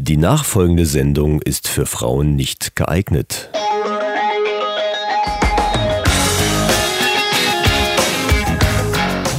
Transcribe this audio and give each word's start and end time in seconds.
Die 0.00 0.16
nachfolgende 0.16 0.86
Sendung 0.86 1.42
ist 1.42 1.66
für 1.66 1.84
Frauen 1.84 2.36
nicht 2.36 2.76
geeignet. 2.76 3.50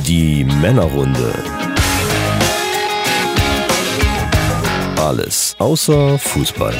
Die 0.05 0.43
Männerrunde. 0.43 1.33
Alles 4.97 5.55
außer 5.59 6.19
Fußball. 6.19 6.75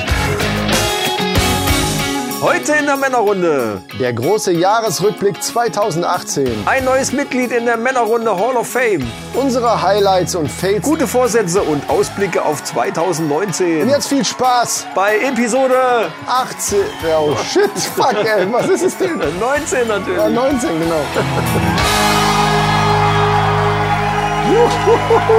Heute 2.42 2.74
in 2.74 2.86
der 2.86 2.96
Männerrunde 2.96 3.82
Der 4.00 4.14
große 4.14 4.54
Jahresrückblick 4.54 5.44
2018. 5.44 6.66
ein 6.68 6.86
neues 6.86 7.12
Mitglied 7.12 7.52
in 7.52 7.66
der 7.66 7.76
Männerrunde 7.76 8.32
Hall 8.38 8.56
of 8.56 8.68
Fame. 8.70 9.06
Unsere 9.34 9.82
Highlights 9.82 10.36
und 10.36 10.50
Fates. 10.50 10.84
Gute 10.84 11.06
Vorsätze 11.08 11.62
und 11.62 11.90
Ausblicke 11.90 12.44
auf 12.44 12.64
2019. 12.64 13.82
Und 13.82 13.90
jetzt 13.90 14.08
viel 14.08 14.24
Spaß. 14.24 14.88
bei 14.96 15.18
Episode 15.20 16.12
18. 16.28 16.80
Oh 17.20 17.36
shit, 17.52 17.72
fuck 17.96 18.16
ey, 18.16 18.48
was 18.52 18.68
ist 18.70 18.84
es 18.84 18.98
denn? 18.98 19.18
19 19.40 19.88
natürlich. 19.88 20.18
Ja, 20.18 20.30
19, 20.30 20.80
genau. 20.80 21.02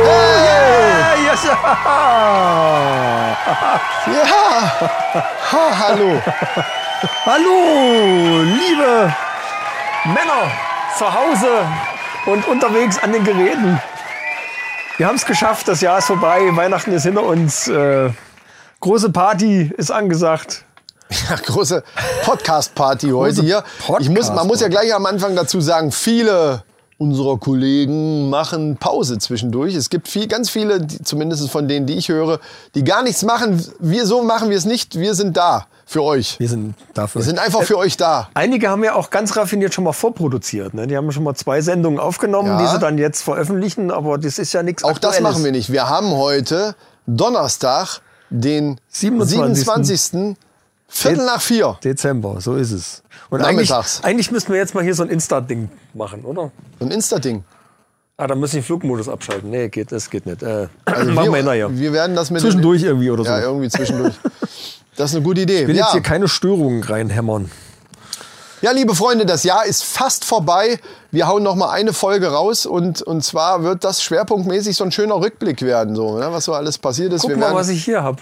Hey, 0.05 1.25
yes. 1.25 1.45
Ja, 4.07 4.71
ha, 5.53 5.79
hallo. 5.79 6.21
Hallo, 7.03 8.43
liebe 8.43 9.15
Männer 10.05 10.51
zu 10.99 11.07
Hause 11.07 11.67
und 12.27 12.47
unterwegs 12.47 12.99
an 13.03 13.13
den 13.13 13.25
Geräten. 13.25 13.81
Wir 14.99 15.07
haben 15.07 15.17
es 15.17 15.25
geschafft, 15.25 15.67
das 15.67 15.81
Jahr 15.81 15.97
ist 15.97 16.05
vorbei, 16.05 16.55
Weihnachten 16.55 16.93
ist 16.93 17.05
hinter 17.05 17.23
uns. 17.23 17.69
Äh, 17.69 18.11
große 18.81 19.11
Party 19.13 19.73
ist 19.79 19.91
angesagt. 19.91 20.67
Ja, 21.29 21.37
große 21.37 21.83
Podcast-Party 22.25 23.09
heute 23.11 23.41
hier. 23.41 23.65
Ich 23.99 24.11
muss, 24.11 24.31
man 24.31 24.47
muss 24.47 24.61
ja 24.61 24.69
gleich 24.69 24.95
am 24.95 25.07
Anfang 25.07 25.35
dazu 25.35 25.61
sagen, 25.63 25.93
viele 25.93 26.65
unserer 26.99 27.39
Kollegen 27.39 28.29
machen 28.29 28.77
Pause 28.77 29.19
zwischendurch. 29.19 29.75
Es 29.75 29.89
gibt 29.89 30.07
viel, 30.07 30.29
ganz 30.29 30.51
viele, 30.51 30.83
die, 30.83 31.03
zumindest 31.03 31.49
von 31.49 31.67
denen, 31.67 31.87
die 31.87 31.95
ich 31.95 32.11
höre, 32.11 32.41
die 32.75 32.85
gar 32.85 33.03
nichts 33.03 33.23
machen. 33.23 33.65
Wir 33.79 34.05
so 34.05 34.23
machen 34.23 34.51
wir 34.51 34.59
es 34.59 34.67
nicht. 34.67 34.99
Wir 34.99 35.15
sind 35.15 35.39
da 35.39 35.67
für 35.91 36.05
euch. 36.05 36.39
Wir 36.39 36.49
sind 36.49 36.77
dafür. 36.95 37.21
Wir 37.21 37.25
sind 37.25 37.41
einfach 37.41 37.65
für 37.65 37.77
euch 37.77 37.97
da. 37.97 38.29
Einige 38.35 38.69
haben 38.71 38.85
ja 38.85 38.95
auch 38.95 39.11
ganz 39.11 39.37
raffiniert 39.37 39.75
schon 39.75 39.83
mal 39.83 39.93
vorproduziert. 39.93 40.73
Ne? 40.73 40.87
Die 40.87 40.97
haben 40.97 41.11
schon 41.11 41.25
mal 41.25 41.35
zwei 41.35 41.61
Sendungen 41.63 41.99
aufgenommen, 41.99 42.47
Ja. 42.49 42.59
die 42.63 42.69
sie 42.69 42.79
dann 42.79 42.97
jetzt 42.97 43.23
veröffentlichen, 43.23 43.91
aber 43.91 44.17
das 44.17 44.39
ist 44.39 44.53
ja 44.53 44.63
nichts 44.63 44.85
Auch 44.85 44.99
das 45.01 45.17
Aktuelles. 45.17 45.23
machen 45.23 45.45
wir 45.45 45.51
nicht. 45.51 45.73
Wir 45.73 45.89
haben 45.89 46.13
heute 46.13 46.77
Donnerstag, 47.09 48.03
den 48.31 48.79
27.. 48.89 49.65
27. 49.65 50.37
Viertel 50.87 51.27
nach 51.27 51.41
vier. 51.41 51.77
Dezember, 51.83 52.41
so 52.41 52.55
ist 52.55 52.71
es. 52.71 53.03
Und 53.29 53.43
eigentlich, 53.43 53.73
eigentlich 54.03 54.31
müssten 54.31 54.53
wir 54.53 54.61
jetzt 54.61 54.75
mal 54.77 54.85
hier 54.85 54.95
so 54.95 55.03
ein 55.03 55.09
Insta-Ding 55.09 55.71
machen, 55.95 56.25
oder? 56.25 56.53
So 56.79 56.85
ein 56.87 56.93
Insta-Ding. 56.93 57.43
Ah, 58.21 58.27
dann 58.27 58.39
müssen 58.39 58.53
wir 58.57 58.61
den 58.61 58.67
Flugmodus 58.67 59.09
abschalten. 59.09 59.49
Nee, 59.49 59.69
geht, 59.71 59.93
das 59.93 60.11
geht 60.11 60.27
nicht. 60.27 60.43
Äh, 60.43 60.69
Also 60.85 61.11
machen 61.13 61.29
wir 61.29 61.33
wir, 61.37 61.43
nachher. 61.43 61.79
wir 61.79 61.93
werden 61.95 62.15
das 62.15 62.31
mit 62.31 62.43
Zwischendurch 62.43 62.83
irgendwie 62.83 63.11
oder 63.11 63.25
so. 63.25 63.31
Ja, 63.31 63.41
irgendwie 63.41 63.71
zwischendurch. 63.71 64.13
Das 64.97 65.11
ist 65.11 65.17
eine 65.17 65.25
gute 65.25 65.41
Idee. 65.41 65.63
Ich 65.63 65.69
will 65.69 65.77
ja. 65.77 65.85
jetzt 65.85 65.93
hier 65.93 66.03
keine 66.03 66.29
Störungen 66.29 66.83
reinhämmern. 66.83 67.51
ja, 68.61 68.73
liebe 68.73 68.95
Freunde, 68.95 69.25
das 69.25 69.43
Jahr 69.45 69.65
ist 69.65 69.85
fast 69.85 70.27
vorbei. 70.27 70.79
Wir 71.11 71.29
hauen 71.29 71.43
noch 71.43 71.55
mal 71.57 71.71
eine 71.71 71.95
Folge 71.95 72.29
raus 72.29 72.67
und, 72.67 73.01
und 73.01 73.25
zwar 73.25 73.63
wird 73.63 73.85
das 73.85 74.03
schwerpunktmäßig 74.03 74.77
so 74.77 74.85
ein 74.85 74.93
schöner 74.93 75.15
Rückblick 75.15 75.63
werden, 75.63 75.97
so, 75.97 76.19
ne, 76.19 76.29
was 76.31 76.45
so 76.45 76.53
alles 76.53 76.77
passiert 76.77 77.15
ist. 77.15 77.23
Guck 77.23 77.31
Wir 77.31 77.37
mal, 77.39 77.47
werden, 77.47 77.57
was 77.57 77.71
ich 77.71 77.83
hier 77.83 78.03
habe. 78.03 78.19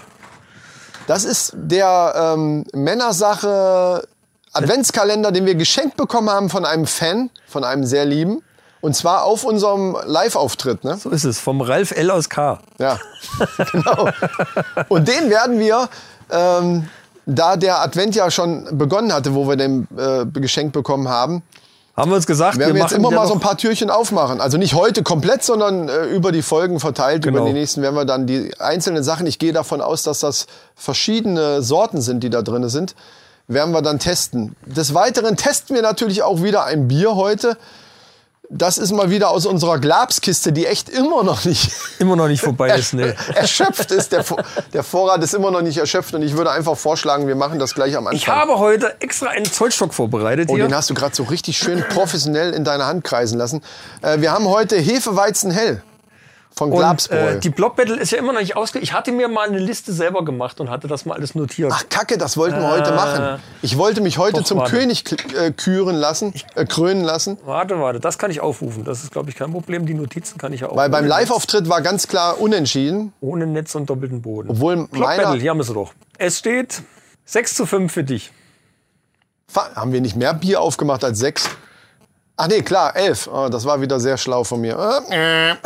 das 1.08 1.24
ist 1.24 1.54
der 1.56 2.34
ähm, 2.36 2.64
Männersache 2.72 4.06
Adventskalender, 4.52 5.32
den 5.32 5.44
wir 5.44 5.56
geschenkt 5.56 5.96
bekommen 5.96 6.30
haben 6.30 6.50
von 6.50 6.64
einem 6.64 6.86
Fan, 6.86 7.30
von 7.48 7.64
einem 7.64 7.84
sehr 7.84 8.04
lieben. 8.04 8.42
Und 8.80 8.94
zwar 8.94 9.24
auf 9.24 9.44
unserem 9.44 9.96
Live-Auftritt. 10.06 10.84
Ne? 10.84 10.96
So 10.96 11.10
ist 11.10 11.24
es. 11.24 11.40
Vom 11.40 11.60
Ralf 11.60 11.90
L 11.90 12.10
aus 12.10 12.28
K. 12.28 12.60
Ja, 12.78 12.98
genau. 13.72 14.08
Und 14.88 15.08
den 15.08 15.30
werden 15.30 15.58
wir, 15.58 15.88
ähm, 16.30 16.88
da 17.26 17.56
der 17.56 17.80
Advent 17.82 18.14
ja 18.14 18.30
schon 18.30 18.78
begonnen 18.78 19.12
hatte, 19.12 19.34
wo 19.34 19.48
wir 19.48 19.56
den 19.56 19.86
äh, 19.96 20.24
geschenkt 20.26 20.72
bekommen 20.72 21.08
haben, 21.08 21.42
Haben 21.96 22.12
wir 22.12 22.16
uns 22.16 22.26
gesagt, 22.26 22.58
werden 22.58 22.74
wir 22.74 22.82
jetzt 22.82 22.92
machen 22.92 23.04
immer 23.04 23.10
mal 23.10 23.26
so 23.26 23.34
ein 23.34 23.40
paar 23.40 23.58
Türchen 23.58 23.90
aufmachen. 23.90 24.40
Also 24.40 24.56
nicht 24.56 24.74
heute 24.74 25.02
komplett, 25.02 25.42
sondern 25.42 25.88
äh, 25.88 26.04
über 26.04 26.30
die 26.30 26.42
Folgen 26.42 26.78
verteilt. 26.78 27.24
Genau. 27.24 27.38
Über 27.38 27.48
die 27.48 27.52
nächsten 27.54 27.82
werden 27.82 27.96
wir 27.96 28.04
dann 28.04 28.26
die 28.28 28.52
einzelnen 28.60 29.02
Sachen, 29.02 29.26
ich 29.26 29.40
gehe 29.40 29.52
davon 29.52 29.80
aus, 29.80 30.04
dass 30.04 30.20
das 30.20 30.46
verschiedene 30.76 31.60
Sorten 31.60 32.00
sind, 32.00 32.22
die 32.22 32.30
da 32.30 32.42
drin 32.42 32.68
sind, 32.68 32.94
werden 33.48 33.72
wir 33.74 33.82
dann 33.82 33.98
testen. 33.98 34.54
Des 34.64 34.94
Weiteren 34.94 35.36
testen 35.36 35.74
wir 35.74 35.82
natürlich 35.82 36.22
auch 36.22 36.42
wieder 36.42 36.64
ein 36.64 36.86
Bier 36.86 37.16
heute. 37.16 37.56
Das 38.50 38.78
ist 38.78 38.92
mal 38.92 39.10
wieder 39.10 39.28
aus 39.28 39.44
unserer 39.44 39.78
Glabskiste, 39.78 40.52
die 40.52 40.64
echt 40.64 40.88
immer 40.88 41.22
noch 41.22 41.44
nicht 41.44 41.70
immer 41.98 42.16
noch 42.16 42.28
nicht 42.28 42.40
vorbei 42.40 42.70
ist. 42.70 42.94
Nee. 42.94 43.12
erschöpft 43.34 43.90
ist. 43.90 44.12
Der, 44.12 44.24
der 44.72 44.82
Vorrat 44.82 45.22
ist 45.22 45.34
immer 45.34 45.50
noch 45.50 45.60
nicht 45.60 45.76
erschöpft 45.76 46.14
und 46.14 46.22
ich 46.22 46.34
würde 46.34 46.50
einfach 46.50 46.76
vorschlagen, 46.76 47.26
wir 47.26 47.36
machen 47.36 47.58
das 47.58 47.74
gleich 47.74 47.94
am 47.94 48.06
Anfang. 48.06 48.16
Ich 48.16 48.28
habe 48.28 48.58
heute 48.58 48.96
extra 49.00 49.26
einen 49.28 49.44
Zollstock 49.44 49.92
vorbereitet 49.92 50.48
Oh, 50.50 50.54
hier. 50.54 50.66
den 50.66 50.74
hast 50.74 50.88
du 50.88 50.94
gerade 50.94 51.14
so 51.14 51.24
richtig 51.24 51.58
schön 51.58 51.84
professionell 51.90 52.54
in 52.54 52.64
deiner 52.64 52.86
Hand 52.86 53.04
kreisen 53.04 53.36
lassen. 53.38 53.62
Äh, 54.00 54.22
wir 54.22 54.32
haben 54.32 54.46
heute 54.48 54.76
Hefeweizen 54.76 55.50
hell 55.50 55.82
von 56.58 56.72
Und 56.72 57.10
äh, 57.10 57.38
die 57.38 57.50
Block 57.50 57.76
Battle 57.76 57.96
ist 57.96 58.10
ja 58.10 58.18
immer 58.18 58.32
noch 58.32 58.40
nicht 58.40 58.56
ausge... 58.56 58.80
Ich 58.80 58.92
hatte 58.92 59.12
mir 59.12 59.28
mal 59.28 59.48
eine 59.48 59.58
Liste 59.58 59.92
selber 59.92 60.24
gemacht 60.24 60.60
und 60.60 60.68
hatte 60.68 60.88
das 60.88 61.06
mal 61.06 61.14
alles 61.14 61.34
notiert. 61.34 61.72
Ach 61.72 61.84
Kacke, 61.88 62.18
das 62.18 62.36
wollten 62.36 62.58
wir 62.60 62.68
heute 62.68 62.92
machen. 62.92 63.40
Ich 63.62 63.78
wollte 63.78 64.00
mich 64.00 64.18
heute 64.18 64.36
Äh, 64.36 64.40
doch, 64.40 64.46
zum 64.46 64.58
warte. 64.58 64.72
König 64.72 65.04
äh, 65.36 65.52
küren 65.52 65.94
lassen, 65.94 66.34
äh, 66.56 66.64
krönen 66.66 67.02
lassen. 67.04 67.38
Warte, 67.44 67.80
warte, 67.80 68.00
das 68.00 68.18
kann 68.18 68.30
ich 68.30 68.40
aufrufen. 68.40 68.84
Das 68.84 69.02
ist, 69.04 69.12
glaube 69.12 69.30
ich, 69.30 69.36
kein 69.36 69.52
Problem. 69.52 69.86
Die 69.86 69.94
Notizen 69.94 70.36
kann 70.36 70.52
ich 70.52 70.60
ja 70.60 70.68
auch. 70.68 70.76
Weil 70.76 70.90
beim 70.90 71.06
Live-Auftritt 71.06 71.68
war 71.68 71.80
ganz 71.80 72.08
klar 72.08 72.40
unentschieden. 72.40 73.12
Ohne 73.20 73.46
Netz 73.46 73.74
und 73.76 73.88
doppelten 73.88 74.20
Boden. 74.20 74.50
Obwohl 74.50 74.88
Block 74.88 75.06
meiner- 75.06 75.22
Battle, 75.22 75.40
hier 75.40 75.50
haben 75.50 75.58
wir 75.58 75.64
sie 75.64 75.74
doch. 75.74 75.92
Es 76.18 76.38
steht 76.38 76.82
6 77.24 77.54
zu 77.54 77.66
5 77.66 77.92
für 77.92 78.04
dich. 78.04 78.32
Haben 79.54 79.92
wir 79.92 80.00
nicht 80.00 80.16
mehr 80.16 80.34
Bier 80.34 80.60
aufgemacht 80.60 81.04
als 81.04 81.18
sechs? 81.20 81.48
Ach 82.40 82.46
nee, 82.46 82.62
klar, 82.62 82.94
elf. 82.94 83.28
Oh, 83.32 83.48
das 83.50 83.64
war 83.64 83.80
wieder 83.80 83.98
sehr 83.98 84.16
schlau 84.16 84.44
von 84.44 84.60
mir. 84.60 84.78
Äh, 85.10 85.56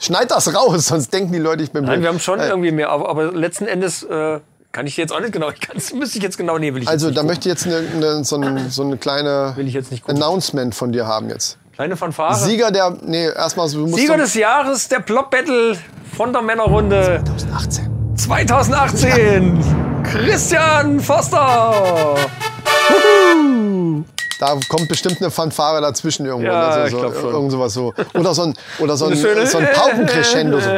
Schneid 0.00 0.28
das 0.32 0.52
raus, 0.52 0.86
sonst 0.86 1.12
denken 1.12 1.32
die 1.32 1.38
Leute, 1.38 1.62
ich 1.62 1.70
bin 1.70 1.84
Nein, 1.84 1.92
blöd. 1.94 2.02
wir 2.02 2.08
haben 2.08 2.18
schon 2.18 2.40
Äh, 2.40 2.48
irgendwie 2.48 2.72
mehr, 2.72 2.90
aber, 2.90 3.08
aber 3.08 3.30
letzten 3.32 3.66
Endes 3.68 4.02
äh, 4.02 4.40
kann 4.72 4.88
ich 4.88 4.96
jetzt 4.96 5.12
auch 5.12 5.20
nicht 5.20 5.32
genau. 5.32 5.50
Ich 5.54 5.60
kann's, 5.60 5.92
müsste 5.94 6.18
ich 6.18 6.24
jetzt 6.24 6.36
genau 6.36 6.58
nehmen, 6.58 6.74
will 6.78 6.82
ich 6.82 6.88
Also 6.88 7.12
da 7.12 7.22
möchte 7.22 7.48
ich 7.48 7.54
jetzt 7.54 7.66
eine, 7.66 7.76
eine, 7.94 8.24
so, 8.24 8.36
eine, 8.36 8.70
so 8.70 8.82
eine 8.82 8.96
kleine. 8.96 9.54
Announcement 10.08 10.74
von 10.74 10.90
dir 10.90 11.06
haben 11.06 11.28
jetzt. 11.30 11.58
Kleine 11.76 11.96
Fanfare. 11.96 12.34
Sieger 12.34 12.72
der, 12.72 12.96
nee, 13.02 13.26
erstmal 13.28 13.70
du 13.70 13.86
musst 13.86 13.96
Sieger 13.96 14.16
des 14.16 14.34
Jahres 14.34 14.88
der 14.88 14.98
Block 15.00 15.30
Battle 15.30 15.78
von 16.16 16.32
der 16.32 16.42
Männerrunde 16.42 17.22
18. 17.54 18.16
2018. 18.16 20.02
Christian 20.02 20.98
Foster. 20.98 22.16
Da 24.38 24.58
kommt 24.68 24.88
bestimmt 24.88 25.20
eine 25.20 25.30
Fanfare 25.30 25.80
dazwischen 25.80 26.26
irgendwo. 26.26 26.50
Ja, 26.50 26.68
also 26.68 26.84
ich 26.84 26.90
so, 26.90 26.98
glaub 26.98 27.14
schon. 27.14 27.32
Irgend 27.32 27.52
sowas 27.52 27.72
so. 27.72 27.94
Oder 28.14 28.34
so 28.34 28.42
ein, 28.42 28.54
oder 28.78 28.96
so 28.96 29.06
ein, 29.06 29.16
so 29.16 29.58
ein 29.58 29.68
Paukencrescendo. 29.72 30.60
So. 30.60 30.66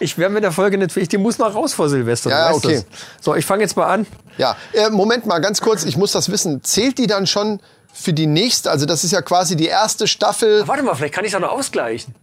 Ich 0.00 0.16
wäre 0.16 0.30
mit 0.30 0.44
der 0.44 0.52
Folge 0.52 0.78
nicht 0.78 0.92
fähig. 0.92 1.08
Die 1.08 1.18
muss 1.18 1.38
noch 1.38 1.54
raus 1.54 1.74
vor 1.74 1.88
Silvester. 1.88 2.30
Ja, 2.30 2.52
okay. 2.52 2.76
das. 2.76 2.86
So, 3.20 3.34
ich 3.34 3.44
fange 3.44 3.62
jetzt 3.62 3.76
mal 3.76 3.86
an. 3.86 4.06
Ja, 4.36 4.56
äh, 4.72 4.90
Moment 4.90 5.26
mal, 5.26 5.40
ganz 5.40 5.60
kurz, 5.60 5.84
ich 5.84 5.96
muss 5.96 6.12
das 6.12 6.30
wissen. 6.30 6.62
Zählt 6.62 6.98
die 6.98 7.08
dann 7.08 7.26
schon 7.26 7.60
für 7.92 8.12
die 8.12 8.26
nächste? 8.26 8.70
Also 8.70 8.86
das 8.86 9.04
ist 9.04 9.12
ja 9.12 9.22
quasi 9.22 9.56
die 9.56 9.66
erste 9.66 10.06
Staffel. 10.06 10.66
Warte 10.66 10.82
mal, 10.82 10.94
vielleicht 10.94 11.14
kann 11.14 11.24
ich 11.24 11.32
es 11.32 11.36
auch 11.36 11.40
noch 11.40 11.50
ausgleichen. 11.50 12.14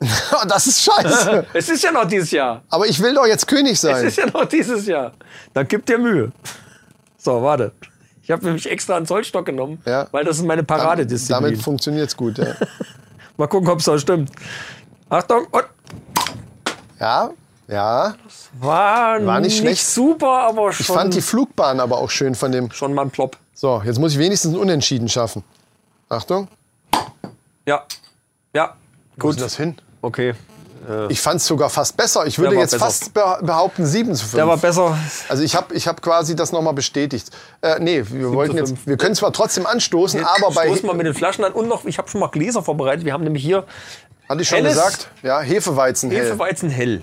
das 0.48 0.66
ist 0.66 0.82
scheiße. 0.82 1.46
Es 1.52 1.68
ist 1.68 1.82
ja 1.82 1.92
noch 1.92 2.06
dieses 2.06 2.30
Jahr. 2.30 2.62
Aber 2.70 2.86
ich 2.86 3.00
will 3.00 3.14
doch 3.14 3.26
jetzt 3.26 3.46
König 3.46 3.72
Es 3.72 3.80
sein. 3.80 4.06
ist 4.06 4.16
ja 4.16 4.26
noch 4.26 4.44
dieses 4.44 4.86
Jahr. 4.86 5.12
Dann 5.52 5.66
gib 5.66 5.86
dir 5.86 5.98
Mühe. 5.98 6.32
So, 7.24 7.42
warte. 7.42 7.72
Ich 8.22 8.30
habe 8.30 8.44
nämlich 8.44 8.70
extra 8.70 8.96
einen 8.96 9.06
Zollstock 9.06 9.46
genommen, 9.46 9.80
Ja. 9.86 10.06
weil 10.12 10.24
das 10.24 10.38
ist 10.38 10.44
meine 10.44 10.62
Paradedisziplin. 10.62 11.42
Damit 11.42 11.62
funktioniert's 11.62 12.16
gut. 12.16 12.38
Ja. 12.38 12.54
Mal 13.36 13.46
gucken, 13.48 13.68
ob 13.70 13.80
es 13.80 13.88
auch 13.88 13.98
stimmt. 13.98 14.30
Achtung, 15.08 15.46
und 15.50 15.64
ja, 17.00 17.30
ja. 17.68 18.14
war, 18.60 19.24
War 19.26 19.40
nicht 19.40 19.58
schlecht. 19.58 19.84
super, 19.86 20.28
aber 20.48 20.72
schon, 20.72 20.82
Ich 20.82 20.86
fand 20.86 21.14
die 21.14 21.20
Flugbahn 21.20 21.80
aber 21.80 21.98
auch 21.98 22.10
schön 22.10 22.34
von 22.34 22.52
dem. 22.52 22.70
schon 22.70 22.94
mal 22.94 23.02
ein 23.02 23.10
Plop. 23.10 23.36
So, 23.54 23.82
jetzt 23.84 23.98
muss 23.98 24.12
ich 24.12 24.18
wenigstens 24.18 24.54
ein 24.54 24.58
Unentschieden 24.60 25.08
schaffen. 25.08 25.42
Achtung. 26.08 26.48
Ja, 27.66 27.84
ja, 28.54 28.74
Wo 29.16 29.30
ist 29.30 29.36
gut. 29.36 29.44
das 29.44 29.56
hin? 29.56 29.76
Okay, 30.02 30.34
Ich 31.08 31.20
fand 31.20 31.40
es 31.40 31.46
sogar 31.46 31.70
fast 31.70 31.96
besser. 31.96 32.26
Ich 32.26 32.38
würde 32.38 32.56
jetzt 32.56 32.72
besser. 32.72 32.84
fast 32.84 33.14
be- 33.14 33.38
behaupten 33.42 33.86
7 33.86 34.14
zu 34.14 34.22
5. 34.24 34.34
der 34.34 34.46
war 34.46 34.56
besser. 34.56 34.96
also 35.28 35.42
ich 35.42 35.54
habe 35.54 35.74
ich 35.74 35.86
hab 35.88 36.02
quasi 36.02 36.36
das 36.36 36.52
nochmal 36.52 36.74
bestätigt. 36.74 37.30
Äh, 37.62 37.76
nee, 37.80 38.04
wir 38.08 38.32
wollten 38.32 38.56
jetzt, 38.56 38.86
wir 38.86 38.96
können 38.96 39.14
zwar 39.14 39.32
trotzdem 39.32 39.66
anstoßen, 39.66 40.24
aber 40.24 40.50
bei, 40.52 40.66
Stoß 40.68 40.82
mal 40.82 40.94
mit 40.94 41.06
den 41.06 41.14
Flaschen 41.14 41.44
an 41.44 41.52
und 41.52 41.68
noch, 41.68 41.84
ich 41.84 41.98
habe 41.98 42.08
schon 42.08 42.20
mal 42.20 42.28
Gläser 42.28 42.62
vorbereitet. 42.62 43.04
Wir 43.04 43.12
haben 43.12 43.24
nämlich 43.24 43.42
hier 43.42 43.64
hatte 44.28 44.42
ich 44.42 44.48
schon 44.48 44.56
Helles 44.58 44.74
gesagt, 44.74 45.08
ja, 45.22 45.40
Hefeweizen 45.40 46.10
hell. 46.10 46.24
Hefeweizen 46.26 46.70
hell. 46.70 47.02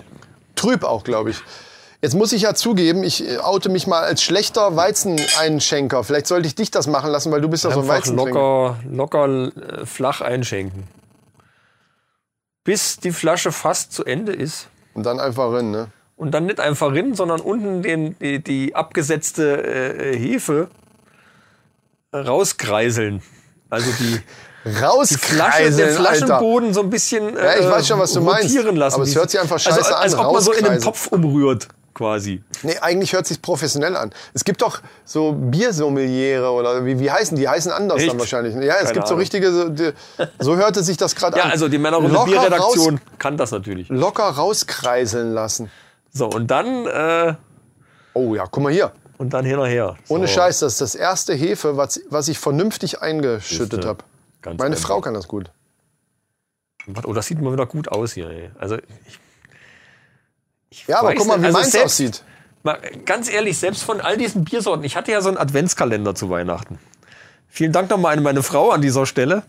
trüb 0.56 0.84
auch, 0.84 1.04
glaube 1.04 1.30
ich. 1.30 1.36
Jetzt 2.00 2.14
muss 2.14 2.32
ich 2.32 2.42
ja 2.42 2.52
zugeben, 2.54 3.04
ich 3.04 3.24
äh, 3.28 3.38
oute 3.38 3.68
mich 3.68 3.86
mal 3.86 4.02
als 4.02 4.22
schlechter 4.22 4.74
Weizeneinschenker. 4.76 6.02
Vielleicht 6.04 6.26
sollte 6.26 6.48
ich 6.48 6.54
dich 6.56 6.70
das 6.70 6.86
machen 6.88 7.10
lassen, 7.10 7.30
weil 7.30 7.40
du 7.40 7.48
bist 7.48 7.62
ja 7.64 7.70
so 7.70 7.80
ein 7.80 7.82
Einfach 7.88 7.96
Weizentrinker. 7.96 8.76
locker, 8.90 9.24
locker 9.24 9.82
äh, 9.82 9.86
flach 9.86 10.20
einschenken. 10.20 10.84
Bis 12.64 12.98
die 12.98 13.12
Flasche 13.12 13.52
fast 13.52 13.92
zu 13.92 14.04
Ende 14.04 14.32
ist. 14.32 14.68
Und 14.94 15.04
dann 15.04 15.18
einfach 15.18 15.52
rein, 15.52 15.70
ne? 15.70 15.88
Und 16.16 16.32
dann 16.32 16.46
nicht 16.46 16.60
einfach 16.60 16.92
rinnen, 16.92 17.14
sondern 17.14 17.40
unten 17.40 17.82
den, 17.82 18.16
die, 18.20 18.38
die 18.42 18.74
abgesetzte 18.74 19.64
äh, 19.64 20.16
Hefe 20.16 20.68
rauskreiseln. 22.14 23.22
Also 23.70 23.90
die, 23.98 24.20
die 24.64 24.70
Flasche, 24.70 24.84
Rauskreiseln, 24.84 25.76
den 25.76 25.86
Alter. 25.88 26.00
Flaschenboden 26.00 26.74
so 26.74 26.82
ein 26.82 26.90
bisschen 26.90 27.36
äh, 27.36 27.44
Ja, 27.44 27.60
ich 27.60 27.68
weiß 27.68 27.88
schon, 27.88 27.98
was 27.98 28.12
du 28.12 28.20
meinst. 28.20 28.54
lassen. 28.54 28.94
Aber 28.94 29.04
es 29.04 29.16
hört 29.16 29.30
sich 29.30 29.40
einfach 29.40 29.58
scheiße 29.58 29.78
also, 29.78 29.94
als 29.94 30.14
an, 30.14 30.26
ob 30.26 30.34
man 30.34 30.42
so 30.42 30.52
in 30.52 30.58
einem 30.58 30.74
rauskreiseln. 30.74 30.94
Topf 30.94 31.06
umrührt, 31.08 31.68
quasi. 31.94 32.42
Nee, 32.62 32.78
eigentlich 32.80 33.12
hört 33.12 33.26
sich 33.26 33.42
professionell 33.42 33.96
an. 33.96 34.12
Es 34.34 34.44
gibt 34.44 34.62
doch 34.62 34.80
so 35.04 35.32
Biersommeliere 35.32 36.50
oder 36.50 36.84
wie, 36.84 36.98
wie 36.98 37.10
heißen 37.10 37.36
die? 37.36 37.48
heißen 37.48 37.70
anders 37.72 38.00
Echt? 38.00 38.10
dann 38.10 38.18
wahrscheinlich. 38.18 38.54
Ja, 38.54 38.74
es 38.76 38.84
Keine 38.84 38.92
gibt 38.94 39.06
so 39.08 39.14
Ahnung. 39.14 39.20
richtige, 39.20 39.52
so, 39.52 39.68
die, 39.68 39.92
so 40.38 40.56
hörte 40.56 40.82
sich 40.82 40.96
das 40.96 41.14
gerade 41.14 41.36
Ja, 41.38 41.44
an. 41.44 41.50
also 41.50 41.68
die 41.68 41.78
Männerrunde 41.78 42.18
Bierredaktion 42.24 42.94
Raus, 42.98 43.18
kann 43.18 43.36
das 43.36 43.50
natürlich. 43.50 43.88
locker 43.88 44.24
rauskreiseln 44.24 45.32
lassen. 45.32 45.70
So, 46.12 46.28
und 46.28 46.50
dann, 46.50 46.86
äh, 46.86 47.34
Oh 48.14 48.34
ja, 48.34 48.44
guck 48.50 48.62
mal 48.62 48.72
hier. 48.72 48.92
und 49.18 49.32
dann 49.32 49.44
hinterher. 49.44 49.96
So. 50.04 50.14
Ohne 50.14 50.28
Scheiß, 50.28 50.58
das 50.60 50.74
ist 50.74 50.80
das 50.82 50.94
erste 50.94 51.32
Hefe, 51.34 51.76
was, 51.76 52.00
was 52.10 52.28
ich 52.28 52.38
vernünftig 52.38 53.00
eingeschüttet 53.00 53.84
habe. 53.86 54.04
ganz 54.42 54.58
Meine 54.58 54.74
einfach. 54.76 54.88
Frau 54.88 55.00
kann 55.00 55.14
das 55.14 55.28
gut. 55.28 55.50
Oh, 57.04 57.12
das 57.12 57.26
sieht 57.26 57.40
mal 57.40 57.52
wieder 57.52 57.66
gut 57.66 57.88
aus 57.88 58.12
hier. 58.12 58.28
Ey. 58.28 58.50
Also, 58.58 58.76
ich, 58.76 59.18
ich 60.72 60.86
Ja, 60.88 61.00
aber 61.00 61.14
guck 61.14 61.26
mal, 61.26 61.40
wie 61.40 61.46
also 61.46 61.58
meins 61.58 61.76
aussieht. 61.76 62.22
Mal, 62.62 62.78
ganz 63.04 63.30
ehrlich, 63.30 63.58
selbst 63.58 63.82
von 63.82 64.00
all 64.00 64.16
diesen 64.16 64.44
Biersorten, 64.44 64.84
ich 64.84 64.96
hatte 64.96 65.10
ja 65.12 65.20
so 65.20 65.28
einen 65.28 65.36
Adventskalender 65.38 66.14
zu 66.14 66.30
Weihnachten. 66.30 66.78
Vielen 67.48 67.72
Dank 67.72 67.90
nochmal 67.90 68.16
an 68.16 68.22
meine 68.22 68.42
Frau 68.42 68.70
an 68.70 68.80
dieser 68.80 69.04
Stelle, 69.04 69.42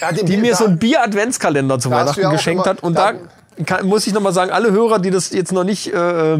Ja, 0.00 0.12
die 0.12 0.22
Bier- 0.24 0.38
mir 0.38 0.54
so 0.56 0.66
einen 0.66 0.78
Bier-Adventskalender 0.78 1.78
zu 1.78 1.90
Weihnachten 1.90 2.30
geschenkt 2.30 2.64
immer- 2.66 2.70
hat. 2.76 2.82
Und 2.82 2.94
da- 2.98 3.12
da 3.12 3.18
kann, 3.66 3.86
muss 3.86 4.06
ich 4.06 4.12
nochmal 4.12 4.32
sagen, 4.32 4.50
alle 4.50 4.72
Hörer, 4.72 4.98
die 4.98 5.10
das 5.10 5.30
jetzt 5.30 5.52
noch 5.52 5.64
nicht 5.64 5.92
äh, 5.92 6.38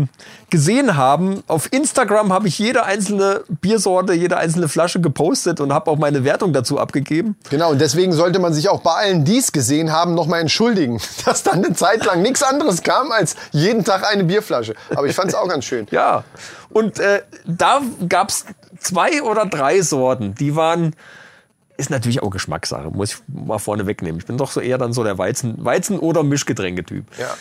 gesehen 0.50 0.96
haben, 0.96 1.42
auf 1.46 1.72
Instagram 1.72 2.32
habe 2.32 2.48
ich 2.48 2.58
jede 2.58 2.84
einzelne 2.84 3.42
Biersorte, 3.48 4.12
jede 4.12 4.36
einzelne 4.36 4.68
Flasche 4.68 5.00
gepostet 5.00 5.60
und 5.60 5.72
habe 5.72 5.90
auch 5.90 5.98
meine 5.98 6.24
Wertung 6.24 6.52
dazu 6.52 6.78
abgegeben. 6.78 7.36
Genau, 7.50 7.70
und 7.70 7.80
deswegen 7.80 8.12
sollte 8.12 8.38
man 8.38 8.52
sich 8.52 8.68
auch 8.68 8.80
bei 8.80 8.92
allen, 8.92 9.24
die 9.24 9.38
es 9.38 9.52
gesehen 9.52 9.92
haben, 9.92 10.14
nochmal 10.14 10.40
entschuldigen, 10.40 11.00
dass 11.24 11.42
dann 11.42 11.64
eine 11.64 11.74
Zeit 11.74 12.04
lang 12.04 12.22
nichts 12.22 12.42
anderes 12.42 12.82
kam 12.82 13.12
als 13.12 13.36
jeden 13.52 13.84
Tag 13.84 14.04
eine 14.10 14.24
Bierflasche. 14.24 14.74
Aber 14.94 15.06
ich 15.06 15.14
fand 15.14 15.28
es 15.28 15.34
auch 15.34 15.48
ganz 15.48 15.64
schön. 15.64 15.86
Ja, 15.90 16.24
und 16.70 16.98
äh, 16.98 17.22
da 17.46 17.80
gab's 18.08 18.46
zwei 18.80 19.22
oder 19.22 19.46
drei 19.46 19.80
Sorten, 19.80 20.34
die 20.34 20.56
waren, 20.56 20.94
ist 21.76 21.90
natürlich 21.90 22.22
auch 22.22 22.30
Geschmackssache, 22.30 22.90
muss 22.90 23.14
ich 23.14 23.18
mal 23.26 23.58
vorne 23.58 23.86
wegnehmen. 23.86 24.20
Ich 24.20 24.26
bin 24.26 24.38
doch 24.38 24.50
so 24.50 24.60
eher 24.60 24.78
dann 24.78 24.92
so 24.92 25.04
der 25.04 25.18
Weizen, 25.18 25.64
Weizen- 25.64 25.98
oder 25.98 26.22
Mischgetränketyp. 26.22 27.06
Ja. 27.18 27.34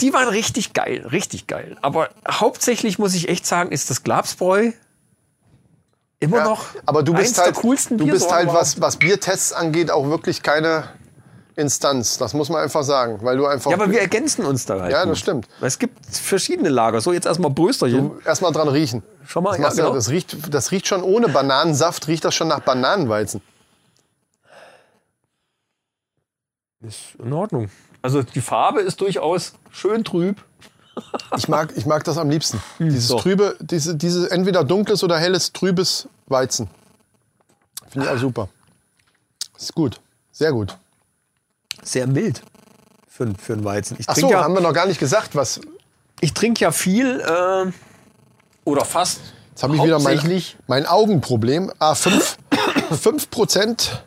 Die 0.00 0.12
waren 0.12 0.28
richtig 0.28 0.72
geil, 0.72 1.06
richtig 1.10 1.46
geil. 1.46 1.76
Aber 1.82 2.10
hauptsächlich 2.28 2.98
muss 2.98 3.14
ich 3.14 3.28
echt 3.28 3.46
sagen, 3.46 3.70
ist 3.70 3.90
das 3.90 4.02
Glabsbräu 4.02 4.72
immer 6.18 6.38
Ja, 6.38 6.44
noch 6.44 6.66
aber 6.86 7.02
du 7.02 7.12
bist 7.12 7.28
eins 7.28 7.38
halt, 7.38 7.56
der 7.56 7.62
coolsten 7.62 7.98
du 7.98 8.06
bist 8.06 8.30
halt 8.32 8.48
was, 8.48 8.80
was 8.80 8.96
Biertests 8.96 9.52
angeht, 9.52 9.90
auch 9.90 10.08
wirklich 10.08 10.42
keine 10.42 10.88
Instanz. 11.56 12.18
Das 12.18 12.34
muss 12.34 12.50
man 12.50 12.62
einfach 12.62 12.82
sagen, 12.84 13.18
weil 13.22 13.38
du 13.38 13.46
einfach 13.46 13.70
Ja, 13.70 13.76
aber 13.78 13.90
wir 13.90 14.00
ergänzen 14.00 14.44
uns 14.44 14.66
da 14.66 14.78
halt. 14.80 14.92
Ja, 14.92 15.06
das 15.06 15.18
stimmt. 15.18 15.48
Es 15.62 15.78
gibt 15.78 16.04
verschiedene 16.14 16.68
Lager. 16.68 17.00
So, 17.00 17.12
jetzt 17.14 17.26
erstmal 17.26 17.50
Brösterchen. 17.50 18.10
erstmal 18.24 18.52
dran 18.52 18.68
riechen. 18.68 19.02
Schau 19.26 19.40
mal, 19.40 19.52
das, 19.56 19.60
ja, 19.60 19.70
du- 19.70 19.76
genau. 19.76 19.94
das, 19.94 20.10
riecht, 20.10 20.54
das 20.54 20.70
riecht 20.70 20.86
schon 20.86 21.02
ohne 21.02 21.28
Bananensaft, 21.28 22.06
riecht 22.08 22.24
das 22.26 22.34
schon 22.34 22.48
nach 22.48 22.60
Bananenweizen. 22.60 23.40
Ist 26.82 27.14
in 27.18 27.32
Ordnung. 27.32 27.70
Also 28.02 28.22
die 28.22 28.40
Farbe 28.42 28.80
ist 28.82 29.00
durchaus 29.00 29.54
schön 29.70 30.04
trüb. 30.04 30.36
Ich 31.36 31.48
mag, 31.48 31.72
ich 31.76 31.86
mag 31.86 32.04
das 32.04 32.18
am 32.18 32.30
liebsten. 32.30 32.62
Dieses 32.78 33.08
so. 33.08 33.18
trübe, 33.18 33.56
diese, 33.60 33.96
diese 33.96 34.30
entweder 34.30 34.62
dunkles 34.62 35.02
oder 35.02 35.18
helles, 35.18 35.52
trübes 35.52 36.08
Weizen. 36.26 36.68
Finde 37.88 38.06
ich 38.08 38.12
auch 38.14 38.18
super. 38.18 38.48
Ist 39.58 39.74
gut. 39.74 40.00
Sehr 40.32 40.52
gut. 40.52 40.76
Sehr 41.86 42.06
mild 42.06 42.42
für, 43.08 43.32
für 43.40 43.52
einen 43.54 43.64
Weizen. 43.64 43.96
Ich 43.98 44.08
Ach 44.08 44.14
so, 44.14 44.22
trinke 44.22 44.34
ja, 44.34 44.44
haben 44.44 44.54
wir 44.54 44.60
noch 44.60 44.74
gar 44.74 44.86
nicht 44.86 44.98
gesagt, 45.00 45.34
was. 45.36 45.60
ich 46.20 46.34
trink 46.34 46.60
ja 46.60 46.72
viel 46.72 47.20
äh, 47.20 47.70
oder 48.64 48.84
fast. 48.84 49.20
Jetzt 49.50 49.62
habe 49.62 49.76
ich 49.76 49.82
wieder 49.82 49.98
mein, 50.00 50.42
mein 50.66 50.84
Augenproblem. 50.86 51.72
Ah, 51.78 51.94
5, 51.94 52.36
5 53.00 53.30
Prozent. 53.30 54.02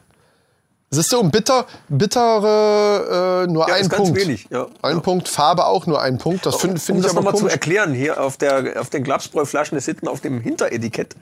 Siehst 0.91 1.11
du, 1.11 1.19
und 1.19 1.31
bitter, 1.31 1.65
bittere 1.87 3.45
äh, 3.47 3.51
nur 3.51 3.67
Ja, 3.67 3.75
ein 3.75 3.81
ist 3.81 3.89
ganz 3.91 4.03
Punkt. 4.03 4.19
wenig, 4.19 4.47
ja. 4.49 4.65
Ein 4.81 4.95
Ja. 4.97 4.99
Punkt, 5.01 5.27
Farbe 5.27 5.65
auch 5.65 5.85
nur 5.85 6.01
ein 6.01 6.17
Punkt. 6.17 6.45
Das 6.47 6.55
finde 6.57 6.79
find 6.79 6.97
um 6.97 7.01
ich 7.01 7.03
das 7.05 7.13
nochmal 7.13 7.35
zu 7.35 7.47
erklären, 7.47 7.93
hier 7.93 8.19
auf, 8.21 8.37
der, 8.37 8.81
auf 8.81 8.89
den 8.89 9.03
Glapsbräuflaschen 9.03 9.77
ist 9.77 9.85
hinten 9.85 10.07
auf 10.07 10.19
dem 10.21 10.41
Hinteretikett 10.41 11.15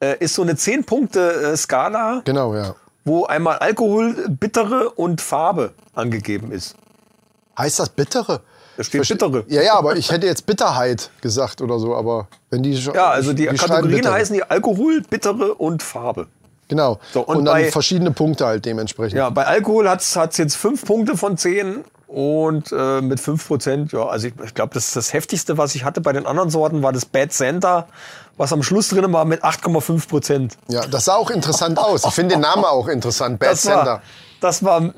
äh, 0.00 0.16
ist 0.18 0.34
so 0.34 0.42
eine 0.42 0.52
10-Punkte-Skala, 0.54 2.20
Genau, 2.24 2.54
ja. 2.54 2.74
Wo 3.04 3.24
einmal 3.26 3.58
Alkohol, 3.58 4.14
Bittere 4.28 4.90
und 4.90 5.20
Farbe 5.20 5.72
angegeben 5.94 6.52
ist. 6.52 6.76
Heißt 7.58 7.78
das 7.78 7.88
bittere? 7.90 8.40
Da 8.76 8.84
steht 8.84 9.02
Verste- 9.02 9.14
Bittere. 9.14 9.44
Ja, 9.48 9.62
ja, 9.62 9.74
aber 9.74 9.96
ich 9.96 10.10
hätte 10.10 10.26
jetzt 10.26 10.46
Bitterheit 10.46 11.10
gesagt 11.20 11.60
oder 11.60 11.78
so, 11.78 11.94
aber 11.94 12.28
wenn 12.50 12.62
die 12.62 12.76
schon. 12.80 12.94
Ja, 12.94 13.10
also 13.10 13.32
die, 13.32 13.44
schreiben 13.44 13.58
Kategorien 13.58 14.10
heißen 14.10 14.34
die 14.34 14.42
Alkohol, 14.44 15.02
Bittere 15.08 15.54
und 15.54 15.82
Farbe. 15.82 16.28
Genau. 16.68 16.98
So, 17.12 17.20
und, 17.20 17.38
und 17.38 17.44
dann 17.44 17.54
bei- 17.54 17.70
verschiedene 17.70 18.12
Punkte 18.12 18.46
halt 18.46 18.64
dementsprechend. 18.64 19.18
Ja, 19.18 19.28
bei 19.28 19.44
Alkohol 19.46 19.88
hat 19.90 20.00
es 20.00 20.14
jetzt 20.38 20.56
fünf 20.56 20.86
Punkte 20.86 21.18
von 21.18 21.36
zehn 21.36 21.84
und 22.06 22.72
äh, 22.72 23.00
mit 23.00 23.20
5 23.20 23.46
Prozent, 23.46 23.92
ja, 23.92 24.06
also 24.06 24.26
ich, 24.28 24.34
ich 24.44 24.54
glaube, 24.54 24.74
das, 24.74 24.92
das 24.92 25.12
heftigste, 25.14 25.56
was 25.56 25.74
ich 25.74 25.84
hatte 25.84 26.02
bei 26.02 26.12
den 26.12 26.26
anderen 26.26 26.50
Sorten, 26.50 26.82
war 26.82 26.92
das 26.92 27.06
Bad 27.06 27.32
Santa, 27.32 27.88
was 28.36 28.52
am 28.52 28.62
Schluss 28.62 28.88
drin 28.88 29.12
war 29.12 29.24
mit 29.24 29.44
8,5 29.44 30.08
Prozent. 30.08 30.56
Ja, 30.68 30.86
das 30.86 31.04
sah 31.04 31.14
auch 31.16 31.30
interessant 31.30 31.78
aus. 31.78 32.04
Ich 32.04 32.12
finde 32.12 32.34
den 32.36 32.40
Namen 32.48 32.64
auch 32.64 32.88
interessant. 32.88 33.38
Bad 33.38 33.52
Das 33.52 33.62
Sender. 33.62 33.84
war, 33.86 34.02
das 34.40 34.64
war 34.64 34.92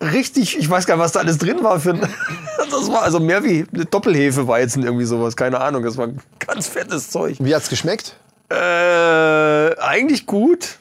richtig, 0.00 0.58
ich 0.58 0.68
weiß 0.70 0.86
gar 0.86 0.96
nicht, 0.96 1.04
was 1.04 1.12
da 1.12 1.20
alles 1.20 1.38
drin 1.38 1.62
war. 1.62 1.80
Für, 1.80 1.90
ein- 1.90 2.00
das 2.70 2.90
war 2.90 3.02
also 3.02 3.20
mehr 3.20 3.44
wie 3.44 3.66
eine 3.72 3.84
Doppelhefeweizen, 3.86 4.82
irgendwie 4.84 5.04
sowas, 5.04 5.36
keine 5.36 5.60
Ahnung. 5.60 5.82
Das 5.82 5.96
war 5.96 6.08
ganz 6.38 6.68
fettes 6.68 7.10
Zeug. 7.10 7.36
Wie 7.40 7.54
hat's 7.54 7.68
geschmeckt? 7.68 8.16
Äh, 8.48 9.76
eigentlich 9.80 10.26
gut. 10.26 10.78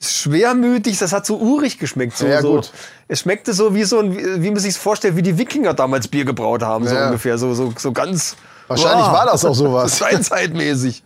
Schwermütig, 0.00 0.98
das 0.98 1.12
hat 1.12 1.26
so 1.26 1.36
urig 1.38 1.78
geschmeckt. 1.78 2.16
So, 2.16 2.26
Ja, 2.26 2.40
so. 2.42 2.54
gut. 2.56 2.72
Es 3.06 3.20
schmeckte 3.20 3.52
so 3.52 3.72
wie 3.74 3.84
so 3.84 4.00
ein, 4.00 4.16
wie 4.16 4.42
wie 4.42 4.50
man 4.50 4.58
sich 4.58 4.76
vorstellt, 4.76 5.14
wie 5.14 5.22
die 5.22 5.38
Wikinger 5.38 5.74
damals 5.74 6.08
Bier 6.08 6.24
gebraut 6.24 6.62
haben, 6.62 6.88
so 6.88 6.94
Ja. 6.94 7.06
ungefähr. 7.06 7.38
So, 7.38 7.54
so, 7.54 7.72
so 7.76 7.92
ganz. 7.92 8.36
Wahrscheinlich 8.72 9.06
war 9.06 9.26
das 9.26 9.44
auch 9.44 9.54
sowas. 9.54 9.96
Steinzeitmäßig. 9.96 11.02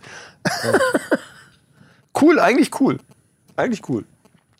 cool, 2.21 2.39
eigentlich 2.39 2.79
cool. 2.79 2.99
Eigentlich 3.55 3.81
cool. 3.89 4.05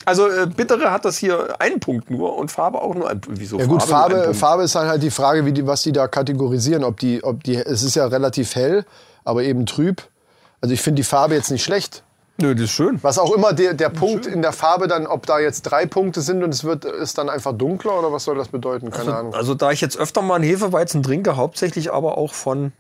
Also 0.06 0.30
äh, 0.30 0.46
Bittere 0.48 0.92
hat 0.92 1.04
das 1.04 1.18
hier 1.18 1.60
einen 1.60 1.80
Punkt 1.80 2.10
nur 2.10 2.38
und 2.38 2.50
Farbe 2.50 2.82
auch 2.82 2.96
nur 2.96 3.10
ein 3.10 3.20
Wieso 3.28 3.60
Ja 3.60 3.66
gut, 3.66 3.84
Farbe, 3.84 4.16
Punkt? 4.16 4.38
Farbe 4.38 4.64
ist 4.64 4.74
dann 4.76 4.88
halt 4.88 5.04
die 5.04 5.12
Frage, 5.12 5.46
wie 5.46 5.52
die, 5.52 5.68
was 5.68 5.84
die 5.84 5.92
da 5.92 6.08
kategorisieren. 6.08 6.84
Ob 6.86 6.98
die, 7.00 7.24
ob 7.24 7.44
die, 7.44 7.56
es 7.56 7.84
ist 7.84 7.96
ja 7.96 8.06
relativ 8.08 8.56
hell, 8.56 8.86
aber 9.26 9.44
eben 9.44 9.66
trüb. 9.66 10.02
Also 10.62 10.74
ich 10.74 10.82
finde 10.82 11.02
die 11.02 11.04
Farbe 11.04 11.36
jetzt 11.36 11.52
nicht 11.52 11.64
schlecht. 11.64 12.04
Nö, 12.40 12.54
das 12.54 12.66
ist 12.66 12.72
schön. 12.72 13.00
Was 13.02 13.18
auch 13.18 13.34
immer 13.34 13.52
der, 13.52 13.74
der 13.74 13.90
Punkt 13.90 14.28
in 14.28 14.42
der 14.42 14.54
Farbe 14.54 14.88
dann, 14.88 15.08
ob 15.08 15.26
da 15.26 15.40
jetzt 15.40 15.64
drei 15.64 15.86
Punkte 15.86 16.22
sind 16.22 16.44
und 16.44 16.54
es 16.54 16.64
wird, 16.64 16.86
ist 16.86 17.18
dann 17.18 17.30
einfach 17.30 17.52
dunkler 17.52 17.98
oder 18.00 18.14
was 18.14 18.24
soll 18.26 18.38
das 18.38 18.48
bedeuten? 18.48 18.92
Keine 18.92 19.16
Ahnung. 19.16 19.34
Also 19.34 19.56
da 19.56 19.72
ich 19.72 19.82
jetzt 19.82 19.98
öfter 19.98 20.22
mal 20.22 20.36
einen 20.36 20.44
Hefeweizen 20.44 21.02
trinke, 21.02 21.36
hauptsächlich 21.36 21.92
aber 21.92 22.18
auch 22.18 22.34
von 22.34 22.72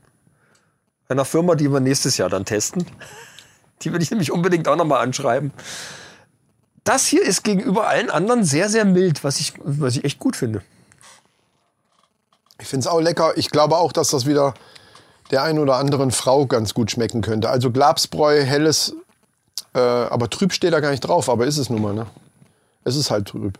einer 1.09 1.25
Firma, 1.25 1.55
die 1.55 1.71
wir 1.71 1.79
nächstes 1.79 2.17
Jahr 2.17 2.29
dann 2.29 2.45
testen. 2.45 2.85
Die 3.81 3.93
will 3.93 4.01
ich 4.01 4.11
nämlich 4.11 4.31
unbedingt 4.31 4.67
auch 4.67 4.75
nochmal 4.75 5.03
anschreiben. 5.03 5.51
Das 6.83 7.05
hier 7.05 7.21
ist 7.21 7.43
gegenüber 7.43 7.87
allen 7.87 8.09
anderen 8.09 8.43
sehr, 8.43 8.69
sehr 8.69 8.85
mild, 8.85 9.23
was 9.23 9.39
ich, 9.39 9.53
was 9.63 9.95
ich 9.97 10.05
echt 10.05 10.19
gut 10.19 10.35
finde. 10.35 10.61
Ich 12.59 12.67
finde 12.67 12.85
es 12.85 12.87
auch 12.87 12.99
lecker. 12.99 13.37
Ich 13.37 13.49
glaube 13.51 13.77
auch, 13.77 13.91
dass 13.91 14.09
das 14.09 14.25
wieder 14.25 14.53
der 15.31 15.43
ein 15.43 15.59
oder 15.59 15.75
anderen 15.75 16.11
Frau 16.11 16.45
ganz 16.45 16.73
gut 16.73 16.89
schmecken 16.91 17.21
könnte. 17.21 17.49
Also 17.49 17.71
Glabsbräu, 17.71 18.43
helles, 18.43 18.95
äh, 19.75 19.79
aber 19.79 20.29
trüb 20.29 20.53
steht 20.53 20.73
da 20.73 20.79
gar 20.79 20.91
nicht 20.91 21.01
drauf, 21.01 21.29
aber 21.29 21.45
ist 21.45 21.57
es 21.57 21.69
nun 21.69 21.81
mal, 21.81 21.93
ne? 21.93 22.07
Es 22.83 22.95
ist 22.95 23.11
halt 23.11 23.27
trüb. 23.27 23.57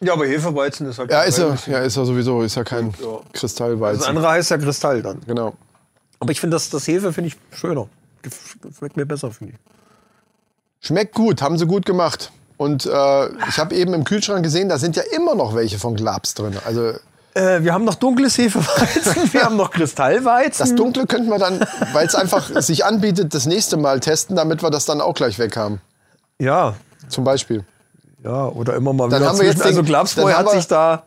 Ja, 0.00 0.14
aber 0.14 0.26
Hefeweizen 0.26 0.86
ist 0.88 0.98
halt. 0.98 1.10
Ja, 1.10 1.22
ist 1.22 1.38
er, 1.38 1.56
ja, 1.66 1.78
ist 1.80 1.96
er 1.96 2.04
sowieso, 2.04 2.42
ist 2.42 2.56
ja 2.56 2.64
kein 2.64 2.92
Ja. 3.00 3.20
Kristallweizen. 3.32 4.00
Das 4.00 4.08
andere 4.08 4.28
heißt 4.28 4.50
ja 4.50 4.58
Kristall 4.58 5.02
dann. 5.02 5.20
Genau. 5.26 5.54
Aber 6.20 6.30
ich 6.32 6.40
finde, 6.40 6.54
das, 6.54 6.70
das 6.70 6.86
Hefe 6.86 7.12
finde 7.12 7.28
ich 7.28 7.36
schöner. 7.58 7.88
Schmeckt 8.78 8.96
mir 8.96 9.06
besser, 9.06 9.30
finde 9.30 9.54
ich. 9.54 10.86
Schmeckt 10.86 11.14
gut, 11.14 11.42
haben 11.42 11.58
sie 11.58 11.66
gut 11.66 11.84
gemacht. 11.86 12.30
Und 12.56 12.84
äh, 12.86 13.26
ich 13.48 13.58
habe 13.58 13.74
eben 13.74 13.94
im 13.94 14.04
Kühlschrank 14.04 14.42
gesehen, 14.42 14.68
da 14.68 14.78
sind 14.78 14.96
ja 14.96 15.02
immer 15.16 15.34
noch 15.34 15.54
welche 15.54 15.78
von 15.78 15.94
Glabs 15.96 16.34
drin. 16.34 16.56
Also 16.64 16.92
Äh, 17.34 17.62
wir 17.62 17.72
haben 17.72 17.84
noch 17.84 17.94
dunkles 17.94 18.36
Hefeweizen, 18.36 19.14
wir 19.32 19.44
haben 19.44 19.56
noch 19.56 19.70
Kristallweizen. 19.70 20.66
Das 20.66 20.74
Dunkle 20.74 21.06
könnten 21.06 21.30
wir 21.30 21.38
dann, 21.38 21.60
weil 21.92 22.06
es 22.06 22.14
einfach 22.14 22.50
sich 22.60 22.84
anbietet, 22.84 23.32
das 23.34 23.46
nächste 23.46 23.76
Mal 23.78 24.00
testen, 24.00 24.36
damit 24.36 24.62
wir 24.62 24.70
das 24.70 24.84
dann 24.84 25.00
auch 25.00 25.14
gleich 25.14 25.38
weg 25.38 25.56
haben. 25.56 25.80
Ja, 26.38 26.74
Zum 27.08 27.24
Beispiel. 27.24 27.64
ja, 28.22 28.46
oder 28.46 28.74
immer 28.76 28.92
mal 28.92 29.08
Dann 29.08 29.20
wieder 29.20 29.30
haben 29.30 29.38
wir 29.38 29.46
jetzt. 29.46 29.62
Also 29.62 29.80
den- 29.82 29.86
Glapsbräu 29.86 30.30
dann 30.30 30.36
hat 30.46 30.50
sich 30.50 30.66
da 30.66 31.04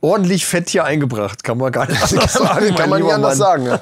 ordentlich 0.00 0.46
Fett 0.46 0.68
hier 0.70 0.84
eingebracht. 0.84 1.44
Kann 1.44 1.58
man 1.58 1.72
gar 1.72 1.86
nicht 1.88 2.02
anders 2.12 2.32
sagen. 2.32 2.74
Kann 2.74 2.90
mein 2.90 2.90
man 2.90 3.02
nicht 3.02 3.12
anders 3.12 3.38
Mann. 3.38 3.64
sagen. 3.64 3.66
Ja. 3.66 3.80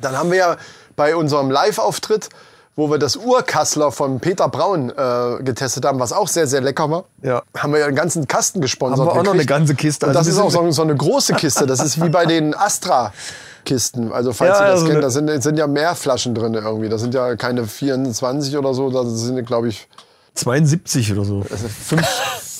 Dann 0.00 0.16
haben 0.18 0.30
wir 0.30 0.38
ja 0.38 0.56
bei 0.96 1.16
unserem 1.16 1.50
Live-Auftritt, 1.50 2.28
wo 2.76 2.90
wir 2.90 2.98
das 2.98 3.16
Urkassler 3.16 3.92
von 3.92 4.18
Peter 4.20 4.48
Braun 4.48 4.90
äh, 4.90 5.42
getestet 5.42 5.84
haben, 5.84 6.00
was 6.00 6.12
auch 6.12 6.26
sehr, 6.28 6.46
sehr 6.46 6.60
lecker 6.60 6.90
war, 6.90 7.04
Ja. 7.22 7.42
haben 7.56 7.72
wir 7.72 7.80
ja 7.80 7.86
einen 7.86 7.94
ganzen 7.96 8.26
Kasten 8.26 8.60
gesponsert. 8.60 8.98
Haben 9.00 9.14
wir 9.14 9.20
auch 9.20 9.24
noch 9.24 9.32
eine 9.34 9.46
ganze 9.46 9.74
Kiste. 9.76 10.06
Und 10.06 10.10
Also 10.10 10.20
das 10.20 10.26
ist 10.28 10.36
wir 10.40 10.44
auch 10.44 10.50
so, 10.50 10.70
so 10.72 10.82
eine 10.82 10.96
große 10.96 11.34
Kiste. 11.34 11.66
Das 11.66 11.80
ist 11.80 12.02
wie 12.02 12.08
bei 12.08 12.26
den 12.34 12.52
Astra-Kisten. 12.54 14.12
Also 14.12 14.32
falls 14.32 14.58
Ja, 14.58 14.64
ihr 14.66 14.70
das 14.72 14.80
also 14.80 14.90
kennt, 14.92 15.04
da 15.04 15.10
sind, 15.10 15.42
sind 15.42 15.56
ja 15.56 15.66
mehr 15.68 15.94
Flaschen 15.94 16.34
drin 16.34 16.54
irgendwie. 16.54 16.88
Da 16.88 16.98
sind 16.98 17.14
ja 17.14 17.36
keine 17.36 17.64
24 17.66 18.56
oder 18.58 18.74
so, 18.74 18.90
da 18.90 19.04
sind, 19.04 19.44
glaube 19.46 19.68
ich, 19.68 19.88
72 20.34 21.12
oder 21.12 21.24
so. 21.24 21.44
fünf, 21.86 22.06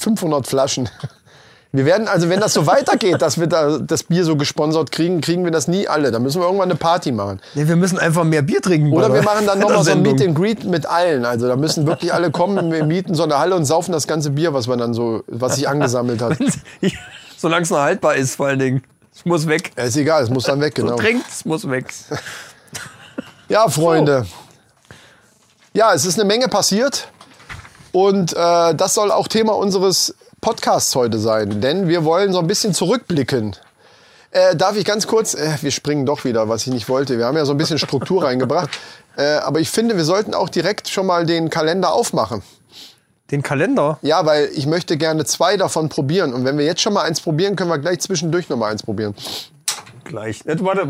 500 0.01 0.47
Flaschen. 0.47 0.89
Wir 1.75 1.87
werden, 1.87 2.07
also 2.07 2.29
wenn 2.29 2.39
das 2.39 2.55
so 2.55 2.69
weitergeht, 2.69 3.21
dass 3.21 3.41
wir 3.41 3.49
da 3.49 3.79
das 3.79 4.05
Bier 4.05 4.25
so 4.25 4.37
gesponsert 4.37 4.93
kriegen, 4.93 5.21
kriegen 5.21 5.43
wir 5.43 5.51
das 5.51 5.67
nie 5.67 5.89
alle. 5.89 6.13
Da 6.13 6.21
müssen 6.21 6.41
wir 6.41 6.45
irgendwann 6.45 6.71
eine 6.71 6.79
Party 6.79 7.11
machen. 7.11 7.41
Nee, 7.57 7.67
wir 7.67 7.75
müssen 7.75 7.99
einfach 7.99 8.23
mehr 8.23 8.43
Bier 8.43 8.63
trinken. 8.63 8.93
Oder 8.93 9.13
wir 9.13 9.23
machen 9.23 9.45
dann 9.45 9.59
nochmal 9.59 9.83
so 9.83 9.91
ein. 9.91 10.03
Meet 10.03 10.23
and 10.23 10.37
Greet 10.37 10.63
mit 10.63 10.87
allen. 10.87 11.25
Also 11.25 11.49
da 11.49 11.57
müssen 11.57 11.85
wirklich 11.85 12.15
alle 12.15 12.31
kommen. 12.31 12.71
Wir 12.71 12.85
mieten 12.85 13.17
so 13.17 13.25
eine 13.25 13.41
Halle 13.41 13.57
und 13.57 13.65
saufen 13.65 13.91
das 13.91 14.07
ganze 14.07 14.31
Bier, 14.31 14.55
was 14.55 14.69
man 14.69 14.79
dann 14.79 14.95
so, 14.95 15.25
was 15.27 15.57
sich 15.57 15.69
angesammelt 15.69 16.23
hat. 16.23 16.39
Solange 17.37 17.65
es 17.65 17.71
noch 17.71 17.81
haltbar 17.81 18.15
ist, 18.15 18.37
vor 18.37 18.47
allen 18.47 18.61
Dingen. 18.61 18.85
Es 19.13 19.25
muss 19.25 19.49
weg. 19.49 19.73
Ja, 19.77 19.83
ist 19.83 19.97
egal, 19.97 20.23
es 20.23 20.31
muss 20.31 20.45
dann 20.45 20.61
weg, 20.61 20.75
So 20.77 20.85
genau. 20.85 20.95
trinkt, 20.95 21.27
es 21.29 21.45
muss 21.45 21.69
weg. 21.69 21.93
Ja, 23.49 23.69
Freunde. 23.69 24.27
Ja, 25.75 25.93
es 25.93 26.07
ist 26.07 26.19
eine 26.19 26.27
Menge 26.27 26.49
passiert. 26.49 27.09
Und 27.93 28.33
äh, 28.33 28.75
das 28.75 28.95
soll 28.95 29.11
auch 29.11 29.29
Thema 29.29 29.55
unseres 29.55 30.15
Podcasts 30.45 30.95
heute 30.95 31.19
sein. 31.19 31.63
Denn 31.63 31.89
wir 31.89 32.05
wollen 32.05 32.35
so 32.35 32.39
ein 32.39 32.47
bisschen 32.47 32.75
zurückblicken. 32.75 33.57
Äh, 34.31 34.55
darf 34.55 34.77
ich 34.77 34.85
ganz 34.85 35.07
kurz, 35.07 35.33
äh, 35.33 35.57
wir 35.63 35.71
springen 35.71 36.05
doch 36.05 36.25
wieder, 36.27 36.51
was 36.51 36.67
ich 36.67 36.73
nicht 36.73 36.91
wollte. 36.91 37.17
Wir 37.17 37.25
haben 37.25 37.37
ja 37.39 37.47
so 37.47 37.53
ein 37.53 37.57
bisschen 37.57 37.79
Struktur 37.79 38.25
reingebracht. 38.25 38.69
Äh, 39.17 39.37
aber 39.37 39.61
ich 39.61 39.71
finde, 39.71 39.97
wir 39.97 40.05
sollten 40.05 40.35
auch 40.35 40.51
direkt 40.51 40.91
schon 40.91 41.07
mal 41.07 41.25
den 41.25 41.49
Kalender 41.49 41.95
aufmachen. 41.95 42.43
Den 43.31 43.43
Kalender. 43.43 43.99
Ja, 44.03 44.27
weil 44.27 44.51
ich 44.55 44.67
möchte 44.67 44.99
gerne 44.99 45.25
zwei 45.25 45.57
davon 45.57 45.89
probieren. 45.89 46.35
Und 46.35 46.45
wenn 46.45 46.59
wir 46.59 46.67
jetzt 46.67 46.83
schon 46.83 46.93
mal 46.93 47.05
eins 47.05 47.23
probieren, 47.23 47.57
können 47.57 47.71
wir 47.71 47.79
gleich 47.79 48.01
zwischendurch 48.01 48.51
noch 48.51 48.59
mal 48.59 48.71
eins 48.71 48.83
probieren. 48.83 49.15
Gleich. 50.05 50.43
Du, 50.45 50.63
warte, 50.63 50.87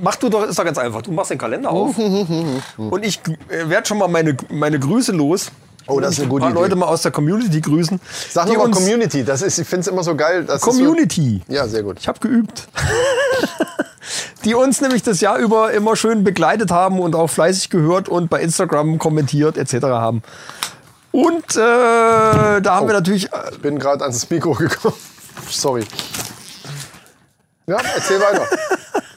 mach 0.00 0.16
du 0.16 0.28
doch, 0.28 0.42
ist 0.42 0.58
doch 0.58 0.64
ganz 0.64 0.78
einfach. 0.78 1.02
Du 1.02 1.12
machst 1.12 1.30
den 1.30 1.38
Kalender 1.38 1.70
auf. 1.70 1.96
und 2.76 3.04
ich 3.04 3.20
äh, 3.48 3.68
werde 3.68 3.86
schon 3.86 3.98
mal 3.98 4.08
meine, 4.08 4.36
meine 4.50 4.80
Grüße 4.80 5.12
los. 5.12 5.52
Oh, 5.86 6.00
das 6.00 6.12
ist 6.12 6.18
eine 6.18 6.26
Ein 6.26 6.30
gute 6.30 6.42
paar 6.42 6.50
Idee. 6.52 6.60
Leute 6.60 6.76
mal 6.76 6.86
aus 6.86 7.02
der 7.02 7.10
Community 7.12 7.60
grüßen. 7.60 8.00
Sag 8.30 8.46
die 8.46 8.52
nochmal 8.52 8.68
uns- 8.68 8.76
Community. 8.76 9.24
Das 9.24 9.42
ist, 9.42 9.58
ich 9.58 9.66
finde 9.66 9.80
es 9.82 9.86
immer 9.88 10.02
so 10.04 10.14
geil. 10.14 10.44
Das 10.44 10.60
Community. 10.62 11.38
Ist 11.38 11.46
so, 11.48 11.52
ja, 11.54 11.66
sehr 11.68 11.82
gut. 11.82 11.98
Ich 12.00 12.08
habe 12.08 12.18
geübt. 12.20 12.68
die 14.44 14.54
uns 14.54 14.80
nämlich 14.80 15.02
das 15.02 15.20
Jahr 15.20 15.38
über 15.38 15.72
immer 15.72 15.96
schön 15.96 16.24
begleitet 16.24 16.70
haben 16.70 17.00
und 17.00 17.14
auch 17.14 17.28
fleißig 17.28 17.70
gehört 17.70 18.08
und 18.08 18.28
bei 18.30 18.40
Instagram 18.40 18.98
kommentiert 18.98 19.56
etc. 19.56 19.84
haben. 19.86 20.22
Und 21.12 21.56
äh, 21.56 22.60
da 22.60 22.62
haben 22.66 22.84
Oh. 22.84 22.88
wir 22.88 22.94
natürlich 22.94 23.32
äh, 23.32 23.36
Ich 23.52 23.60
bin 23.60 23.78
gerade 23.78 24.02
ans 24.02 24.28
Mikro 24.30 24.52
gekommen. 24.54 24.94
Sorry. 25.50 25.84
Ja, 27.66 27.78
erzähl 27.94 28.20
weiter. 28.20 28.46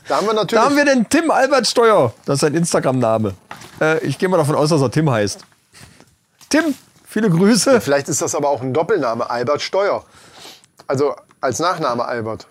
Da 0.07 0.17
haben 0.17 0.27
wir 0.27 0.33
natürlich. 0.33 0.61
Da 0.61 0.65
haben 0.69 0.75
wir 0.77 0.85
den 0.85 1.07
Tim 1.09 1.31
Albert 1.31 1.65
Steuer. 1.67 2.13
Das 2.25 2.35
ist 2.35 2.41
sein 2.41 2.53
Instagram-Name. 2.53 3.33
Äh, 3.81 4.05
ich 4.05 4.17
gehe 4.19 4.29
mal 4.29 4.37
davon 4.37 4.55
aus, 4.55 4.69
dass 4.69 4.81
er 4.81 4.91
Tim 4.91 5.09
heißt. 5.09 5.39
Tim, 6.55 6.73
viele 7.07 7.29
Grüße. 7.29 7.81
vielleicht 7.81 8.07
ist 8.07 8.21
das 8.21 8.33
aber 8.35 8.49
auch 8.49 8.61
ein 8.61 8.73
Doppelname, 8.73 9.29
Albert 9.29 9.61
Steuer. 9.61 10.05
Also 10.87 11.15
als 11.41 11.59
Nachname 11.59 12.05
Albert. 12.05 12.47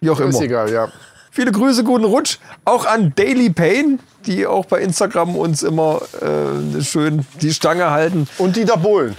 Wie 0.00 0.10
auch 0.10 0.20
Ist 0.20 0.34
immer. 0.34 0.44
egal, 0.44 0.70
ja. 0.72 0.88
Viele 1.30 1.50
Grüße, 1.52 1.84
guten 1.84 2.04
Rutsch. 2.04 2.38
Auch 2.66 2.84
an 2.86 3.12
Daily 3.16 3.50
Pain, 3.50 3.98
die 4.26 4.46
auch 4.46 4.66
bei 4.66 4.80
Instagram 4.80 5.36
uns 5.36 5.62
immer 5.62 6.02
äh, 6.20 6.82
schön 6.82 7.26
die 7.40 7.54
Stange 7.54 7.90
halten. 7.90 8.28
Und 8.38 8.56
Dieter 8.56 8.76
Bohlen. 8.76 9.16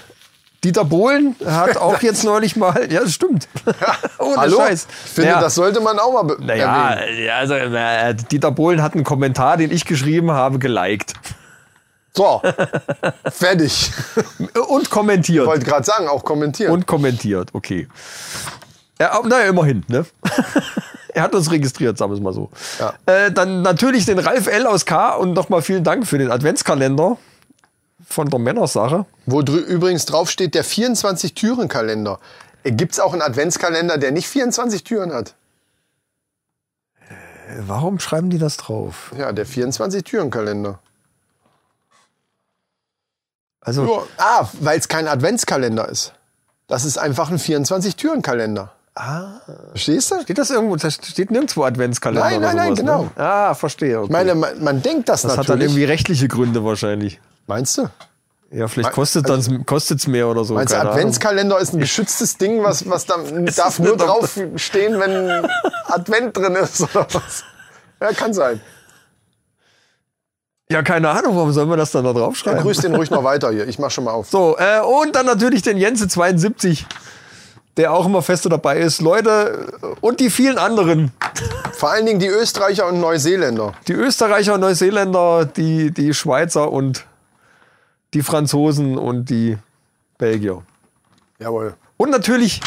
Dieter 0.63 0.85
Bohlen 0.85 1.35
hat 1.45 1.75
auch 1.81 2.01
jetzt 2.03 2.23
neulich 2.23 2.55
mal, 2.55 2.87
ja, 2.91 3.01
das 3.01 3.13
stimmt. 3.13 3.47
Ohne 4.19 4.37
Hallo? 4.37 4.57
Scheiß. 4.57 4.87
Ich 5.05 5.11
finde, 5.11 5.31
Ja. 5.31 5.41
das 5.41 5.55
sollte 5.55 5.81
man 5.81 5.97
auch 5.99 6.23
mal 6.23 6.37
Naja, 6.39 6.91
erwähnen. 6.91 7.23
ja, 7.25 7.35
also 7.37 7.55
äh, 7.55 8.13
Dieter 8.15 8.51
Bohlen 8.51 8.81
hat 8.83 8.93
einen 8.93 9.03
Kommentar, 9.03 9.57
den 9.57 9.71
ich 9.71 9.85
geschrieben 9.85 10.31
habe, 10.31 10.59
geliked. 10.59 11.13
So, 12.15 12.41
fertig. 13.31 13.91
Und 14.69 14.89
kommentiert. 14.89 15.45
Wollte 15.45 15.65
gerade 15.65 15.85
sagen, 15.85 16.07
auch 16.07 16.23
kommentieren. 16.23 16.71
Und 16.71 16.87
kommentiert, 16.87 17.49
okay. 17.53 17.87
Ja, 18.99 19.19
naja, 19.25 19.49
immerhin, 19.49 19.83
ne? 19.89 20.05
er 21.13 21.23
hat 21.23 21.35
uns 21.35 21.51
registriert, 21.51 21.97
sagen 21.97 22.11
wir 22.11 22.15
es 22.15 22.23
mal 22.23 22.33
so. 22.33 22.49
Ja. 22.79 22.93
Äh, 23.05 23.31
dann 23.31 23.61
natürlich 23.61 24.05
den 24.05 24.19
Ralf 24.19 24.47
L. 24.47 24.65
aus 24.65 24.85
K. 24.85 25.15
und 25.15 25.33
nochmal 25.33 25.61
vielen 25.61 25.83
Dank 25.83 26.07
für 26.07 26.17
den 26.17 26.31
Adventskalender 26.31 27.17
von 28.07 28.29
der 28.29 28.39
Männersache. 28.39 29.05
Wo 29.25 29.41
drü 29.41 29.57
übrigens 29.57 30.05
drauf 30.05 30.29
steht, 30.29 30.55
der 30.55 30.63
24-Türen-Kalender. 30.63 32.19
Gibt 32.63 32.93
es 32.93 32.99
auch 33.01 33.11
einen 33.11 33.21
Adventskalender, 33.21 33.97
der 33.97 34.11
nicht 34.11 34.27
24 34.27 34.85
Türen 34.85 35.13
hat? 35.13 35.35
Äh, 37.09 37.13
Warum 37.67 37.99
schreiben 37.99 38.29
die 38.29 38.39
das 38.39 38.55
drauf? 38.55 39.11
Ja, 39.17 39.33
der 39.33 39.45
24-Türen-Kalender. 39.45 40.79
Also, 43.65 43.85
Ja. 43.85 44.01
Ah, 44.17 44.47
weil 44.61 44.79
es 44.79 44.87
kein 44.87 45.07
Adventskalender 45.07 45.89
ist. 45.89 46.13
Das 46.67 46.85
ist 46.85 46.97
einfach 46.97 47.29
ein 47.29 47.37
24-Türen-Kalender. 47.39 48.71
ah, 48.95 49.41
Verstehst 49.71 50.11
du? 50.11 50.21
steht 50.21 50.37
das 50.37 50.49
irgendwo? 50.51 50.75
Das 50.77 50.93
steht 50.95 51.29
nirgendwo 51.31 51.63
Adventskalender. 51.63 52.29
Nein, 52.29 52.41
nein, 52.41 52.55
nein, 52.55 52.65
sowas, 52.75 52.79
genau. 52.79 53.03
Ne? 53.03 53.11
Ah, 53.17 53.53
verstehe. 53.53 53.97
Okay. 53.97 54.05
Ich 54.05 54.11
meine, 54.11 54.35
man, 54.35 54.63
man 54.63 54.81
denkt 54.81 55.09
das, 55.09 55.23
das 55.23 55.31
hat 55.31 55.37
dann 55.49 55.57
natürlich. 55.57 55.71
irgendwie 55.73 55.83
rechtliche 55.85 56.27
Gründe 56.27 56.63
wahrscheinlich. 56.63 57.19
Meinst 57.47 57.77
du? 57.77 57.89
Ja, 58.51 58.67
vielleicht 58.67 58.91
kostet 58.93 59.29
also- 59.29 59.51
dann 59.51 59.65
kostet's 59.65 60.07
mehr 60.07 60.27
oder 60.27 60.45
so. 60.45 60.53
Meinst 60.53 60.71
du, 60.71 60.77
keine 60.77 60.89
Ahnung. 60.89 60.99
Adventskalender 60.99 61.59
ist 61.59 61.73
ein 61.73 61.79
geschütztes 61.87 62.37
Ding, 62.37 62.63
was, 62.63 62.87
was 62.89 63.05
dann 63.05 63.45
darf 63.55 63.79
nur 63.79 63.89
eine 63.89 63.97
Dok- 63.97 64.07
drauf 64.07 64.39
stehen, 64.55 64.99
wenn 64.99 65.45
Advent 65.87 66.37
drin 66.37 66.55
ist 66.55 66.81
oder 66.81 67.07
was? 67.11 67.43
Ja, 68.01 68.11
kann 68.11 68.33
sein. 68.33 68.59
Ja, 70.71 70.81
keine 70.81 71.09
Ahnung, 71.09 71.35
warum 71.35 71.51
sollen 71.51 71.69
wir 71.69 71.77
das 71.77 71.91
dann 71.91 72.03
da 72.05 72.11
Ja, 72.11 72.17
draufschreiben? 72.17 72.61
grüß 72.63 72.77
den 72.79 72.95
ruhig 72.95 73.11
noch 73.11 73.23
weiter 73.23 73.51
hier. 73.51 73.67
Ich 73.67 73.77
mach 73.77 73.91
schon 73.91 74.03
mal 74.05 74.11
auf. 74.11 74.29
So, 74.29 74.57
äh, 74.57 74.79
und 74.81 75.15
dann 75.15 75.25
natürlich 75.27 75.61
den 75.61 75.77
Jense72, 75.77 76.85
der 77.77 77.93
auch 77.93 78.05
immer 78.07 78.23
feste 78.23 78.49
dabei 78.49 78.79
ist. 78.79 78.99
Leute, 79.01 79.67
und 80.01 80.19
die 80.19 80.31
vielen 80.31 80.57
anderen. 80.57 81.11
Vor 81.73 81.91
allen 81.91 82.05
Dingen 82.07 82.19
die 82.19 82.27
Österreicher 82.27 82.87
und 82.87 82.99
Neuseeländer. 82.99 83.73
Die 83.87 83.93
Österreicher, 83.93 84.57
Neuseeländer, 84.57 85.45
die, 85.45 85.91
die 85.91 86.13
Schweizer 86.15 86.71
und 86.71 87.05
die 88.15 88.23
Franzosen 88.23 88.97
und 88.97 89.29
die 89.29 89.57
Belgier. 90.17 90.63
Jawohl. 91.37 91.75
Und 91.97 92.09
natürlich 92.09 92.59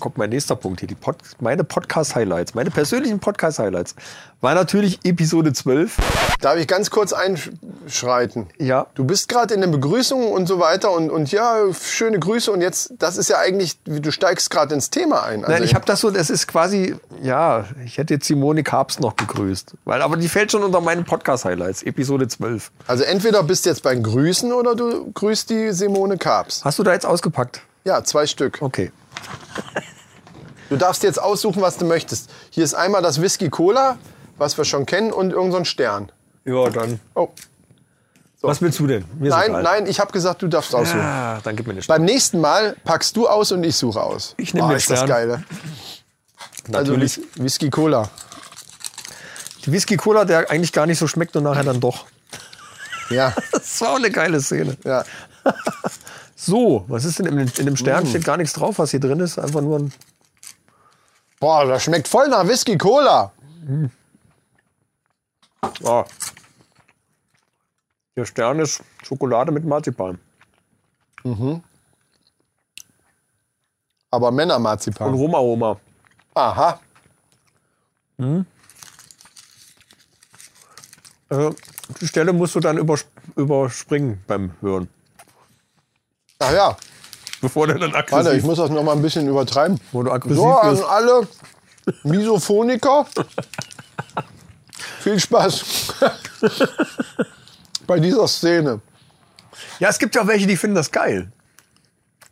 kommt 0.00 0.18
mein 0.18 0.30
nächster 0.30 0.56
Punkt 0.56 0.80
hier. 0.80 0.88
Die 0.88 0.94
Pod 0.94 1.16
meine 1.40 1.64
Podcast-Highlights, 1.64 2.54
meine 2.54 2.70
persönlichen 2.70 3.18
Podcast-Highlights 3.20 3.94
war 4.40 4.54
natürlich 4.54 5.00
Episode 5.04 5.52
12. 5.52 5.96
Darf 6.40 6.56
ich 6.56 6.68
ganz 6.68 6.90
kurz 6.90 7.12
einschreiten? 7.12 8.46
Ja. 8.58 8.86
Du 8.94 9.04
bist 9.04 9.28
gerade 9.28 9.54
in 9.54 9.60
der 9.60 9.68
Begrüßung 9.68 10.30
und 10.30 10.46
so 10.46 10.60
weiter 10.60 10.92
und, 10.92 11.10
und 11.10 11.32
ja, 11.32 11.56
schöne 11.72 12.20
Grüße 12.20 12.52
und 12.52 12.60
jetzt, 12.60 12.92
das 12.98 13.16
ist 13.16 13.28
ja 13.28 13.38
eigentlich, 13.38 13.78
du 13.84 14.12
steigst 14.12 14.50
gerade 14.50 14.74
ins 14.74 14.90
Thema 14.90 15.24
ein. 15.24 15.40
Also 15.40 15.52
Nein, 15.52 15.64
ich 15.64 15.74
habe 15.74 15.84
das 15.84 16.00
so, 16.00 16.10
das 16.10 16.30
ist 16.30 16.46
quasi, 16.46 16.94
ja, 17.20 17.64
ich 17.84 17.98
hätte 17.98 18.14
jetzt 18.14 18.26
Simone 18.26 18.62
Karps 18.62 19.00
noch 19.00 19.14
begrüßt. 19.14 19.74
Weil, 19.84 20.02
aber 20.02 20.16
die 20.16 20.28
fällt 20.28 20.52
schon 20.52 20.62
unter 20.62 20.80
meinen 20.80 21.04
Podcast-Highlights, 21.04 21.82
Episode 21.82 22.28
12. 22.28 22.70
also 22.86 23.02
entweder 23.04 23.42
bist 23.42 23.64
du 23.64 23.70
jetzt 23.70 23.82
beim 23.82 24.02
Grüßen 24.02 24.52
oder 24.52 24.76
du 24.76 25.10
grüßt 25.12 25.50
die 25.50 25.72
Simone 25.72 26.16
Karps. 26.16 26.64
Hast 26.64 26.78
du 26.78 26.84
da 26.84 26.92
jetzt 26.92 27.06
ausgepackt? 27.06 27.62
Ja, 27.84 28.04
zwei 28.04 28.26
Stück. 28.26 28.58
Okay. 28.60 28.92
Du 30.68 30.76
darfst 30.76 31.02
jetzt 31.02 31.20
aussuchen, 31.20 31.62
was 31.62 31.78
du 31.78 31.86
möchtest. 31.86 32.30
Hier 32.50 32.62
ist 32.64 32.74
einmal 32.74 33.00
das 33.02 33.20
Whisky 33.22 33.48
Cola, 33.48 33.96
was 34.36 34.58
wir 34.58 34.64
schon 34.64 34.84
kennen, 34.86 35.12
und 35.12 35.30
irgendein 35.30 35.52
so 35.52 35.56
ein 35.58 35.64
Stern. 35.64 36.12
Ja, 36.44 36.68
dann. 36.68 37.00
Oh, 37.14 37.28
Was 38.42 38.60
willst 38.60 38.78
du 38.78 38.86
denn? 38.86 39.04
Mir 39.18 39.30
nein, 39.30 39.52
nein, 39.52 39.86
ich 39.86 39.98
habe 39.98 40.12
gesagt, 40.12 40.42
du 40.42 40.48
darfst 40.48 40.74
aussuchen. 40.74 41.00
Ah, 41.00 41.40
dann 41.42 41.56
gib 41.56 41.66
mir 41.66 41.72
eine 41.72 41.82
Stimme. 41.82 41.98
Beim 41.98 42.04
nächsten 42.04 42.40
Mal 42.40 42.76
packst 42.84 43.16
du 43.16 43.26
aus 43.28 43.50
und 43.52 43.64
ich 43.64 43.76
suche 43.76 44.02
aus. 44.02 44.34
Ich 44.36 44.52
nehm 44.54 44.62
Boah, 44.64 44.68
den 44.70 44.76
ist 44.76 44.90
das 44.90 44.98
Stern. 45.00 45.08
geil. 45.08 45.26
ne? 45.28 45.44
Also 46.74 46.92
Natürlich. 46.92 47.16
Whis- 47.18 47.26
Whisky 47.36 47.70
Cola. 47.70 48.10
Die 49.64 49.72
Whisky 49.72 49.96
Cola, 49.96 50.24
der 50.26 50.50
eigentlich 50.50 50.72
gar 50.72 50.86
nicht 50.86 50.98
so 50.98 51.06
schmeckt 51.08 51.34
und 51.36 51.42
nachher 51.44 51.64
dann 51.64 51.80
doch. 51.80 52.04
Ja, 53.10 53.32
Das 53.52 53.80
war 53.80 53.92
auch 53.92 53.96
eine 53.96 54.10
geile 54.10 54.38
Szene. 54.40 54.76
ja. 54.84 55.02
So, 56.40 56.84
was 56.86 57.04
ist 57.04 57.18
denn 57.18 57.26
in, 57.26 57.38
in 57.38 57.66
dem 57.66 57.76
Stern? 57.76 58.06
Steht 58.06 58.24
gar 58.24 58.36
nichts 58.36 58.52
drauf, 58.52 58.78
was 58.78 58.92
hier 58.92 59.00
drin 59.00 59.18
ist. 59.18 59.40
Einfach 59.40 59.60
nur 59.60 59.80
ein 59.80 59.92
Boah, 61.40 61.66
das 61.66 61.82
schmeckt 61.82 62.06
voll 62.06 62.28
nach 62.28 62.46
Whisky 62.46 62.78
Cola. 62.78 63.32
Ah. 65.84 66.04
Der 68.16 68.24
Stern 68.24 68.60
ist 68.60 68.82
Schokolade 69.02 69.50
mit 69.50 69.64
Marzipan. 69.64 70.18
Aber 74.10 74.28
Und 74.28 74.34
Männermarzipan. 74.36 75.12
Roma-Roma. 75.14 75.80
Aha. 76.34 76.80
Also, 81.28 81.54
die 82.00 82.06
Stelle 82.06 82.32
musst 82.32 82.54
du 82.54 82.60
dann 82.60 82.78
übers 82.78 83.06
überspringen 83.34 84.22
beim 84.28 84.52
Hören. 84.60 84.88
Ach 86.40 86.52
ja. 86.52 86.76
Bevor 87.40 87.66
du 87.66 87.74
dann 87.74 87.92
Warte, 87.92 87.98
aggressiv, 88.14 88.32
ich 88.38 88.44
muss 88.44 88.58
das 88.58 88.70
noch 88.70 88.82
mal 88.82 88.92
ein 88.92 89.02
bisschen 89.02 89.28
übertreiben. 89.28 89.78
bevor 89.78 90.04
du 90.04 90.12
aggressiv 90.12 90.36
So, 90.38 90.52
an 90.56 90.78
alle 90.88 91.28
Misophoniker. 92.04 93.06
Viel 95.00 95.18
Spaß 95.18 95.64
bei 97.86 97.98
dieser 98.00 98.26
Szene. 98.28 98.80
Ja, 99.80 99.88
es 99.88 99.98
gibt 99.98 100.14
ja 100.14 100.22
auch 100.22 100.26
welche, 100.26 100.46
die 100.46 100.56
finden 100.56 100.76
das 100.76 100.90
geil. 100.90 101.30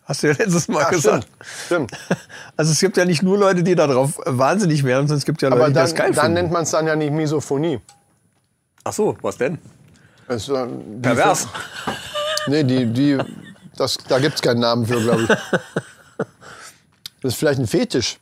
Hast 0.04 0.22
du 0.22 0.28
ja 0.28 0.34
letztes 0.34 0.68
Mal 0.68 0.82
Ja, 0.82 0.90
gesagt. 0.90 1.26
stimmt. 1.66 1.90
stimmt. 1.90 2.18
Also 2.58 2.72
es 2.72 2.80
gibt 2.80 2.96
ja 2.96 3.04
nicht 3.04 3.22
nur 3.22 3.36
Leute, 3.38 3.62
die 3.62 3.74
darauf 3.74 4.18
wahnsinnig 4.24 4.82
wären, 4.82 5.02
sondern 5.06 5.18
es 5.18 5.24
gibt 5.26 5.42
ja 5.42 5.48
Leute, 5.50 5.60
Aber 5.60 5.68
die 5.68 5.74
dann, 5.74 5.84
das 5.84 5.94
geil 5.94 6.12
dann 6.12 6.14
finden. 6.26 6.34
nennt 6.34 6.52
man 6.52 6.62
es 6.62 6.70
dann 6.70 6.86
ja 6.86 6.96
nicht 6.96 7.12
Misophonie. 7.12 7.80
Ach 8.84 8.92
so, 8.94 9.16
was 9.20 9.36
denn? 9.36 9.58
Das, 10.26 10.48
äh, 10.48 10.66
Pervers. 11.02 11.48
Nee, 12.46 12.62
die, 12.64 12.86
die, 12.86 13.18
das, 13.76 13.98
da 14.08 14.18
gibt 14.18 14.36
es 14.36 14.42
keinen 14.42 14.60
Namen 14.60 14.86
für, 14.86 15.00
glaube 15.00 15.22
ich. 15.24 15.28
Das 17.22 17.32
ist 17.32 17.38
vielleicht 17.38 17.58
ein 17.58 17.66
Fetisch. 17.66 18.18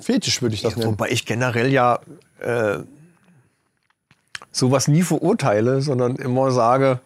Fetisch 0.00 0.42
würde 0.42 0.54
ich 0.56 0.62
das 0.62 0.76
nennen. 0.76 0.90
Wobei 0.90 1.10
ich 1.10 1.24
generell 1.24 1.70
ja 1.70 2.00
äh, 2.40 2.78
sowas 4.50 4.88
nie 4.88 5.02
verurteile, 5.02 5.80
sondern 5.80 6.16
immer 6.16 6.50
sage, 6.50 7.00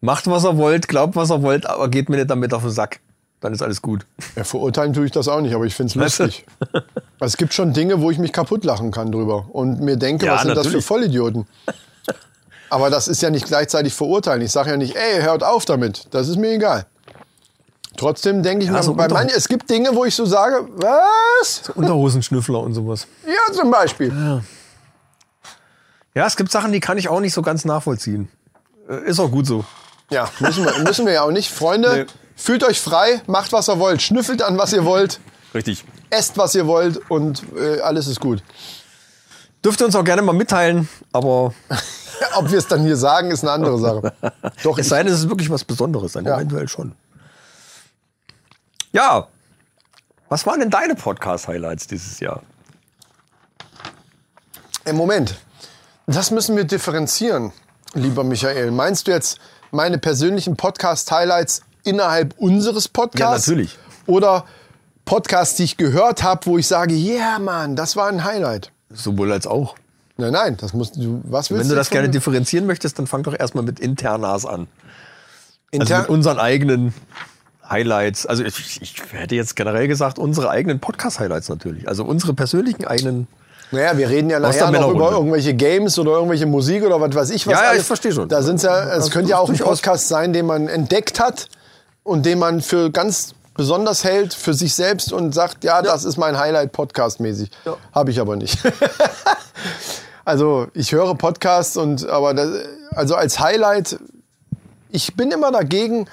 macht 0.00 0.26
was 0.26 0.44
ihr 0.44 0.56
wollt, 0.56 0.88
glaubt 0.88 1.14
was 1.14 1.30
ihr 1.30 1.42
wollt, 1.42 1.66
aber 1.66 1.88
geht 1.88 2.08
mir 2.08 2.16
nicht 2.16 2.30
damit 2.30 2.52
auf 2.52 2.62
den 2.62 2.72
Sack. 2.72 3.00
Dann 3.40 3.52
ist 3.52 3.62
alles 3.62 3.80
gut. 3.82 4.06
Ja, 4.34 4.44
verurteilen 4.44 4.92
tue 4.92 5.04
ich 5.04 5.12
das 5.12 5.28
auch 5.28 5.40
nicht, 5.40 5.54
aber 5.54 5.66
ich 5.66 5.74
finde 5.74 5.90
es 5.90 5.94
lustig. 5.94 6.46
es 7.20 7.36
gibt 7.36 7.52
schon 7.52 7.72
Dinge, 7.72 8.00
wo 8.00 8.10
ich 8.10 8.18
mich 8.18 8.32
kaputt 8.32 8.64
lachen 8.64 8.90
kann 8.90 9.12
drüber 9.12 9.46
und 9.52 9.80
mir 9.80 9.96
denke, 9.96 10.26
Ja, 10.26 10.34
was 10.34 10.42
sind 10.42 10.56
das 10.56 10.64
natürlich. 10.64 10.84
für 10.84 10.88
Vollidioten. 10.88 11.46
Aber 12.70 12.90
das 12.90 13.08
ist 13.08 13.22
ja 13.22 13.30
nicht 13.30 13.46
gleichzeitig 13.46 13.94
verurteilen. 13.94 14.42
Ich 14.42 14.52
sage 14.52 14.70
ja 14.70 14.76
nicht, 14.76 14.96
ey, 14.96 15.22
hört 15.22 15.42
auf 15.44 15.64
damit. 15.64 16.06
Das 16.10 16.28
ist 16.28 16.36
mir 16.36 16.50
egal. 16.52 16.86
Trotzdem 17.96 18.42
denke 18.42 18.64
ich 18.64 18.70
Ja, 18.70 18.76
mir, 18.76 18.82
so 18.82 18.94
bei 18.94 19.08
manchen, 19.08 19.34
es 19.36 19.48
gibt 19.48 19.70
Dinge, 19.70 19.94
wo 19.94 20.04
ich 20.04 20.14
so 20.14 20.26
sage, 20.26 20.68
was? 20.74 21.70
Unterhosenschnüffler 21.74 22.60
und 22.60 22.74
sowas. 22.74 23.06
Ja, 23.26 23.52
zum 23.54 23.70
Beispiel. 23.70 24.42
Ja, 26.14 26.26
es 26.26 26.36
gibt 26.36 26.50
Sachen, 26.50 26.72
die 26.72 26.80
kann 26.80 26.98
ich 26.98 27.08
auch 27.08 27.20
nicht 27.20 27.32
so 27.34 27.42
ganz 27.42 27.64
nachvollziehen. 27.64 28.28
Äh, 28.88 29.08
Ist 29.08 29.20
auch 29.20 29.30
gut 29.30 29.46
so. 29.46 29.64
Ja, 30.10 30.28
müssen 30.40 30.64
wir, 30.64 30.78
müssen 30.80 31.06
wir 31.06 31.12
ja 31.14 31.22
auch 31.22 31.30
nicht. 31.30 31.50
Freunde, 31.50 32.04
Nee. 32.04 32.06
fühlt 32.36 32.64
euch 32.64 32.80
frei, 32.80 33.20
macht 33.26 33.52
was 33.52 33.68
ihr 33.68 33.78
wollt, 33.78 34.02
schnüffelt 34.02 34.42
an 34.42 34.56
was 34.56 34.72
ihr 34.72 34.84
wollt, 34.84 35.20
Richtig. 35.54 35.84
esst 36.10 36.38
was 36.38 36.54
ihr 36.54 36.66
wollt 36.66 37.00
und 37.10 37.42
äh, 37.58 37.80
alles 37.80 38.06
ist 38.06 38.20
gut. 38.20 38.42
Dürft 39.64 39.80
ihr 39.80 39.86
uns 39.86 39.96
auch 39.96 40.04
gerne 40.04 40.22
mal 40.22 40.32
mitteilen, 40.32 40.88
aber 41.12 41.52
Ob 42.34 42.50
wir 42.50 42.58
es 42.58 42.66
dann 42.66 42.82
hier 42.82 42.96
sagen, 42.96 43.30
ist 43.30 43.42
eine 43.42 43.52
andere 43.52 43.78
Sache. 43.78 44.12
Doch, 44.62 44.78
es 44.78 44.88
sei 44.88 45.02
denn, 45.02 45.12
es 45.12 45.20
ist 45.20 45.28
wirklich 45.28 45.50
was 45.50 45.64
Besonderes, 45.64 46.12
dann 46.12 46.24
Ja. 46.24 46.36
eventuell 46.36 46.68
schon. 46.68 46.92
Ja. 48.92 49.28
Was 50.28 50.46
waren 50.46 50.60
denn 50.60 50.70
deine 50.70 50.94
Podcast-Highlights 50.94 51.86
dieses 51.86 52.18
Jahr? 52.20 52.42
Im 54.84 54.96
Moment, 54.96 55.36
das 56.06 56.30
müssen 56.30 56.56
wir 56.56 56.64
differenzieren, 56.64 57.52
lieber 57.94 58.24
Michael. 58.24 58.70
Meinst 58.70 59.06
du 59.06 59.10
jetzt 59.12 59.38
meine 59.70 59.98
persönlichen 59.98 60.56
Podcast-Highlights 60.56 61.62
innerhalb 61.84 62.34
unseres 62.38 62.88
Podcasts? 62.88 63.46
Ja, 63.46 63.52
natürlich. 63.52 63.78
Oder 64.06 64.44
Podcasts, 65.04 65.56
die 65.56 65.64
ich 65.64 65.76
gehört 65.76 66.22
habe, 66.22 66.46
wo 66.46 66.58
ich 66.58 66.66
sage, 66.66 66.94
ja, 66.94 67.14
yeah, 67.14 67.38
Mann, 67.38 67.76
das 67.76 67.96
war 67.96 68.08
ein 68.08 68.24
Highlight. 68.24 68.72
Sowohl 68.90 69.32
als 69.32 69.46
auch. 69.46 69.74
Nein, 70.18 70.32
nein, 70.32 70.56
das 70.56 70.72
musst 70.72 70.96
du. 70.96 71.20
Was 71.24 71.50
willst 71.50 71.64
Wenn 71.64 71.68
du 71.68 71.74
das 71.74 71.90
gerne 71.90 72.08
differenzieren 72.08 72.66
möchtest, 72.66 72.98
dann 72.98 73.06
fang 73.06 73.22
doch 73.22 73.38
erstmal 73.38 73.64
mit 73.64 73.80
Internas 73.80 74.46
an. 74.46 74.66
Also 75.72 75.82
Inter 75.82 76.00
mit 76.00 76.08
unseren 76.08 76.38
eigenen 76.38 76.94
Highlights. 77.68 78.26
Also 78.26 78.44
ich, 78.44 78.80
ich 78.80 78.94
hätte 79.12 79.34
jetzt 79.34 79.56
generell 79.56 79.88
gesagt, 79.88 80.18
unsere 80.18 80.50
eigenen 80.50 80.80
Podcast-Highlights 80.80 81.48
natürlich. 81.48 81.88
Also 81.88 82.04
unsere 82.04 82.32
persönlichen 82.32 82.86
eigenen. 82.86 83.26
Naja, 83.72 83.98
wir 83.98 84.08
reden 84.08 84.30
ja 84.30 84.38
nachher 84.38 84.70
noch 84.70 84.90
über 84.90 85.10
irgendwelche 85.10 85.52
Games 85.52 85.98
oder 85.98 86.12
irgendwelche 86.12 86.46
Musik 86.46 86.84
oder 86.84 87.00
was 87.00 87.14
weiß 87.14 87.30
ich 87.30 87.46
was. 87.46 87.54
Ja, 87.54 87.62
ja, 87.62 87.68
alles. 87.70 87.82
ich 87.82 87.86
verstehe 87.86 88.12
schon. 88.12 88.28
Da 88.28 88.42
sind's 88.42 88.62
ja, 88.62 88.94
es 88.94 89.10
könnte 89.10 89.30
ja 89.30 89.38
auch 89.38 89.50
ein 89.50 89.58
Podcast 89.58 90.08
sein, 90.08 90.32
den 90.32 90.46
man 90.46 90.68
entdeckt 90.68 91.18
hat 91.18 91.48
und 92.04 92.24
den 92.24 92.38
man 92.38 92.62
für 92.62 92.90
ganz 92.90 93.34
besonders 93.54 94.04
hält 94.04 94.34
für 94.34 94.54
sich 94.54 94.74
selbst 94.74 95.12
und 95.12 95.34
sagt, 95.34 95.64
ja, 95.64 95.82
das 95.82 96.04
ist 96.04 96.16
mein 96.16 96.38
Highlight 96.38 96.72
Podcast-mäßig. 96.72 97.50
Ja. 97.64 97.76
Habe 97.92 98.10
ich 98.12 98.20
aber 98.20 98.36
nicht. 98.36 98.58
also 100.26 100.66
ich 100.74 100.92
höre 100.92 101.14
Podcasts 101.14 101.76
und 101.76 102.06
aber 102.08 102.34
das, 102.34 102.50
also 102.90 103.14
als 103.14 103.38
Highlight, 103.38 103.98
ich 104.90 105.14
bin 105.14 105.30
immer 105.30 105.52
dagegen, 105.52 106.08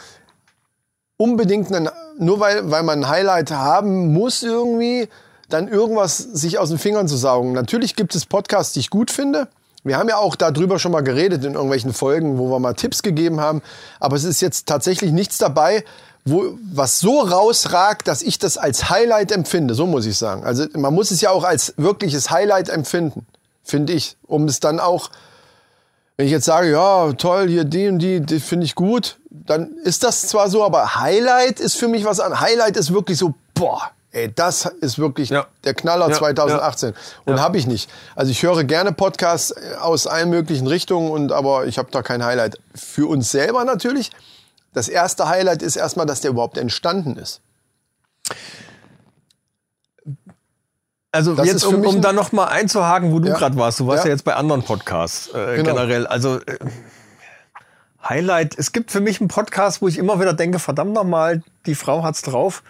unbedingt 1.17 1.73
einen, 1.73 1.89
nur 2.19 2.39
weil, 2.39 2.69
weil 2.69 2.84
man 2.84 3.04
ein 3.04 3.10
Highlight 3.10 3.52
haben 3.52 4.13
muss 4.13 4.43
irgendwie, 4.43 5.10
dann 5.49 5.67
irgendwas 5.67 6.17
sich 6.17 6.60
aus 6.60 6.69
den 6.69 6.78
Fingern 6.78 7.08
zu 7.08 7.17
saugen. 7.17 7.54
Natürlich 7.54 7.95
gibt 7.95 8.13
es 8.13 8.26
Podcasts, 8.28 8.73
die 8.73 8.82
ich 8.82 8.91
gut 8.91 9.10
finde. 9.10 9.47
Wir 9.84 9.97
haben 9.97 10.08
ja 10.08 10.17
auch 10.17 10.36
darüber 10.36 10.78
schon 10.78 10.91
mal 10.91 11.02
geredet 11.04 11.43
in 11.43 11.56
irgendwelchen 11.56 11.91
Folgen, 11.91 12.38
wo 12.38 12.49
wir 12.52 12.60
mal 12.60 12.73
Tipps 12.73 13.02
gegeben 13.02 13.41
haben. 13.41 13.62
Aber 13.99 14.15
es 14.15 14.23
ist 14.23 14.41
jetzt 14.41 14.67
tatsächlich 14.67 15.12
nichts 15.12 15.39
dabei, 15.39 15.84
wo, 16.23 16.58
was 16.71 16.99
so 16.99 17.19
rausragt, 17.19 18.08
dass 18.08 18.21
ich 18.21 18.38
das 18.38 18.58
als 18.58 18.89
Highlight 18.89 19.32
empfinde. 19.32 19.73
So 19.73 19.88
muss 19.88 20.06
ich 20.06 20.17
sagen. 20.17 20.43
Also 20.43 20.65
man 20.76 20.93
muss 20.93 21.10
es 21.10 21.19
ja 21.19 21.32
auch 21.32 21.43
als 21.43 21.73
wirkliches 21.78 22.30
Highlight 22.30 22.69
empfinden, 22.69 23.26
finde 23.63 23.93
ich, 23.93 24.17
um 24.28 24.45
es 24.45 24.60
dann 24.60 24.80
auch 24.80 25.10
wenn 26.15 26.28
ich 26.28 26.32
jetzt 26.32 26.45
sage, 26.45 26.71
ja, 26.71 27.12
toll, 27.13 27.49
hier 27.49 27.63
die 27.63 27.88
und 27.88 27.97
die, 27.97 28.19
die 28.21 28.39
finde 28.39 28.65
ich 28.67 28.76
gut, 28.76 29.17
dann 29.32 29.71
ist 29.84 30.04
das 30.04 30.28
zwar 30.28 30.47
so, 30.47 30.63
aber 30.63 30.95
Highlight 30.95 31.60
ist 31.60 31.76
für 31.76 31.88
mich 31.88 32.06
was 32.06 32.19
an. 32.19 32.39
Highlight 32.39 32.78
ist 32.78 32.93
wirklich 32.93 33.17
so, 33.17 33.34
boah, 33.56 33.82
ey, 34.12 34.32
das 34.34 34.65
ist 34.82 34.99
wirklich 34.99 35.30
Ja. 35.30 35.47
der 35.63 35.73
Knaller 35.73 36.10
Ja, 36.10 36.15
2018. 36.15 36.93
Und 37.26 37.39
habe 37.41 37.58
ich 37.58 37.65
nicht. 37.65 37.89
Also 38.15 38.30
ich 38.30 38.43
höre 38.43 38.63
gerne 38.63 38.91
Podcasts 38.91 39.52
äh, 39.52 39.73
aus 39.82 40.06
allen 40.06 40.30
möglichen 40.30 40.67
Richtungen, 40.67 41.10
und 41.10 41.32
aber 41.32 41.65
ich 41.65 41.80
habe 41.80 41.89
da 41.91 42.04
kein 42.04 42.23
Highlight. 42.23 42.60
Für 42.76 43.08
uns 43.10 43.32
selber 43.32 43.65
natürlich. 43.65 44.12
Das 44.71 44.89
erste 44.89 45.28
Highlight 45.28 45.63
ist 45.63 45.78
erstmal, 45.78 46.06
dass 46.06 46.21
der 46.21 46.30
überhaupt 46.30 46.60
entstanden 46.60 47.17
ist. 47.17 47.41
Also 51.13 51.36
Das 51.36 51.45
jetzt, 51.45 51.63
um, 51.63 51.86
um 51.86 52.02
da 52.02 52.12
noch 52.12 52.32
mal 52.32 52.45
einzuhaken, 52.47 53.12
wo 53.13 53.19
du 53.19 53.30
Ja. 53.30 53.36
gerade 53.38 53.56
warst. 53.56 53.80
Du 53.80 53.86
warst 53.88 54.04
ja. 54.04 54.10
Ja. 54.10 54.13
jetzt 54.15 54.23
bei 54.26 54.34
anderen 54.36 54.63
Podcasts 54.63 55.28
äh, 55.30 55.58
Genau. 55.58 55.69
generell. 55.76 56.08
Also 56.08 56.38
äh, 56.41 56.58
Highlight. 58.04 58.58
Es 58.58 58.71
gibt 58.71 58.91
für 58.91 58.99
mich 58.99 59.21
einen 59.21 59.28
Podcast, 59.30 59.82
wo 59.82 59.88
ich 59.88 59.97
immer 59.97 60.19
wieder 60.19 60.34
denke, 60.34 60.60
verdammt 60.60 60.93
nochmal, 60.93 61.43
die 61.67 61.76
Frau 61.76 62.04
hat's 62.04 62.21
drauf. 62.23 62.63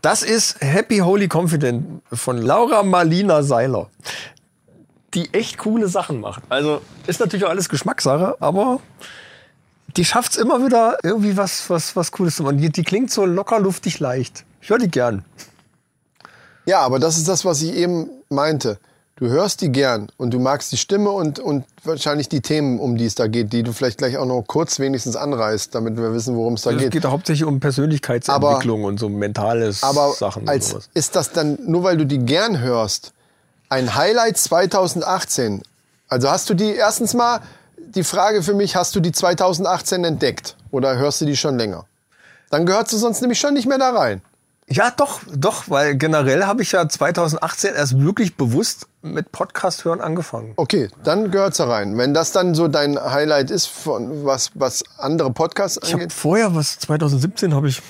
Das 0.00 0.22
ist 0.22 0.60
Happy 0.60 0.98
Holy 0.98 1.28
Confident 1.30 2.02
von 2.12 2.38
Laura 2.38 2.82
Marlina 2.82 3.42
Seiler. 3.42 3.88
Die 5.14 5.34
echt 5.34 5.58
coole 5.58 5.88
Sachen 5.88 6.20
macht. 6.20 6.42
Also 6.48 6.80
ist 7.06 7.20
natürlich 7.20 7.44
auch 7.44 7.50
alles 7.50 7.68
Geschmackssache, 7.68 8.36
aber 8.40 8.80
die 9.98 10.06
schafft's 10.06 10.36
immer 10.36 10.64
wieder 10.64 10.96
irgendwie 11.02 11.36
was, 11.36 11.68
was, 11.68 11.94
was 11.96 12.12
Cooles 12.12 12.36
zu 12.36 12.44
machen. 12.44 12.56
Die, 12.58 12.70
die 12.70 12.84
klingt 12.84 13.10
so 13.10 13.26
locker, 13.26 13.60
luftig, 13.60 13.98
leicht. 13.98 14.44
Ich 14.62 14.70
höre 14.70 14.78
die 14.78 14.90
gern. 14.90 15.24
Ja, 16.66 16.80
aber 16.80 16.98
das 16.98 17.16
ist 17.16 17.28
das, 17.28 17.44
was 17.44 17.62
ich 17.62 17.74
eben 17.74 18.08
meinte. 18.28 18.78
Du 19.16 19.28
hörst 19.28 19.60
die 19.60 19.70
gern 19.70 20.08
und 20.16 20.32
du 20.32 20.40
magst 20.40 20.72
die 20.72 20.76
Stimme 20.76 21.10
und, 21.10 21.38
und 21.38 21.64
wahrscheinlich 21.84 22.28
die 22.28 22.40
Themen, 22.40 22.80
um 22.80 22.96
die 22.96 23.04
es 23.04 23.14
da 23.14 23.26
geht, 23.26 23.52
die 23.52 23.62
du 23.62 23.72
vielleicht 23.72 23.98
gleich 23.98 24.16
auch 24.16 24.26
noch 24.26 24.42
kurz 24.46 24.80
wenigstens 24.80 25.16
anreißt, 25.16 25.74
damit 25.74 25.96
wir 25.96 26.12
wissen, 26.12 26.34
worum 26.34 26.54
es 26.54 26.62
da 26.62 26.70
Es 26.70 26.78
geht. 26.78 26.90
geht 26.92 27.04
ja 27.04 27.10
hauptsächlich 27.10 27.46
um 27.46 27.60
Persönlichkeitsentwicklung 27.60 28.84
und 28.84 28.98
so 28.98 29.08
mentales 29.08 29.82
Aber 29.82 30.12
Sachen 30.12 30.48
als, 30.48 30.74
ist 30.94 31.14
das 31.14 31.30
dann, 31.30 31.58
nur 31.64 31.84
weil 31.84 31.98
du 31.98 32.06
die 32.06 32.18
gern 32.18 32.58
hörst, 32.60 33.12
ein 33.68 33.94
Highlight 33.94 34.38
2018? 34.38 35.62
Also 36.08 36.30
hast 36.30 36.50
du 36.50 36.54
die, 36.54 36.74
erstens 36.74 37.14
mal 37.14 37.40
die 37.78 38.04
Frage 38.04 38.42
für 38.42 38.54
mich, 38.54 38.76
hast 38.76 38.96
du 38.96 39.00
die 39.00 39.12
2018 39.12 40.04
entdeckt 40.04 40.56
oder 40.70 40.96
hörst 40.96 41.20
du 41.20 41.26
die 41.26 41.36
schon 41.36 41.58
länger? 41.58 41.84
Dann 42.50 42.66
gehört 42.66 42.88
sie 42.88 42.98
sonst 42.98 43.20
nämlich 43.20 43.38
schon 43.38 43.54
nicht 43.54 43.68
mehr 43.68 43.78
da 43.78 43.90
rein. 43.90 44.20
Ja, 44.68 44.90
doch, 44.96 45.20
doch, 45.34 45.64
weil 45.68 45.96
generell 45.96 46.44
habe 46.44 46.62
ich 46.62 46.72
ja 46.72 46.88
2018 46.88 47.74
erst 47.74 48.00
wirklich 48.00 48.36
bewusst 48.36 48.86
mit 49.02 49.32
Podcast 49.32 49.84
hören 49.84 50.00
angefangen. 50.00 50.52
Okay, 50.56 50.88
dann 51.02 51.30
gehört's 51.30 51.58
da 51.58 51.68
rein. 51.68 51.98
Wenn 51.98 52.14
das 52.14 52.32
dann 52.32 52.54
so 52.54 52.68
dein 52.68 52.98
Highlight 52.98 53.50
ist, 53.50 53.66
von 53.66 54.24
was, 54.24 54.50
was 54.54 54.84
andere 54.98 55.32
Podcasts 55.32 55.78
Ich 55.82 55.92
habe 55.92 56.04
angeht. 56.04 56.12
vorher, 56.12 56.54
was 56.54 56.78
2017 56.78 57.54
habe 57.54 57.68
ich 57.68 57.82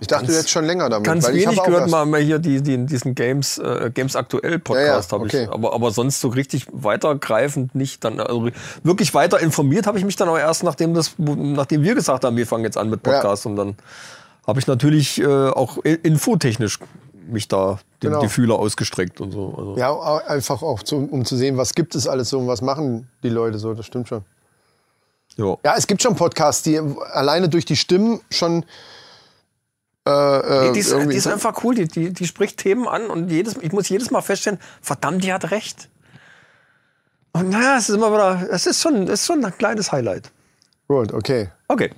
Ich 0.00 0.08
dachte, 0.08 0.26
du 0.26 0.32
hättest 0.32 0.50
schon 0.50 0.64
länger 0.64 0.90
damit. 0.90 1.06
Ganz 1.06 1.24
weil 1.24 1.36
ich 1.36 1.46
wenig 1.46 1.58
habe 1.58 1.70
gehört 1.70 1.88
mal, 1.88 2.04
mal 2.04 2.20
hier 2.20 2.40
die, 2.40 2.60
die, 2.60 2.84
diesen 2.84 3.14
Games, 3.14 3.58
äh, 3.58 3.90
Games 3.94 4.16
aktuell 4.16 4.58
Podcast 4.58 5.10
Ja, 5.12 5.16
ja, 5.16 5.22
habe 5.22 5.24
okay. 5.24 5.44
ich. 5.44 5.50
Aber, 5.50 5.72
aber 5.72 5.92
sonst 5.92 6.20
so 6.20 6.28
richtig 6.28 6.66
weitergreifend 6.72 7.74
nicht. 7.76 8.04
Dann 8.04 8.20
also 8.20 8.48
wirklich 8.82 9.14
weiter 9.14 9.38
informiert 9.38 9.86
habe 9.86 9.98
ich 9.98 10.04
mich 10.04 10.16
dann 10.16 10.28
auch 10.28 10.38
erst, 10.38 10.64
nachdem 10.64 10.92
das, 10.92 11.12
nachdem 11.18 11.82
wir 11.82 11.94
gesagt 11.94 12.24
haben, 12.24 12.36
wir 12.36 12.46
fangen 12.46 12.64
jetzt 12.64 12.76
an 12.76 12.90
mit 12.90 13.02
Podcast 13.02 13.46
und 13.46 13.56
dann 13.56 13.76
habe 14.46 14.60
ich 14.60 14.66
natürlich 14.66 15.20
äh, 15.20 15.26
auch 15.26 15.78
infotechnisch 15.78 16.78
mich 17.26 17.48
da 17.48 17.78
die, 18.02 18.06
Genau. 18.08 18.20
die 18.20 18.28
Fühler 18.28 18.56
ausgestreckt 18.58 19.20
und 19.20 19.30
so. 19.32 19.54
Also, 19.56 19.76
Ja, 19.78 20.16
einfach 20.26 20.62
auch, 20.62 20.82
zu, 20.82 20.96
um 21.10 21.24
zu 21.24 21.36
sehen, 21.36 21.56
was 21.56 21.74
gibt 21.74 21.94
es 21.94 22.06
alles 22.06 22.28
so 22.28 22.38
und 22.38 22.46
was 22.48 22.60
machen 22.60 23.08
die 23.22 23.30
Leute 23.30 23.58
so. 23.58 23.72
Das 23.74 23.86
stimmt 23.86 24.08
schon. 24.08 24.24
ja. 25.36 25.56
Ja, 25.64 25.74
es 25.76 25.86
gibt 25.86 26.02
schon 26.02 26.16
Podcasts, 26.16 26.62
die 26.62 26.78
alleine 26.78 27.48
durch 27.48 27.64
die 27.64 27.76
Stimmen 27.76 28.20
schon. 28.30 28.64
Äh, 30.06 30.10
äh, 30.10 30.66
Nee, 30.66 30.72
die, 30.74 30.80
ist, 30.80 30.92
die 30.94 31.14
ist 31.16 31.26
einfach 31.26 31.64
cool, 31.64 31.74
die, 31.74 31.88
die, 31.88 32.12
die 32.12 32.26
spricht 32.26 32.58
Themen 32.58 32.86
an 32.86 33.06
und 33.08 33.30
jedes, 33.30 33.56
ich 33.56 33.72
muss 33.72 33.88
jedes 33.88 34.10
Mal 34.10 34.20
feststellen, 34.20 34.58
verdammt, 34.82 35.24
die 35.24 35.32
hat 35.32 35.50
recht. 35.50 35.88
Und 37.32 37.48
naja, 37.48 37.78
es 37.78 37.88
ist 37.88 37.94
immer 37.94 38.12
wieder, 38.12 38.46
es 38.50 38.66
ist 38.66 38.82
schon, 38.82 39.04
es 39.04 39.20
ist 39.20 39.26
schon 39.26 39.42
ein 39.42 39.56
kleines 39.56 39.90
Highlight. 39.92 40.30
Gut, 40.88 41.12
okay. 41.14 41.48
Okay. 41.68 41.90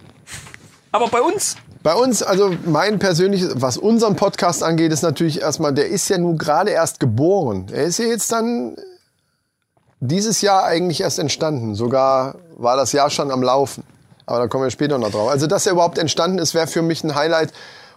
Aber 0.97 1.09
bei 1.09 1.21
uns, 1.21 1.57
Bei 1.83 1.95
uns, 1.95 2.23
also 2.23 2.55
mein 2.65 2.99
persönliches, 2.99 3.53
was 3.57 3.77
unseren 3.77 4.17
Podcast 4.17 4.63
angeht, 4.63 4.93
ist 4.93 5.03
natürlich 5.03 5.43
erstmal, 5.43 5.75
der 5.75 5.89
ist 5.89 6.09
ja 6.09 6.17
nun 6.17 6.39
gerade 6.39 6.71
erst 6.71 7.01
geboren. 7.01 7.67
Er 7.71 7.85
ist 7.85 7.99
ja 7.99 8.07
jetzt 8.07 8.33
dann 8.33 8.77
dieses 10.01 10.41
Jahr 10.41 10.65
eigentlich 10.65 11.03
erst 11.03 11.19
entstanden. 11.19 11.75
Sogar 11.75 12.37
war 12.57 12.79
das 12.79 12.93
Jahr 12.93 13.11
schon 13.11 13.31
am 13.31 13.43
Laufen. 13.43 13.85
Aber 14.25 14.39
da 14.39 14.47
kommen 14.49 14.65
wir 14.65 14.71
später 14.71 14.97
noch 14.97 15.11
drauf. 15.11 15.29
Also, 15.29 15.47
dass 15.47 15.67
er 15.67 15.73
überhaupt 15.73 15.99
entstanden 15.99 16.39
ist, 16.39 16.55
wäre 16.55 16.67
für 16.67 16.81
mich 16.81 17.05
ein 17.05 17.15
Highlight. 17.15 17.53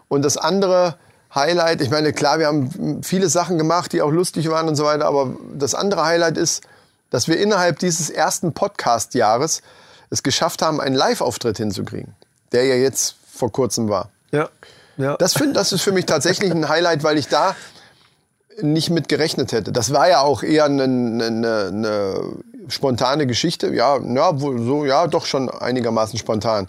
Und 0.10 0.24
das 0.24 0.36
andere 0.36 0.98
Highlight, 1.34 1.80
ich 1.80 1.90
meine, 1.90 2.12
klar, 2.12 2.38
wir 2.38 2.48
haben 2.48 3.02
viele 3.02 3.30
Sachen 3.30 3.58
gemacht, 3.58 3.94
die 3.94 4.02
auch 4.02 4.12
lustig 4.12 4.50
waren 4.50 4.68
und 4.68 4.76
so 4.76 4.84
weiter. 4.84 5.06
Aber 5.06 5.34
das 5.58 5.74
andere 5.74 6.04
Highlight 6.04 6.38
ist, 6.38 6.64
dass 7.12 7.30
wir 7.30 7.40
innerhalb 7.40 7.80
dieses 7.80 8.10
ersten 8.10 8.52
Podcast-Jahres 8.52 9.62
es 10.10 10.22
geschafft 10.22 10.62
haben, 10.62 10.82
einen 10.82 10.96
Live-Auftritt 10.96 11.58
hinzukriegen. 11.58 12.14
Der 12.52 12.66
ja 12.66 12.76
jetzt 12.76 13.16
vor 13.34 13.52
kurzem 13.52 13.90
war. 13.90 14.10
ja, 14.32 14.50
ja. 14.98 15.16
Das, 15.18 15.34
find, 15.34 15.56
das 15.56 15.72
ist 15.72 15.82
für 15.82 15.92
mich 15.92 16.06
tatsächlich 16.06 16.52
ein 16.52 16.68
Highlight, 16.68 17.04
weil 17.04 17.18
ich 17.18 17.28
da 17.30 17.56
nicht 18.62 18.90
mit 18.90 19.08
gerechnet 19.08 19.54
hätte. 19.54 19.72
Das 19.72 19.94
war 19.94 20.10
ja 20.10 20.22
auch 20.22 20.44
eher 20.44 20.66
eine, 20.66 20.84
eine, 20.84 21.68
eine 21.68 22.22
spontane 22.68 23.26
Geschichte. 23.26 23.74
Ja, 23.74 23.98
ja, 23.98 24.38
so, 24.38 24.86
ja, 24.86 25.08
doch 25.08 25.26
schon 25.26 25.50
einigermaßen 25.50 26.20
spontan, 26.20 26.68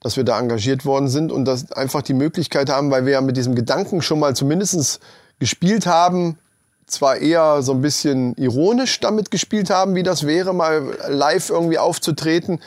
dass 0.00 0.16
wir 0.16 0.24
da 0.24 0.38
engagiert 0.38 0.84
worden 0.84 1.08
sind 1.08 1.30
und 1.30 1.44
das 1.44 1.70
einfach 1.72 2.02
die 2.02 2.14
Möglichkeit 2.14 2.70
haben, 2.70 2.90
weil 2.90 3.06
wir 3.06 3.12
ja 3.12 3.20
mit 3.20 3.36
diesem 3.36 3.54
Gedanken 3.54 4.02
schon 4.02 4.18
mal 4.18 4.34
zumindest 4.34 5.00
gespielt 5.38 5.86
haben, 5.86 6.38
zwar 6.86 7.18
eher 7.18 7.62
so 7.62 7.72
ein 7.72 7.80
bisschen 7.80 8.34
ironisch 8.36 8.98
damit 9.00 9.30
gespielt 9.30 9.70
haben, 9.70 9.94
wie 9.94 10.02
das 10.02 10.26
wäre, 10.26 10.52
mal 10.52 10.96
live 11.08 11.50
irgendwie 11.50 11.78
aufzutreten. 11.78 12.60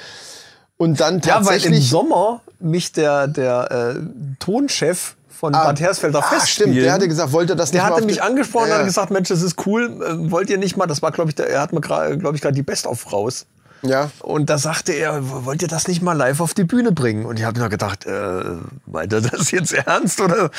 Und 0.84 1.00
dann 1.00 1.20
ja, 1.20 1.36
weil 1.36 1.40
im 1.40 1.46
tatsächlich. 1.46 1.90
Sommer 1.90 2.42
mich 2.60 2.92
der, 2.92 3.28
der 3.28 3.96
äh, 3.96 4.00
Tonchef 4.40 5.16
von 5.30 5.52
Bad 5.52 5.80
Hersfelder 5.80 6.20
ah, 6.20 6.22
Festspielen, 6.22 6.72
stimmt, 6.72 6.86
der 6.86 6.94
hatte 6.94 7.08
gesagt, 7.08 7.32
wollte 7.34 7.56
das 7.56 7.72
der 7.72 7.82
nicht 7.82 7.90
mal 7.90 7.96
hatte 7.96 8.04
auf 8.04 8.08
mich 8.08 8.24
angesprochen 8.24 8.70
Ja, 8.70 8.76
und 8.76 8.80
hat 8.80 8.88
gesagt, 8.88 9.12
Mensch, 9.12 9.30
das 9.30 9.42
ist 9.42 9.66
cool, 9.66 10.02
äh, 10.02 10.32
wollt 10.32 10.50
ihr 10.50 10.58
nicht 10.58 10.78
mal, 10.78 10.88
das 10.88 11.02
war 11.02 11.12
glaube 11.12 11.32
ich, 11.32 11.36
der, 11.36 11.50
er 11.50 11.62
hat 11.62 11.74
mir 11.74 11.82
gerade, 11.82 12.18
glaube 12.18 12.36
ich, 12.36 12.42
gerade 12.42 12.56
die 12.56 12.64
Best-of 12.64 13.12
raus. 13.12 13.46
Ja. 13.82 14.10
Und 14.22 14.50
da 14.50 14.58
sagte 14.58 14.94
er, 14.94 15.46
wollt 15.46 15.62
ihr 15.62 15.68
das 15.68 15.90
nicht 15.90 16.02
mal 16.02 16.14
live 16.14 16.40
auf 16.40 16.54
die 16.54 16.64
Bühne 16.64 16.94
bringen? 16.94 17.26
Und 17.26 17.38
ich 17.38 17.46
habe 17.46 17.60
mir 17.60 17.68
gedacht, 17.68 18.06
äh, 18.06 18.42
meint 18.86 19.12
er 19.12 19.22
das 19.22 19.52
jetzt 19.52 19.74
ernst 19.86 20.22
oder? 20.22 20.50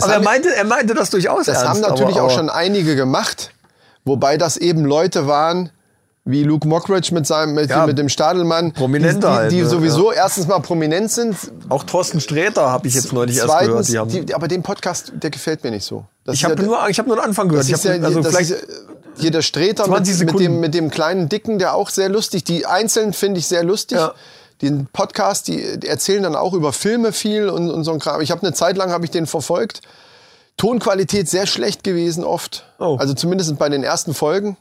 aber 0.00 0.12
er 0.12 0.22
meinte, 0.22 0.54
er 0.54 0.64
meinte 0.64 0.94
das 0.94 1.10
durchaus 1.10 1.46
Das 1.46 1.62
ernst. 1.62 1.68
haben 1.68 1.80
natürlich 1.80 2.16
aber, 2.16 2.26
auch 2.26 2.30
aber, 2.30 2.38
schon 2.38 2.50
einige 2.50 2.94
gemacht, 2.94 3.50
wobei 4.04 4.36
das 4.36 4.56
eben 4.56 4.84
Leute 4.84 5.26
waren, 5.26 5.70
wie 6.26 6.42
Luke 6.42 6.66
Mockridge 6.66 7.14
mit 7.14 7.24
seinem 7.26 7.54
mit, 7.54 7.70
Ja, 7.70 7.86
mit 7.86 7.96
dem 7.96 8.08
Stadelmann, 8.08 8.72
Prominente 8.72 9.14
die, 9.14 9.20
die, 9.20 9.26
halt, 9.28 9.52
die 9.52 9.62
ne? 9.62 9.68
sowieso 9.68 10.10
erstens 10.12 10.48
mal 10.48 10.58
prominent 10.58 11.10
sind, 11.10 11.36
Auch 11.68 11.84
Thorsten 11.84 12.20
Sträter 12.20 12.68
habe 12.68 12.88
ich 12.88 12.94
jetzt 12.94 13.12
neulich 13.12 13.36
erst 13.36 13.46
gehört. 13.46 13.64
zweitens, 13.64 13.86
Die 13.86 13.98
haben, 13.98 14.26
die, 14.26 14.34
aber 14.34 14.48
den 14.48 14.62
Podcast, 14.62 15.12
der 15.14 15.30
gefällt 15.30 15.62
mir 15.62 15.70
nicht 15.70 15.84
so. 15.84 16.04
Das 16.24 16.34
ich 16.34 16.44
habe 16.44 16.56
ja, 16.56 16.62
nur, 16.62 16.88
ich 16.88 16.98
nur 16.98 17.16
den 17.16 17.24
Anfang 17.24 17.48
gehört. 17.48 17.66
Ich 17.68 17.72
hab, 17.72 17.84
ja, 17.84 17.92
also 18.02 18.24
vielleicht, 18.24 18.50
ist, 18.50 18.66
hier 19.18 19.30
der 19.30 19.42
Streter 19.42 19.84
20 19.84 20.18
mit, 20.18 20.32
mit, 20.32 20.40
dem, 20.40 20.60
mit 20.60 20.74
dem 20.74 20.90
kleinen 20.90 21.28
Dicken, 21.28 21.60
der 21.60 21.74
auch 21.74 21.90
sehr 21.90 22.08
lustig, 22.08 22.42
die 22.42 22.66
einzeln 22.66 23.12
finde 23.12 23.38
ich 23.38 23.46
sehr 23.46 23.62
lustig. 23.62 23.98
Ja. 23.98 24.12
Den 24.62 24.88
Podcast, 24.92 25.46
die, 25.48 25.78
die 25.78 25.86
erzählen 25.86 26.24
dann 26.24 26.34
auch 26.34 26.54
über 26.54 26.72
Filme 26.72 27.12
viel 27.12 27.48
und, 27.48 27.70
und 27.70 27.84
so 27.84 27.92
ein 27.92 28.00
Kram. 28.00 28.20
Ich 28.20 28.32
habe 28.32 28.42
eine 28.42 28.52
Zeit 28.52 28.76
lang 28.76 28.90
habe 28.90 29.04
ich 29.04 29.10
den 29.12 29.26
verfolgt. 29.26 29.80
Tonqualität 30.56 31.28
sehr 31.28 31.46
schlecht 31.46 31.84
gewesen 31.84 32.24
oft. 32.24 32.64
Oh. 32.78 32.96
Also 32.98 33.14
zumindest 33.14 33.56
bei 33.58 33.68
den 33.68 33.84
ersten 33.84 34.14
Folgen. 34.14 34.56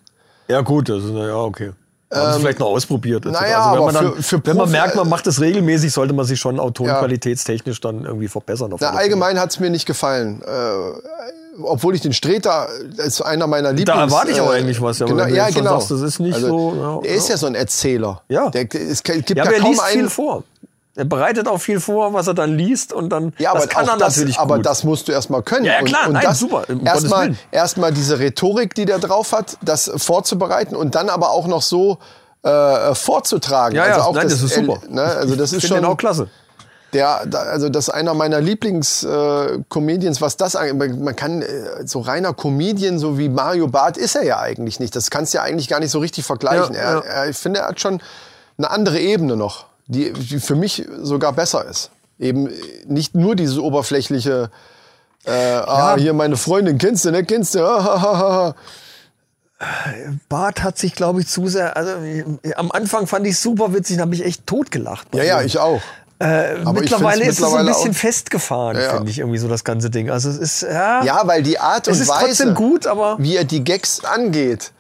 Ja 0.48 0.62
gut, 0.62 0.90
das 0.90 1.04
ist, 1.04 1.12
ja, 1.12 1.36
okay. 1.36 1.72
Haben 2.14 2.34
sie 2.34 2.40
vielleicht 2.40 2.60
noch 2.60 2.68
ausprobiert. 2.68 3.26
etc. 3.26 3.36
Ähm, 3.36 3.42
naja, 3.42 3.60
also 3.72 3.78
wenn 3.88 3.94
man, 3.94 3.94
dann, 4.06 4.14
für- 4.16 4.24
für 4.40 4.42
wenn 4.46 4.58
man 4.58 4.72
merkt, 4.72 4.96
man 4.96 5.10
macht 5.10 5.28
das 5.28 5.42
regelmäßig, 5.42 5.92
sollte 5.92 6.14
man 6.14 6.26
sich 6.26 6.40
schon 6.40 6.60
auch 6.60 6.72
tonqualitätstechnisch 6.72 7.82
dann 7.82 8.06
irgendwie 8.06 8.28
verbessern. 8.28 8.74
Na, 8.80 8.92
allgemein 8.92 9.40
hat 9.40 9.50
es 9.52 9.60
mir 9.60 9.70
nicht 9.70 9.86
gefallen. 9.86 10.42
Äh, 10.44 11.62
obwohl 11.64 11.96
ich 11.96 12.02
den 12.02 12.14
Streter 12.14 12.68
das 12.96 13.08
ist 13.08 13.22
einer 13.22 13.48
meiner 13.48 13.72
Lieblings. 13.74 13.98
erwarte 14.00 14.32
ich 14.32 14.40
auch 14.42 14.52
eigentlich 14.52 14.82
was, 14.82 15.00
ja, 15.00 15.08
genau, 15.08 15.26
ja, 15.26 15.50
genau. 15.50 15.72
sagst, 15.80 15.92
das 15.92 16.02
ist 16.02 16.20
nicht 16.20 16.38
so, 16.38 16.74
ja, 17.04 17.10
er 17.10 17.16
ist 17.16 17.28
ja. 17.30 17.36
ja 17.36 17.38
so 17.38 17.48
ein 17.48 17.56
Erzähler. 17.56 18.22
Ja. 18.30 18.50
Der, 18.50 18.68
es 18.74 19.04
gibt 19.04 19.30
Ja, 19.32 19.44
ja, 19.46 19.52
er 19.52 19.60
kaum 19.60 19.72
liest 19.72 19.82
einen. 19.84 19.92
viel 20.02 20.10
vor. 20.10 20.44
Er 20.98 21.06
bereitet 21.06 21.48
auch 21.48 21.58
viel 21.58 21.80
vor, 21.80 22.14
was 22.14 22.28
er 22.28 22.34
dann 22.34 22.58
liest 22.58 22.94
und 22.94 23.10
dann 23.10 23.34
Ja, 23.38 23.52
aber 23.52 23.60
das 23.60 23.70
kann 23.70 23.88
er 23.88 23.98
das, 23.98 24.16
natürlich 24.16 24.40
aber 24.40 24.58
gut. 24.58 24.66
das 24.66 24.84
musst 24.84 25.08
du 25.08 25.12
erstmal 25.12 25.44
können. 25.44 25.66
Ja, 25.66 25.74
ja, 25.74 25.82
klar, 25.84 26.04
und, 26.04 26.08
und 26.08 26.14
nein, 26.14 26.24
das 26.24 26.40
super, 26.40 26.64
Erstmal 26.86 27.36
erstmal 27.52 27.92
diese 27.92 28.20
Rhetorik, 28.20 28.74
die 28.76 28.86
der 28.86 29.00
drauf 29.00 29.34
hat, 29.34 29.58
das 29.62 29.92
vorzubereiten 29.98 30.76
und 30.76 30.96
dann 30.96 31.10
aber 31.10 31.32
auch 31.32 31.48
noch 31.48 31.62
so 31.62 31.98
äh, 32.44 32.96
vorzutragen. 32.96 33.76
ja, 33.76 33.88
ja, 33.88 33.96
also 33.96 34.08
auch 34.08 34.14
nein, 34.14 34.30
das, 34.30 34.42
ist 34.42 34.56
super. 34.56 34.80
Ne, 34.88 35.02
also 35.04 35.36
das 35.36 35.52
ich 35.52 35.64
ist 35.64 35.68
schon 35.68 35.78
den 35.78 35.86
auch 35.86 35.98
klasse. 35.98 36.30
Der, 36.94 37.28
also 37.50 37.68
das 37.68 37.90
ist 37.90 37.94
einer 37.94 38.14
meiner 38.14 38.40
Lieblings-Comedians, 38.40 40.22
was 40.22 40.38
das 40.38 40.56
angeht. 40.56 40.98
Man 40.98 41.16
kann 41.16 41.42
äh, 41.42 41.86
so 41.86 42.00
reiner 42.00 42.34
Comedian, 42.34 43.00
so 43.00 43.18
wie 43.18 43.28
Mario 43.28 43.68
Barth, 43.68 43.98
ist 43.98 44.16
er 44.16 44.24
ja 44.24 44.40
eigentlich 44.40 44.80
nicht. 44.80 44.96
Das 44.96 45.10
kannst 45.10 45.34
du 45.34 45.40
ja 45.40 45.44
eigentlich 45.44 45.68
gar 45.68 45.82
nicht 45.82 45.92
so 45.92 46.00
richtig 46.00 46.24
vergleichen. 46.24 46.74
Ja, 46.74 47.00
er. 47.00 47.06
Er, 47.06 47.30
ich 47.30 47.38
finde, 47.38 47.60
er 47.60 47.68
hat 47.68 47.82
schon 47.82 48.02
eine 48.58 48.70
andere 48.70 49.00
Ebene 49.00 49.36
noch, 49.36 49.66
die, 49.88 50.14
die 50.14 50.40
für 50.40 50.56
mich 50.56 50.86
sogar 51.02 51.34
besser 51.34 51.66
ist. 51.66 51.92
Eben 52.20 52.50
nicht 52.88 53.16
nur 53.16 53.36
dieses 53.36 53.58
oberflächliche, 53.58 54.50
äh, 55.26 55.32
ah, 55.32 55.96
hier 55.98 56.14
meine 56.14 56.38
Freundin, 56.38 56.78
kennst 56.78 57.06
du, 57.06 57.12
ne, 57.12 57.24
kennst 57.24 57.56
du, 57.56 57.60
ah, 57.66 57.84
ha, 57.84 58.18
ha. 58.18 58.56
Bart 60.28 60.64
hat 60.64 60.78
sich, 60.78 60.96
glaube 60.96 61.22
ich, 61.22 61.28
zu 61.28 61.48
sehr. 61.48 61.78
Also 61.78 61.92
am 62.56 62.72
Anfang 62.72 63.08
fand 63.08 63.26
ich 63.26 63.40
super 63.40 63.74
witzig, 63.74 63.98
da 63.98 64.04
habe 64.04 64.14
ich 64.14 64.24
echt 64.26 64.46
totgelacht. 64.46 65.08
Ja, 65.16 65.24
ja, 65.24 65.42
ich 65.42 65.58
auch. 65.58 65.82
Äh, 66.20 66.56
Aber 66.64 66.80
mittlerweile 66.80 67.24
ist 67.24 67.32
es 67.32 67.38
so 67.38 67.46
ein 67.46 67.52
mittlerweile 67.52 67.72
bisschen 67.74 67.94
festgefahren, 67.94 68.78
Ja. 68.78 68.96
finde 68.96 69.12
ich 69.12 69.20
irgendwie 69.20 69.38
so 69.38 69.48
das 69.50 69.64
ganze 69.66 69.90
Ding. 69.90 70.10
Also 70.10 70.30
es 70.30 70.38
ist 70.38 70.62
ja, 70.62 71.04
Ja, 71.04 71.22
weil 71.26 71.44
die 71.44 71.60
Art 71.60 71.88
und 71.88 71.94
es 71.94 72.00
ist 72.02 72.10
Weise, 72.10 72.54
gut, 72.54 72.88
aber 72.88 73.18
wie 73.20 73.36
er 73.36 73.44
die 73.44 73.64
Gags 73.64 74.04
angeht, 74.04 74.72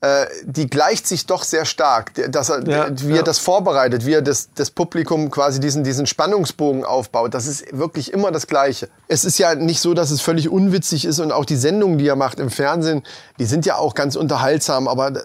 äh, 0.00 0.26
die 0.44 0.68
gleicht 0.68 1.08
sich 1.08 1.26
doch 1.26 1.42
sehr 1.42 1.64
stark. 1.64 2.12
Dass 2.30 2.50
er, 2.50 2.66
Ja, 2.68 2.86
wie 3.00 3.10
ja. 3.10 3.16
er 3.16 3.22
das 3.24 3.38
vorbereitet, 3.38 4.06
wie 4.06 4.12
er 4.12 4.22
das, 4.22 4.48
das 4.54 4.70
Publikum 4.70 5.30
quasi 5.30 5.58
diesen, 5.58 5.82
diesen 5.82 6.06
Spannungsbogen 6.06 6.84
aufbaut, 6.84 7.34
das 7.34 7.46
ist 7.46 7.76
wirklich 7.76 8.12
immer 8.12 8.30
das 8.30 8.46
Gleiche. 8.46 8.88
Es 9.08 9.24
ist 9.24 9.38
ja 9.38 9.54
nicht 9.56 9.80
so, 9.80 9.94
dass 9.94 10.10
es 10.12 10.20
völlig 10.20 10.48
unwitzig 10.50 11.04
ist 11.04 11.18
und 11.18 11.32
auch 11.32 11.44
die 11.44 11.56
Sendungen, 11.56 11.98
die 11.98 12.06
er 12.06 12.16
macht 12.16 12.38
im 12.38 12.50
Fernsehen, 12.50 13.02
die 13.40 13.44
sind 13.46 13.66
ja 13.66 13.76
auch 13.76 13.94
ganz 13.94 14.14
unterhaltsam, 14.14 14.86
aber 14.86 15.08
äh, 15.16 15.20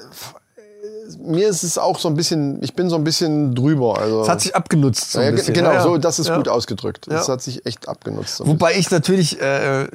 mir 1.19 1.47
ist 1.49 1.63
es 1.63 1.77
auch 1.77 1.99
so 1.99 2.07
ein 2.07 2.15
bisschen, 2.15 2.61
ich 2.63 2.73
bin 2.73 2.89
so 2.89 2.95
ein 2.95 3.03
bisschen 3.03 3.53
drüber. 3.53 3.99
Also, 3.99 4.21
es 4.23 4.29
hat 4.29 4.41
sich 4.41 4.55
abgenutzt. 4.55 5.11
So 5.11 5.21
ja, 5.21 5.31
genau, 5.31 5.69
Ja, 5.69 5.75
ja. 5.75 5.81
so, 5.83 5.97
das 5.97 6.17
ist 6.17 6.27
Ja. 6.29 6.37
gut 6.37 6.47
ausgedrückt. 6.47 7.05
Das 7.07 7.27
Ja. 7.27 7.33
hat 7.33 7.41
sich 7.41 7.65
echt 7.65 7.87
abgenutzt. 7.87 8.37
so 8.37 8.47
Wobei 8.47 8.73
ich 8.75 8.89
natürlich 8.89 9.39
äh, 9.39 9.87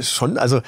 schon, 0.00 0.36
also 0.38 0.60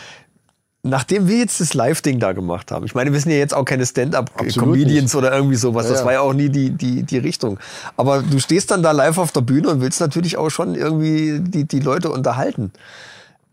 nachdem 0.82 1.28
wir 1.28 1.38
jetzt 1.38 1.60
das 1.60 1.74
Live-Ding 1.74 2.20
da 2.20 2.32
gemacht 2.32 2.70
haben, 2.70 2.84
ich 2.84 2.94
meine, 2.94 3.12
wir 3.12 3.20
sind 3.20 3.32
ja 3.32 3.38
jetzt 3.38 3.54
auch 3.54 3.64
keine 3.64 3.84
Stand-up-Comedians 3.84 5.14
oder 5.14 5.32
irgendwie 5.32 5.56
sowas, 5.56 5.86
Ja, 5.86 5.92
das 5.92 6.04
war 6.04 6.12
ja 6.12 6.20
auch 6.20 6.32
nie 6.32 6.48
die, 6.48 6.70
die, 6.70 7.02
die 7.02 7.18
Richtung. 7.18 7.58
Aber 7.96 8.22
du 8.22 8.38
stehst 8.38 8.70
dann 8.70 8.82
da 8.82 8.92
live 8.92 9.18
auf 9.18 9.32
der 9.32 9.40
Bühne 9.40 9.68
und 9.68 9.80
willst 9.80 10.00
natürlich 10.00 10.36
auch 10.36 10.50
schon 10.50 10.74
irgendwie 10.74 11.40
die, 11.40 11.64
die 11.64 11.80
Leute 11.80 12.10
unterhalten. 12.10 12.72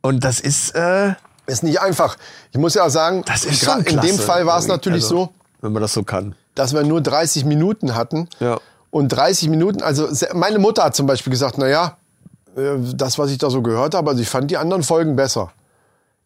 Und 0.02 0.24
das 0.24 0.40
ist, 0.40 0.76
äh, 0.76 1.14
Ist 1.48 1.64
nicht 1.64 1.82
einfach. 1.82 2.18
Ich 2.52 2.60
muss 2.60 2.76
ja 2.76 2.86
auch 2.86 2.90
sagen, 2.90 3.24
das 3.26 3.46
ist 3.46 3.64
schon 3.64 3.82
in 3.84 4.00
dem 4.02 4.18
Fall 4.18 4.46
war 4.46 4.58
es 4.58 4.66
irgendwie. 4.66 4.72
natürlich 4.78 5.04
Also, 5.04 5.16
so, 5.16 5.34
Wenn 5.62 5.74
man 5.74 5.82
das 5.82 5.94
so 5.94 6.04
kann. 6.04 6.36
dass 6.54 6.74
wir 6.74 6.84
nur 6.84 7.02
30 7.02 7.46
Minuten 7.46 7.96
hatten. 7.96 8.28
Ja. 8.40 8.60
Und 8.92 9.10
30 9.10 9.50
Minuten, 9.50 9.82
also 9.82 10.08
meine 10.34 10.58
Mutter 10.60 10.84
hat 10.84 10.96
zum 10.96 11.06
Beispiel 11.06 11.32
gesagt, 11.32 11.58
na 11.58 11.68
ja, 11.68 11.98
äh, 12.56 12.78
das, 12.96 13.18
was 13.20 13.30
ich 13.32 13.38
da 13.40 13.50
so 13.50 13.62
gehört 13.62 13.94
habe, 13.94 14.10
also 14.12 14.22
ich 14.22 14.30
fand 14.30 14.50
die 14.52 14.58
anderen 14.58 14.84
Folgen 14.84 15.16
besser. 15.16 15.52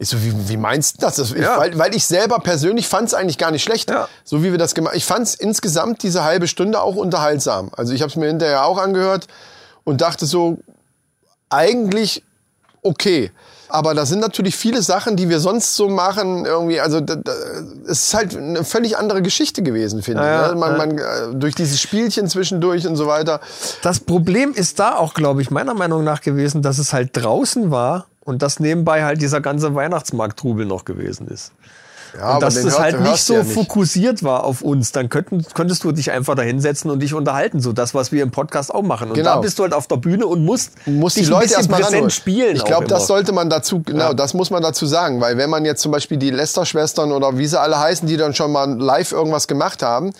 Ich 0.02 0.08
so, 0.08 0.24
wie, 0.24 0.34
wie 0.48 0.56
meinst 0.56 0.96
du 0.96 1.02
das? 1.06 1.18
das 1.18 1.32
Ja. 1.32 1.58
weil, 1.58 1.78
weil 1.78 1.94
ich 1.94 2.08
selber 2.08 2.40
persönlich 2.40 2.88
fand 2.88 3.10
es 3.10 3.14
eigentlich 3.14 3.38
gar 3.38 3.52
nicht 3.52 3.64
schlecht, 3.64 3.90
Ja. 3.90 4.08
so 4.24 4.42
wie 4.44 4.52
wir 4.52 4.58
das 4.58 4.74
gemacht 4.74 4.96
Ich 4.96 5.04
fand 5.04 5.28
es 5.28 5.36
insgesamt 5.36 6.04
diese 6.04 6.24
halbe 6.24 6.48
Stunde 6.48 6.82
auch 6.82 6.96
unterhaltsam. 6.96 7.70
Also 7.76 7.92
ich 7.94 8.02
habe 8.02 8.10
es 8.10 8.16
mir 8.16 8.28
hinterher 8.28 8.66
auch 8.66 8.78
angehört 8.78 9.28
und 9.84 10.00
dachte 10.00 10.26
so, 10.26 10.58
eigentlich 11.50 12.24
okay. 12.82 13.32
Aber 13.72 13.94
da 13.94 14.06
sind 14.06 14.20
natürlich 14.20 14.56
viele 14.56 14.82
Sachen, 14.82 15.16
die 15.16 15.30
wir 15.30 15.40
sonst 15.40 15.76
so 15.76 15.90
machen, 15.90 16.46
irgendwie, 16.46 16.80
also 16.80 17.02
da, 17.02 17.16
da, 17.16 17.34
es 17.86 18.04
ist 18.06 18.14
halt 18.16 18.36
eine 18.36 18.64
völlig 18.64 18.98
andere 18.98 19.22
Geschichte 19.22 19.62
gewesen, 19.62 20.02
finde 20.02 20.24
Ja, 20.24 20.46
ich. 20.48 20.54
Ne? 20.54 20.60
Man, 20.60 20.78
man, 20.78 20.98
äh, 20.98 21.04
durch 21.36 21.54
dieses 21.56 21.80
Spielchen 21.80 22.28
zwischendurch 22.28 22.88
und 22.88 22.96
so 22.96 23.06
weiter. 23.06 23.42
Das 23.84 24.00
Problem 24.00 24.54
ist 24.54 24.80
da 24.80 24.96
auch, 24.96 25.14
glaube 25.14 25.42
ich, 25.44 25.52
meiner 25.52 25.76
Meinung 25.76 26.04
nach 26.04 26.22
gewesen, 26.22 26.62
dass 26.64 26.80
es 26.80 26.94
halt 26.94 27.10
draußen 27.14 27.70
war 27.70 28.08
und 28.30 28.42
dass 28.42 28.60
nebenbei 28.60 29.04
halt 29.04 29.22
dieser 29.22 29.42
ganze 29.42 29.76
Weihnachtsmarkttrubel 29.76 30.66
noch 30.66 30.86
gewesen 30.86 31.28
ist. 31.28 31.52
Ja, 32.18 32.34
und 32.36 32.42
dass 32.42 32.56
das 32.56 32.64
hört- 32.66 32.80
halt 32.80 33.02
nicht 33.02 33.24
so 33.24 33.36
ja 33.36 33.44
nicht. 33.44 33.54
fokussiert 33.54 34.24
war 34.24 34.44
auf 34.44 34.64
uns, 34.64 34.92
dann 34.92 35.10
könnten, 35.10 35.46
könntest 35.54 35.84
du 35.84 35.92
dich 35.92 36.10
einfach 36.10 36.34
da 36.34 36.42
hinsetzen 36.42 36.90
und 36.90 37.02
dich 37.04 37.14
unterhalten, 37.14 37.60
so 37.60 37.72
das, 37.72 37.94
was 37.94 38.12
wir 38.12 38.24
im 38.24 38.32
Podcast 38.32 38.74
auch 38.74 38.82
machen. 38.82 39.10
Und 39.10 39.14
Genau. 39.16 39.36
da 39.36 39.42
bist 39.42 39.60
du 39.60 39.64
halt 39.64 39.74
auf 39.76 39.86
der 39.86 39.98
Bühne 39.98 40.26
und 40.26 40.44
musst, 40.44 40.72
muss 40.88 41.14
dich 41.14 41.26
die 41.26 41.30
Leute 41.30 41.54
erstmal 41.54 41.82
präsent 41.82 42.12
spielen. 42.12 42.56
Ich 42.56 42.66
glaube, 42.66 42.88
das 42.88 43.06
sollte 43.06 43.32
man 43.32 43.48
dazu, 43.52 43.84
genau, 43.84 44.06
Ja. 44.06 44.14
das 44.16 44.34
muss 44.34 44.50
man 44.50 44.64
dazu 44.64 44.88
sagen, 44.88 45.22
weil 45.22 45.38
wenn 45.38 45.52
man 45.52 45.66
jetzt 45.66 45.82
zum 45.84 45.92
Beispiel 45.92 46.18
die 46.18 46.32
Lester-Schwestern 46.32 47.12
oder 47.12 47.38
wie 47.38 47.46
sie 47.46 47.60
alle 47.60 47.78
heißen, 47.80 48.08
die 48.08 48.18
dann 48.18 48.34
schon 48.34 48.52
mal 48.52 48.68
live 48.76 49.12
irgendwas 49.12 49.48
gemacht 49.48 49.84
haben, 49.84 50.12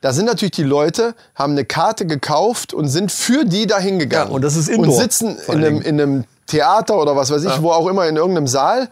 da 0.00 0.14
sind 0.14 0.24
natürlich 0.24 0.52
die 0.52 0.62
Leute, 0.62 1.14
haben 1.34 1.52
eine 1.52 1.66
Karte 1.66 2.06
gekauft 2.06 2.72
und 2.72 2.88
sind 2.88 3.12
für 3.12 3.44
die 3.44 3.66
da 3.66 3.78
hingegangen. 3.78 4.28
Ja, 4.28 4.34
und 4.34 4.42
das 4.42 4.56
ist 4.56 4.68
Und 4.70 4.76
Indoor, 4.84 5.00
sitzen 5.02 5.36
vor 5.36 5.54
in 5.54 5.64
einem, 5.64 5.80
in 5.82 6.00
einem 6.00 6.24
Theater 6.46 6.96
oder 6.98 7.16
was 7.16 7.30
weiß 7.30 7.44
ich, 7.44 7.62
wo 7.62 7.70
auch 7.72 7.86
immer, 7.88 8.06
in 8.06 8.16
irgendeinem 8.16 8.46
Saal 8.46 8.88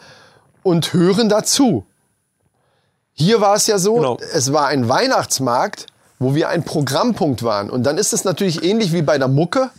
und 0.63 0.93
hören 0.93 1.29
dazu. 1.29 1.85
Hier 3.13 3.41
war 3.41 3.55
es 3.55 3.67
ja 3.67 3.79
so, 3.79 3.95
Genau. 3.95 4.19
es 4.33 4.53
war 4.53 4.67
ein 4.69 4.89
Weihnachtsmarkt, 4.89 5.87
wo 6.19 6.35
wir 6.35 6.49
ein 6.49 6.65
Programmpunkt 6.65 7.43
waren. 7.43 7.71
Und 7.71 7.85
dann 7.85 7.99
ist 7.99 8.13
es 8.13 8.25
natürlich 8.25 8.65
ähnlich 8.65 8.93
wie 8.93 9.03
bei 9.03 9.19
der 9.19 9.29
Mucke. 9.29 9.71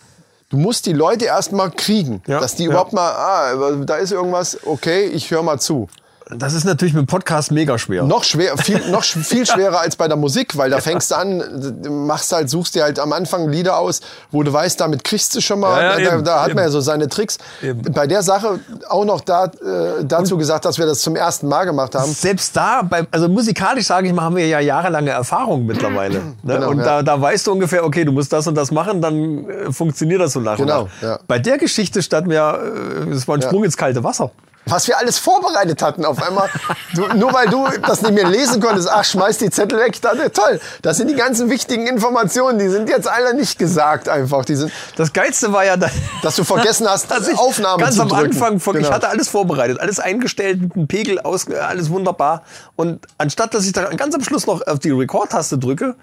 Du 0.50 0.58
musst 0.58 0.86
die 0.86 0.94
Leute 0.94 1.26
erstmal 1.26 1.72
kriegen, 1.72 2.22
Ja, 2.28 2.40
dass 2.40 2.56
die 2.56 2.64
ja. 2.64 2.70
überhaupt 2.70 2.94
mal, 2.94 3.12
ah, 3.12 3.76
da 3.86 3.96
ist 3.96 4.12
irgendwas, 4.12 4.58
okay, 4.66 5.06
ich 5.06 5.32
höre 5.32 5.44
mal 5.44 5.60
zu. 5.60 5.88
Das 6.30 6.54
ist 6.56 6.64
natürlich 6.64 6.96
mit 6.96 7.04
dem 7.04 7.08
Podcast 7.08 7.52
mega 7.52 7.78
schwer. 7.78 8.02
Noch 8.04 8.24
schwer, 8.24 8.58
viel, 8.58 8.80
noch 8.90 9.04
viel 9.04 9.46
schwerer 9.52 9.82
als 9.82 9.96
bei 9.96 10.08
der 10.08 10.18
Musik, 10.18 10.58
weil 10.58 10.72
da 10.72 10.80
fängst 10.80 11.12
du 11.12 11.16
an, 11.16 11.44
du 11.84 11.92
machst 11.92 12.32
halt, 12.32 12.50
suchst 12.50 12.74
dir 12.74 12.82
halt 12.82 12.98
am 13.00 13.14
Anfang 13.14 13.48
Lieder 13.50 13.78
aus, 13.78 14.02
wo 14.32 14.42
du 14.42 14.52
weißt, 14.52 14.80
damit 14.82 15.04
kriegst 15.04 15.36
du 15.36 15.42
schon 15.42 15.60
mal, 15.60 15.80
Ja, 15.82 16.00
ja, 16.00 16.10
da, 16.10 16.16
eben, 16.16 16.24
da 16.24 16.40
hat 16.42 16.48
eben. 16.48 16.56
man 16.56 16.64
ja 16.64 16.72
so 16.72 16.82
seine 16.82 17.08
Tricks. 17.10 17.38
Eben. 17.62 17.82
Bei 17.94 18.08
der 18.08 18.24
Sache 18.24 18.60
auch 18.90 19.06
noch 19.06 19.22
da, 19.22 19.46
äh, 19.46 20.04
dazu 20.04 20.38
gesagt, 20.38 20.66
dass 20.66 20.80
wir 20.80 20.88
das 20.88 21.02
zum 21.02 21.16
ersten 21.16 21.48
Mal 21.48 21.66
gemacht 21.66 21.94
haben. 21.94 22.12
Selbst 22.12 22.56
da, 22.58 22.82
bei, 22.82 23.06
also 23.12 23.30
musikalisch 23.30 23.86
sage 23.86 24.08
ich 24.08 24.14
mal, 24.14 24.24
haben 24.24 24.36
wir 24.36 24.48
ja 24.48 24.60
jahrelange 24.60 25.12
Erfahrung 25.12 25.66
mittlerweile. 25.66 26.22
Ne? 26.46 26.56
Genau, 26.56 26.70
und 26.70 26.80
ja. 26.80 26.84
da, 26.84 27.04
da 27.04 27.22
weißt 27.22 27.48
du 27.48 27.52
ungefähr, 27.52 27.84
okay, 27.86 28.04
du 28.06 28.12
musst 28.12 28.32
das 28.32 28.46
und 28.48 28.56
das 28.56 28.72
machen, 28.72 29.02
dann 29.02 29.50
äh, 29.50 29.72
funktioniert 29.72 30.22
das 30.22 30.34
so 30.34 30.40
nach 30.40 30.60
und 30.60 30.66
Genau, 30.68 30.84
nach. 30.84 31.02
ja. 31.02 31.20
Bei 31.28 31.40
der 31.40 31.58
Geschichte 31.58 32.02
standen 32.04 32.30
wir, 32.30 32.60
äh, 33.08 33.12
es 33.12 33.28
war 33.28 33.36
ein 33.36 33.42
Sprung 33.42 33.64
ins 33.64 33.78
kalte 33.78 34.04
Wasser. 34.04 34.32
Was 34.66 34.88
wir 34.88 34.98
alles 34.98 35.18
vorbereitet 35.20 35.82
hatten. 35.82 36.06
Auf 36.06 36.22
einmal, 36.22 36.50
du, 36.94 37.08
nur 37.16 37.34
weil 37.34 37.48
du 37.48 37.68
das 37.86 38.02
nicht 38.02 38.14
mehr 38.14 38.28
lesen 38.28 38.62
konntest, 38.62 38.90
ach, 38.90 39.04
schmeiß 39.04 39.38
die 39.38 39.50
Zettel 39.50 39.80
weg. 39.80 39.92
Ich 39.94 40.02
dachte, 40.02 40.32
toll, 40.32 40.60
das 40.82 40.98
sind 40.98 41.08
die 41.10 41.16
ganzen 41.16 41.50
wichtigen 41.50 41.88
Informationen, 41.88 42.58
die 42.60 42.70
sind 42.70 42.90
jetzt 42.90 43.08
alle 43.08 43.34
nicht 43.34 43.60
gesagt 43.60 44.10
einfach. 44.10 44.46
Die 44.46 44.56
sind, 44.56 44.72
Das 44.96 45.14
Geilste 45.14 45.54
war 45.54 45.66
ja, 45.66 45.78
dass, 45.78 45.92
dass 46.22 46.36
du 46.36 46.44
vergessen 46.44 46.88
hast, 46.90 47.10
dass 47.12 47.28
ich 47.28 47.38
Aufnahme 47.38 47.84
ganz 47.84 47.96
zu 47.96 48.02
am 48.02 48.10
drücken. 48.10 48.32
Anfang, 48.34 48.60
von, 48.60 48.76
ich 48.76 48.84
Genau. 48.84 48.94
hatte 48.96 49.10
alles 49.10 49.30
vorbereitet, 49.30 49.80
alles 49.80 50.00
eingestellt, 50.00 50.62
mit 50.62 50.76
einem 50.76 50.88
Pegel, 50.88 51.20
aus, 51.20 51.48
alles 51.50 51.90
wunderbar. 51.90 52.44
Und 52.76 53.06
anstatt, 53.18 53.54
dass 53.54 53.66
ich 53.66 53.72
da 53.74 53.84
ganz 53.86 54.16
am 54.16 54.24
Schluss 54.24 54.46
noch 54.48 54.66
auf 54.66 54.80
die 54.80 54.92
Record-Taste 54.92 55.58
drücke, 55.58 55.96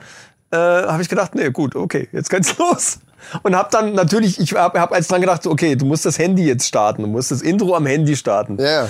äh, 0.52 0.56
habe 0.56 1.02
ich 1.02 1.08
gedacht, 1.08 1.34
nee, 1.34 1.50
gut, 1.50 1.74
okay, 1.76 2.08
jetzt 2.12 2.30
geht's 2.30 2.56
los. 2.58 2.98
Und 3.42 3.56
habe 3.56 3.68
dann 3.70 3.94
natürlich, 3.94 4.38
ich 4.38 4.54
habe 4.54 4.80
hab 4.80 4.92
als 4.92 5.08
dran 5.08 5.20
gedacht, 5.20 5.46
okay, 5.46 5.76
du 5.76 5.84
musst 5.84 6.04
das 6.04 6.18
Handy 6.18 6.44
jetzt 6.44 6.66
starten, 6.66 7.02
du 7.02 7.08
musst 7.08 7.30
das 7.30 7.42
Intro 7.42 7.74
am 7.74 7.86
Handy 7.86 8.16
starten. 8.16 8.58
Ja, 8.58 8.84
ja. 8.84 8.88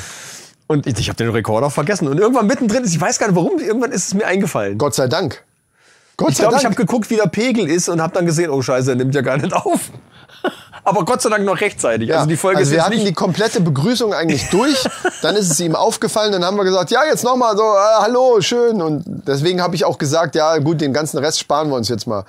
Und 0.67 0.87
ich, 0.87 0.99
ich 0.99 1.09
habe 1.09 1.17
den 1.17 1.31
Rekorder 1.31 1.71
vergessen. 1.71 2.09
Und 2.09 2.19
irgendwann 2.19 2.47
mittendrin, 2.47 2.85
ich 2.85 3.01
weiß 3.01 3.19
gar 3.19 3.27
nicht 3.27 3.37
warum, 3.37 3.59
irgendwann 3.59 3.93
ist 3.93 4.07
es 4.07 4.15
mir 4.15 4.27
eingefallen. 4.27 4.79
Gott 4.79 4.95
sei 4.95 5.07
Dank. 5.07 5.45
Gott 6.17 6.31
ich 6.31 6.37
sei 6.37 6.45
glaube, 6.45 6.57
ich 6.59 6.65
habe 6.65 6.75
geguckt, 6.75 7.11
wie 7.11 7.17
der 7.17 7.27
Pegel 7.27 7.69
ist 7.69 7.89
und 7.89 8.01
habe 8.01 8.15
dann 8.15 8.27
gesehen, 8.27 8.51
oh 8.51 8.63
Scheiße, 8.63 8.93
er 8.93 8.97
nimmt 8.97 9.15
ja 9.15 9.21
gar 9.23 9.37
nicht 9.37 9.53
auf. 9.53 9.91
Aber 10.85 11.05
Gott 11.05 11.23
sei 11.23 11.31
Dank 11.31 11.45
noch 11.45 11.61
rechtzeitig. 11.61 12.09
Ja, 12.09 12.17
Also 12.17 12.29
die 12.29 12.37
Folge 12.37 12.59
also 12.59 12.71
ist 12.71 12.77
wir 12.77 12.85
hatten 12.85 13.05
die 13.05 13.13
komplette 13.13 13.61
Begrüßung 13.61 14.13
eigentlich 14.13 14.49
durch. 14.51 14.77
Dann 15.23 15.37
ist 15.37 15.51
es 15.51 15.61
ihm 15.61 15.77
aufgefallen. 15.77 16.33
Dann 16.33 16.45
haben 16.45 16.57
wir 16.57 16.65
gesagt, 16.65 16.91
ja, 16.91 17.05
jetzt 17.05 17.23
nochmal 17.23 17.57
so, 17.57 17.63
äh, 17.63 18.03
hallo, 18.03 18.41
schön. 18.41 18.83
Und 18.83 19.05
deswegen 19.07 19.63
habe 19.63 19.77
ich 19.77 19.85
auch 19.85 19.97
gesagt, 19.99 20.35
ja, 20.35 20.59
gut, 20.59 20.81
den 20.81 20.93
ganzen 20.93 21.19
Rest 21.19 21.39
sparen 21.39 21.69
wir 21.69 21.77
uns 21.77 21.89
jetzt 21.89 22.07
mal. 22.07 22.25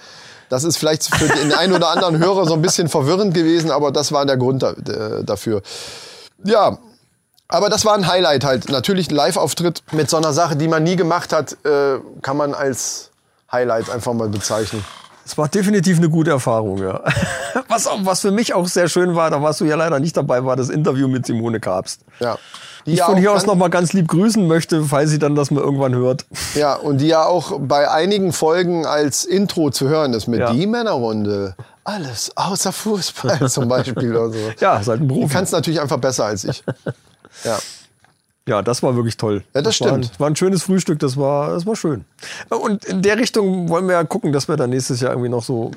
Das 0.54 0.64
ist 0.64 0.78
vielleicht 0.78 1.04
für 1.16 1.28
den 1.28 1.52
einen 1.52 1.74
oder 1.74 1.90
anderen 1.90 2.20
Hörer 2.20 2.46
so 2.46 2.54
ein 2.54 2.62
bisschen 2.62 2.88
verwirrend 2.88 3.34
gewesen, 3.34 3.72
aber 3.72 3.92
das 3.92 4.12
war 4.12 4.24
der 4.24 4.38
Grund 4.38 4.62
da, 4.62 4.74
äh, 4.74 5.24
dafür. 5.24 5.64
Ja, 6.44 6.78
aber 7.48 7.72
das 7.72 7.86
war 7.86 7.96
ein 7.96 8.06
Highlight 8.06 8.46
halt. 8.46 8.70
Natürlich 8.70 9.10
ein 9.10 9.16
Live-Auftritt 9.16 9.82
mit 9.94 10.12
so 10.12 10.18
einer 10.18 10.32
Sache, 10.32 10.56
die 10.56 10.68
man 10.68 10.84
nie 10.84 10.96
gemacht 10.96 11.34
hat, 11.34 11.58
äh, 11.66 11.98
kann 12.22 12.38
man 12.38 12.54
als 12.54 13.10
Highlight 13.52 13.90
einfach 13.90 14.14
mal 14.14 14.30
bezeichnen. 14.30 14.86
Es 15.26 15.36
war 15.40 15.48
definitiv 15.48 15.98
eine 15.98 16.12
gute 16.12 16.30
Erfahrung, 16.30 16.78
ja. 16.78 17.02
Was, 17.68 17.88
auch, 17.88 18.00
was 18.04 18.22
für 18.22 18.30
mich 18.30 18.54
auch 18.54 18.68
sehr 18.68 18.90
schön 18.90 19.16
war, 19.16 19.32
da 19.32 19.42
warst 19.42 19.60
du 19.60 19.66
ja 19.66 19.76
leider 19.76 20.00
nicht 20.00 20.16
dabei, 20.16 20.46
war 20.46 20.56
das 20.56 20.70
Interview 20.70 21.08
mit 21.08 21.26
Simone 21.26 21.60
Kabst. 21.60 22.02
Ja. 22.20 22.38
Die 22.86 22.90
Die 22.90 22.94
ich 22.94 23.00
ja 23.00 23.06
von 23.06 23.18
hier 23.18 23.32
aus 23.32 23.46
nochmal 23.46 23.70
ganz 23.70 23.94
lieb 23.94 24.08
grüßen 24.10 24.46
möchte, 24.46 24.84
falls 24.84 25.10
sie 25.10 25.20
dann 25.20 25.36
das 25.36 25.52
mal 25.52 25.62
irgendwann 25.62 25.96
hört. 25.96 26.26
Ja, 26.56 26.76
und 26.76 26.98
die 27.00 27.08
ja 27.08 27.26
auch 27.26 27.58
bei 27.60 27.90
einigen 27.90 28.34
Folgen 28.34 28.86
als 28.86 29.24
Intro 29.26 29.70
zu 29.70 29.88
hören 29.88 30.14
ist 30.14 30.28
mit 30.28 30.40
Ja. 30.42 30.52
die 30.52 30.68
Männerrunde. 30.68 31.56
Alles 31.86 32.32
außer 32.36 32.72
Fußball 32.74 33.50
zum 33.50 33.68
Beispiel 33.70 34.16
oder 34.16 34.32
so. 34.32 34.40
Ja, 34.60 34.78
ist 34.80 34.88
halt 34.88 35.02
ein 35.02 35.08
Du 35.08 35.16
Beruf. 35.16 35.32
kannst 35.32 35.54
natürlich 35.54 35.80
einfach 35.82 35.98
besser 36.00 36.26
als 36.26 36.44
ich. 36.44 36.64
Ja. 37.44 37.58
Ja, 38.48 38.62
das 38.62 38.84
war 38.84 38.96
wirklich 38.96 39.16
toll. 39.18 39.44
Ja, 39.56 39.62
das 39.62 39.80
War 39.82 39.88
ein, 39.94 40.04
stimmt. 40.04 40.20
war 40.20 40.30
ein 40.30 40.36
schönes 40.36 40.62
Frühstück, 40.64 41.00
das 41.00 41.16
war, 41.18 41.52
das 41.54 41.66
war 41.66 41.76
schön. 41.78 42.04
Und 42.50 42.84
in 42.86 43.02
der 43.02 43.18
Richtung 43.18 43.70
wollen 43.70 43.88
wir 43.88 43.94
ja 43.94 44.04
gucken, 44.04 44.32
dass 44.34 44.48
wir 44.50 44.56
dann 44.58 44.70
nächstes 44.70 45.00
Jahr 45.02 45.12
irgendwie 45.14 45.30
noch 45.30 45.44
so 45.44 45.72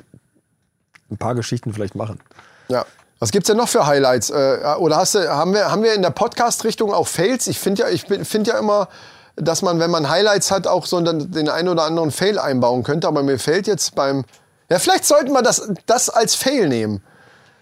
ein 1.09 1.17
paar 1.17 1.33
Geschichten 1.33 1.73
vielleicht 1.73 1.95
machen. 1.95 2.19
ja. 2.67 2.85
Was 3.19 3.31
gibt's 3.31 3.47
denn 3.47 3.57
noch 3.57 3.69
für 3.69 3.87
Highlights? 3.87 4.29
Äh, 4.29 4.59
oder 4.77 4.97
hast 4.97 5.15
du, 5.15 5.27
haben 5.29 5.53
wir, 5.53 5.71
haben 5.71 5.83
wir 5.83 5.93
in 5.93 6.01
der 6.01 6.11
Podcast-Richtung 6.11 6.93
auch 6.93 7.07
Fails? 7.07 7.47
Ich 7.47 7.59
finde 7.59 7.83
ja, 7.83 7.89
ich 7.89 8.03
finde 8.03 8.51
ja 8.51 8.59
immer, 8.59 8.89
dass 9.35 9.61
man, 9.61 9.79
wenn 9.79 9.91
man 9.91 10.09
Highlights 10.09 10.51
hat, 10.51 10.67
auch 10.67 10.85
so 10.85 10.99
den, 11.01 11.31
den 11.31 11.49
einen 11.49 11.69
oder 11.69 11.83
anderen 11.83 12.11
Fail 12.11 12.37
einbauen 12.39 12.83
könnte. 12.83 13.07
Aber 13.07 13.23
mir 13.23 13.39
fällt 13.39 13.67
jetzt 13.67 13.95
beim, 13.95 14.25
ja, 14.69 14.79
vielleicht 14.79 15.05
sollten 15.05 15.31
wir 15.31 15.41
das, 15.41 15.69
das 15.85 16.09
als 16.09 16.35
Fail 16.35 16.67
nehmen. 16.67 17.01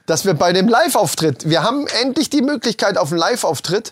Dass 0.05 0.25
wir 0.25 0.35
bei 0.35 0.53
dem 0.53 0.67
Live-Auftritt, 0.67 1.49
wir 1.49 1.63
haben 1.63 1.87
endlich 2.01 2.29
die 2.29 2.41
Möglichkeit 2.41 2.97
auf 2.97 3.11
einen 3.11 3.19
Live-Auftritt 3.19 3.91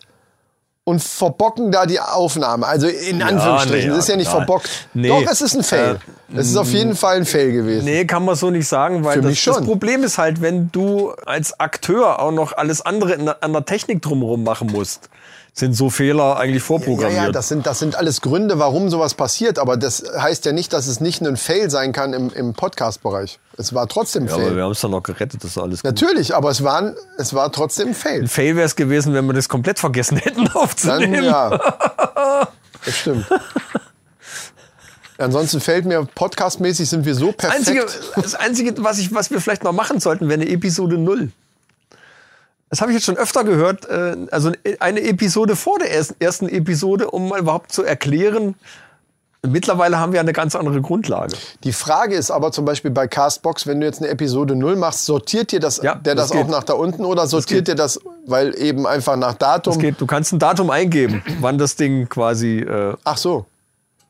und 0.86 1.02
verbocken 1.02 1.72
da 1.72 1.86
die 1.86 2.00
Aufnahme. 2.00 2.68
Also 2.68 2.88
in 2.88 3.22
Anführungsstrichen, 3.22 3.90
nee, 3.90 3.96
das 3.96 4.06
ist 4.06 4.10
ja 4.10 4.18
nicht 4.18 4.32
ja. 4.32 4.38
verbockt. 4.38 4.70
Nee. 4.94 5.08
Doch, 5.08 5.24
es 5.32 5.42
ist 5.42 5.56
ein 5.56 5.64
Fail. 5.64 6.00
es 6.36 6.48
ist 6.48 6.58
auf 6.58 6.70
jeden 6.72 6.96
Fall 6.96 7.18
ein 7.18 7.26
Fail 7.26 7.52
gewesen. 7.54 7.86
Nee, 7.86 8.06
kann 8.06 8.26
man 8.26 8.36
so 8.36 8.50
nicht 8.50 8.68
sagen, 8.68 9.04
weil 9.06 9.22
das, 9.22 9.42
das 9.44 9.62
Problem 9.62 10.04
ist 10.04 10.18
halt, 10.18 10.42
wenn 10.42 10.72
du 10.72 11.12
als 11.26 11.60
Akteur 11.60 12.20
auch 12.20 12.32
noch 12.32 12.52
alles 12.54 12.82
andere 12.82 13.38
an 13.40 13.54
der 13.54 13.66
Technik 13.66 14.02
drumherum 14.02 14.44
machen 14.44 14.72
musst, 14.72 15.10
sind 15.56 15.76
so 15.76 15.92
Fehler 15.92 16.38
eigentlich 16.38 16.64
Ja, 16.64 16.68
vorprogrammiert. 16.68 17.24
ja, 17.26 17.32
das 17.32 17.48
sind, 17.48 17.68
das 17.68 17.78
sind 17.78 17.96
alles 17.96 18.22
Gründe, 18.22 18.58
warum 18.58 18.90
sowas 18.90 19.14
passiert. 19.14 19.60
Aber 19.60 19.78
das 19.78 20.04
heißt 20.18 20.46
ja 20.46 20.52
nicht, 20.52 20.74
dass 20.74 20.88
es 20.88 21.00
nicht 21.00 21.22
ein 21.22 21.38
Fail 21.38 21.70
sein 21.70 21.92
kann 21.92 22.14
im, 22.14 22.32
im 22.32 22.54
Podcast-Bereich. 22.54 23.38
Es 23.58 23.72
war 23.74 23.88
trotzdem 23.88 24.24
ein 24.24 24.30
Ja, 24.30 24.34
aber 24.34 24.44
Fail. 24.46 24.56
wir 24.56 24.64
haben 24.64 24.72
es 24.72 24.82
dann 24.82 24.90
noch 24.92 25.04
gerettet, 25.04 25.44
das 25.44 25.52
ist 25.52 25.58
alles 25.60 25.84
gut. 25.84 25.92
Natürlich, 25.92 26.34
aber 26.34 26.50
es 26.50 26.64
war, 26.64 26.80
ein, 26.82 26.96
es 27.20 27.36
war 27.36 27.52
trotzdem 27.52 27.90
ein 27.90 27.94
Fail. 27.94 28.22
Ein 28.24 28.28
Fail 28.28 28.56
wäre 28.56 28.66
es 28.66 28.76
gewesen, 28.76 29.14
wenn 29.14 29.26
wir 29.28 29.34
das 29.34 29.48
komplett 29.48 29.78
vergessen 29.78 30.18
hätten 30.18 30.46
Dann, 30.54 30.54
aufzunehmen. 30.56 31.24
ja. 31.24 31.60
Das 32.86 32.98
stimmt. 32.98 33.28
Ansonsten 35.20 35.62
fällt 35.62 35.86
mir, 35.86 36.06
podcastmäßig 36.16 36.90
sind 36.90 37.06
wir 37.06 37.14
so 37.14 37.28
Das 37.28 37.36
perfekt. 37.38 37.60
Einzige, 37.60 37.86
das 38.16 38.36
Einzige 38.36 38.74
was, 38.84 38.98
ich, 38.98 39.14
was 39.14 39.30
wir 39.30 39.40
vielleicht 39.40 39.64
noch 39.64 39.72
machen 39.72 40.00
sollten, 40.00 40.28
wäre 40.28 40.42
eine 40.42 40.50
Episode 40.50 40.98
null. 40.98 41.32
Das 42.74 42.82
habe 42.82 42.90
ich 42.92 42.96
jetzt 42.96 43.06
schon 43.06 43.18
öfter 43.18 43.44
gehört. 43.44 43.86
äh, 43.88 44.16
Also 44.32 44.52
eine 44.80 45.02
Episode 45.04 45.56
vor 45.56 45.78
der 45.78 45.94
ersten, 45.94 46.16
ersten 46.20 46.50
Episode, 46.50 47.12
um 47.12 47.30
mal 47.30 47.40
überhaupt 47.40 47.72
zu 47.72 47.84
erklären. 47.84 48.56
Mittlerweile 49.46 50.00
haben 50.00 50.12
wir 50.12 50.20
eine 50.20 50.34
ganz 50.34 50.56
andere 50.56 50.82
Grundlage. 50.82 51.36
Die 51.64 51.72
Frage 51.72 52.16
ist 52.16 52.32
aber 52.32 52.52
zum 52.52 52.66
Beispiel 52.66 52.90
bei 52.90 53.08
Castbox, 53.08 53.68
wenn 53.68 53.80
du 53.80 53.86
jetzt 53.86 54.02
eine 54.02 54.10
Episode 54.10 54.56
0 54.56 54.76
machst, 54.76 55.06
sortiert 55.06 55.52
dir 55.52 55.60
das, 55.60 55.84
Ja, 55.84 55.94
der 55.94 56.16
das, 56.16 56.30
das 56.32 56.38
auch 56.42 56.48
nach 56.48 56.64
da 56.64 56.74
unten 56.74 57.06
oder 57.06 57.28
sortiert 57.28 57.68
dir 57.68 57.76
das, 57.76 58.00
weil 58.26 58.58
eben 58.58 58.88
einfach 58.88 59.18
nach 59.18 59.36
Datum? 59.36 59.74
Es 59.74 59.78
geht, 59.80 60.02
du 60.02 60.08
kannst 60.08 60.34
ein 60.34 60.40
Datum 60.40 60.72
eingeben, 60.72 61.22
wann 61.42 61.60
das 61.60 61.76
Ding 61.76 62.10
quasi 62.10 62.58
äh, 62.62 62.96
Ach 63.04 63.18
so. 63.18 63.46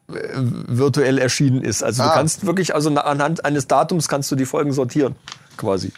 virtuell 0.08 1.18
erschienen 1.18 1.62
ist. 1.64 1.84
Also 1.84 2.04
du 2.04 2.10
Ah. 2.10 2.14
kannst 2.14 2.46
wirklich, 2.46 2.74
also 2.76 2.90
anhand 2.96 3.44
eines 3.44 3.68
Datums 3.68 4.08
kannst 4.08 4.32
du 4.32 4.38
die 4.38 4.46
Folgen 4.46 4.72
sortieren, 4.72 5.16
quasi. 5.58 5.92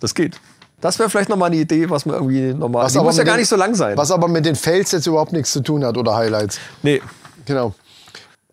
Das 0.00 0.14
geht. 0.14 0.40
Das 0.84 0.98
wäre 0.98 1.08
vielleicht 1.08 1.30
nochmal 1.30 1.46
eine 1.46 1.56
Idee, 1.56 1.88
was 1.88 2.04
man 2.04 2.16
irgendwie 2.16 2.52
nochmal. 2.52 2.86
Die 2.90 2.98
aber 2.98 3.04
muss 3.06 3.16
ja 3.16 3.24
gar 3.24 3.36
den- 3.36 3.40
nicht 3.40 3.48
so 3.48 3.56
lang 3.56 3.74
sein. 3.74 3.96
Was 3.96 4.10
aber 4.10 4.28
mit 4.28 4.44
den 4.44 4.54
Fails 4.54 4.92
jetzt 4.92 5.06
überhaupt 5.06 5.32
nichts 5.32 5.50
zu 5.50 5.62
tun 5.62 5.82
hat 5.82 5.96
oder 5.96 6.14
Highlights. 6.14 6.58
Nee. 6.82 7.00
Genau. 7.46 7.72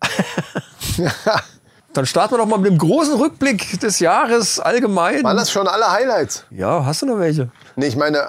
Dann 1.92 2.06
starten 2.06 2.32
wir 2.32 2.38
doch 2.38 2.46
mal 2.46 2.56
mit 2.56 2.70
dem 2.70 2.78
großen 2.78 3.16
Rückblick 3.16 3.78
des 3.80 4.00
Jahres 4.00 4.58
allgemein. 4.58 5.22
Waren 5.24 5.36
das 5.36 5.50
schon 5.50 5.68
alle 5.68 5.92
Highlights? 5.92 6.46
Ja, 6.50 6.86
hast 6.86 7.02
du 7.02 7.06
noch 7.06 7.18
welche? 7.18 7.50
Nee, 7.76 7.88
ich 7.88 7.96
meine, 7.96 8.26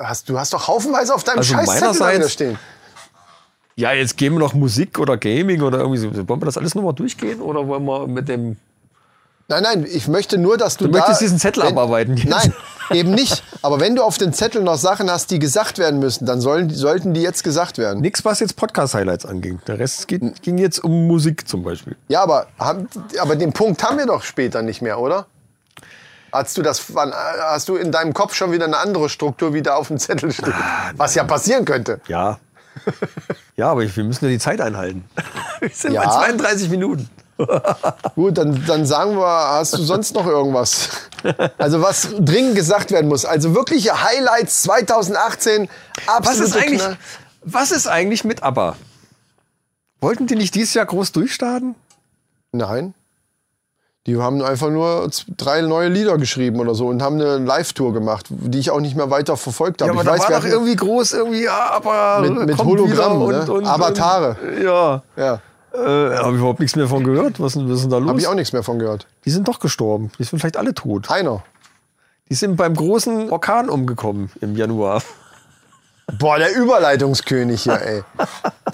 hast, 0.00 0.28
du 0.28 0.38
hast 0.38 0.52
doch 0.52 0.68
haufenweise 0.68 1.12
auf 1.12 1.24
deinem 1.24 1.38
Also 1.38 1.54
Scheißzettel 1.56 2.28
stehen. 2.28 2.56
Ja, 3.74 3.92
jetzt 3.92 4.16
gehen 4.16 4.34
wir 4.34 4.38
noch 4.38 4.54
Musik 4.54 5.00
oder 5.00 5.16
Gaming 5.16 5.62
oder 5.62 5.78
irgendwie 5.78 5.98
so. 5.98 6.28
Wollen 6.28 6.40
wir 6.40 6.46
das 6.46 6.56
alles 6.56 6.76
nochmal 6.76 6.92
durchgehen 6.92 7.40
oder 7.40 7.66
wollen 7.66 7.84
wir 7.84 8.06
mit 8.06 8.28
dem. 8.28 8.58
Nein, 9.48 9.64
nein, 9.64 9.86
ich 9.90 10.06
möchte 10.06 10.38
nur, 10.38 10.56
dass 10.56 10.76
du, 10.76 10.84
Du 10.84 10.92
da... 10.92 10.98
möchtest 11.00 11.20
diesen 11.20 11.40
Zettel 11.40 11.64
wenn, 11.64 11.70
abarbeiten 11.72 12.16
jetzt. 12.16 12.28
Nein, 12.28 12.54
eben 12.90 13.10
nicht. 13.12 13.42
Aber 13.62 13.80
wenn 13.80 13.94
du 13.96 14.02
auf 14.02 14.18
den 14.18 14.32
Zettel 14.32 14.62
noch 14.62 14.76
Sachen 14.76 15.10
hast, 15.10 15.30
die 15.30 15.38
gesagt 15.38 15.78
werden 15.78 16.00
müssen, 16.00 16.26
dann 16.26 16.40
sollen, 16.40 16.70
sollten 16.70 17.14
die 17.14 17.22
jetzt 17.22 17.44
gesagt 17.44 17.78
werden. 17.78 18.00
Nix, 18.00 18.24
was 18.24 18.40
jetzt 18.40 18.56
Podcast-Highlights 18.56 19.26
anging. 19.26 19.60
Der 19.66 19.78
Rest 19.78 20.08
geht, 20.08 20.42
ging 20.42 20.58
jetzt 20.58 20.82
um 20.82 21.06
Musik 21.06 21.48
zum 21.48 21.62
Beispiel. 21.62 21.96
Ja, 22.08 22.22
aber, 22.22 22.46
aber 22.58 23.36
den 23.36 23.52
Punkt 23.52 23.82
haben 23.82 23.98
wir 23.98 24.06
doch 24.06 24.22
später 24.22 24.62
nicht 24.62 24.82
mehr, 24.82 24.98
oder? 24.98 25.26
Hast 26.32 26.56
du, 26.56 26.62
das, 26.62 26.82
hast 26.94 27.68
du 27.68 27.74
in 27.76 27.90
deinem 27.90 28.14
Kopf 28.14 28.34
schon 28.34 28.52
wieder 28.52 28.64
eine 28.66 28.76
andere 28.78 29.08
Struktur, 29.08 29.52
wie 29.52 29.62
da 29.62 29.74
auf 29.74 29.88
dem 29.88 29.98
Zettel 29.98 30.30
steht? 30.32 30.54
Was 30.96 31.14
ja 31.16 31.24
passieren 31.24 31.64
könnte. 31.64 32.00
Ja. 32.06 32.38
ja, 33.56 33.68
aber 33.68 33.82
ich- 33.82 33.96
wir 33.96 34.04
müssen 34.04 34.24
ja 34.26 34.30
die 34.30 34.38
Zeit 34.38 34.60
einhalten. 34.60 35.04
Wir 35.60 35.68
sind 35.70 35.92
Ja. 35.92 36.04
bei 36.06 36.26
32 36.28 36.70
Minuten. 36.70 37.10
Gut, 38.14 38.38
dann, 38.38 38.64
dann 38.66 38.86
sagen 38.86 39.16
wir, 39.16 39.26
hast 39.26 39.74
du 39.74 39.82
sonst 39.82 40.14
noch 40.14 40.26
irgendwas? 40.26 40.88
Also 41.58 41.82
was 41.82 42.08
dringend 42.18 42.54
gesagt 42.54 42.90
werden 42.90 43.08
muss. 43.08 43.24
Also 43.24 43.54
wirkliche 43.54 44.02
Highlights 44.02 44.62
2018. 44.62 45.68
Was 46.22 46.38
ist 46.40 46.56
eigentlich, 46.56 46.80
Knall. 46.80 46.96
was 47.42 47.70
ist 47.70 47.86
eigentlich 47.86 48.24
mit 48.24 48.42
ABBA? 48.42 48.76
Wollten 50.00 50.26
die 50.26 50.36
nicht 50.36 50.54
dieses 50.54 50.74
Jahr 50.74 50.86
groß 50.86 51.12
durchstarten? 51.12 51.74
Nein. 52.52 52.94
Die 54.06 54.16
haben 54.16 54.40
einfach 54.42 54.70
nur 54.70 55.10
drei 55.36 55.60
neue 55.60 55.88
Lieder 55.88 56.16
geschrieben 56.16 56.58
oder 56.58 56.74
so 56.74 56.86
und 56.88 57.02
haben 57.02 57.16
eine 57.20 57.36
Live-Tour 57.36 57.92
gemacht, 57.92 58.26
die 58.30 58.58
ich 58.58 58.70
auch 58.70 58.80
nicht 58.80 58.96
mehr 58.96 59.10
weiter 59.10 59.36
verfolgt 59.36 59.82
habe. 59.82 59.92
Ja, 59.92 60.00
aber 60.00 60.00
ich 60.00 60.06
da 60.18 60.24
weiß, 60.24 60.32
war 60.32 60.40
doch 60.40 60.46
irgendwie 60.48 60.74
groß, 60.74 61.12
irgendwie, 61.12 61.44
ja, 61.44 61.70
aber 61.70 62.20
Mit- 62.22 62.46
mit 62.46 62.56
kommt 62.56 62.70
Hologrammen, 62.70 63.28
wieder 63.28 63.60
ne? 63.60 63.68
Avatare. 63.68 64.36
Und, 64.42 64.62
ja, 64.62 65.02
Ja, 65.16 65.40
äh, 65.72 65.78
habe 66.16 66.32
ich 66.32 66.38
überhaupt 66.38 66.60
nichts 66.60 66.76
mehr 66.76 66.88
von 66.88 67.04
gehört. 67.04 67.40
Was, 67.40 67.54
ist 67.54 67.60
denn- 67.62 67.68
was 67.68 67.76
ist 67.76 67.82
denn 67.84 67.90
da 67.90 67.98
los? 67.98 68.08
habe 68.08 68.20
ich 68.20 68.26
auch 68.26 68.34
nichts 68.34 68.52
mehr 68.52 68.62
von 68.62 68.78
gehört. 68.78 69.06
Die 69.24 69.30
sind 69.30 69.46
doch 69.48 69.60
gestorben. 69.60 70.10
Die 70.18 70.24
sind 70.24 70.38
vielleicht 70.38 70.56
alle 70.56 70.74
tot. 70.74 71.10
Einer. 71.10 71.42
Die 72.28 72.34
sind 72.34 72.56
beim 72.56 72.74
großen 72.74 73.30
Orkan 73.30 73.68
umgekommen 73.68 74.30
im 74.40 74.56
Januar. 74.56 75.02
Boah, 76.18 76.38
der 76.38 76.56
Überleitungskönig 76.56 77.62
hier, 77.62 77.80
ey. 77.80 78.02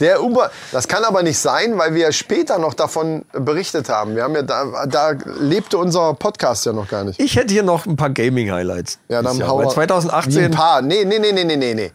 Der 0.00 0.20
Über 0.20 0.50
das 0.72 0.88
kann 0.88 1.04
aber 1.04 1.22
nicht 1.22 1.38
sein, 1.38 1.76
weil 1.76 1.92
wir 1.94 2.02
ja 2.04 2.12
später 2.12 2.58
noch 2.58 2.72
davon 2.72 3.26
berichtet 3.32 3.90
haben. 3.90 4.16
Wir 4.16 4.22
haben 4.22 4.34
ja 4.34 4.40
da, 4.42 4.86
da 4.86 5.10
lebte 5.38 5.76
unser 5.76 6.14
Podcast 6.14 6.64
ja 6.64 6.72
noch 6.72 6.88
gar 6.88 7.04
nicht. 7.04 7.20
Ich 7.20 7.36
hätte 7.36 7.52
hier 7.52 7.62
noch 7.62 7.84
ein 7.84 7.96
paar 7.96 8.08
Gaming-Highlights. 8.08 8.98
Ja, 9.08 9.20
dann 9.20 9.46
hau 9.46 9.58
weil 9.58 9.66
Wie 9.66 9.70
2018. 9.70 10.44
ein 10.46 10.50
paar. 10.52 10.80
Nee, 10.80 11.04
nee, 11.04 11.18
nee, 11.18 11.32
nee, 11.32 11.44
nee, 11.56 11.74
nee. 11.74 11.92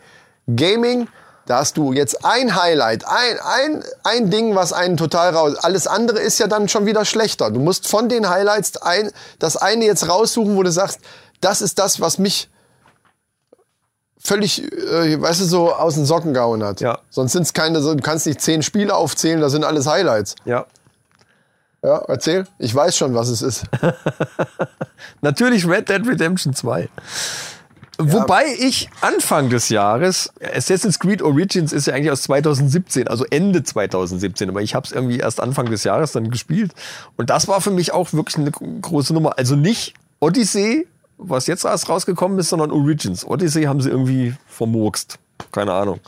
Gaming, 0.55 1.07
da 1.51 1.57
hast 1.59 1.75
du 1.75 1.91
jetzt 1.91 2.23
ein 2.23 2.55
Highlight, 2.55 3.03
ein, 3.05 3.37
ein, 3.43 3.83
ein 4.03 4.29
Ding, 4.31 4.55
was 4.55 4.71
einen 4.71 4.95
total 4.95 5.35
raus. 5.35 5.55
Alles 5.57 5.85
andere 5.85 6.19
ist 6.19 6.39
ja 6.39 6.47
dann 6.47 6.69
schon 6.69 6.85
wieder 6.85 7.03
schlechter. 7.03 7.51
Du 7.51 7.59
musst 7.59 7.89
von 7.89 8.07
den 8.07 8.29
Highlights 8.29 8.77
ein, 8.77 9.11
das 9.37 9.57
eine 9.57 9.83
jetzt 9.83 10.07
raussuchen, 10.07 10.55
wo 10.55 10.63
du 10.63 10.71
sagst, 10.71 10.99
das 11.41 11.61
ist 11.61 11.77
das, 11.77 11.99
was 11.99 12.19
mich 12.19 12.49
völlig, 14.17 14.63
äh, 14.71 15.21
weißt 15.21 15.41
du, 15.41 15.45
so 15.45 15.73
aus 15.73 15.95
den 15.95 16.05
Socken 16.05 16.33
gehauen 16.33 16.63
hat. 16.63 16.79
Ja. 16.79 16.99
Sonst 17.09 17.33
sind 17.33 17.41
es 17.43 17.51
keine, 17.53 17.81
so- 17.81 17.95
du 17.95 18.01
kannst 18.01 18.27
nicht 18.27 18.39
zehn 18.39 18.63
Spiele 18.63 18.95
aufzählen, 18.95 19.41
das 19.41 19.51
sind 19.51 19.65
alles 19.65 19.87
Highlights. 19.87 20.35
Ja. 20.45 20.65
Ja, 21.83 21.97
erzähl. 22.07 22.47
Ich 22.59 22.73
weiß 22.73 22.95
schon, 22.95 23.13
was 23.13 23.27
es 23.27 23.41
ist. 23.41 23.63
Natürlich 25.21 25.67
Red 25.67 25.89
Dead 25.89 26.07
Redemption 26.07 26.53
2. 26.53 26.87
Wobei 28.05 28.45
ich 28.59 28.89
Anfang 29.01 29.49
des 29.49 29.69
Jahres, 29.69 30.31
Assassin's 30.55 30.99
Creed 30.99 31.21
Origins 31.21 31.73
ist 31.73 31.87
ja 31.87 31.93
eigentlich 31.93 32.11
aus 32.11 32.23
2017, 32.23 33.07
also 33.07 33.25
Ende 33.29 33.63
2017, 33.63 34.49
aber 34.49 34.61
ich 34.61 34.75
habe 34.75 34.85
es 34.85 34.91
irgendwie 34.91 35.19
erst 35.19 35.41
Anfang 35.41 35.69
des 35.69 35.83
Jahres 35.83 36.11
dann 36.11 36.29
gespielt. 36.29 36.73
Und 37.17 37.29
das 37.29 37.47
war 37.47 37.61
für 37.61 37.71
mich 37.71 37.93
auch 37.93 38.13
wirklich 38.13 38.37
eine 38.37 38.51
große 38.51 39.13
Nummer. 39.13 39.37
Also 39.37 39.55
nicht 39.55 39.93
Odyssey, 40.19 40.87
was 41.17 41.47
jetzt 41.47 41.65
erst 41.65 41.89
rausgekommen 41.89 42.39
ist, 42.39 42.49
sondern 42.49 42.71
Origins. 42.71 43.25
Odyssey 43.25 43.63
haben 43.63 43.81
sie 43.81 43.89
irgendwie 43.89 44.33
vermurkst. 44.47 45.19
Keine 45.51 45.73
Ahnung. 45.73 45.99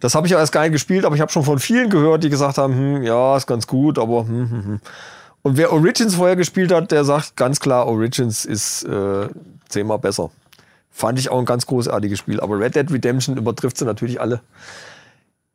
Das 0.00 0.14
habe 0.14 0.26
ich 0.26 0.32
ja 0.32 0.38
erst 0.38 0.52
gar 0.52 0.62
nicht 0.62 0.72
gespielt, 0.72 1.04
aber 1.04 1.14
ich 1.14 1.20
habe 1.20 1.32
schon 1.32 1.44
von 1.44 1.58
vielen 1.58 1.90
gehört, 1.90 2.22
die 2.22 2.30
gesagt 2.30 2.58
haben, 2.58 2.74
hm, 2.74 3.02
ja, 3.02 3.36
ist 3.36 3.46
ganz 3.46 3.66
gut, 3.66 3.98
aber 3.98 4.22
hm, 4.22 4.50
hm, 4.50 4.64
hm. 4.64 4.80
Und 5.42 5.56
wer 5.56 5.72
Origins 5.72 6.14
vorher 6.14 6.36
gespielt 6.36 6.72
hat, 6.72 6.90
der 6.90 7.04
sagt 7.04 7.36
ganz 7.36 7.60
klar, 7.60 7.86
Origins 7.86 8.44
ist 8.44 8.82
äh, 8.84 9.28
zehnmal 9.68 9.98
besser. 9.98 10.30
Fand 10.98 11.16
ich 11.16 11.30
auch 11.30 11.38
ein 11.38 11.44
ganz 11.44 11.64
großartiges 11.66 12.18
Spiel. 12.18 12.40
Aber 12.40 12.58
Red 12.58 12.74
Dead 12.74 12.90
Redemption 12.90 13.36
übertrifft 13.36 13.78
sie 13.78 13.84
natürlich 13.84 14.20
alle. 14.20 14.40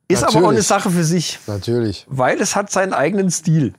Ist 0.08 0.23
aber 0.23 0.29
auch 0.32 0.36
eine 0.38 0.43
Natürlich. 0.43 0.67
Sache 0.67 0.89
für 0.89 1.03
sich, 1.03 1.38
Natürlich. 1.47 2.06
weil 2.08 2.39
es 2.39 2.56
hat 2.56 2.71
seinen 2.71 2.93
eigenen 2.93 3.29
Stil. 3.29 3.73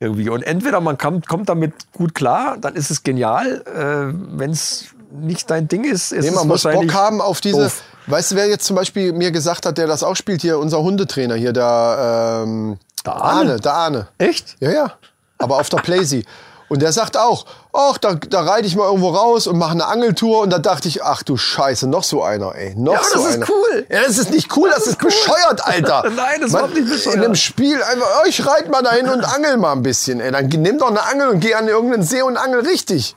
Irgendwie. 0.00 0.28
Und 0.28 0.42
entweder 0.42 0.80
man 0.82 0.98
kommt, 0.98 1.26
kommt 1.28 1.48
damit 1.48 1.72
gut 1.92 2.14
klar, 2.14 2.58
dann 2.60 2.74
ist 2.74 2.90
es 2.90 3.02
genial. 3.04 3.62
Äh, 3.66 4.12
Wenn 4.38 4.50
es 4.50 4.88
nicht 5.10 5.48
dein 5.50 5.66
Ding 5.66 5.84
ist, 5.84 6.12
ist 6.12 6.24
Nee, 6.24 6.28
es 6.28 6.34
man 6.34 6.46
muss 6.46 6.64
wahrscheinlich 6.66 6.92
Bock 6.92 7.00
haben 7.00 7.20
auf 7.22 7.40
diese. 7.40 7.62
doof. 7.62 7.82
Weißt 8.08 8.32
du, 8.32 8.36
wer 8.36 8.46
jetzt 8.48 8.64
zum 8.66 8.76
Beispiel 8.76 9.14
mir 9.14 9.30
gesagt 9.30 9.64
hat, 9.64 9.78
der 9.78 9.86
das 9.86 10.02
auch 10.02 10.16
spielt 10.16 10.42
hier, 10.42 10.58
unser 10.58 10.82
Hundetrainer 10.82 11.36
hier, 11.36 11.54
der, 11.54 12.42
ähm, 12.44 12.78
Der 13.06 13.14
Arne? 13.16 13.60
der 13.60 13.72
Arne. 13.72 14.08
Echt? 14.18 14.56
Ja, 14.60 14.72
ja. 14.72 14.92
Aber 15.38 15.56
auf 15.58 15.70
der 15.70 15.78
Playsee. 15.78 16.24
Und 16.72 16.80
der 16.80 16.90
sagt 16.90 17.18
auch, 17.18 17.44
ach, 17.74 17.98
da, 17.98 18.14
da 18.14 18.40
reite 18.40 18.66
ich 18.66 18.76
mal 18.76 18.86
irgendwo 18.86 19.10
raus 19.10 19.46
und 19.46 19.58
mache 19.58 19.72
eine 19.72 19.84
Angeltour. 19.88 20.40
Und 20.40 20.48
da 20.50 20.58
dachte 20.58 20.88
ich, 20.88 21.04
ach 21.04 21.22
du 21.22 21.36
Scheiße, 21.36 21.86
noch 21.86 22.02
so 22.02 22.22
einer, 22.22 22.54
ey. 22.54 22.74
Noch 22.76 22.94
Ja, 22.94 22.98
aber 23.00 23.08
so 23.10 23.14
das 23.18 23.26
ist 23.28 23.34
einer. 23.36 23.46
cool. 23.50 23.86
Ja, 23.90 24.00
das 24.06 24.16
ist 24.16 24.30
nicht 24.30 24.56
cool, 24.56 24.70
das, 24.74 24.86
ist, 24.86 24.98
bescheuert, 24.98 25.66
Alter. 25.66 26.04
Nein, 26.16 26.40
das 26.40 26.46
ist 26.46 26.52
Man- 26.52 26.60
überhaupt 26.62 26.74
nicht 26.74 26.88
bescheuert. 26.90 27.16
In 27.16 27.24
einem 27.24 27.34
Spiel 27.34 27.82
einfach, 27.82 28.06
oh, 28.22 28.26
ich 28.26 28.46
reite 28.46 28.70
mal 28.70 28.80
dahin 28.82 29.06
und 29.10 29.22
angel 29.22 29.58
mal 29.58 29.72
ein 29.72 29.82
bisschen, 29.82 30.20
ey. 30.20 30.32
Dann 30.32 30.46
nimm 30.48 30.78
doch 30.78 30.88
eine 30.88 31.02
Angel 31.04 31.28
und 31.28 31.40
geh 31.40 31.54
an 31.54 31.68
irgendeinen 31.68 32.04
See 32.04 32.22
und 32.22 32.38
angel 32.38 32.60
richtig. 32.60 33.16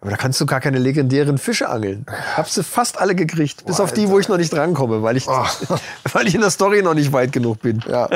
Aber 0.00 0.10
da 0.12 0.16
kannst 0.16 0.40
du 0.40 0.46
gar 0.46 0.60
keine 0.60 0.78
legendären 0.78 1.38
Fische 1.38 1.68
angeln. 1.68 2.06
Hab 2.36 2.48
sie 2.48 2.62
fast 2.62 3.00
alle 3.00 3.16
gekriegt. 3.16 3.66
Bis 3.66 3.80
auf 3.80 3.92
die, 3.92 4.08
wo 4.08 4.20
ich 4.20 4.28
noch 4.28 4.36
nicht 4.36 4.52
drankomme, 4.52 5.02
weil 5.02 5.16
ich, 5.16 5.26
weil 6.12 6.28
ich 6.28 6.34
in 6.36 6.40
der 6.40 6.50
Story 6.50 6.82
noch 6.82 6.94
nicht 6.94 7.12
weit 7.12 7.32
genug 7.32 7.60
bin. 7.62 7.82
Ja. 7.90 8.08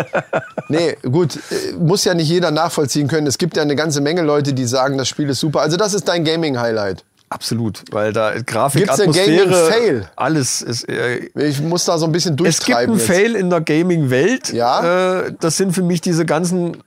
Nee, 0.69 0.97
gut, 1.03 1.37
äh, 1.51 1.73
muss 1.73 2.05
ja 2.05 2.15
nicht 2.15 2.29
jeder 2.29 2.53
nachvollziehen 2.53 3.09
können. 3.09 3.27
Es 3.27 3.37
gibt 3.37 3.57
ja 3.57 3.63
eine 3.63 3.75
ganze 3.75 4.01
Menge 4.01 4.23
Leute, 4.23 4.53
die 4.53 4.65
sagen, 4.67 4.97
das 4.97 5.09
Spiel 5.09 5.29
ist 5.29 5.41
super. 5.41 5.61
Also 5.61 5.77
das 5.77 5.93
ist 5.93 6.07
dein 6.07 6.23
Gaming-Highlight. 6.25 7.05
Absolut, 7.31 7.83
weil 7.91 8.13
da 8.13 8.35
Grafik, 8.43 8.83
Gibt's 8.83 9.01
Atmosphäre, 9.01 9.47
Gaming-Fail? 9.47 10.09
alles 10.17 10.61
ist. 10.61 10.87
Äh, 10.89 11.31
Ich 11.35 11.61
muss 11.63 11.87
da 11.87 11.97
so 11.99 12.05
ein 12.05 12.13
bisschen 12.13 12.35
es 12.35 12.59
gibt 12.59 12.69
durchtreiben 12.69 12.91
einen 12.93 12.99
jetzt. 13.01 13.11
Fail 13.11 13.35
in 13.35 13.49
der 13.51 13.63
Gaming-Welt. 13.63 14.53
Ja? 14.53 15.23
Äh, 15.23 15.33
das 15.41 15.57
sind 15.57 15.73
für 15.73 15.83
mich 15.83 16.03
diese 16.03 16.27
ganzen 16.27 16.75
äh, 16.75 16.79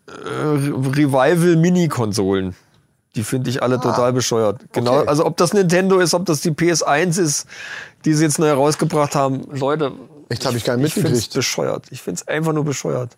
Revival-Mini-Konsolen. 0.96 2.56
Die 3.16 3.24
finde 3.24 3.50
ich 3.50 3.64
alle 3.64 3.80
total 3.80 4.12
bescheuert. 4.14 4.60
Genau, 4.74 4.92
Ah. 4.96 5.00
Okay. 5.00 5.08
also 5.10 5.26
ob 5.26 5.38
das 5.38 5.54
Nintendo 5.54 6.00
ist, 6.00 6.14
ob 6.14 6.26
das 6.26 6.42
die 6.42 6.52
PS1 6.52 7.18
ist, 7.20 7.48
die 8.04 8.14
sie 8.14 8.26
jetzt 8.26 8.40
neu 8.40 8.48
herausgebracht 8.48 9.16
haben. 9.16 9.44
Leute, 9.52 9.94
Echt, 10.30 10.46
hab 10.46 10.54
ich 10.56 10.64
gar 10.66 10.76
nicht 10.78 10.88
ich 10.88 10.94
find's 10.94 11.10
mitgekriegt. 11.12 11.34
bescheuert. 11.34 11.86
Ich 11.92 12.02
finde 12.02 12.22
es 12.22 12.28
einfach 12.28 12.52
nur 12.54 12.66
bescheuert. 12.66 13.16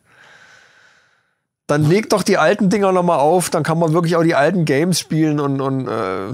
Dann 1.68 1.84
legt 1.84 2.14
doch 2.14 2.24
die 2.24 2.38
alten 2.38 2.70
Dinger 2.70 2.92
nochmal 2.94 3.20
auf, 3.20 3.50
dann 3.50 3.64
kann 3.64 3.78
man 3.80 3.92
wirklich 3.94 4.16
auch 4.16 4.24
die 4.24 4.36
alten 4.36 4.64
Games 4.66 5.00
spielen 5.00 5.40
und, 5.40 5.60
und, 5.62 5.88
äh, 5.88 6.34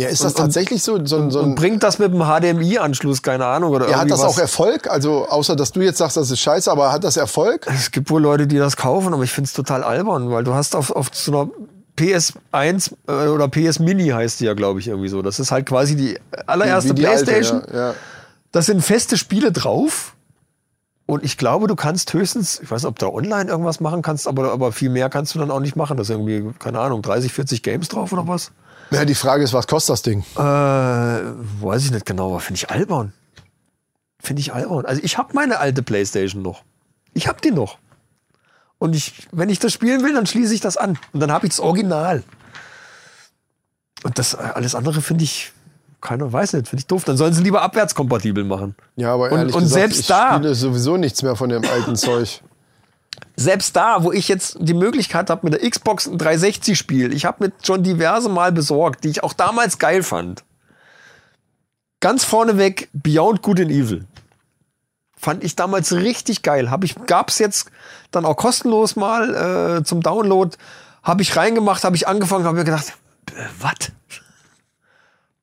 Ja, 0.00 0.06
ist 0.08 0.22
das 0.22 0.34
Und- 0.34 0.38
und- 0.38 0.44
tatsächlich 0.46 0.80
so, 0.82 1.04
so, 1.06 1.16
ein- 1.16 1.30
so 1.32 1.40
und 1.40 1.56
bringt 1.56 1.82
das 1.82 1.98
mit 1.98 2.12
dem 2.12 2.20
HDMI-Anschluss, 2.22 3.20
keine 3.22 3.46
Ahnung. 3.46 3.72
Oder 3.72 3.88
ja, 3.90 3.98
hat 3.98 4.08
das 4.10 4.20
was. 4.20 4.26
auch 4.36 4.38
Erfolg? 4.38 4.88
Also, 4.88 5.26
außer 5.28 5.56
dass 5.56 5.72
du 5.72 5.80
jetzt 5.80 5.98
sagst, 5.98 6.16
das 6.16 6.30
ist 6.30 6.38
scheiße, 6.38 6.70
aber 6.70 6.92
hat 6.92 7.02
das 7.02 7.16
Erfolg? 7.16 7.66
Es 7.66 7.90
gibt 7.90 8.08
wohl 8.10 8.22
Leute, 8.22 8.46
die 8.46 8.58
das 8.58 8.76
kaufen, 8.76 9.12
aber 9.12 9.24
ich 9.24 9.32
finde 9.32 9.48
es 9.48 9.54
total 9.54 9.82
albern, 9.82 10.30
weil 10.30 10.44
du 10.44 10.54
hast 10.54 10.76
auf, 10.76 10.92
auf 10.92 11.08
so 11.12 11.32
einer 11.32 11.50
PS1 11.98 12.92
äh, 13.06 13.28
oder 13.28 13.48
PS 13.48 13.78
Mini 13.80 14.08
heißt 14.08 14.40
die 14.40 14.44
ja, 14.44 14.54
glaube 14.54 14.80
ich, 14.80 14.88
irgendwie 14.88 15.08
so. 15.08 15.22
Das 15.22 15.40
ist 15.40 15.50
halt 15.50 15.66
quasi 15.66 15.96
die 15.96 16.18
allererste 16.46 16.94
die 16.94 17.06
alte, 17.06 17.24
Playstation. 17.24 17.62
ja, 17.72 17.90
ja. 17.90 17.94
Da 18.52 18.62
sind 18.62 18.82
feste 18.82 19.16
Spiele 19.18 19.52
drauf. 19.52 20.14
Und 21.06 21.24
ich 21.24 21.38
glaube, 21.38 21.68
du 21.68 21.74
kannst 21.74 22.12
höchstens, 22.12 22.60
ich 22.62 22.70
weiß 22.70 22.82
nicht, 22.82 22.88
ob 22.88 22.98
du 22.98 23.06
da 23.06 23.12
online 23.12 23.50
irgendwas 23.50 23.80
machen 23.80 24.02
kannst, 24.02 24.28
aber, 24.28 24.52
aber 24.52 24.72
viel 24.72 24.90
mehr 24.90 25.08
kannst 25.08 25.34
du 25.34 25.38
dann 25.38 25.50
auch 25.50 25.60
nicht 25.60 25.74
machen. 25.74 25.96
Da 25.96 26.04
sind 26.04 26.28
irgendwie, 26.28 26.52
keine 26.58 26.80
Ahnung, 26.80 27.00
30, 27.00 27.32
40 27.32 27.62
Games 27.62 27.88
drauf 27.88 28.12
oder 28.12 28.28
was? 28.28 28.52
Ja, 28.90 29.06
die 29.06 29.14
Frage 29.14 29.42
ist, 29.42 29.54
was 29.54 29.66
kostet 29.66 29.94
das 29.94 30.02
Ding? 30.02 30.22
Äh, 30.36 30.40
weiß 30.42 31.84
ich 31.84 31.90
nicht 31.92 32.04
genau, 32.04 32.30
aber 32.30 32.40
finde 32.40 32.58
ich 32.58 32.70
albern. 32.70 33.12
Finde 34.20 34.40
ich 34.40 34.52
albern. 34.52 34.84
Also 34.84 35.00
ich 35.02 35.16
habe 35.16 35.30
meine 35.34 35.60
alte 35.60 35.82
Playstation 35.82 36.42
noch. 36.42 36.62
Ich 37.14 37.26
habe 37.26 37.40
die 37.42 37.50
noch. 37.50 37.78
Und 38.78 38.94
ich, 38.94 39.26
wenn 39.32 39.48
ich 39.48 39.58
das 39.58 39.72
spielen 39.72 40.02
will, 40.04 40.14
dann 40.14 40.26
schließe 40.26 40.54
ich 40.54 40.60
das 40.60 40.76
an. 40.76 40.98
Und 41.12 41.20
dann 41.20 41.32
habe 41.32 41.46
ich 41.46 41.50
das 41.52 41.60
Original. 41.60 42.22
Und 44.04 44.18
das 44.18 44.34
äh, 44.34 44.38
alles 44.54 44.74
andere 44.74 45.02
finde 45.02 45.24
ich, 45.24 45.52
keiner 46.00 46.32
weiß 46.32 46.52
nicht, 46.52 46.68
finde 46.68 46.80
ich 46.80 46.86
doof. 46.86 47.02
Dann 47.04 47.16
sollen 47.16 47.32
sie 47.34 47.42
lieber 47.42 47.62
abwärtskompatibel 47.62 48.44
machen. 48.44 48.76
Ja, 48.96 49.14
aber 49.14 49.32
Und- 49.32 49.38
ehrlich 49.38 49.54
und 49.54 49.62
gesagt, 49.64 49.80
selbst 49.80 50.00
ich 50.00 50.06
da- 50.06 50.34
spiele 50.36 50.54
sowieso 50.54 50.96
nichts 50.96 51.22
mehr 51.22 51.34
von 51.34 51.48
dem 51.50 51.64
alten 51.64 51.96
Zeug. 51.96 52.40
Selbst 53.34 53.74
da, 53.74 54.02
wo 54.04 54.12
ich 54.12 54.28
jetzt 54.28 54.56
die 54.60 54.74
Möglichkeit 54.74 55.28
habe, 55.30 55.48
mit 55.48 55.60
der 55.60 55.68
Xbox 55.68 56.06
ein 56.06 56.18
360 56.18 56.78
Spiel, 56.78 57.12
ich 57.12 57.24
habe 57.24 57.46
mir 57.46 57.52
schon 57.64 57.82
diverse 57.82 58.28
Mal 58.28 58.52
besorgt, 58.52 59.02
die 59.04 59.08
ich 59.08 59.22
auch 59.24 59.32
damals 59.32 59.78
geil 59.78 60.02
fand. 60.04 60.44
Ganz 62.00 62.22
vorneweg 62.24 62.88
Beyond 62.92 63.42
Good 63.42 63.60
and 63.60 63.70
Evil. 63.72 64.04
Fand 65.20 65.42
ich 65.42 65.56
damals 65.56 65.92
richtig 65.92 66.42
geil. 66.42 66.70
Hab 66.70 66.84
ich, 66.84 66.94
gab's 67.06 67.38
jetzt 67.38 67.70
dann 68.10 68.24
auch 68.24 68.36
kostenlos 68.36 68.96
mal 68.96 69.78
äh, 69.78 69.84
zum 69.84 70.00
Download. 70.00 70.56
Habe 71.02 71.22
ich 71.22 71.36
reingemacht, 71.36 71.84
habe 71.84 71.96
ich 71.96 72.06
angefangen, 72.06 72.44
habe 72.44 72.58
mir 72.58 72.64
gedacht, 72.64 72.92
äh, 73.30 73.42
was? 73.60 73.92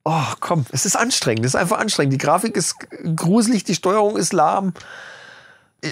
Oh, 0.04 0.34
komm, 0.40 0.64
es 0.70 0.86
ist 0.86 0.96
anstrengend. 0.96 1.44
Es 1.44 1.54
ist 1.54 1.60
einfach 1.60 1.78
anstrengend. 1.78 2.12
Die 2.12 2.18
Grafik 2.18 2.56
ist 2.56 2.76
gruselig, 3.16 3.64
die 3.64 3.74
Steuerung 3.74 4.16
ist 4.16 4.32
lahm. 4.32 4.72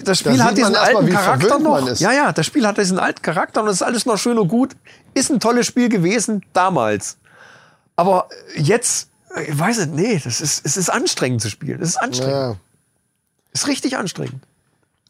Das 0.05 0.20
Spiel 0.20 0.39
Da 0.39 0.45
hat 0.45 0.57
diesen 0.57 0.76
alten 0.76 1.09
Charakter 1.11 1.59
noch. 1.59 1.97
Ja, 1.99 2.12
ja, 2.12 2.32
das 2.32 2.47
Spiel 2.47 2.66
hat 2.66 2.78
diesen 2.78 2.99
alten 2.99 3.22
Charakter 3.22 3.62
und 3.62 3.68
es 3.68 3.76
ist 3.76 3.82
alles 3.82 4.07
noch 4.07 4.16
schön 4.16 4.39
und 4.39 4.49
gut. 4.49 4.76
Ist 5.14 5.30
ein 5.30 5.41
tolles 5.41 5.66
Spiel 5.66 5.89
gewesen 5.89 6.45
damals. 6.53 7.18
Aber 7.97 8.28
jetzt, 8.57 9.11
ich 9.47 9.59
weiß 9.59 9.78
nicht, 9.78 9.95
nee, 9.95 10.20
das 10.22 10.41
ist, 10.41 10.64
es 10.64 10.76
ist 10.76 10.91
anstrengend 10.91 11.43
zu 11.43 11.51
spielen. 11.51 11.82
Es 11.82 11.91
ist 11.91 11.97
anstrengend. 11.97 12.35
Ja. 12.35 12.57
Ist 13.55 13.66
richtig 13.66 13.96
anstrengend. 13.96 14.42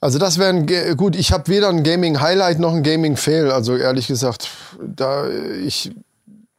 Also 0.00 0.18
das 0.18 0.38
wäre 0.38 0.50
ein, 0.50 0.66
Ga- 0.66 0.94
gut, 0.94 1.16
ich 1.16 1.32
habe 1.32 1.48
weder 1.48 1.68
ein 1.70 1.82
Gaming 1.82 2.20
Highlight 2.20 2.60
noch 2.60 2.72
ein 2.74 2.82
Gaming 2.82 3.16
Fail. 3.16 3.50
Also 3.50 3.74
ehrlich 3.76 4.06
gesagt, 4.06 4.48
da 4.80 5.26
ich 5.28 5.92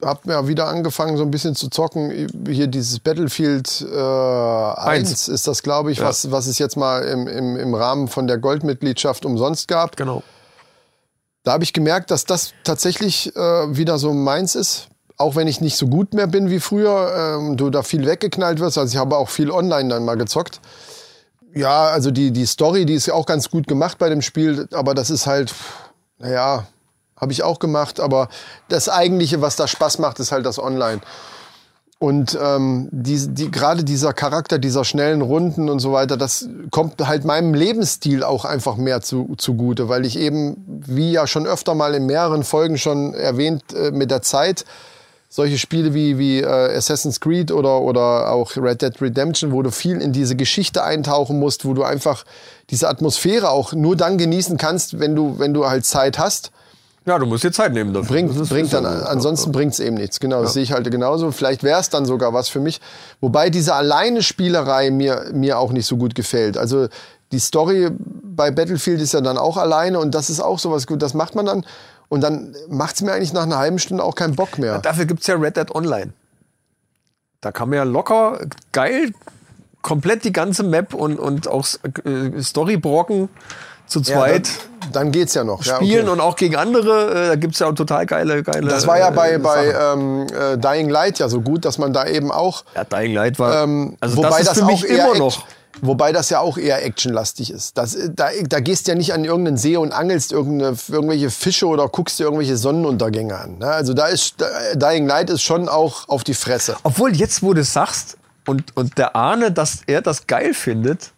habe 0.03 0.19
mir 0.25 0.47
wieder 0.47 0.67
angefangen 0.67 1.15
so 1.17 1.23
ein 1.23 1.31
bisschen 1.31 1.55
zu 1.55 1.69
zocken. 1.69 2.27
Hier 2.49 2.67
dieses 2.67 2.99
Battlefield 2.99 3.85
äh, 3.91 3.95
1 3.95 5.27
ist 5.29 5.47
das, 5.47 5.63
glaube 5.63 5.91
ich, 5.91 6.01
was, 6.01 6.31
was 6.31 6.47
es 6.47 6.57
jetzt 6.59 6.75
mal 6.75 7.03
im, 7.03 7.27
im, 7.27 7.55
im 7.55 7.73
Rahmen 7.73 8.07
von 8.07 8.27
der 8.27 8.37
Goldmitgliedschaft 8.39 9.25
umsonst 9.25 9.67
gab. 9.67 9.95
Genau. 9.95 10.21
Da 11.43 11.53
habe 11.53 11.63
ich 11.63 11.73
gemerkt, 11.73 12.09
dass 12.11 12.25
das 12.25 12.53
tatsächlich 12.63 13.35
äh, 13.35 13.39
wieder 13.77 13.97
so 13.99 14.11
meins 14.13 14.55
ist. 14.55 14.87
Auch 15.17 15.35
wenn 15.35 15.47
ich 15.47 15.61
nicht 15.61 15.77
so 15.77 15.87
gut 15.87 16.13
mehr 16.13 16.27
bin 16.27 16.49
wie 16.49 16.59
früher, 16.59 17.37
ähm, 17.39 17.55
du 17.57 17.69
da 17.69 17.83
viel 17.83 18.05
weggeknallt 18.05 18.59
wirst. 18.59 18.77
Also 18.77 18.91
ich 18.91 18.97
habe 18.97 19.15
auch 19.17 19.29
viel 19.29 19.49
online 19.51 19.89
dann 19.89 20.03
mal 20.03 20.17
gezockt. 20.17 20.59
Ja, 21.55 21.85
also 21.87 22.11
die, 22.11 22.31
die 22.31 22.45
Story, 22.45 22.85
die 22.85 22.93
ist 22.93 23.05
ja 23.05 23.13
auch 23.13 23.25
ganz 23.25 23.49
gut 23.49 23.65
gemacht 23.67 23.97
bei 23.97 24.09
dem 24.09 24.21
Spiel, 24.21 24.67
aber 24.73 24.93
das 24.93 25.09
ist 25.09 25.25
halt, 25.25 25.53
naja, 26.19 26.67
habe 27.15 27.31
ich 27.31 27.43
auch 27.43 27.59
gemacht, 27.59 28.01
aber 28.01 28.27
das 28.67 28.89
eigentliche, 28.89 29.41
was 29.41 29.55
da 29.55 29.65
Spaß 29.65 29.99
macht, 29.99 30.19
ist 30.19 30.33
halt 30.33 30.45
das 30.45 30.59
Online. 30.59 30.99
Und 31.97 32.37
ähm, 32.41 32.89
die, 32.91 33.27
die, 33.29 33.49
gerade 33.49 33.85
dieser 33.85 34.11
Charakter 34.11 34.59
dieser 34.59 34.83
schnellen 34.83 35.21
Runden 35.21 35.69
und 35.69 35.79
so 35.79 35.93
weiter, 35.93 36.17
das 36.17 36.49
kommt 36.71 36.99
halt 37.07 37.23
meinem 37.23 37.53
Lebensstil 37.53 38.21
auch 38.21 38.43
einfach 38.43 38.75
mehr 38.75 38.99
zu, 39.01 39.33
zugute, 39.37 39.87
weil 39.87 40.05
ich 40.05 40.19
eben, 40.19 40.57
wie 40.67 41.13
ja 41.13 41.25
schon 41.25 41.47
öfter 41.47 41.73
mal 41.73 41.95
in 41.95 42.05
mehreren 42.05 42.43
Folgen 42.43 42.77
schon 42.77 43.13
erwähnt, 43.13 43.63
äh, 43.73 43.91
mit 43.91 44.11
der 44.11 44.21
Zeit 44.21 44.65
solche 45.35 45.57
Spiele 45.57 45.93
wie, 45.93 46.17
wie 46.17 46.39
äh, 46.39 46.77
Assassin's 46.77 47.19
Creed 47.19 47.51
oder, 47.51 47.81
oder 47.81 48.31
auch 48.31 48.55
Red 48.55 48.81
Dead 48.81 49.01
Redemption, 49.01 49.51
wo 49.51 49.61
du 49.61 49.69
viel 49.69 49.99
in 49.99 50.13
diese 50.13 50.37
Geschichte 50.37 50.81
eintauchen 50.81 51.39
musst, 51.39 51.65
wo 51.65 51.73
du 51.73 51.83
einfach 51.83 52.23
diese 52.69 52.87
Atmosphäre 52.87 53.49
auch 53.49 53.73
nur 53.73 53.97
dann 53.97 54.17
genießen 54.17 54.57
kannst, 54.57 54.97
wenn 54.97 55.13
du, 55.13 55.37
wenn 55.37 55.53
du 55.53 55.67
halt 55.67 55.85
Zeit 55.85 56.19
hast. 56.19 56.51
Ja, 57.05 57.19
du 57.19 57.25
musst 57.25 57.43
dir 57.43 57.51
Zeit 57.51 57.73
nehmen 57.73 57.93
dafür. 57.93 58.07
Bringt, 58.07 58.39
Das 58.39 58.47
bringt 58.47 58.71
dann, 58.71 58.85
ja 58.85 58.99
so. 59.01 59.05
ansonsten 59.07 59.51
bringt's 59.51 59.79
eben 59.79 59.97
nichts. 59.97 60.21
Genau, 60.21 60.41
das 60.41 60.53
sehe 60.53 60.63
ich 60.63 60.71
halt 60.71 60.89
genauso. 60.89 61.29
Vielleicht 61.33 61.63
wäre 61.63 61.81
es 61.81 61.89
dann 61.89 62.05
sogar 62.05 62.31
was 62.33 62.47
für 62.47 62.61
mich. 62.61 62.79
Wobei 63.19 63.49
diese 63.49 63.75
alleine 63.75 64.23
Spielerei 64.23 64.89
mir, 64.89 65.31
mir 65.33 65.59
auch 65.59 65.73
nicht 65.73 65.85
so 65.85 65.97
gut 65.97 66.15
gefällt. 66.15 66.57
Also 66.57 66.87
die 67.33 67.39
Story 67.39 67.89
bei 68.23 68.51
Battlefield 68.51 69.01
ist 69.01 69.13
ja 69.13 69.19
dann 69.19 69.37
auch 69.37 69.57
alleine 69.57 69.99
und 69.99 70.15
das 70.15 70.29
ist 70.29 70.39
auch 70.39 70.59
sowas 70.59 70.87
gut. 70.87 71.01
Das 71.01 71.13
macht 71.13 71.35
man 71.35 71.45
dann 71.45 71.65
und 72.09 72.21
dann 72.21 72.55
macht's 72.69 73.01
mir 73.01 73.13
eigentlich 73.13 73.33
nach 73.33 73.43
einer 73.43 73.57
halben 73.57 73.79
Stunde 73.79 74.03
auch 74.03 74.15
keinen 74.15 74.35
Bock 74.35 74.57
mehr. 74.57 74.79
Dafür 74.79 75.05
gibt's 75.05 75.27
ja 75.27 75.35
Red 75.35 75.57
Dead 75.57 75.73
Online. 75.73 76.13
Da 77.41 77.51
kann 77.51 77.69
man 77.69 77.77
ja 77.77 77.83
locker, 77.83 78.39
geil, 78.71 79.11
komplett 79.81 80.23
die 80.23 80.33
ganze 80.33 80.63
Map 80.63 80.93
und, 80.93 81.19
und 81.19 81.47
auch 81.47 81.67
äh, 82.03 82.41
Storybrocken 82.41 83.29
zu 83.85 83.99
Ja, 83.99 84.15
zweit 84.15 84.49
dann, 84.81 84.91
dann 84.91 85.11
geht's 85.11 85.33
ja 85.35 85.43
noch. 85.43 85.63
Ja, 85.63 85.75
spielen 85.75 86.05
okay. 86.05 86.09
und 86.09 86.19
auch 86.19 86.35
gegen 86.35 86.55
andere. 86.55 87.11
Äh, 87.11 87.27
da 87.27 87.35
gibt's 87.35 87.59
ja 87.59 87.67
auch 87.67 87.73
total 87.73 88.05
geile, 88.05 88.41
geile. 88.43 88.67
Das 88.67 88.87
war 88.87 88.97
ja 88.97 89.11
bei, 89.11 89.33
äh, 89.33 89.37
bei 89.37 89.73
ähm, 89.73 90.25
äh, 90.27 90.57
Dying 90.57 90.89
Light 90.89 91.19
ja 91.19 91.29
so 91.29 91.41
gut, 91.41 91.65
dass 91.65 91.77
man 91.77 91.93
da 91.93 92.07
eben 92.07 92.31
auch 92.31 92.63
ja, 92.75 92.83
Dying 92.83 93.13
Light 93.13 93.37
war. 93.37 93.63
Ähm, 93.63 93.95
also 93.99 94.17
wobei 94.17 94.41
das 94.41 94.53
ist 94.53 94.59
für 94.59 94.65
mich 94.65 94.83
immer 94.85 95.15
noch. 95.15 95.45
Wobei 95.81 96.11
das 96.11 96.29
ja 96.29 96.39
auch 96.39 96.57
eher 96.57 96.85
actionlastig 96.85 97.51
ist. 97.51 97.77
Das, 97.77 97.97
da, 98.15 98.29
da 98.47 98.59
gehst 98.59 98.87
du 98.87 98.91
ja 98.91 98.97
nicht 98.97 99.13
an 99.13 99.25
irgendeinen 99.25 99.57
See 99.57 99.77
und 99.77 99.91
angelst 99.91 100.31
irgendwelche 100.31 101.29
Fische 101.29 101.67
oder 101.67 101.87
guckst 101.89 102.17
dir 102.19 102.23
irgendwelche 102.25 102.57
Sonnenuntergänge 102.57 103.37
an. 103.37 103.57
Ne? 103.59 103.67
Also 103.67 103.93
da 103.93 104.07
ist 104.07 104.35
da- 104.37 104.75
Dying 104.75 105.05
Light 105.05 105.29
ist 105.29 105.41
schon 105.41 105.67
auch 105.69 106.07
auf 106.07 106.23
die 106.23 106.33
Fresse. 106.33 106.75
Obwohl, 106.83 107.15
jetzt, 107.15 107.43
wo 107.43 107.53
du 107.53 107.61
es 107.61 107.73
sagst 107.73 108.17
und, 108.47 108.75
und 108.75 108.97
der 108.97 109.15
Ahne, 109.15 109.51
dass 109.51 109.79
er 109.87 110.01
das 110.01 110.27
geil 110.27 110.53
findet, 110.53 111.11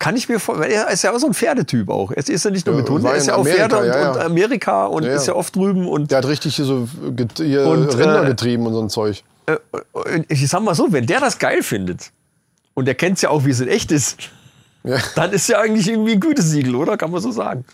kann 0.00 0.16
ich 0.16 0.28
mir 0.28 0.40
vorstellen, 0.40 0.72
er 0.72 0.90
ist 0.90 1.02
ja 1.04 1.12
auch 1.12 1.18
so 1.18 1.26
ein 1.28 1.34
Pferdetyp 1.34 1.88
auch. 1.88 2.10
Er 2.10 2.18
ist 2.28 2.44
ja 2.44 2.50
nicht 2.50 2.66
nur 2.66 2.74
mit 2.74 2.88
Hunden, 2.90 3.06
er 3.06 3.14
ist 3.14 3.28
ja 3.28 3.36
auch 3.36 3.40
Amerika, 3.40 3.68
Pferde 3.68 3.78
und, 3.78 3.86
ja, 3.86 4.00
ja. 4.00 4.10
und 4.12 4.18
Amerika 4.20 4.84
und 4.86 5.02
Ja, 5.04 5.14
ist 5.14 5.26
ja 5.28 5.34
oft 5.34 5.54
drüben 5.54 5.88
und 5.88 6.10
Der 6.10 6.18
hat 6.18 6.26
richtig 6.26 6.56
hier 6.56 6.64
so 6.64 6.88
get, 7.14 7.38
hier 7.38 7.64
Und, 7.66 7.86
Rinder 7.96 8.24
äh, 8.24 8.26
getrieben 8.26 8.66
und 8.66 8.72
so 8.74 8.80
ein 8.82 8.90
Zeug. 8.90 9.22
äh, 9.46 9.56
ich 10.28 10.46
sag 10.48 10.62
mal 10.62 10.74
so, 10.74 10.88
wenn 10.92 11.06
der 11.06 11.20
das 11.20 11.38
geil 11.38 11.62
findet 11.62 12.10
und 12.74 12.88
er 12.88 12.94
kennt 12.94 13.20
ja 13.22 13.30
auch, 13.30 13.44
wie 13.44 13.50
es 13.50 13.60
in 13.60 13.68
echt 13.68 13.90
ist, 13.92 14.16
Ja. 14.82 14.98
dann 15.14 15.32
ist 15.32 15.48
ja 15.48 15.60
eigentlich 15.60 15.88
irgendwie 15.88 16.12
ein 16.12 16.20
Gütesiegel, 16.20 16.74
oder? 16.74 16.96
Kann 16.96 17.10
man 17.10 17.20
so 17.22 17.30
sagen. 17.30 17.64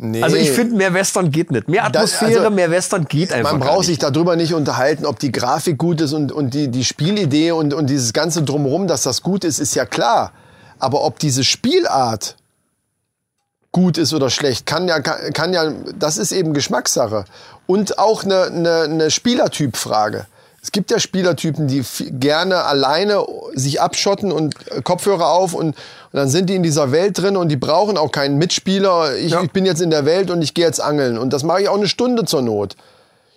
Nee. 0.00 0.22
Also 0.22 0.36
ich 0.36 0.52
finde, 0.52 0.76
mehr 0.76 0.94
Western 0.94 1.30
geht 1.32 1.50
nicht. 1.50 1.68
Mehr 1.68 1.90
Das- 1.90 2.14
Atmosphäre, 2.14 2.40
also, 2.44 2.50
mehr 2.54 2.70
Western 2.70 3.04
geht 3.06 3.32
einfach 3.32 3.50
Man 3.52 3.60
braucht 3.60 3.86
sich 3.86 3.98
darüber 3.98 4.36
nicht 4.36 4.54
unterhalten, 4.54 5.04
ob 5.04 5.18
die 5.18 5.32
Grafik 5.32 5.76
gut 5.76 6.00
ist 6.00 6.12
und, 6.12 6.30
und 6.30 6.54
die, 6.54 6.68
die 6.68 6.84
Spielidee 6.84 7.50
und, 7.50 7.74
und 7.74 7.88
dieses 7.90 8.12
ganze 8.12 8.42
Drumherum, 8.42 8.86
dass 8.86 9.02
das 9.02 9.22
gut 9.22 9.42
ist, 9.44 9.58
ist 9.58 9.74
ja 9.74 9.84
klar. 9.86 10.32
Aber 10.78 11.02
ob 11.04 11.18
diese 11.18 11.42
Spielart 11.42 12.36
gut 13.72 13.98
ist 13.98 14.14
oder 14.14 14.30
schlecht, 14.30 14.66
kann 14.66 14.86
ja, 14.88 15.00
kann, 15.00 15.32
kann 15.32 15.52
ja, 15.52 15.72
das 15.98 16.16
ist 16.16 16.30
eben 16.32 16.54
Geschmackssache. 16.54 17.24
Und 17.66 17.98
auch 17.98 18.22
eine, 18.24 18.44
eine, 18.44 18.80
eine 18.82 19.10
Spielertypfrage. 19.10 20.26
Es 20.60 20.72
gibt 20.72 20.90
ja 20.90 20.98
Spielertypen, 20.98 21.68
die 21.68 21.84
gerne 22.18 22.64
alleine 22.64 23.24
sich 23.54 23.80
abschotten 23.80 24.32
und 24.32 24.54
äh, 24.70 24.82
Kopfhörer 24.82 25.28
auf 25.28 25.54
und, 25.54 25.68
und 25.68 25.76
dann 26.12 26.28
sind 26.28 26.50
die 26.50 26.56
in 26.56 26.62
dieser 26.62 26.90
Welt 26.90 27.18
drin 27.18 27.36
und 27.36 27.48
die 27.48 27.56
brauchen 27.56 27.96
auch 27.96 28.10
keinen 28.10 28.38
Mitspieler. 28.38 29.14
Ich, 29.16 29.32
Ja. 29.32 29.42
ich 29.42 29.52
bin 29.52 29.64
jetzt 29.66 29.80
in 29.80 29.90
der 29.90 30.04
Welt 30.04 30.30
und 30.30 30.42
ich 30.42 30.54
gehe 30.54 30.64
jetzt 30.66 30.80
angeln. 30.80 31.16
Und 31.16 31.32
das 31.32 31.44
mache 31.44 31.62
ich 31.62 31.68
auch 31.68 31.76
eine 31.76 31.86
Stunde 31.88 32.24
zur 32.24 32.42
Not. 32.42 32.74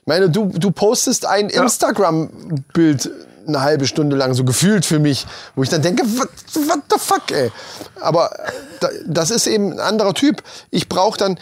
Ich 0.01 0.07
meine, 0.07 0.29
du, 0.31 0.45
du 0.47 0.71
postest 0.71 1.25
ein 1.27 1.49
Instagram-Bild 1.49 3.09
eine 3.47 3.61
halbe 3.61 3.87
Stunde 3.87 4.15
lang, 4.15 4.33
so 4.33 4.43
gefühlt 4.43 4.85
für 4.85 4.99
mich, 4.99 5.25
wo 5.55 5.63
ich 5.63 5.69
dann 5.69 5.81
denke, 5.81 6.03
what, 6.17 6.29
what 6.67 6.79
the 6.91 6.99
fuck, 6.99 7.31
ey. 7.31 7.51
Aber 7.99 8.31
äh, 8.39 8.51
da, 8.79 8.89
das 9.07 9.31
ist 9.31 9.47
eben 9.47 9.73
ein 9.73 9.79
anderer 9.79 10.13
Typ. 10.13 10.43
Ich 10.69 10.87
brauche 10.89 11.17
dann, 11.17 11.37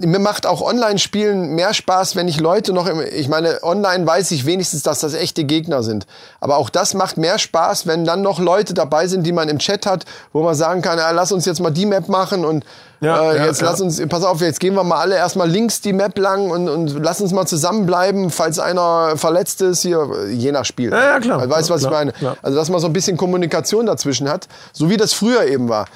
mir 0.00 0.18
macht 0.18 0.46
auch 0.46 0.62
Online-Spielen 0.62 1.54
mehr 1.54 1.74
Spaß, 1.74 2.14
wenn 2.16 2.28
ich 2.28 2.38
Leute 2.40 2.72
noch 2.72 2.86
im, 2.86 3.00
ich 3.00 3.28
meine, 3.28 3.58
online 3.62 4.06
weiß 4.06 4.30
ich 4.30 4.46
wenigstens, 4.46 4.82
dass 4.82 5.00
das 5.00 5.14
echte 5.14 5.44
Gegner 5.44 5.82
sind. 5.82 6.06
Aber 6.40 6.56
auch 6.58 6.70
das 6.70 6.94
macht 6.94 7.16
mehr 7.16 7.38
Spaß, 7.38 7.86
wenn 7.86 8.04
dann 8.04 8.22
noch 8.22 8.38
Leute 8.38 8.72
dabei 8.74 9.06
sind, 9.08 9.24
die 9.26 9.32
man 9.32 9.48
im 9.48 9.58
Chat 9.58 9.86
hat, 9.86 10.04
wo 10.32 10.42
man 10.42 10.54
sagen 10.54 10.80
kann, 10.82 10.98
ja, 10.98 11.10
lass 11.10 11.32
uns 11.32 11.44
jetzt 11.44 11.60
mal 11.60 11.70
die 11.70 11.86
Map 11.86 12.08
machen 12.08 12.44
und 12.44 12.64
Ja, 13.00 13.32
äh, 13.32 13.36
ja, 13.38 13.46
jetzt 13.46 13.62
lass 13.62 13.80
uns, 13.80 14.00
pass 14.08 14.22
auf, 14.24 14.40
jetzt 14.40 14.60
gehen 14.60 14.74
wir 14.74 14.84
mal 14.84 15.00
alle 15.00 15.16
erstmal 15.16 15.48
links 15.50 15.80
die 15.80 15.92
Map 15.92 16.16
lang 16.18 16.50
und, 16.50 16.68
und 16.68 17.02
lass 17.02 17.20
uns 17.20 17.32
mal 17.32 17.46
zusammenbleiben, 17.46 18.30
falls 18.30 18.58
einer 18.58 19.16
verletzt 19.16 19.60
ist, 19.62 19.82
hier, 19.82 20.08
je 20.30 20.52
nach 20.52 20.64
Spiel. 20.64 20.90
Ja, 20.90 21.04
ja, 21.04 21.20
klar. 21.20 21.38
Also, 21.40 21.50
weißt 21.50 21.68
du, 21.68 21.74
was 21.74 21.80
Klar, 21.80 21.92
ich 21.92 21.98
meine? 21.98 22.12
klar. 22.12 22.36
Also, 22.42 22.56
dass 22.56 22.68
man 22.70 22.80
so 22.80 22.86
ein 22.86 22.92
bisschen 22.92 23.16
Kommunikation 23.16 23.86
dazwischen 23.86 24.28
hat, 24.28 24.46
so 24.72 24.88
wie 24.88 24.96
das 24.96 25.12
früher 25.14 25.44
eben 25.46 25.68
war. 25.68 25.86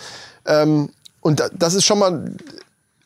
Ähm, 0.47 0.91
und 1.21 1.41
da- 1.41 1.49
das 1.53 1.75
ist 1.75 1.85
schon 1.85 1.99
mal, 1.99 2.25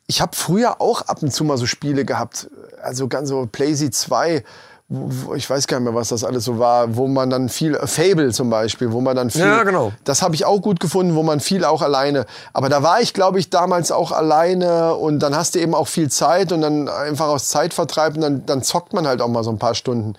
ich 0.09 0.23
habe 0.23 0.35
früher 0.35 0.81
auch 0.81 1.03
ab 1.03 1.23
und 1.23 1.33
zu 1.33 1.45
mal 1.45 1.59
so 1.59 1.67
Spiele 1.67 2.05
gehabt, 2.05 2.49
also 2.83 3.09
ganz 3.09 3.29
so 3.29 3.47
Playsee 3.51 3.91
2, 3.91 4.43
wo, 4.89 5.35
ich 5.35 5.49
weiß 5.49 5.67
gar 5.67 5.79
nicht 5.79 5.85
mehr, 5.85 5.95
was 5.95 6.09
das 6.09 6.25
alles 6.25 6.45
so 6.45 6.59
war, 6.59 6.97
wo 6.97 7.07
man 7.09 7.29
dann 7.29 7.51
viel, 7.51 7.75
Fable 7.75 8.33
zum 8.33 8.49
Beispiel, 8.49 8.91
wo 8.91 9.03
man 9.03 9.15
dann 9.15 9.29
viel, 9.29 9.43
Ja, 9.43 9.63
genau. 9.65 9.93
das 10.05 10.23
habe 10.23 10.35
ich 10.35 10.47
auch 10.47 10.63
gut 10.63 10.81
gefunden, 10.81 11.15
wo 11.15 11.23
man 11.23 11.41
viel 11.41 11.63
auch 11.67 11.83
alleine. 11.83 12.25
Aber 12.55 12.71
da 12.71 12.83
war 12.83 13.03
ich, 13.03 13.13
glaube 13.13 13.39
ich, 13.39 13.51
damals 13.51 13.93
auch 13.93 14.11
alleine 14.11 14.95
und 14.95 15.19
dann 15.19 15.37
hast 15.37 15.55
du 15.55 15.59
eben 15.59 15.75
auch 15.75 15.89
viel 15.89 16.11
Zeit 16.11 16.53
und 16.53 16.63
dann 16.63 16.89
einfach 16.89 17.27
aus 17.29 17.51
Zeitvertreib 17.51 18.15
und 18.15 18.23
dann, 18.23 18.47
dann 18.47 18.63
zockt 18.63 18.95
man 18.95 19.07
halt 19.07 19.21
auch 19.21 19.29
mal 19.29 19.45
so 19.45 19.51
ein 19.51 19.59
paar 19.59 19.75
Stunden. 19.75 20.15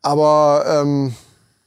Aber 0.00 0.64
ähm, 0.68 1.16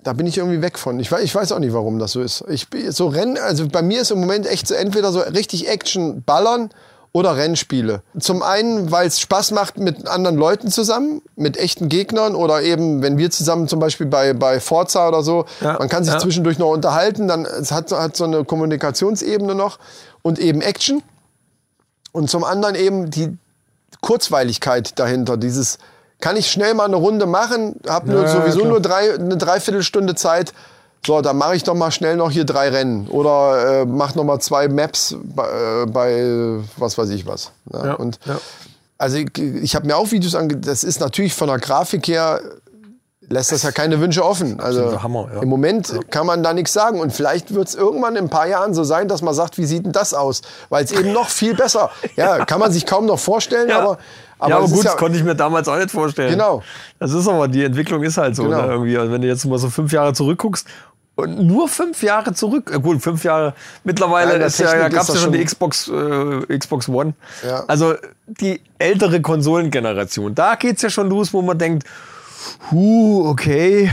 da 0.04 0.14
bin 0.14 0.26
ich 0.26 0.38
irgendwie 0.38 0.62
weg 0.62 0.80
von. 0.80 1.02
Ich 1.02 1.12
weiß, 1.12 1.22
ich 1.22 1.36
weiß 1.36 1.52
auch 1.52 1.60
nicht, 1.60 1.74
warum 1.74 2.00
das 2.00 2.14
so 2.14 2.22
ist. 2.22 2.46
Ich 2.48 2.68
so 2.92 3.08
Rennen, 3.08 3.38
also 3.38 3.68
bei 3.68 3.82
mir 3.82 4.02
ist 4.02 4.12
im 4.12 4.22
Moment 4.22 4.48
echt 4.48 4.70
so 4.70 4.74
entweder 4.74 5.12
so 5.12 5.20
richtig 5.20 5.68
Action 5.68 6.24
ballern 6.24 6.70
oder 7.16 7.38
Rennspiele. 7.38 8.02
Zum 8.20 8.44
einen, 8.44 8.92
weil 8.92 9.08
es 9.08 9.22
Spaß 9.22 9.52
macht 9.52 9.78
mit 9.78 10.06
anderen 10.06 10.36
Leuten 10.36 10.70
zusammen, 10.70 11.22
mit 11.38 11.56
echten 11.56 11.88
Gegnern 11.88 12.36
oder 12.36 12.62
eben, 12.62 13.02
wenn 13.02 13.18
wir 13.18 13.32
zusammen 13.32 13.70
zum 13.70 13.80
Beispiel 13.80 14.06
bei, 14.06 14.34
bei 14.34 14.60
Forza 14.60 15.08
oder 15.08 15.24
so, 15.24 15.46
Ja, 15.62 15.78
man 15.80 15.88
kann 15.88 16.04
sich 16.04 16.12
ja. 16.12 16.20
zwischendurch 16.20 16.60
noch 16.60 16.72
unterhalten, 16.72 17.30
dann 17.30 17.46
es 17.46 17.72
hat, 17.72 17.90
hat 17.94 18.18
so 18.18 18.26
eine 18.26 18.44
Kommunikationsebene 18.44 19.56
noch 19.56 19.80
und 20.24 20.40
eben 20.40 20.60
Action. 20.62 21.04
Und 22.12 22.30
zum 22.30 22.44
anderen 22.44 22.76
eben 22.76 23.10
die 23.12 23.38
Kurzweiligkeit 24.02 25.00
dahinter, 25.00 25.38
dieses 25.38 25.78
kann 26.20 26.36
ich 26.36 26.52
schnell 26.52 26.74
mal 26.74 26.84
eine 26.84 26.98
Runde 26.98 27.28
machen, 27.28 27.80
habe 27.88 28.12
nur 28.12 28.24
Ja, 28.24 28.28
sowieso 28.28 28.60
klar. 28.60 28.72
nur 28.72 28.82
drei, 28.82 29.14
eine 29.14 29.38
Dreiviertelstunde 29.38 30.16
Zeit, 30.16 30.52
so, 31.06 31.22
dann 31.22 31.38
mache 31.38 31.56
ich 31.56 31.64
doch 31.64 31.76
mal 31.76 31.92
schnell 31.92 32.16
noch 32.16 32.32
hier 32.32 32.46
drei 32.46 32.70
Rennen 32.70 33.08
oder 33.08 33.82
äh, 33.82 33.86
mach 33.86 34.16
noch 34.16 34.24
mal 34.24 34.40
zwei 34.40 34.68
Maps 34.68 35.16
bei, 35.24 35.48
äh, 35.48 35.86
bei 35.86 36.60
was 36.78 36.98
weiß 36.98 37.10
ich 37.10 37.26
was. 37.26 37.52
Ne? 37.72 37.82
Ja, 37.84 37.94
Und 37.94 38.20
ja. 38.26 38.38
also 38.98 39.18
ich, 39.18 39.38
ich 39.38 39.76
habe 39.76 39.86
mir 39.86 39.98
auch 39.98 40.12
Videos 40.12 40.36
ange... 40.36 40.58
Das 40.58 40.84
ist 40.84 41.00
natürlich 41.00 41.34
von 41.34 41.48
der 41.48 41.60
Grafik 41.60 42.08
her 42.08 42.42
lässt 43.30 43.52
das 43.52 43.64
ja 43.64 43.72
keine 43.72 44.00
Wünsche 44.00 44.24
offen. 44.24 44.60
Also 44.60 45.02
Hammer, 45.02 45.28
ja. 45.34 45.42
im 45.42 45.50
Moment 45.50 45.94
kann 46.12 46.28
man 46.28 46.44
da 46.44 46.54
nichts 46.54 46.74
sagen 46.74 47.00
und 47.00 47.12
vielleicht 47.12 47.54
wird 47.54 47.68
es 47.68 47.76
irgendwann 47.76 48.16
in 48.16 48.26
ein 48.26 48.30
paar 48.30 48.48
Jahren 48.48 48.74
so 48.74 48.84
sein, 48.84 49.08
dass 49.08 49.22
man 49.22 49.34
sagt, 49.34 49.58
wie 49.58 49.66
sieht 49.66 49.86
denn 49.86 49.92
das 49.92 50.14
aus? 50.14 50.42
Weil 50.70 50.84
es 50.84 50.92
eben 50.92 51.12
noch 51.12 51.30
viel 51.30 51.56
besser. 51.56 51.90
Ja, 52.16 52.46
kann 52.46 52.60
man 52.60 52.72
sich 52.72 52.86
kaum 52.86 53.06
noch 53.06 53.20
vorstellen, 53.20 53.70
Ja. 53.70 53.80
aber 53.80 53.98
aber, 54.38 54.50
ja, 54.50 54.58
aber 54.58 54.68
gut, 54.68 54.78
ja, 54.84 54.92
das 54.92 54.98
konnte 54.98 55.18
ich 55.18 55.24
mir 55.24 55.34
damals 55.34 55.68
auch 55.70 55.78
nicht 55.78 55.92
vorstellen. 55.92 56.32
Genau. 56.32 56.62
Das 57.00 57.14
ist 57.14 57.26
aber, 57.26 57.48
die 57.48 57.64
Entwicklung 57.64 58.04
ist 58.04 58.18
halt 58.18 58.36
so, 58.36 58.44
Genau. 58.44 58.64
ne, 58.64 58.68
irgendwie. 58.68 58.98
Also 58.98 59.12
wenn 59.14 59.22
du 59.22 59.28
jetzt 59.28 59.46
mal 59.46 59.58
so 59.58 59.70
fünf 59.70 59.94
Jahre 59.94 60.14
zurückguckst 60.14 60.68
und 61.16 61.40
nur 61.48 61.68
fünf 61.70 62.04
Jahre 62.04 62.34
zurück, 62.34 62.72
äh, 62.74 62.80
gut, 62.80 63.02
fünf 63.02 63.24
Jahre, 63.24 63.54
mittlerweile 63.84 64.40
Ja, 64.40 64.46
ist 64.46 64.60
ja, 64.60 64.66
da 64.66 64.72
Technik 64.74 64.94
gab 64.94 65.02
es 65.04 65.08
ja 65.16 65.16
schon 65.22 65.32
die 65.34 65.44
Xbox, 65.46 65.88
äh, 65.88 66.58
Xbox 66.58 66.90
One. 66.90 67.14
Ja. 67.46 67.64
Also 67.68 67.96
die 68.28 68.62
ältere 68.80 69.22
Konsolengeneration, 69.22 70.36
da 70.36 70.56
geht's 70.56 70.82
ja 70.82 70.90
schon 70.90 71.10
los, 71.10 71.34
wo 71.34 71.42
man 71.42 71.58
denkt, 71.58 71.88
Huh, 72.72 73.28
okay. 73.30 73.92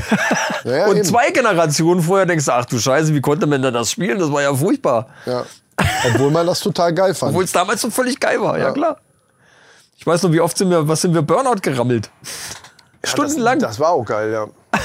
Ja, 0.65 0.77
ja, 0.77 0.87
und 0.89 0.97
eben. 0.97 1.05
zwei 1.07 1.31
Generationen 1.31 2.03
vorher 2.03 2.27
denkst 2.27 2.45
du, 2.45 2.53
ach 2.53 2.67
du 2.67 2.79
Scheiße, 2.79 3.15
wie 3.15 3.21
konnte 3.23 3.47
man 3.47 3.63
denn 3.63 3.73
das 3.73 3.91
spielen? 3.91 4.19
Das 4.19 4.31
war 4.31 4.43
ja 4.43 4.55
furchtbar. 4.55 5.07
ja. 5.27 5.45
Obwohl 6.07 6.31
man 6.31 6.47
das 6.47 6.61
total 6.61 6.93
geil 6.93 7.15
fand. 7.15 7.31
Obwohl 7.31 7.45
es 7.45 7.53
damals 7.53 7.81
so 7.81 7.89
völlig 7.91 8.21
geil 8.21 8.41
war, 8.43 8.59
ja, 8.59 8.67
Ja. 8.67 8.73
klar. 8.73 8.99
Ich 9.97 10.07
weiß 10.07 10.23
noch, 10.23 10.33
wie 10.33 10.41
oft 10.41 10.57
sind 10.59 10.69
wir, 10.69 10.87
was 10.87 11.01
sind 11.01 11.15
wir 11.15 11.23
Burnout 11.23 11.61
gerammelt? 11.63 12.11
Stundenlang. 13.03 13.59
Das, 13.59 13.71
das 13.71 13.81
war 13.81 13.91
auch 13.91 14.05
geil, 14.05 14.33
ja. 14.33 14.47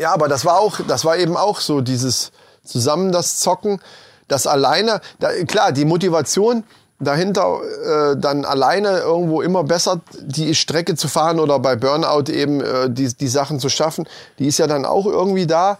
Ja, 0.00 0.14
aber 0.14 0.28
das 0.28 0.46
war 0.46 0.58
auch, 0.58 0.80
das 0.88 1.04
war 1.04 1.18
eben 1.18 1.36
auch 1.36 1.60
so 1.60 1.82
dieses 1.82 2.32
zusammen 2.64 3.12
das 3.12 3.38
Zocken, 3.38 3.80
das 4.28 4.46
alleine, 4.46 5.02
da, 5.18 5.28
klar, 5.46 5.72
die 5.72 5.84
Motivation 5.84 6.64
dahinter 7.00 7.58
äh, 7.84 8.16
dann 8.16 8.46
alleine 8.46 9.00
irgendwo 9.00 9.42
immer 9.42 9.62
besser 9.62 10.00
die 10.22 10.54
Strecke 10.54 10.94
zu 10.94 11.06
fahren 11.08 11.38
oder 11.38 11.58
bei 11.58 11.76
Burnout 11.76 12.32
eben 12.32 12.62
äh, 12.62 12.88
die, 12.88 13.14
die 13.14 13.28
Sachen 13.28 13.60
zu 13.60 13.68
schaffen, 13.68 14.08
die 14.38 14.46
ist 14.46 14.58
ja 14.58 14.66
dann 14.66 14.86
auch 14.86 15.04
irgendwie 15.04 15.46
da. 15.46 15.76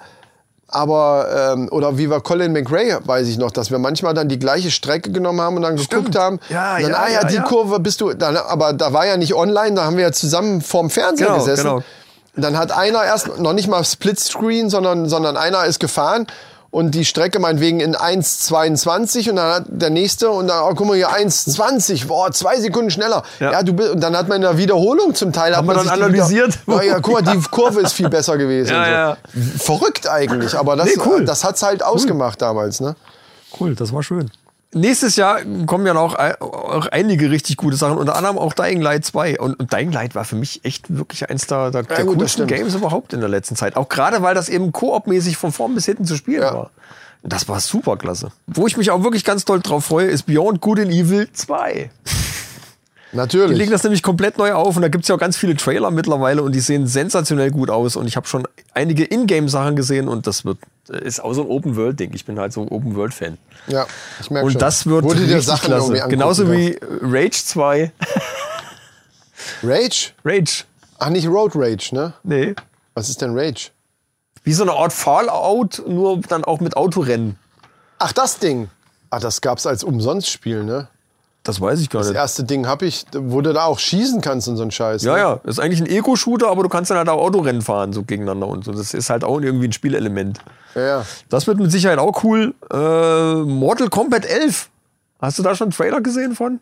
Aber, 0.73 1.53
ähm, 1.55 1.68
oder 1.73 1.99
wie 1.99 2.09
wir 2.11 2.21
Colin 2.21 2.53
McRae, 2.53 3.01
weiß 3.05 3.27
ich 3.27 3.39
noch, 3.39 3.51
dass 3.51 3.71
wir 3.73 3.79
manchmal 3.79 4.14
dann 4.14 4.29
die 4.29 4.39
gleiche 4.39 4.71
Strecke 4.71 5.11
genommen 5.11 5.41
haben 5.41 5.57
und 5.57 5.62
dann 5.62 5.77
geguckt 5.77 6.14
haben. 6.14 6.39
Ja, 6.49 6.79
dann, 6.79 6.91
ja, 6.91 6.97
ah 6.97 7.09
ja, 7.09 7.21
ja, 7.23 7.25
die 7.25 7.35
ja. 7.37 7.43
Kurve 7.43 7.81
bist 7.81 8.01
du, 8.01 8.12
dann, 8.12 8.37
aber 8.37 8.73
da 8.73 8.93
war 8.93 9.05
ja 9.07 9.16
nicht 9.16 9.35
online, 9.35 9.75
da 9.75 9.85
haben 9.85 9.97
wir 9.97 10.05
ja 10.05 10.12
zusammen 10.12 10.61
vorm 10.61 10.89
Fernseher 10.91 11.27
Genau, 11.27 11.39
gesessen. 11.39 11.64
genau. 11.64 11.83
Dann 12.37 12.57
hat 12.57 12.72
einer 12.72 13.05
erst 13.05 13.39
noch 13.39 13.53
nicht 13.53 13.68
mal 13.68 13.85
Splitscreen, 13.85 14.70
sondern, 14.70 15.09
sondern 15.09 15.37
einer 15.37 15.64
ist 15.64 15.81
gefahren 15.81 16.26
und 16.70 16.93
die 16.93 17.05
Strecke 17.05 17.41
meinetwegen 17.41 17.81
in 17.81 17.97
1,22 17.97 19.31
und 19.31 19.37
dann 19.37 19.55
hat 19.55 19.64
der 19.66 19.91
nächste 19.91 20.31
und 20.31 20.47
dann, 20.47 20.62
oh, 20.62 20.74
guck 20.74 20.87
mal 20.87 20.97
hier, 20.97 21.11
1,20, 21.11 22.07
boah, 22.07 22.31
zwei 22.31 22.61
Sekunden 22.61 22.91
schneller. 22.91 23.24
Ja. 23.41 23.53
Ja. 23.53 23.62
du 23.62 23.72
bist, 23.72 23.91
und 23.91 24.01
dann 24.01 24.16
hat 24.16 24.28
man 24.28 24.37
in 24.37 24.43
der 24.43 24.57
Wiederholung 24.57 25.14
zum 25.14 25.33
Teil 25.33 25.57
hat 25.57 25.64
man 25.64 25.76
dann 25.76 25.87
sich 25.87 25.95
die 25.95 26.03
analysiert? 26.03 26.66
Wieder, 26.66 26.76
ja, 26.85 26.93
ja, 26.93 27.01
guck 27.01 27.14
mal, 27.14 27.22
die 27.22 27.41
Kurve 27.51 27.81
ist 27.81 27.93
viel 27.93 28.09
besser 28.09 28.39
gewesen. 28.39 28.72
Ja, 28.74 29.16
so. 29.35 29.64
Verrückt 29.64 30.09
eigentlich, 30.09 30.55
aber 30.55 30.76
das, 30.76 30.87
Nee, 30.87 31.03
cool. 31.05 31.24
das 31.24 31.43
hat's 31.43 31.62
halt 31.62 31.83
ausgemacht 31.83 32.41
damals, 32.41 32.81
ne? 32.81 32.95
Cool, 33.59 33.74
das 33.74 33.93
war 33.93 34.05
schön. 34.05 34.31
Nächstes 34.73 35.16
Jahr 35.16 35.41
kommen 35.66 35.85
ja 35.85 35.95
noch 35.95 36.14
auch 36.14 36.87
einige 36.87 37.31
richtig 37.31 37.57
gute 37.57 37.77
Sachen, 37.77 37.99
unter 37.99 38.14
anderem 38.14 38.39
auch 38.39 38.53
Dying 38.53 38.81
Light 38.81 39.05
2. 39.05 39.41
Und, 39.41 39.59
und 39.59 39.73
Dying 39.73 39.91
Light 39.91 40.14
war 40.14 40.25
für 40.25 40.37
mich 40.37 40.64
echt 40.64 40.97
wirklich 40.97 41.29
eins 41.29 41.49
der, 41.49 41.73
der, 41.73 41.83
der 41.83 42.05
gut, 42.05 42.18
coolsten. 42.18 42.47
Games 42.47 42.75
überhaupt 42.77 43.12
in 43.12 43.18
der 43.21 43.29
letzten 43.29 43.57
Zeit. 43.57 43.75
Auch 43.77 43.89
gerade, 43.89 44.23
weil 44.23 44.35
das 44.37 44.49
eben 44.49 44.71
koopmäßig 44.71 45.37
von 45.37 45.51
vorn 45.51 45.75
bis 45.75 45.87
hinten 45.87 46.05
zu 46.05 46.14
spielen 46.16 46.43
Ja. 46.43 46.55
war. 46.55 46.71
Das 47.23 47.49
war 47.49 47.59
super 47.61 47.97
klasse. 47.97 48.31
Wo 48.47 48.66
ich 48.66 48.77
mich 48.77 48.91
auch 48.91 49.03
wirklich 49.03 49.25
ganz 49.25 49.45
doll 49.45 49.61
drauf 49.61 49.85
freue, 49.87 50.07
ist 50.07 50.23
Beyond 50.23 50.61
Good 50.61 50.81
and 50.81 50.91
Evil 50.93 51.29
2. 51.33 51.91
Die 53.12 53.16
Natürlich. 53.16 53.59
legen 53.59 53.73
das 53.73 53.83
nämlich 53.83 54.03
komplett 54.05 54.39
neu 54.39 54.53
auf 54.53 54.77
und 54.77 54.83
da 54.83 54.89
gibt's 54.89 55.09
ja 55.09 55.16
auch 55.16 55.18
ganz 55.21 55.37
viele 55.37 55.57
Trailer 55.57 55.91
mittlerweile 55.91 56.43
und 56.43 56.53
die 56.53 56.61
sehen 56.61 56.87
sensationell 56.87 57.51
gut 57.51 57.68
aus 57.68 57.97
und 57.97 58.07
ich 58.07 58.16
habe 58.16 58.29
schon 58.29 58.47
einige 58.73 59.05
Ingame-Sachen 59.05 59.75
gesehen 59.75 60.07
und 60.09 60.29
das 60.29 60.45
wird 60.45 60.59
ist 60.91 61.22
auch 61.22 61.32
so 61.34 61.43
ein 61.43 61.49
Open-World-Ding. 61.49 62.12
Ich 62.14 62.24
bin 62.24 62.38
halt 62.38 62.53
so 62.53 62.62
ein 62.62 62.68
Open-World-Fan. 62.68 63.38
Ja, 63.68 63.86
ich 64.20 64.30
merke 64.30 64.47
Und 64.47 64.53
schon. 64.53 64.59
das 64.61 64.86
wird 64.86 65.05
du 65.05 65.14
dir 65.14 65.20
richtig 65.22 65.45
Sachen 65.45 65.66
klasse. 65.66 65.93
angucken 65.93 66.11
Genauso 66.11 66.45
kannst. 66.45 66.59
wie 66.59 66.78
Rage 67.03 67.30
2. 67.45 67.93
Rage? 69.62 70.12
Rage. 70.24 70.64
Ach, 70.99 71.09
nicht 71.09 71.26
Road 71.28 71.53
Rage, 71.55 71.91
ne? 71.95 72.12
Nee. 72.22 72.55
Was 72.95 73.09
ist 73.09 73.22
denn 73.22 73.36
Rage? 73.38 73.70
Wie 74.43 74.53
so 74.53 74.62
eine 74.62 74.72
Art 74.72 74.93
Fallout, 74.93 75.82
nur 75.86 76.20
dann 76.22 76.45
auch 76.45 76.61
mit 76.61 76.76
Autorennen. 76.76 77.38
Ach, 77.99 78.12
das 78.12 78.38
Ding. 78.38 78.68
Ach, 79.11 79.20
das 79.20 79.41
gab's 79.41 79.66
als 79.66 79.84
Umsonstspiel, 79.84 80.64
ne? 80.64 80.88
Das 81.51 81.61
weiß 81.61 81.80
ich 81.80 81.90
gar 81.90 81.98
Das 82.01 82.09
nicht. 82.09 82.16
erste 82.16 82.44
Ding 82.44 82.66
hab 82.68 82.82
ich, 82.82 83.05
wo 83.12 83.40
du 83.40 83.53
da 83.53 83.64
auch 83.64 83.78
schießen 83.80 84.20
kannst 84.20 84.46
und 84.46 84.57
so 84.57 84.62
ein 84.62 84.70
Scheiß. 84.70 85.03
Ja, 85.03 85.14
ne? 85.14 85.18
ja, 85.18 85.40
ist 85.44 85.59
eigentlich 85.59 85.80
ein 85.80 85.86
Ego-Shooter, 85.88 86.48
aber 86.48 86.62
du 86.62 86.68
kannst 86.68 86.90
dann 86.92 86.98
halt 86.98 87.09
auch 87.09 87.20
Autorennen 87.20 87.61
fahren, 87.62 87.92
so 87.92 88.03
gegeneinander 88.05 88.46
und 88.46 88.64
so. 88.64 88.72
Das 88.72 88.94
ist 88.94 89.11
halt 89.11 89.24
auch 89.24 89.40
irgendwie 89.40 89.66
ein 89.68 89.72
Spielelement. 89.72 90.38
ja. 90.76 90.80
ja. 90.86 91.05
Das 91.28 91.46
wird 91.48 91.59
mit 91.59 91.72
Sicherheit 91.72 91.98
auch 91.98 92.22
cool. 92.22 92.55
Äh, 92.72 92.76
Mortal 93.42 93.88
Kombat 93.88 94.24
11. 94.26 94.68
Hast 95.20 95.38
du 95.38 95.42
da 95.42 95.55
schon 95.57 95.66
einen 95.66 95.72
Trailer 95.72 96.01
gesehen 96.01 96.34
von? 96.36 96.61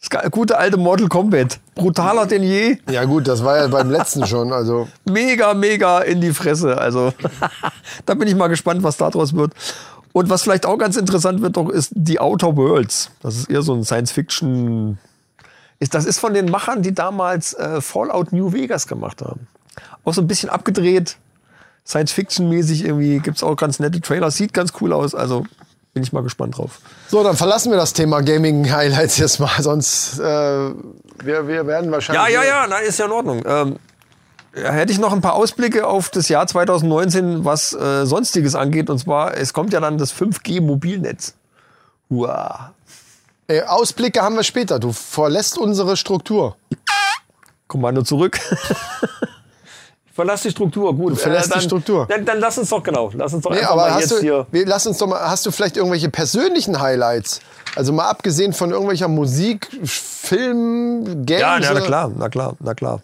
Das 0.00 0.10
ge- 0.10 0.30
gute 0.30 0.58
alte 0.58 0.76
Mortal 0.76 1.08
Kombat. 1.08 1.58
Brutaler 1.74 2.26
denn 2.26 2.42
je. 2.42 2.78
Ja 2.90 3.04
gut, 3.04 3.28
das 3.28 3.44
war 3.44 3.56
ja 3.58 3.66
beim 3.68 3.90
letzten 3.90 4.26
schon. 4.26 4.52
Also 4.52 4.88
Mega, 5.04 5.54
mega 5.54 6.00
in 6.00 6.20
die 6.20 6.32
Fresse. 6.32 6.78
Also 6.78 7.12
da 8.06 8.14
bin 8.14 8.26
ich 8.28 8.34
mal 8.34 8.48
gespannt, 8.48 8.82
was 8.82 8.96
daraus 8.96 9.34
wird. 9.34 9.52
Und 10.16 10.30
was 10.30 10.44
vielleicht 10.44 10.64
auch 10.64 10.78
ganz 10.78 10.96
interessant 10.96 11.42
wird, 11.42 11.58
doch, 11.58 11.68
ist 11.68 11.92
die 11.94 12.18
Outer 12.18 12.56
Worlds. 12.56 13.10
Das 13.20 13.36
ist 13.36 13.50
eher 13.50 13.60
so 13.60 13.74
ein 13.74 13.84
Science-Fiction. 13.84 14.96
Das 15.90 16.06
ist 16.06 16.18
von 16.20 16.32
den 16.32 16.50
Machern, 16.50 16.80
die 16.80 16.94
damals 16.94 17.52
äh, 17.52 17.82
Fallout 17.82 18.32
New 18.32 18.54
Vegas 18.54 18.86
gemacht 18.86 19.20
haben. 19.20 19.46
Auch 20.04 20.14
so 20.14 20.22
ein 20.22 20.26
bisschen 20.26 20.48
abgedreht, 20.48 21.18
Science-Fiction-mäßig 21.86 22.86
irgendwie. 22.86 23.18
Gibt's 23.18 23.42
auch 23.42 23.56
ganz 23.56 23.78
nette 23.78 24.00
Trailer. 24.00 24.30
Sieht 24.30 24.54
ganz 24.54 24.72
cool 24.80 24.94
aus. 24.94 25.14
Also 25.14 25.44
bin 25.92 26.02
ich 26.02 26.14
mal 26.14 26.22
gespannt 26.22 26.56
drauf. 26.56 26.78
so, 27.08 27.22
dann 27.22 27.36
verlassen 27.36 27.70
wir 27.70 27.76
das 27.76 27.92
Thema 27.92 28.22
Gaming 28.22 28.72
Highlights 28.72 29.18
jetzt 29.18 29.38
mal, 29.38 29.60
sonst 29.60 30.18
äh, 30.18 30.22
wir, 30.22 31.46
wir 31.46 31.66
werden 31.66 31.90
wahrscheinlich. 31.90 32.34
Ja, 32.34 32.42
ja, 32.42 32.48
ja, 32.48 32.66
na, 32.66 32.78
ist 32.78 32.98
ja 32.98 33.04
in 33.04 33.12
Ordnung. 33.12 33.42
Ähm, 33.44 33.76
hätte 34.56 34.92
ich 34.92 34.98
noch 34.98 35.12
ein 35.12 35.20
paar 35.20 35.34
Ausblicke 35.34 35.86
auf 35.86 36.10
das 36.10 36.28
Jahr 36.28 36.46
2019, 36.46 37.44
was 37.44 37.72
äh, 37.74 38.06
Sonstiges 38.06 38.54
angeht. 38.54 38.90
Und 38.90 38.98
zwar, 38.98 39.36
es 39.36 39.52
kommt 39.52 39.72
ja 39.72 39.80
dann 39.80 39.98
das 39.98 40.14
5G-Mobilnetz. 40.14 41.34
Uah. 42.08 42.72
Äh, 43.48 43.62
Ausblicke 43.62 44.22
haben 44.22 44.36
wir 44.36 44.42
später. 44.42 44.78
Du 44.78 44.92
verlässt 44.92 45.58
unsere 45.58 45.96
Struktur. 45.96 46.56
Kommando 47.68 48.02
zurück. 48.02 48.38
ich 50.06 50.12
verlasse 50.12 50.48
die 50.48 50.52
Struktur, 50.52 50.94
gut. 50.96 51.12
Du 51.12 51.16
verlässt 51.16 51.54
die 51.54 51.60
Struktur. 51.60 52.06
Dann, 52.08 52.24
dann 52.24 52.40
lass 52.40 52.58
uns 52.58 52.70
doch, 52.70 52.82
genau, 52.82 53.10
lass 53.14 53.34
uns 53.34 53.42
doch 53.42 53.50
Nee, 53.50 53.58
einfach 53.58 53.72
aber 53.72 53.82
mal 53.82 53.94
hast 53.94 54.00
jetzt 54.00 54.12
du, 54.12 54.20
hier... 54.20 54.46
wir, 54.50 54.66
lass 54.66 54.86
uns 54.86 54.98
doch 54.98 55.06
mal, 55.06 55.20
hast 55.20 55.44
du 55.44 55.50
vielleicht 55.50 55.76
irgendwelche 55.76 56.08
persönlichen 56.08 56.80
Highlights? 56.80 57.40
Also 57.74 57.92
mal 57.92 58.08
abgesehen 58.08 58.52
von 58.52 58.70
irgendwelcher 58.70 59.08
Musik, 59.08 59.68
Film, 59.84 61.26
Games? 61.26 61.40
Ja, 61.40 61.58
na, 61.60 61.74
na 61.74 61.80
klar, 61.80 62.12
na 62.16 62.28
klar, 62.28 62.54
na 62.60 62.74
klar. 62.74 63.02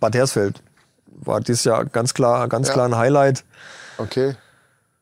Bad 0.00 0.14
Hersfeld 0.14 0.60
war 1.20 1.40
dieses 1.40 1.64
Jahr 1.64 1.84
ganz 1.84 2.14
klar, 2.14 2.48
ganz 2.48 2.68
Ja. 2.68 2.74
klar 2.74 2.86
ein 2.88 2.96
Highlight. 2.96 3.44
Okay, 3.98 4.36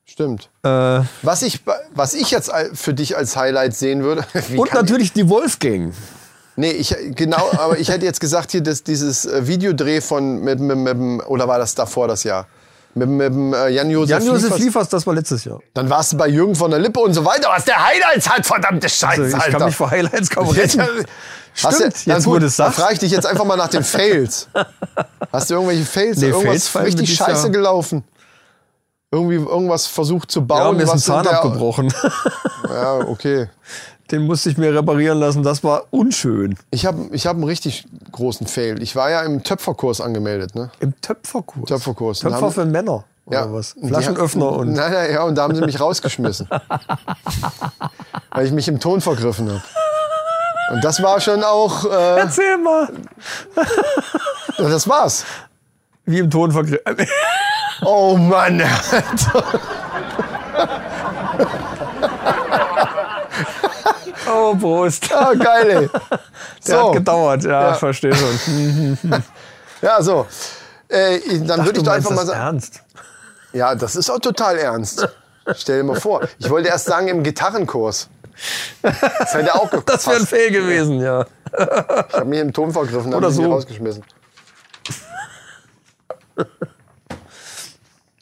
stimmt. 0.05 0.49
Äh, 0.63 1.01
Was 1.23 1.43
ich, 1.43 1.61
was 1.95 2.15
ich 2.15 2.31
jetzt 2.31 2.51
für 2.75 2.95
dich 2.95 3.17
als 3.17 3.37
Highlight 3.37 3.75
sehen 3.75 4.03
würde. 4.03 4.25
und 4.57 4.73
natürlich 4.73 5.13
die 5.13 5.29
Wolfgang. 5.29 5.93
Nee, 6.59 6.71
ich, 6.71 6.97
genau, 7.15 7.51
aber 7.59 7.79
ich 7.79 7.89
hätte 7.91 8.07
jetzt 8.07 8.19
gesagt, 8.21 8.51
hier 8.51 8.63
das, 8.63 8.83
dieses 8.83 9.27
äh, 9.27 9.47
Videodreh 9.47 10.01
von, 10.01 10.41
mit, 10.41 10.59
mit, 10.59 10.79
mit, 10.79 11.27
oder 11.27 11.47
war 11.49 11.59
das 11.59 11.75
davor 11.75 12.09
das 12.09 12.25
Jahr? 12.25 12.47
Mit, 12.99 13.09
mit 13.11 13.55
äh, 13.55 13.69
Jan-Josef 13.69 14.09
Jan-Josef 14.11 14.43
Liefers. 14.45 14.59
Liefers, 14.61 14.89
das 14.89 15.07
war 15.07 15.13
letztes 15.15 15.45
Jahr. 15.45 15.61
Dann 15.75 15.91
warst 15.91 16.15
du 16.15 16.17
bei 16.17 16.29
Jürgen 16.29 16.55
von 16.55 16.71
der 16.71 16.81
Lippe 16.81 16.99
und 17.01 17.13
so 17.13 17.25
weiter, 17.27 17.49
was 17.51 17.67
der 17.67 17.85
Highlights 17.87 18.27
hat, 18.29 18.47
verdammte 18.47 18.89
Scheiße, 18.89 19.23
Also, 19.23 19.37
ich 19.37 19.43
Alter. 19.43 19.59
kann 19.59 19.67
mich 19.67 19.77
vor 19.77 19.91
Highlights 19.91 20.31
kaum. 20.31 20.47
Hast 20.49 20.57
Stimmt, 21.77 22.07
du, 22.07 22.11
jetzt 22.11 22.25
gut, 22.25 22.43
es 22.43 22.57
dann 22.57 22.73
frage 22.73 22.95
ich 22.95 22.99
dich 23.01 23.11
jetzt 23.13 23.27
einfach 23.27 23.45
mal 23.45 23.57
nach 23.57 23.69
den 23.69 23.85
Fails. 23.85 24.49
Hast 25.31 25.51
du 25.51 25.55
irgendwelche 25.55 25.85
Fails? 25.85 26.17
Nee, 26.19 26.31
Fails 26.33 26.45
irgendwas 26.45 26.75
mir 26.75 26.85
richtig 26.85 27.15
scheiße 27.15 27.43
Jahr- 27.45 27.51
gelaufen? 27.51 28.05
Irgendwie 29.11 29.37
irgendwas 29.37 29.87
versucht 29.87 30.31
zu 30.31 30.45
bauen? 30.47 30.59
Ja, 30.61 30.73
mir 30.73 30.83
ist 30.83 30.91
ein 30.91 30.99
Zahn 30.99 31.27
abgebrochen. 31.27 31.93
Ja, 32.69 32.95
okay. 32.97 33.49
Den 34.11 34.27
musste 34.27 34.51
ich 34.51 34.57
mir 34.57 34.73
reparieren 34.75 35.19
lassen. 35.19 35.43
Das 35.43 35.65
war 35.65 35.85
unschön. 35.91 36.57
Ich 36.71 36.87
habe 36.87 37.09
ich 37.11 37.27
hab 37.27 37.35
einen 37.35 37.45
richtig 37.45 37.87
großen 38.13 38.47
Fail. 38.47 38.81
Ich 38.83 38.95
war 38.95 39.11
ja 39.11 39.23
im 39.23 39.43
Töpferkurs 39.43 40.01
angemeldet, 40.01 40.55
ne? 40.55 40.71
Im 40.81 40.99
Töpferkurs. 41.01 41.69
Töpferkurs. 41.69 42.21
Töpfer 42.21 42.41
haben- 42.41 42.53
für 42.53 42.65
Männer. 42.65 43.05
Oder 43.27 43.53
was? 43.53 43.73
Und 43.73 43.83
die 43.83 43.89
Flaschenöffner 43.89 44.45
haben- 44.47 44.57
und. 44.59 44.73
Nein, 44.75 44.93
nein, 44.93 45.13
ja, 45.13 45.23
und 45.25 45.35
da 45.35 45.43
haben 45.43 45.55
sie 45.57 45.61
mich 45.63 45.81
rausgeschmissen. 45.81 46.49
weil 48.31 48.47
ich 48.47 48.53
mich 48.53 48.69
im 48.69 48.79
Ton 48.79 49.01
vergriffen 49.01 49.49
habe. 49.49 49.63
Und 50.73 50.85
das 50.85 51.03
war 51.03 51.21
schon 51.21 51.43
auch, 51.43 51.85
äh, 51.85 52.19
Erzähl 52.21 52.59
mal. 52.59 52.89
das 54.57 54.89
war's. 54.89 55.25
Wie 56.05 56.19
im 56.21 56.31
Ton 56.31 56.53
vergriffen. 56.53 57.09
Oh 57.85 58.17
Mann, 58.17 58.61
Alter. 58.61 59.45
Oh, 64.29 64.55
Prost. 64.57 65.13
Ah, 65.13 65.35
geil, 65.35 65.71
ey. 65.71 65.89
Der 66.67 66.77
So. 66.79 66.87
hat 66.89 66.93
gedauert, 66.95 67.45
ja, 67.45 67.69
Ja. 67.69 67.75
verstehe 67.75 68.15
schon. 68.15 68.99
Ja, 69.83 70.03
so. 70.03 70.27
Äh, 70.89 71.19
dann 71.41 71.65
würde 71.65 71.79
ich 71.79 71.85
doch 71.85 71.93
einfach 71.93 72.11
mal 72.11 72.17
das 72.19 72.29
sagen. 72.29 72.41
ernst. 72.41 72.81
Ja, 73.53 73.75
das 73.75 73.95
ist 73.97 74.09
auch 74.11 74.19
total 74.21 74.57
ernst. 74.57 75.07
Stell 75.55 75.79
dir 75.79 75.85
mal 75.85 76.01
vor. 76.01 76.23
Ich 76.39 76.49
wollte 76.49 76.69
erst 76.69 76.87
sagen 76.87 77.09
im 77.09 77.23
Gitarrenkurs. 77.23 78.09
Das 78.83 79.35
hätte 79.35 79.55
auch 79.55 79.71
gepasst. 79.71 79.89
Das 79.89 80.07
wäre 80.07 80.17
ein 80.21 80.27
Fail 80.27 80.51
gewesen, 80.51 81.01
ja. 81.01 81.27
Ich 81.53 82.15
habe 82.15 82.25
mich 82.25 82.41
im 82.41 82.53
Ton 82.53 82.73
vergriffen, 82.73 83.15
habe 83.15 83.27
mich 83.27 83.37
so. 83.37 83.51
rausgeschmissen. 83.51 84.03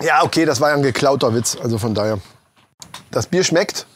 Ja, 0.03 0.23
okay, 0.23 0.45
das 0.45 0.61
war 0.61 0.71
ja 0.71 0.77
ein 0.77 0.83
geklauter 0.83 1.35
Witz, 1.35 1.57
also 1.63 1.79
von 1.79 1.95
daher. 1.95 2.19
Das 3.11 3.27
Bier 3.27 3.45
schmeckt. 3.45 3.87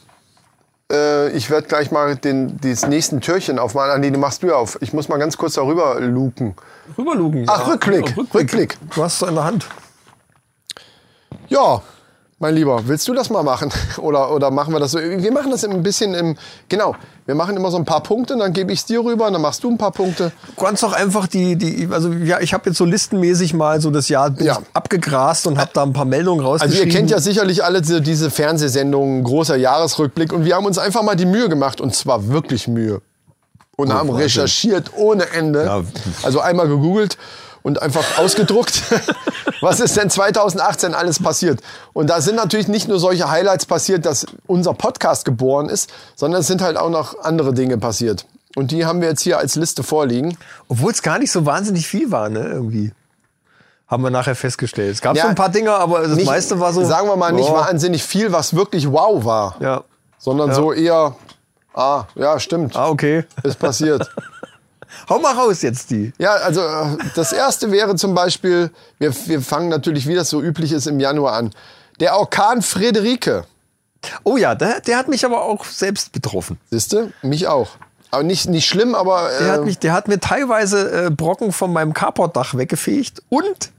Äh, 0.91 1.31
ich 1.31 1.51
werde 1.51 1.69
gleich 1.69 1.91
mal 1.91 2.17
den, 2.17 2.59
das 2.61 2.87
nächste 2.87 3.21
Türchen 3.21 3.59
aufmachen. 3.59 3.91
Ah, 3.91 3.99
Nee, 3.99 4.11
du 4.11 4.19
machst 4.19 4.43
du 4.43 4.55
auf. 4.55 4.79
Ich 4.81 4.93
muss 4.93 5.09
mal 5.09 5.19
ganz 5.19 5.37
kurz 5.37 5.55
darüber 5.55 6.01
luken. 6.01 6.55
Rüberlugen. 6.97 7.45
Ach, 7.49 7.67
ja. 7.67 7.73
Rückblick. 7.73 8.17
Ja, 8.17 8.25
Rückblick. 8.35 8.79
Du 8.95 9.03
hast 9.03 9.21
es 9.23 9.29
in 9.29 9.35
der 9.35 9.45
Hand. 9.45 9.67
Ja, 11.49 11.83
mein 12.41 12.55
Lieber, 12.55 12.87
willst 12.87 13.09
du 13.09 13.15
das 13.15 13.31
mal 13.31 13.43
machen? 13.43 13.73
Oder, 13.99 14.31
oder 14.33 14.51
machen 14.53 14.73
wir 14.73 14.79
das 14.79 14.93
so? 14.93 14.99
Wir 15.01 15.33
machen 15.33 15.51
das 15.51 15.65
ein 15.65 15.83
bisschen 15.83 16.15
im. 16.15 16.37
Genau, 16.69 16.95
wir 17.27 17.35
machen 17.35 17.57
immer 17.57 17.71
so 17.73 17.77
ein 17.79 17.85
paar 17.85 18.01
Punkte, 18.03 18.37
dann 18.39 18.53
gebe 18.53 18.73
ich 18.73 18.79
es 18.79 18.85
dir 18.87 19.01
rüber, 19.05 19.29
dann 19.31 19.43
machst 19.43 19.65
du 19.65 19.71
ein 19.71 19.77
paar 19.77 19.91
Punkte. 19.91 20.31
Du 20.57 20.65
kannst 20.65 20.83
doch 20.85 20.93
einfach 20.93 21.27
die, 21.27 21.57
die 21.57 21.89
also 21.91 22.13
ja, 22.13 22.39
ich 22.41 22.55
habe 22.55 22.71
jetzt 22.71 22.79
so 22.79 22.85
listenmäßig 22.85 23.55
mal 23.55 23.81
so 23.81 23.91
das 23.91 24.09
Jahr 24.09 24.33
Ja. 24.41 24.59
abgegrast 24.73 25.49
und 25.49 25.59
habe 25.59 25.71
da 25.75 25.83
ein 25.83 25.93
paar 25.93 26.05
Meldungen 26.05 26.41
Also 26.41 26.53
rausgeschrieben. 26.53 26.87
ihr 26.89 26.95
kennt 26.97 27.11
ja 27.11 27.19
sicherlich 27.19 27.65
alle 27.65 27.81
diese, 27.83 28.01
diese 28.01 28.31
Fernsehsendungen, 28.31 29.25
großer 29.25 29.57
Jahresrückblick. 29.57 30.33
Und 30.33 30.45
wir 30.45 30.55
haben 30.55 30.65
uns 30.67 30.79
einfach 30.79 31.03
mal 31.03 31.17
die 31.17 31.27
Mühe 31.27 31.49
gemacht, 31.49 31.81
und 31.81 31.93
zwar 31.95 32.29
wirklich 32.29 32.69
Mühe. 32.69 33.03
Und 33.77 33.93
haben 33.93 34.09
Wahnsinn. 34.09 34.23
recherchiert 34.25 34.91
ohne 34.97 35.29
Ende. 35.31 35.65
Ja. 35.65 35.83
Also 36.23 36.41
einmal 36.41 36.69
gegoogelt 36.69 37.17
und 37.63 37.83
einfach 37.83 38.19
ausgedruckt. 38.19 38.83
Was 39.61 39.81
ist 39.81 39.97
denn 39.97 40.09
2018 40.11 40.95
alles 40.95 41.21
passiert? 41.23 41.61
Und 41.93 42.09
da 42.11 42.21
sind 42.21 42.37
natürlich 42.37 42.69
nicht 42.69 42.89
nur 42.89 43.01
solche 43.01 43.31
Highlights 43.31 43.67
passiert, 43.67 44.07
dass 44.07 44.27
unser 44.47 44.75
Podcast 44.75 45.25
geboren 45.25 45.69
ist, 45.69 45.91
sondern 46.15 46.41
es 46.43 46.47
sind 46.47 46.63
halt 46.63 46.77
auch 46.77 46.91
noch 46.91 47.19
andere 47.25 47.53
Dinge 47.53 47.79
passiert. 47.79 48.27
Und 48.57 48.71
die 48.71 48.87
haben 48.87 49.01
wir 49.01 49.09
jetzt 49.09 49.23
hier 49.23 49.39
als 49.39 49.57
Liste 49.57 49.83
vorliegen. 49.83 50.37
Obwohl 50.69 50.93
es 50.93 51.03
gar 51.03 51.19
nicht 51.19 51.31
so 51.31 51.45
wahnsinnig 51.47 51.87
viel 51.87 52.11
war, 52.11 52.29
ne, 52.29 52.41
irgendwie. 52.49 52.93
Haben 53.87 54.03
wir 54.03 54.11
nachher 54.11 54.35
festgestellt. 54.35 54.95
Es 54.95 55.01
gab 55.01 55.17
Ja, 55.17 55.23
so 55.23 55.29
ein 55.29 55.35
paar 55.35 55.49
Dinge, 55.49 55.73
aber 55.73 56.01
das 56.03 56.17
Nicht, 56.17 56.27
meiste 56.27 56.61
war 56.61 56.73
so. 56.73 56.85
Sagen 56.85 57.09
wir 57.09 57.17
mal, 57.17 57.33
nicht 57.33 57.49
oh, 57.49 57.55
wahnsinnig 57.55 58.03
viel, 58.05 58.33
was 58.33 58.55
wirklich 58.55 58.91
wow 58.91 59.25
war. 59.25 59.57
Ja. 59.61 59.83
sondern 60.19 60.49
Ja. 60.51 60.55
so 60.55 60.73
eher, 60.73 61.17
ah, 61.75 62.05
ja, 62.15 62.39
stimmt, 62.39 62.77
Ah, 62.77 62.89
okay. 62.89 63.25
ist 63.43 63.59
passiert. 63.59 64.11
Hau 65.09 65.19
mal 65.19 65.35
raus 65.35 65.63
jetzt 65.63 65.91
die. 65.91 66.13
ja, 66.19 66.33
also 66.33 66.61
äh, 66.61 66.97
das 67.15 67.33
erste 67.33 67.71
wäre 67.71 67.97
zum 67.97 68.15
Beispiel, 68.15 68.71
wir, 68.99 69.13
wir 69.27 69.41
fangen 69.41 69.69
natürlich, 69.69 70.07
wie 70.07 70.15
das 70.15 70.31
so 70.31 70.43
üblich 70.43 70.73
ist, 70.73 70.87
im 70.87 71.01
Januar 71.01 71.35
an. 71.35 71.51
Der 72.01 72.17
Orkan 72.17 72.63
Friederike, 72.63 73.45
Oh 74.25 74.37
ja, 74.37 74.55
der, 74.55 74.81
der 74.81 74.97
hat 74.97 75.09
mich 75.09 75.25
aber 75.25 75.43
auch 75.43 75.65
selbst 75.65 76.13
betroffen. 76.13 76.59
siehste, 76.71 77.13
mich 77.23 77.49
auch. 77.49 77.71
Aber 78.11 78.23
nicht, 78.23 78.49
nicht 78.49 78.67
schlimm, 78.67 78.95
aber 78.95 79.29
Der, 79.41 79.53
hat 79.53 79.61
äh, 79.61 79.65
mich, 79.65 79.79
der 79.79 79.93
hat 79.93 80.09
mir 80.09 80.19
teilweise 80.19 81.07
äh, 81.07 81.11
Brocken 81.11 81.53
von 81.53 81.73
meinem 81.73 81.93
Carportdach 81.93 82.55
weggefegt 82.55 83.23
und 83.29 83.71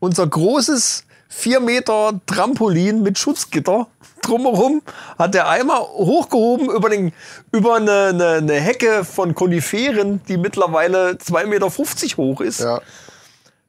unser 0.00 0.26
großes 0.26 1.04
4 1.30 1.60
Meter 1.60 2.20
Trampolin 2.26 3.02
mit 3.02 3.18
Schutzgitter 3.18 3.86
drumherum 4.20 4.82
hat 5.18 5.32
der 5.34 5.48
einmal 5.48 5.80
hochgehoben 5.80 6.68
über, 6.70 6.90
den, 6.90 7.12
über 7.52 7.76
eine, 7.76 8.06
eine, 8.08 8.28
eine 8.34 8.54
Hecke 8.54 9.04
von 9.04 9.34
Koniferen, 9.34 10.20
die 10.28 10.36
mittlerweile 10.36 11.12
2,50 11.12 11.46
Meter 11.46 11.68
hoch 12.16 12.40
ist, 12.40 12.60
ja, 12.60 12.80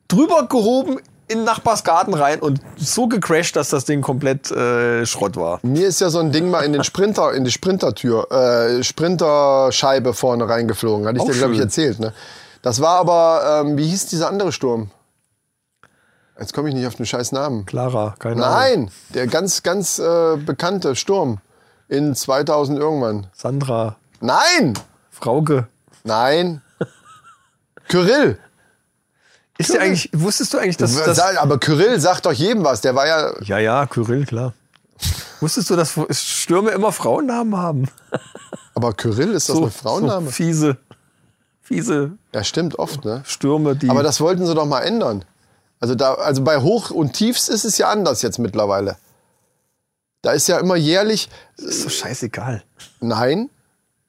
drüber 0.08 0.48
gehoben 0.48 0.98
in 1.28 1.38
den 1.38 1.46
Nachbarsgarten 1.46 2.14
rein 2.14 2.42
und 2.42 2.60
so 2.76 3.08
gecrashed, 3.08 3.56
dass 3.56 3.70
das 3.70 3.86
Ding 3.86 4.02
komplett 4.02 4.52
äh, 4.52 5.06
Schrott 5.06 5.38
war. 5.38 5.60
mir 5.64 5.88
ist 5.88 6.02
ja 6.02 6.10
so 6.10 6.20
ein 6.20 6.34
Ding 6.34 6.50
mal 6.50 6.66
in 6.66 6.74
den 6.74 6.84
Sprinter, 6.84 7.32
in 7.34 7.46
die 7.46 7.52
Sprintertür, 7.52 8.30
äh, 8.32 8.84
Sprinterscheibe 8.84 10.14
vorne 10.14 10.50
reingeflogen. 10.50 11.08
Hatte 11.08 11.18
ich 11.18 11.24
Auch 11.24 11.28
dir, 11.28 11.38
glaube 11.38 11.54
ich, 11.54 11.62
erzählt. 11.62 12.00
Ne? 12.00 12.14
Das 12.62 12.82
war 12.82 12.98
aber, 12.98 13.62
ähm, 13.64 13.78
wie 13.78 13.88
hieß 13.88 14.08
dieser 14.08 14.28
andere 14.28 14.52
Sturm? 14.52 14.92
Jetzt 16.42 16.54
komme 16.54 16.70
ich 16.70 16.76
nicht 16.76 16.88
auf 16.88 16.96
den 16.96 17.06
scheiß 17.06 17.34
Namen. 17.34 17.68
Clara, 17.68 18.16
keine 18.18 18.44
Ahnung. 18.44 18.60
Nein, 18.60 18.92
der 19.14 19.28
ganz, 19.28 19.62
ganz 19.62 20.00
äh, 20.00 20.38
bekannte 20.38 20.96
Sturm 20.96 21.38
in 21.88 22.16
2000 22.16 22.80
irgendwann. 22.80 23.28
Sandra, 23.32 23.96
Nein, 24.22 24.74
Frauke. 25.12 25.68
nein. 26.04 26.64
Kyrill. 27.88 28.40
Ist 29.60 29.72
der 29.74 29.82
eigentlich, 29.82 30.10
wusstest 30.14 30.54
du 30.54 30.58
eigentlich, 30.58 30.78
dass, 30.78 30.96
dass 30.96 31.20
Aber 31.20 31.60
Kyrill 31.60 32.00
sagt 32.00 32.26
doch 32.26 32.32
jedem 32.32 32.64
was. 32.64 32.82
Der 32.82 32.96
war 32.96 33.06
ja. 33.06 33.34
Ja, 33.42 33.60
ja, 33.60 33.86
Kyrill, 33.86 34.26
klar. 34.26 34.54
Wusstest 35.42 35.70
du, 35.70 35.76
dass 35.76 35.94
Stürme 36.10 36.72
immer 36.72 36.92
Frauennamen 36.92 37.56
haben? 37.56 37.88
Aber 38.74 38.94
Kyrill 38.94 39.34
ist 39.34 39.50
das 39.50 39.58
ein 39.58 39.70
Frauenname? 39.70 40.26
So 40.26 40.32
fiese, 40.32 40.78
fiese 41.62 42.14
Ja, 42.34 42.44
stimmt 42.44 42.80
oft, 42.80 43.06
ne? 43.06 43.22
Stürme, 43.26 43.76
die. 43.76 43.90
Aber 43.90 44.02
das 44.02 44.22
wollten 44.22 44.48
sie 44.48 44.56
doch 44.56 44.66
mal 44.66 44.82
ändern. 44.82 45.24
Also, 45.82 45.96
da, 45.96 46.14
also 46.14 46.44
bei 46.44 46.62
Hoch 46.62 46.92
und 46.92 47.14
Tiefs 47.14 47.50
ist 47.50 47.66
es 47.66 47.78
ja 47.78 47.90
anders 47.90 48.22
jetzt 48.22 48.40
mittlerweile. 48.40 48.98
Da 50.22 50.32
ist 50.32 50.48
ja 50.48 50.60
immer 50.60 50.76
jährlich. 50.76 51.30
ist 51.58 51.86
doch 51.86 51.90
scheißegal. 51.90 52.64
Nein. 53.00 53.50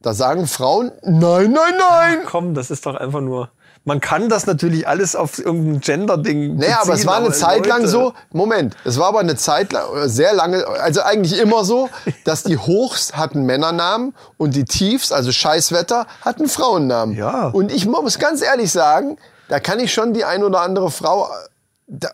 Da 0.01 0.15
sagen 0.15 0.47
Frauen, 0.47 0.91
nein, 1.03 1.53
nein, 1.53 1.75
nein. 1.79 2.19
Komm, 2.27 2.55
das 2.55 2.71
ist 2.71 2.85
doch 2.87 2.97
einfach 2.97 3.21
nur. 3.21 3.51
Man 3.85 4.01
kann 4.01 4.29
das 4.29 4.47
natürlich 4.47 4.87
alles 4.87 5.17
auf 5.17 5.39
irgendein 5.39 5.81
Gender-Ding. 5.81 6.57
Naja, 6.57 6.81
aber 6.83 6.95
es 6.95 7.07
war 7.07 7.17
eine 7.17 7.33
Zeit 7.33 7.67
lang 7.67 7.81
Leute- 7.81 7.91
so, 7.91 8.15
Moment, 8.31 8.77
es 8.85 8.99
war 8.99 9.09
aber 9.09 9.21
eine 9.21 9.37
Zeit 9.37 9.73
lang, 9.73 9.89
oder 9.89 10.09
sehr 10.09 10.35
lange, 10.35 10.67
also 10.67 11.03
eigentlich 11.03 11.39
immer 11.39 11.65
so, 11.65 11.89
dass 12.25 12.43
die 12.45 12.59
Hochs 12.59 13.15
hatten 13.17 13.45
Männernamen 13.45 14.15
und 14.37 14.55
die 14.55 14.65
Tiefs, 14.65 15.11
also 15.11 15.33
Scheißwetter, 15.33 16.07
hatten 16.21 16.49
Frauennamen. 16.49 17.17
Ja. 17.17 17.49
Und 17.49 17.73
ich 17.73 17.87
muss 17.87 18.19
ganz 18.19 18.43
ehrlich 18.43 18.71
sagen, 18.71 19.19
da 19.49 19.59
kann 19.59 19.81
ich 19.81 19.93
schon 19.93 20.15
die 20.15 20.25
ein 20.25 20.45
oder 20.45 20.61
andere 20.61 20.91
Frau, 20.91 21.29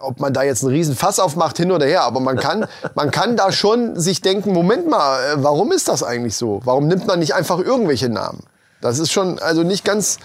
ob 0.00 0.20
man 0.20 0.32
da 0.32 0.42
jetzt 0.42 0.62
einen 0.62 0.72
riesen 0.72 0.96
Fass 0.96 1.18
aufmacht, 1.20 1.56
hin 1.56 1.70
oder 1.70 1.86
her, 1.86 2.02
aber 2.02 2.20
man 2.20 2.36
kann, 2.36 2.66
man 2.94 3.10
kann 3.10 3.36
da 3.36 3.52
schon 3.52 3.98
sich 3.98 4.20
denken, 4.20 4.52
Moment 4.52 4.88
mal, 4.88 5.20
äh, 5.20 5.42
warum 5.42 5.72
ist 5.72 5.88
das 5.88 6.02
eigentlich 6.02 6.36
so? 6.36 6.60
Warum 6.64 6.88
nimmt 6.88 7.06
man 7.06 7.18
nicht 7.18 7.34
einfach 7.34 7.58
irgendwelche 7.58 8.08
Namen? 8.08 8.42
Das 8.80 8.98
ist 8.98 9.12
schon, 9.12 9.38
also 9.38 9.62
nicht 9.62 9.84
ganz 9.84 10.18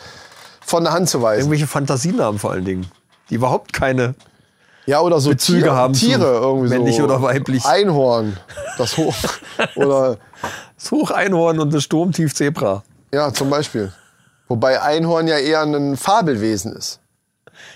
von 0.61 0.83
der 0.83 0.93
Hand 0.93 1.09
zu 1.09 1.21
weisen. 1.21 1.41
Irgendwelche 1.41 1.67
Fantasienamen 1.67 2.39
vor 2.39 2.51
allen 2.51 2.65
Dingen. 2.65 2.85
Die 3.29 3.35
überhaupt 3.35 3.73
keine. 3.73 4.15
Ja, 4.85 4.99
oder 4.99 5.19
so 5.19 5.29
Bezüge 5.29 5.61
Tiere, 5.61 5.75
haben 5.75 5.93
Tiere 5.93 6.39
irgendwie 6.39 6.69
männlich 6.69 6.97
so. 6.97 7.03
oder 7.03 7.21
weiblich. 7.21 7.65
Einhorn, 7.65 8.37
das 8.77 8.97
Hoch. 8.97 9.15
oder, 9.75 10.17
Das 10.75 10.91
Hocheinhorn 10.91 11.59
und 11.59 11.73
das 11.73 11.83
Sturmtiefzebra. 11.83 12.83
ja, 13.13 13.33
zum 13.33 13.49
Beispiel. 13.49 13.93
Wobei 14.49 14.81
Einhorn 14.81 15.27
ja 15.27 15.37
eher 15.37 15.61
ein 15.61 15.95
Fabelwesen 15.95 16.73
ist. 16.75 16.99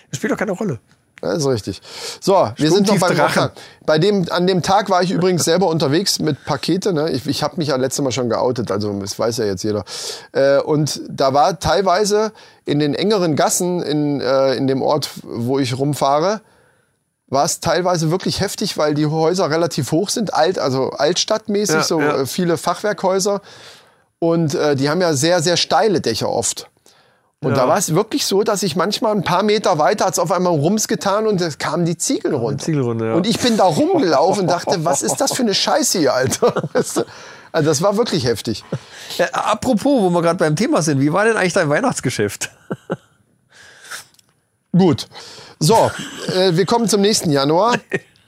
Das 0.09 0.17
spielt 0.17 0.33
doch 0.33 0.37
keine 0.37 0.51
Rolle. 0.51 0.79
Das 1.21 1.39
ist 1.39 1.47
richtig. 1.47 1.81
So, 2.21 2.51
wir 2.57 2.71
sind 2.71 2.87
noch 2.87 2.99
beim. 2.99 3.19
Orkan. 3.19 3.49
Bei 3.85 3.97
dem, 3.97 4.27
an 4.29 4.45
dem 4.45 4.61
Tag 4.61 4.89
war 4.89 5.01
ich 5.01 5.11
übrigens 5.11 5.45
selber 5.45 5.67
unterwegs 5.67 6.19
mit 6.19 6.45
Pakete. 6.45 6.93
Ne? 6.93 7.09
Ich, 7.09 7.25
ich 7.25 7.41
habe 7.41 7.57
mich 7.57 7.69
ja 7.69 7.75
letztes 7.75 8.03
Mal 8.03 8.11
schon 8.11 8.29
geoutet, 8.29 8.69
also 8.69 8.93
das 8.99 9.17
weiß 9.17 9.37
ja 9.37 9.45
jetzt 9.45 9.63
jeder. 9.63 9.83
Äh, 10.33 10.59
und 10.59 11.01
da 11.09 11.33
war 11.33 11.59
teilweise 11.59 12.33
in 12.65 12.79
den 12.79 12.93
engeren 12.93 13.35
Gassen 13.35 13.81
in, 13.81 14.21
äh, 14.21 14.53
in 14.53 14.67
dem 14.67 14.81
Ort, 14.81 15.09
wo 15.23 15.57
ich 15.57 15.77
rumfahre, 15.77 16.41
war 17.29 17.45
es 17.45 17.59
teilweise 17.59 18.11
wirklich 18.11 18.39
heftig, 18.39 18.77
weil 18.77 18.93
die 18.93 19.07
Häuser 19.07 19.49
relativ 19.49 19.91
hoch 19.91 20.09
sind, 20.09 20.33
alt, 20.33 20.59
also 20.59 20.91
altstadtmäßig, 20.91 21.75
Ja, 21.75 21.83
so 21.83 21.99
ja. 21.99 22.21
äh, 22.21 22.25
viele 22.25 22.57
Fachwerkhäuser. 22.57 23.41
Und 24.19 24.55
äh, 24.55 24.75
die 24.75 24.89
haben 24.89 25.01
ja 25.01 25.13
sehr, 25.13 25.41
sehr 25.41 25.57
steile 25.57 26.01
Dächer 26.01 26.29
oft. 26.29 26.69
Und 27.43 27.51
Ja. 27.51 27.55
da 27.57 27.67
war 27.67 27.77
es 27.77 27.93
wirklich 27.93 28.25
so, 28.25 28.41
dass 28.41 28.63
ich 28.63 28.75
manchmal 28.75 29.11
ein 29.15 29.23
paar 29.23 29.43
Meter 29.43 29.77
weiter 29.77 30.05
hat 30.05 30.13
es 30.13 30.19
auf 30.19 30.31
einmal 30.31 30.53
Rums 30.53 30.87
getan 30.87 31.27
und 31.27 31.39
es 31.39 31.59
kamen 31.59 31.85
die 31.85 31.95
Ziegel 31.97 32.33
runter. 32.33 32.65
Ziegel 32.65 32.81
runter, 32.81 33.05
ja. 33.07 33.13
Und 33.13 33.27
ich 33.27 33.37
bin 33.39 33.57
da 33.57 33.65
rumgelaufen 33.65 34.41
und 34.43 34.47
dachte, 34.47 34.83
was 34.85 35.03
ist 35.03 35.17
das 35.17 35.33
für 35.33 35.43
eine 35.43 35.53
Scheiße 35.53 35.99
hier, 35.99 36.13
Alter? 36.13 36.53
Also 37.53 37.69
das 37.69 37.81
war 37.81 37.95
wirklich 37.97 38.25
heftig. 38.25 38.63
Ja, 39.17 39.27
apropos, 39.31 39.85
wo 40.03 40.09
wir 40.11 40.21
gerade 40.21 40.37
beim 40.37 40.55
Thema 40.57 40.81
sind, 40.81 40.99
wie 40.99 41.11
war 41.13 41.23
denn 41.25 41.37
eigentlich 41.37 41.53
dein 41.53 41.69
Weihnachtsgeschäft? 41.69 42.51
Gut. 44.77 45.07
So, 45.59 45.89
äh, 46.35 46.55
wir 46.55 46.65
kommen 46.65 46.87
zum 46.87 47.01
nächsten 47.01 47.31
Januar. 47.31 47.75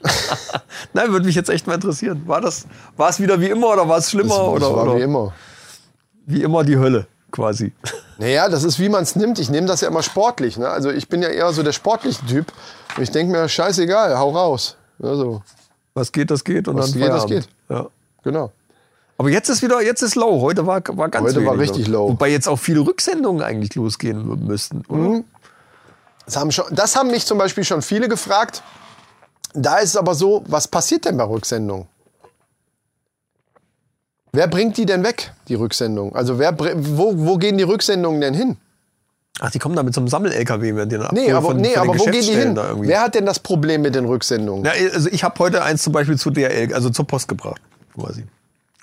Nein, 0.94 1.12
würde 1.12 1.26
mich 1.26 1.34
jetzt 1.36 1.50
echt 1.50 1.66
mal 1.66 1.74
interessieren. 1.74 2.22
War 2.26 2.40
das, 2.40 2.66
war 2.96 3.10
es 3.10 3.20
wieder 3.20 3.40
wie 3.40 3.50
immer 3.50 3.68
oder 3.68 3.88
war 3.88 3.98
es 3.98 4.10
schlimmer 4.10 4.30
Das, 4.36 4.38
oder, 4.48 4.60
das 4.60 4.76
war 4.76 4.82
oder 4.84 4.96
wie 4.96 5.02
immer. 5.02 5.32
wie 6.26 6.42
immer 6.42 6.64
die 6.64 6.78
Hölle 6.78 7.06
quasi? 7.30 7.72
Naja, 8.20 8.50
das 8.50 8.64
ist 8.64 8.78
wie 8.78 8.90
man 8.90 9.02
es 9.02 9.16
nimmt. 9.16 9.38
Ich 9.38 9.48
nehme 9.48 9.66
das 9.66 9.80
ja 9.80 9.88
immer 9.88 10.02
sportlich. 10.02 10.58
Ne? 10.58 10.68
Also 10.68 10.90
ich 10.90 11.08
bin 11.08 11.22
ja 11.22 11.28
eher 11.30 11.50
so 11.54 11.62
der 11.62 11.72
sportliche 11.72 12.24
Typ. 12.26 12.52
Und 12.94 13.02
ich 13.02 13.10
denke 13.10 13.32
mir, 13.32 13.48
scheißegal, 13.48 14.18
hau 14.18 14.30
raus. 14.30 14.76
Also, 15.02 15.42
Was 15.94 16.12
geht, 16.12 16.30
das 16.30 16.44
geht 16.44 16.68
und 16.68 16.76
Was 16.76 16.92
dann 16.92 17.00
geht, 17.00 17.08
das 17.08 17.22
Feierabend. 17.24 17.48
geht. 17.48 17.48
Ja. 17.70 17.86
genau. 18.22 18.52
Aber 19.16 19.30
jetzt 19.30 19.48
ist 19.48 19.62
wieder, 19.62 19.80
jetzt 19.80 20.02
ist 20.02 20.16
low. 20.16 20.42
Heute 20.42 20.66
war, 20.66 20.82
war 20.88 21.08
ganz 21.08 21.28
Heute 21.28 21.46
war 21.46 21.58
richtig 21.58 21.88
low. 21.88 22.10
Wobei 22.10 22.28
jetzt 22.28 22.46
auch 22.46 22.58
viele 22.58 22.80
Rücksendungen 22.80 23.42
eigentlich 23.42 23.74
losgehen 23.74 24.46
müssten, 24.46 24.82
oder? 24.88 25.00
Mhm. 25.00 25.24
Das 26.26 26.36
haben, 26.36 26.52
schon, 26.52 26.66
das 26.72 26.96
haben 26.96 27.10
mich 27.10 27.24
zum 27.24 27.38
Beispiel 27.38 27.64
schon 27.64 27.80
viele 27.80 28.06
gefragt. 28.06 28.62
Da 29.54 29.78
ist 29.78 29.90
es 29.90 29.96
aber 29.96 30.14
so, 30.14 30.44
was 30.46 30.68
passiert 30.68 31.06
denn 31.06 31.16
bei 31.16 31.24
Rücksendungen? 31.24 31.86
Wer 34.32 34.46
bringt 34.46 34.76
die 34.76 34.86
denn 34.86 35.02
weg, 35.04 35.32
die 35.48 35.54
Rücksendung? 35.54 36.14
Also 36.14 36.38
wer, 36.38 36.56
wo, 36.58 37.12
wo 37.16 37.36
gehen 37.36 37.58
die 37.58 37.64
Rücksendungen 37.64 38.20
denn 38.20 38.34
hin? 38.34 38.56
Ach, 39.40 39.50
die 39.50 39.58
kommen 39.58 39.74
da 39.74 39.82
mit 39.82 39.94
so 39.94 40.00
einem 40.00 40.08
Sammel-LKW, 40.08 40.76
wenn 40.76 40.88
die 40.88 40.98
dann 40.98 41.08
Nee, 41.12 41.32
aber, 41.32 41.48
von- 41.48 41.56
nee, 41.56 41.70
von 41.74 41.82
den 41.84 41.90
aber 41.90 41.98
wo 41.98 42.04
gehen 42.04 42.12
die 42.22 42.34
hin? 42.34 42.58
Wer 42.80 43.00
hat 43.00 43.14
denn 43.14 43.26
das 43.26 43.38
Problem 43.38 43.82
mit 43.82 43.94
den 43.94 44.04
Rücksendungen? 44.04 44.64
Ja, 44.64 44.72
also 44.92 45.08
ich 45.10 45.24
habe 45.24 45.34
heute 45.38 45.62
eins 45.62 45.82
zum 45.82 45.92
Beispiel 45.92 46.16
zu 46.18 46.30
DRL, 46.30 46.74
also 46.74 46.90
zur 46.90 47.06
Post 47.06 47.26
gebracht, 47.26 47.60
quasi. 47.98 48.24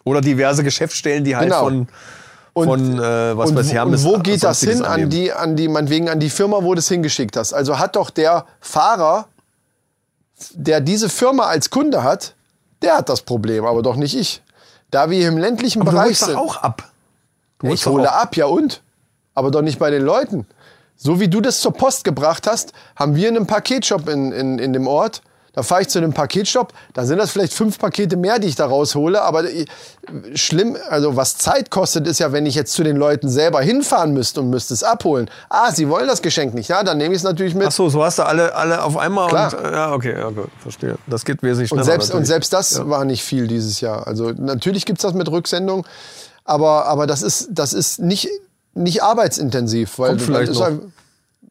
Oder 0.03 0.19
diverse 0.21 0.63
Geschäftsstellen, 0.63 1.23
die 1.23 1.35
halt 1.35 1.45
Genau. 1.49 1.63
von, 1.65 1.87
von 2.55 2.99
äh, 2.99 3.37
was 3.37 3.51
und, 3.51 3.55
weiß 3.55 3.67
ich, 3.67 3.73
wo- 3.75 3.77
haben 3.79 3.91
und 3.93 4.03
wo 4.03 4.17
geht 4.19 4.43
das 4.43 4.61
hin? 4.61 4.81
An 4.83 5.09
die, 5.09 5.31
an 5.31 5.55
die, 5.55 5.67
meinetwegen 5.67 6.09
an 6.09 6.19
die 6.19 6.29
Firma, 6.29 6.63
wo 6.63 6.73
du 6.73 6.79
es 6.79 6.87
hingeschickt 6.87 7.37
hast. 7.37 7.53
Also 7.53 7.77
hat 7.77 7.95
doch 7.95 8.09
der 8.09 8.45
Fahrer, 8.59 9.27
der 10.53 10.81
diese 10.81 11.07
Firma 11.09 11.43
als 11.45 11.69
Kunde 11.69 12.03
hat, 12.03 12.33
der 12.81 12.97
hat 12.97 13.09
das 13.09 13.21
Problem, 13.21 13.63
aber 13.65 13.81
doch 13.83 13.95
nicht 13.95 14.15
ich. 14.17 14.41
Da 14.91 15.09
wir 15.09 15.27
im 15.27 15.37
ländlichen 15.37 15.81
Aber 15.81 15.91
du 15.91 15.97
Bereich 15.97 16.19
doch 16.19 16.27
sind. 16.27 16.37
auch 16.37 16.57
ab. 16.57 16.91
Du 17.59 17.67
Ich 17.67 17.85
hole 17.85 18.11
ab, 18.11 18.35
ja 18.35 18.45
und? 18.45 18.81
Aber 19.33 19.51
doch 19.51 19.61
nicht 19.61 19.79
bei 19.79 19.89
den 19.89 20.03
Leuten. 20.03 20.45
So 20.95 21.19
wie 21.19 21.27
du 21.27 21.41
das 21.41 21.61
zur 21.61 21.73
Post 21.73 22.03
gebracht 22.03 22.47
hast, 22.47 22.73
haben 22.95 23.15
wir 23.15 23.27
einen 23.27 23.45
Paketshop 23.45 24.09
in, 24.09 24.31
in, 24.31 24.59
in 24.59 24.73
dem 24.73 24.87
Ort. 24.87 25.21
Da 25.57 25.63
fahre 25.63 25.81
ich 25.81 25.87
zu 25.87 25.97
einem 25.97 26.13
Paketshop, 26.13 26.71
da 26.93 27.03
sind 27.03 27.17
das 27.17 27.31
vielleicht 27.31 27.51
fünf 27.51 27.79
Pakete 27.79 28.15
mehr, 28.15 28.37
die 28.37 28.47
ich 28.47 28.53
da 28.53 28.67
raushole. 28.67 29.23
Aber 29.23 29.43
schlimm, 30.35 30.77
also 30.87 31.15
was 31.15 31.39
Zeit 31.39 31.71
kostet, 31.71 32.05
ist 32.05 32.19
ja, 32.19 32.31
wenn 32.31 32.45
ich 32.45 32.53
jetzt 32.53 32.73
zu 32.73 32.83
den 32.83 32.95
Leuten 32.95 33.27
selber 33.27 33.59
hinfahren 33.61 34.13
müsste 34.13 34.41
und 34.41 34.51
müsste 34.51 34.75
es 34.75 34.83
abholen. 34.83 35.31
Ah, 35.49 35.71
sie 35.71 35.89
wollen 35.89 36.05
das 36.05 36.21
Geschenk 36.21 36.53
nicht, 36.53 36.67
ja, 36.67 36.83
dann 36.83 36.99
nehme 36.99 37.15
ich 37.15 37.21
es 37.21 37.23
natürlich 37.23 37.55
mit. 37.55 37.65
Ach 37.69 37.71
so, 37.71 37.89
so 37.89 38.03
hast 38.03 38.19
du 38.19 38.23
alle, 38.27 38.53
alle 38.53 38.83
auf 38.83 38.97
einmal 38.97 39.29
Klar. 39.29 39.51
und 39.57 39.65
äh, 39.65 39.71
ja, 39.71 39.93
okay, 39.93 40.13
ja, 40.15 40.29
gut, 40.29 40.49
verstehe. 40.61 40.95
Das 41.07 41.25
geht 41.25 41.41
wesentlich 41.41 41.69
schneller. 41.69 41.81
Und 41.81 41.85
selbst, 41.87 42.13
und 42.13 42.25
selbst 42.25 42.53
das 42.53 42.87
war 42.87 43.03
nicht 43.03 43.23
viel 43.23 43.47
dieses 43.47 43.81
Jahr. 43.81 44.05
Also 44.05 44.33
natürlich 44.37 44.85
gibt's 44.85 45.01
das 45.01 45.15
mit 45.15 45.27
Rücksendung, 45.31 45.87
aber, 46.45 46.85
aber 46.85 47.07
das 47.07 47.23
ist, 47.23 47.47
das 47.49 47.73
ist 47.73 47.97
nicht, 47.99 48.29
nicht 48.75 49.01
arbeitsintensiv. 49.01 49.97
Weil 49.97 50.09
Kommt 50.09 50.21
vielleicht 50.21 50.53
noch. 50.53 50.61
ein- 50.61 50.93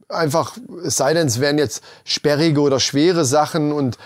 einfach, 0.09 0.57
es 0.85 0.97
sei 0.97 1.15
denn, 1.15 1.27
es 1.27 1.41
wären 1.41 1.59
jetzt 1.59 1.83
sperrige 2.05 2.61
oder 2.61 2.81
schwere 2.81 3.25
Sachen 3.25 3.73
und 3.73 3.97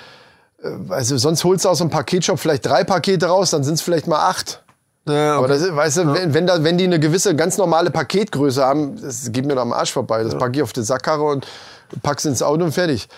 äh, 0.63 0.69
also 0.89 1.17
sonst 1.19 1.45
holst 1.45 1.65
du 1.65 1.69
aus 1.69 1.81
einem 1.81 1.91
Paketshop 1.91 2.39
vielleicht 2.39 2.67
drei 2.67 2.85
Pakete 2.85 3.27
raus, 3.27 3.51
dann 3.51 3.65
sind 3.65 3.75
es 3.75 3.83
vielleicht 3.83 4.07
mal 4.07 4.29
acht. 4.29 4.63
Ja, 5.09 5.35
Aber 5.37 5.45
okay. 5.47 5.55
das, 5.55 5.63
ist- 5.63 5.77
weißt 5.77 5.97
du, 5.99 6.13
wenn, 6.15 6.35
wenn, 6.35 6.47
da, 6.47 6.63
wenn 6.63 6.79
die 6.79 6.85
eine 6.85 7.01
gewisse 7.01 7.35
ganz 7.35 7.57
normale 7.57 7.91
Paketgröße 7.91 8.65
haben, 8.65 9.01
das 9.01 9.33
geht 9.33 9.45
mir 9.47 9.55
doch 9.55 9.63
am 9.63 9.73
Arsch 9.73 9.93
vorbei. 9.93 10.23
Das 10.23 10.37
packe 10.37 10.57
ich 10.57 10.63
auf 10.63 10.73
die 10.73 10.83
Sackkarre 10.83 11.25
und 11.25 11.47
pack's 12.03 12.25
ins 12.27 12.43
Auto 12.43 12.65
und 12.65 12.73
fertig. 12.73 13.09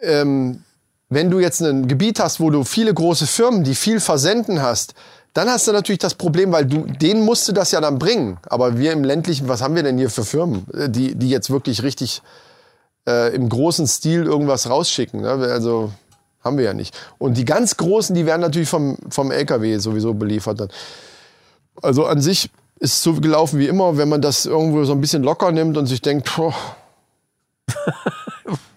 Ähm, 0.00 0.62
wenn 1.08 1.30
du 1.30 1.38
jetzt 1.38 1.60
ein 1.60 1.86
Gebiet 1.86 2.18
hast, 2.20 2.40
wo 2.40 2.50
du 2.50 2.64
viele 2.64 2.92
große 2.92 3.26
Firmen, 3.26 3.62
die 3.62 3.74
viel 3.76 4.00
versenden 4.00 4.60
hast, 4.60 4.94
dann 5.36 5.50
hast 5.50 5.68
du 5.68 5.72
natürlich 5.72 5.98
das 5.98 6.14
Problem, 6.14 6.50
weil 6.50 6.64
du, 6.64 6.86
denen 6.86 7.22
musst 7.22 7.46
du 7.46 7.52
das 7.52 7.70
ja 7.70 7.82
dann 7.82 7.98
bringen. 7.98 8.38
Aber 8.48 8.78
wir 8.78 8.92
im 8.92 9.04
ländlichen, 9.04 9.48
was 9.48 9.60
haben 9.60 9.74
wir 9.74 9.82
denn 9.82 9.98
hier 9.98 10.08
für 10.08 10.24
Firmen, 10.24 10.66
äh, 10.72 10.88
die, 10.88 11.14
die 11.14 11.28
jetzt 11.28 11.50
wirklich 11.50 11.82
richtig 11.82 12.22
äh, 13.06 13.34
im 13.34 13.50
großen 13.50 13.86
Stil 13.86 14.24
irgendwas 14.24 14.70
rausschicken? 14.70 15.20
Ne? 15.20 15.28
Also 15.28 15.92
haben 16.42 16.56
wir 16.56 16.64
ja 16.64 16.72
nicht. 16.72 16.98
Und 17.18 17.36
die 17.36 17.44
ganz 17.44 17.76
großen, 17.76 18.14
die 18.14 18.24
werden 18.24 18.40
natürlich 18.40 18.70
vom, 18.70 18.96
vom 19.10 19.30
LKW 19.30 19.76
sowieso 19.76 20.14
beliefert 20.14 20.60
dann. 20.60 20.68
Also 21.82 22.06
an 22.06 22.22
sich 22.22 22.50
ist 22.78 22.94
es 22.94 23.02
so 23.02 23.12
gelaufen 23.12 23.58
wie 23.58 23.66
immer, 23.66 23.98
wenn 23.98 24.08
man 24.08 24.22
das 24.22 24.46
irgendwo 24.46 24.84
so 24.84 24.92
ein 24.92 25.02
bisschen 25.02 25.22
locker 25.22 25.52
nimmt 25.52 25.76
und 25.76 25.84
sich 25.84 26.00
denkt, 26.00 26.30
boah, 26.34 26.54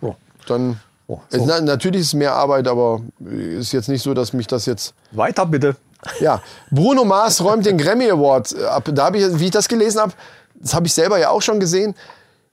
dann 0.48 0.82
Oh, 1.08 1.20
es, 1.32 1.40
so. 1.40 1.46
na, 1.48 1.60
natürlich 1.60 2.02
ist 2.02 2.08
es 2.08 2.14
mehr 2.14 2.36
Arbeit, 2.36 2.68
aber 2.68 3.02
ist 3.20 3.72
jetzt 3.72 3.90
nicht 3.90 4.04
so, 4.04 4.14
dass 4.14 4.32
mich 4.32 4.46
das 4.46 4.68
jetzt. 4.68 4.94
Weiter 5.12 5.44
bitte. 5.48 5.76
Ja, 6.20 6.42
Bruno 6.72 7.04
Mars 7.04 7.44
räumt 7.44 7.66
den 7.66 7.78
Grammy 7.78 8.10
Award 8.10 8.54
äh, 8.54 8.66
ab. 8.66 8.84
Da 8.94 9.06
habe 9.06 9.18
ich, 9.18 9.40
wie 9.40 9.46
ich 9.46 9.52
das 9.52 9.68
gelesen 9.68 10.00
habe, 10.02 10.14
das 10.56 10.74
habe 10.74 10.88
ich 10.88 10.94
selber 10.94 11.18
ja 11.18 11.30
auch 11.30 11.42
schon 11.42 11.60
gesehen. 11.60 11.96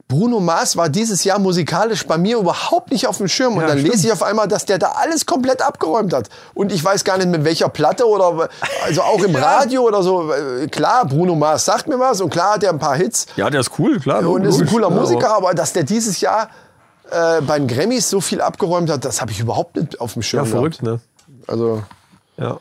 Bruno 0.08 0.38
Mars 0.38 0.76
war 0.76 0.88
dieses 0.88 1.24
Jahr 1.24 1.40
musikalisch 1.40 2.06
bei 2.06 2.16
mir 2.16 2.38
überhaupt 2.38 2.92
nicht 2.92 3.08
auf 3.08 3.18
dem 3.18 3.26
Schirm. 3.26 3.54
Und 3.54 3.62
Ja, 3.62 3.66
dann 3.68 3.78
stimmt. 3.78 3.92
lese 3.94 4.06
ich 4.06 4.12
auf 4.12 4.22
einmal, 4.22 4.46
dass 4.46 4.64
der 4.64 4.78
da 4.78 4.92
alles 5.00 5.26
komplett 5.26 5.62
abgeräumt 5.62 6.12
hat. 6.12 6.28
Und 6.54 6.70
ich 6.70 6.84
weiß 6.84 7.02
gar 7.02 7.18
nicht 7.18 7.28
mit 7.28 7.42
welcher 7.44 7.68
Platte 7.68 8.06
oder 8.06 8.48
also 8.84 9.02
auch 9.02 9.18
im 9.24 9.32
Ja. 9.36 9.40
Radio 9.58 9.82
oder 9.82 10.04
so. 10.04 10.32
Äh, 10.32 10.68
Klar, 10.68 11.06
Bruno 11.06 11.34
Mars 11.34 11.64
sagt 11.64 11.88
mir 11.88 11.98
was 11.98 12.20
und 12.20 12.30
klar 12.30 12.54
hat 12.54 12.62
er 12.62 12.70
ein 12.70 12.78
paar 12.78 12.94
Hits. 12.94 13.26
Ja, 13.34 13.50
der 13.50 13.60
ist 13.60 13.72
cool, 13.80 13.98
klar. 13.98 14.24
Und 14.28 14.44
ist 14.44 14.54
ein 14.54 14.58
logisch. 14.60 14.70
cooler 14.72 14.90
Musiker, 14.90 15.34
aber- 15.34 15.54
dass 15.54 15.72
der 15.72 15.82
dieses 15.82 16.20
Jahr 16.20 16.50
äh, 17.10 17.40
bei 17.40 17.58
den 17.58 17.66
Grammys 17.66 18.08
so 18.08 18.20
viel 18.20 18.40
abgeräumt 18.40 18.88
hat, 18.90 19.04
das 19.04 19.20
habe 19.20 19.32
ich 19.32 19.40
überhaupt 19.40 19.74
nicht 19.76 20.00
auf 20.00 20.12
dem 20.12 20.22
Schirm. 20.22 20.44
Ja, 20.44 20.50
verrückt, 20.50 20.82
ne? 20.84 21.00
Gehabt. 21.28 21.48
Also, 21.50 21.82
Ja. 22.36 22.58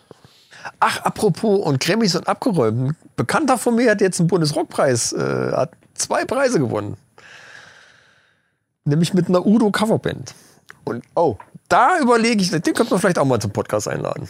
Ach, 0.80 1.02
apropos 1.02 1.60
und 1.66 1.80
Grammys 1.80 2.16
und 2.16 2.28
abgeräumt. 2.28 2.80
Ein 2.80 2.98
Bekannter 3.16 3.58
von 3.58 3.76
mir 3.76 3.92
hat 3.92 4.02
jetzt 4.02 4.20
einen 4.20 4.28
Bundesrockpreis, 4.28 5.14
äh, 5.14 5.52
hat 5.52 5.72
zwei 5.94 6.26
Preise 6.26 6.60
gewonnen. 6.60 6.98
Nämlich 8.84 9.14
mit 9.14 9.30
einer 9.30 9.46
Udo 9.46 9.72
Coverband. 9.72 10.34
Und 10.84 11.04
oh, 11.16 11.38
da 11.70 12.00
überlege 12.00 12.42
ich, 12.42 12.52
den 12.52 12.62
könnte 12.62 12.92
man 12.92 13.00
vielleicht 13.00 13.18
auch 13.20 13.26
mal 13.26 13.40
zum 13.40 13.52
Podcast 13.52 13.88
einladen. 13.88 14.28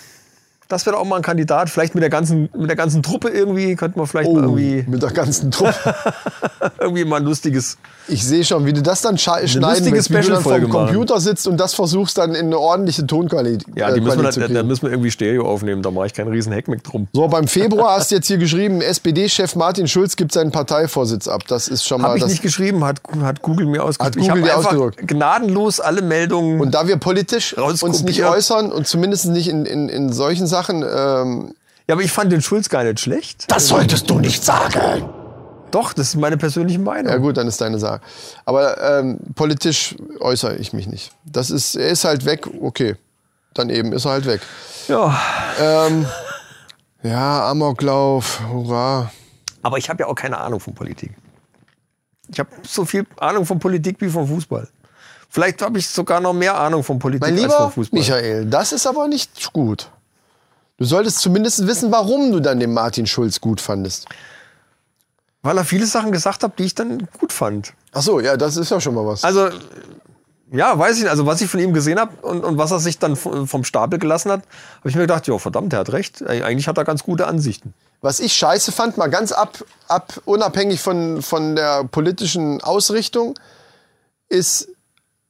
Das 0.68 0.86
wäre 0.88 0.98
auch 0.98 1.06
mal 1.06 1.18
ein 1.18 1.22
Kandidat. 1.22 1.70
Vielleicht 1.70 1.94
mit 1.94 2.02
der 2.02 2.10
ganzen, 2.10 2.50
mit 2.58 2.70
der 2.70 2.76
ganzen 2.76 3.04
Truppe 3.04 3.30
irgendwie, 3.30 3.76
könnte 3.76 4.00
man 4.00 4.08
vielleicht 4.08 4.30
oh 4.30 4.34
mal 4.34 4.44
irgendwie, 4.44 4.84
mit 4.90 5.04
der 5.04 5.12
ganzen 5.12 5.52
Truppe. 5.52 5.74
irgendwie 6.80 7.06
mal 7.06 7.18
ein 7.18 7.24
lustiges. 7.24 7.78
Ich 8.08 8.24
sehe 8.24 8.44
schon, 8.44 8.66
wie 8.66 8.74
du 8.74 8.82
das 8.82 9.02
dann 9.02 9.18
schneiden 9.18 9.62
willst, 9.62 10.10
wie 10.10 10.22
du 10.22 10.30
dann 10.30 10.42
vom 10.42 10.52
machen. 10.52 10.70
Computer 10.70 11.20
sitzt 11.20 11.48
und 11.48 11.58
das 11.58 11.76
versuchst 11.76 12.18
dann 12.18 12.34
in 12.34 12.48
eine 12.48 12.58
ordentliche 12.58 13.06
Tonqualität 13.06 13.76
Ja, 13.76 13.92
die 13.92 14.02
müssen 14.02 14.18
wir, 14.18 14.24
Qualität 14.24 14.26
da, 14.26 14.32
zu 14.32 14.40
da 14.40 14.48
kriegen. 14.48 14.68
müssen 14.68 14.82
wir 14.84 14.90
irgendwie 14.92 15.12
Stereo 15.12 15.48
aufnehmen. 15.48 15.84
Da 15.84 15.92
mache 15.92 16.08
ich 16.08 16.14
keinen 16.14 16.30
riesen 16.30 16.52
Heckmeck 16.52 16.84
drum. 16.84 17.08
So, 17.14 17.28
beim 17.28 17.48
Februar 17.48 17.98
hast 17.98 18.10
du 18.10 18.16
jetzt 18.16 18.28
hier 18.28 18.38
geschrieben, 18.38 18.82
SPD-Chef 18.82 19.56
Martin 19.56 19.88
Schulz 19.88 20.16
gibt 20.16 20.32
seinen 20.32 20.52
Parteivorsitz 20.52 21.28
ab. 21.28 21.44
Das 21.48 21.68
ist 21.68 21.86
schon 21.86 22.02
mal 22.02 22.10
Habe 22.10 22.18
ich 22.18 22.24
das. 22.24 22.32
nicht 22.32 22.42
geschrieben, 22.42 22.84
hat, 22.84 23.02
hat 23.22 23.44
Google 23.44 23.68
mir 23.68 23.84
ausgedrückt. 23.84 24.18
Hat 24.18 24.24
ich 24.24 24.30
Google 24.30 24.50
einfach 24.50 24.66
ausgedrückt. 24.66 25.08
gnadenlos 25.08 25.80
alle 25.80 26.02
Meldungen. 26.02 26.60
Und 26.60 26.72
da 26.72 26.88
wir 26.88 26.98
politisch 26.98 27.56
uns 27.56 28.04
nicht 28.04 28.24
äußern 28.24 28.72
und 28.72 28.88
zumindest 28.88 29.28
nicht 29.28 29.48
in, 29.48 29.66
in, 29.66 29.90
in 29.90 30.12
solchen 30.12 30.48
Sachen, 30.48 30.55
ähm, 30.84 31.54
ja, 31.88 31.94
aber 31.94 32.02
ich 32.02 32.12
fand 32.12 32.32
den 32.32 32.42
Schulz 32.42 32.70
gar 32.70 32.84
nicht 32.84 33.00
schlecht. 33.00 33.46
das 33.52 33.68
solltest 33.68 34.10
du 34.10 34.20
nicht 34.20 34.44
sagen. 34.44 35.10
Doch, 35.72 35.94
das 35.94 36.10
ist 36.10 36.16
meine 36.16 36.38
persönliche 36.38 36.80
Meinung. 36.80 37.12
Ja 37.12 37.18
gut, 37.18 37.38
dann 37.38 37.48
ist 37.48 37.60
deine 37.60 37.80
Sache. 37.80 38.00
Aber 38.46 38.82
ähm, 38.82 39.20
politisch 39.36 39.96
äußere 40.20 40.56
ich 40.56 40.74
mich 40.74 40.88
nicht. 40.88 41.12
Das 41.26 41.50
ist, 41.50 41.76
er 41.76 41.90
ist 41.90 42.06
halt 42.06 42.26
weg, 42.26 42.48
okay. 42.62 42.96
Dann 43.54 43.70
eben 43.70 43.92
ist 43.94 44.06
er 44.06 44.12
halt 44.12 44.26
weg. 44.26 44.42
Ja. 44.88 45.20
Ähm, 45.60 46.06
ja, 47.04 47.50
Amoklauf, 47.50 48.40
hurra. 48.50 49.12
Aber 49.62 49.78
ich 49.78 49.90
habe 49.90 50.04
ja 50.04 50.08
auch 50.08 50.16
keine 50.16 50.38
Ahnung 50.38 50.60
von 50.60 50.74
Politik. 50.74 51.12
Ich 52.30 52.40
habe 52.40 52.50
so 52.68 52.86
viel 52.86 53.06
Ahnung 53.18 53.46
von 53.46 53.60
Politik 53.60 53.98
wie 54.00 54.10
von 54.10 54.28
Fußball. 54.28 54.68
Vielleicht 55.30 55.62
habe 55.62 55.80
ich 55.80 55.88
sogar 55.90 56.22
noch 56.22 56.34
mehr 56.34 56.58
Ahnung 56.58 56.84
von 56.84 56.98
Politik 57.00 57.22
Mein 57.22 57.34
als 57.34 57.42
lieber 57.42 57.58
von 57.58 57.72
Fußball. 57.72 58.00
Michael, 58.00 58.46
das 58.46 58.72
ist 58.72 58.88
aber 58.88 59.08
nicht 59.08 59.52
gut. 59.52 59.90
Du 60.78 60.86
solltest 60.86 61.20
zumindest 61.20 61.66
wissen, 61.68 61.92
warum 61.92 62.32
du 62.32 62.40
dann 62.40 62.60
den 62.60 62.74
Martin 62.74 63.06
Schulz 63.08 63.40
gut 63.40 63.62
fandest. 63.62 64.08
Weil 65.42 65.58
er 65.58 65.64
viele 65.64 65.86
Sachen 65.86 66.12
gesagt 66.12 66.44
hat, 66.44 66.60
die 66.60 66.64
ich 66.64 66.76
dann 66.76 67.08
gut 67.20 67.32
fand. 67.32 67.74
Ach 67.94 68.02
so, 68.02 68.20
ja, 68.20 68.36
das 68.36 68.58
ist 68.58 68.72
ja 68.72 68.82
schon 68.82 68.96
mal 68.96 69.06
was. 69.06 69.24
Also, 69.24 69.50
ja, 70.52 70.78
weiß 70.78 70.98
ich 70.98 71.04
nicht. 71.04 71.10
Also, 71.12 71.26
was 71.26 71.40
ich 71.40 71.50
von 71.50 71.60
ihm 71.60 71.74
gesehen 71.74 72.00
habe 72.00 72.14
und, 72.26 72.44
und 72.44 72.58
was 72.58 72.72
er 72.72 72.80
sich 72.80 73.00
dann 73.00 73.16
vom 73.16 73.64
Stapel 73.64 74.00
gelassen 74.00 74.32
hat, 74.32 74.42
habe 74.80 74.90
ich 74.90 74.96
mir 74.96 75.02
gedacht, 75.02 75.28
ja, 75.28 75.38
verdammt, 75.38 75.72
der 75.72 75.80
hat 75.80 75.92
recht. 75.94 76.22
Eig- 76.24 76.44
Eigentlich 76.44 76.68
hat 76.68 76.78
er 76.78 76.84
ganz 76.84 77.04
gute 77.04 77.28
Ansichten. 77.28 77.74
Was 78.02 78.20
ich 78.20 78.34
scheiße 78.34 78.72
fand, 78.72 78.98
mal 78.98 79.08
ganz 79.08 79.32
ab, 79.32 79.64
ab 79.88 80.20
unabhängig 80.26 80.82
von, 80.82 81.22
von 81.22 81.56
der 81.56 81.84
politischen 81.86 82.62
Ausrichtung, 82.62 83.38
ist, 84.28 84.68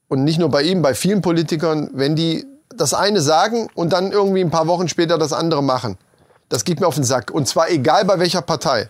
und 0.08 0.24
nicht 0.24 0.38
nur 0.38 0.50
bei 0.50 0.62
ihm, 0.62 0.80
bei 0.82 0.94
vielen 0.94 1.20
Politikern, 1.20 1.90
wenn 1.92 2.16
die 2.16 2.46
das 2.80 2.94
eine 2.94 3.20
sagen 3.20 3.68
und 3.74 3.92
dann 3.92 4.12
irgendwie 4.12 4.40
ein 4.42 4.50
paar 4.50 4.66
Wochen 4.66 4.88
später 4.88 5.18
das 5.18 5.32
andere 5.32 5.62
machen. 5.62 5.98
Das 6.48 6.64
geht 6.64 6.80
mir 6.80 6.86
auf 6.86 6.94
den 6.94 7.04
Sack. 7.04 7.30
Und 7.30 7.48
zwar 7.48 7.70
egal 7.70 8.04
bei 8.04 8.18
welcher 8.18 8.42
Partei. 8.42 8.88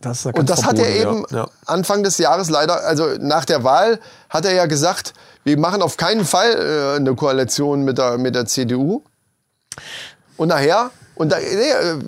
Das 0.00 0.24
Und 0.24 0.48
das 0.48 0.64
hat 0.64 0.78
er 0.78 0.84
verboten, 0.86 1.18
eben 1.18 1.36
Ja. 1.36 1.48
Anfang 1.66 2.02
des 2.02 2.16
Jahres 2.18 2.48
leider, 2.48 2.84
also 2.84 3.06
nach 3.20 3.44
der 3.44 3.64
Wahl, 3.64 4.00
hat 4.30 4.46
er 4.46 4.52
ja 4.54 4.66
gesagt, 4.66 5.12
wir 5.44 5.58
machen 5.58 5.82
auf 5.82 5.96
keinen 5.96 6.24
Fall 6.24 6.52
äh, 6.52 6.96
eine 6.96 7.14
Koalition 7.14 7.82
mit 7.82 7.98
der, 7.98 8.16
mit 8.16 8.34
der 8.34 8.46
CDU. 8.46 9.02
Und 10.36 10.48
nachher, 10.48 10.90
und 11.14 11.32
da, 11.32 11.38
nee, 11.38 11.44
äh, 11.44 11.98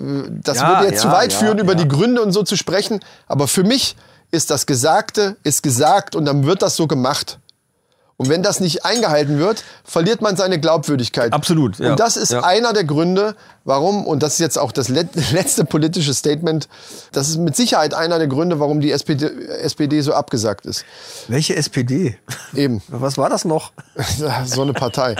das 0.43 0.57
Ja, 0.57 0.69
würde 0.69 0.85
jetzt 0.85 1.03
ja, 1.03 1.09
zu 1.09 1.15
weit 1.15 1.33
führen, 1.33 1.59
über 1.59 1.75
die 1.75 1.87
Gründe 1.87 2.21
und 2.21 2.31
so 2.31 2.41
zu 2.41 2.55
sprechen. 2.55 2.99
Aber 3.27 3.47
für 3.47 3.63
mich 3.63 3.95
ist 4.31 4.49
das 4.49 4.65
Gesagte, 4.65 5.37
ist 5.43 5.61
gesagt 5.61 6.15
und 6.15 6.25
dann 6.25 6.45
wird 6.45 6.63
das 6.63 6.75
so 6.75 6.87
gemacht. 6.87 7.37
Und 8.23 8.29
wenn 8.29 8.41
das 8.41 8.61
nicht 8.61 8.85
eingehalten 8.85 9.37
wird, 9.37 9.65
verliert 9.83 10.21
man 10.21 10.37
seine 10.37 10.57
Glaubwürdigkeit. 10.59 11.33
Absolut, 11.33 11.77
ja. 11.79 11.91
Und 11.91 11.99
das 11.99 12.15
ist 12.15 12.31
Ja. 12.31 12.41
einer 12.43 12.71
der 12.71 12.85
Gründe, 12.85 13.35
warum, 13.65 14.07
und 14.07 14.23
das 14.23 14.33
ist 14.33 14.39
jetzt 14.39 14.57
auch 14.57 14.71
das 14.71 14.87
let- 14.87 15.09
letzte 15.33 15.65
politische 15.65 16.13
Statement, 16.13 16.69
das 17.11 17.27
ist 17.27 17.37
mit 17.37 17.57
Sicherheit 17.57 17.93
einer 17.93 18.17
der 18.17 18.27
Gründe, 18.27 18.61
warum 18.61 18.79
die 18.79 18.91
SPD, 18.93 19.27
SPD 19.59 19.99
so 19.99 20.13
abgesagt 20.13 20.65
ist. 20.65 20.85
Welche 21.27 21.55
SPD? 21.57 22.17
Eben. 22.55 22.81
Was 22.87 23.17
war 23.17 23.29
das 23.29 23.43
noch? 23.43 23.73
so 24.45 24.61
eine 24.61 24.71
Partei. 24.71 25.15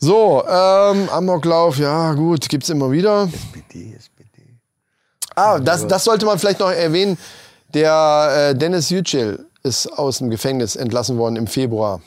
So, 0.00 0.42
ähm, 0.48 1.08
Amoklauf, 1.10 1.78
ja 1.78 2.14
gut, 2.14 2.48
gibt's 2.48 2.70
immer 2.70 2.90
wieder. 2.90 3.28
SPD, 3.32 3.94
SPD. 3.96 4.58
Ah, 5.36 5.60
das, 5.60 5.86
das 5.86 6.02
sollte 6.02 6.26
man 6.26 6.38
vielleicht 6.40 6.58
noch 6.58 6.72
erwähnen. 6.72 7.18
Der 7.72 8.48
äh, 8.50 8.54
Dennis 8.56 8.90
Yücel 8.90 9.46
ist 9.62 9.86
aus 9.86 10.18
dem 10.18 10.30
Gefängnis 10.30 10.76
entlassen 10.76 11.18
worden 11.18 11.36
im 11.36 11.46
Februar. 11.46 12.00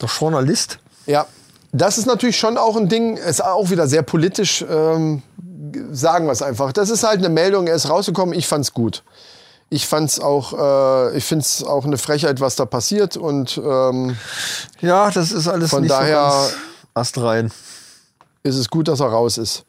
Der 0.00 0.08
Journalist? 0.08 0.78
Ja, 1.06 1.26
das 1.72 1.98
ist 1.98 2.06
natürlich 2.06 2.36
schon 2.38 2.58
auch 2.58 2.76
ein 2.76 2.88
Ding, 2.88 3.16
ist 3.16 3.42
auch 3.44 3.70
wieder 3.70 3.86
sehr 3.86 4.02
politisch, 4.02 4.64
ähm, 4.68 5.22
sagen 5.92 6.26
wir 6.26 6.32
es 6.32 6.42
einfach. 6.42 6.72
Das 6.72 6.90
ist 6.90 7.04
halt 7.04 7.18
eine 7.18 7.28
Meldung, 7.28 7.66
er 7.68 7.74
ist 7.74 7.88
rausgekommen, 7.88 8.34
ich 8.36 8.46
fand's 8.46 8.72
gut. 8.74 9.02
Ich 9.72 9.86
fand's 9.86 10.18
auch, 10.18 10.52
äh, 11.12 11.16
ich 11.16 11.24
find's 11.24 11.62
auch 11.62 11.84
eine 11.84 11.96
Frechheit, 11.96 12.40
was 12.40 12.56
da 12.56 12.64
passiert 12.66 13.16
und 13.16 13.56
ähm, 13.64 14.16
Ja, 14.80 15.10
das 15.12 15.30
ist 15.30 15.46
alles 15.46 15.70
Von 15.70 15.82
nicht 15.82 15.92
daher- 15.92 16.30
so 16.30 16.38
ganz 16.38 16.54
astrein. 16.94 17.52
ist 18.42 18.56
es 18.56 18.68
gut, 18.68 18.88
dass 18.88 18.98
er 19.00 19.06
raus 19.10 19.38
ist. 19.38 19.64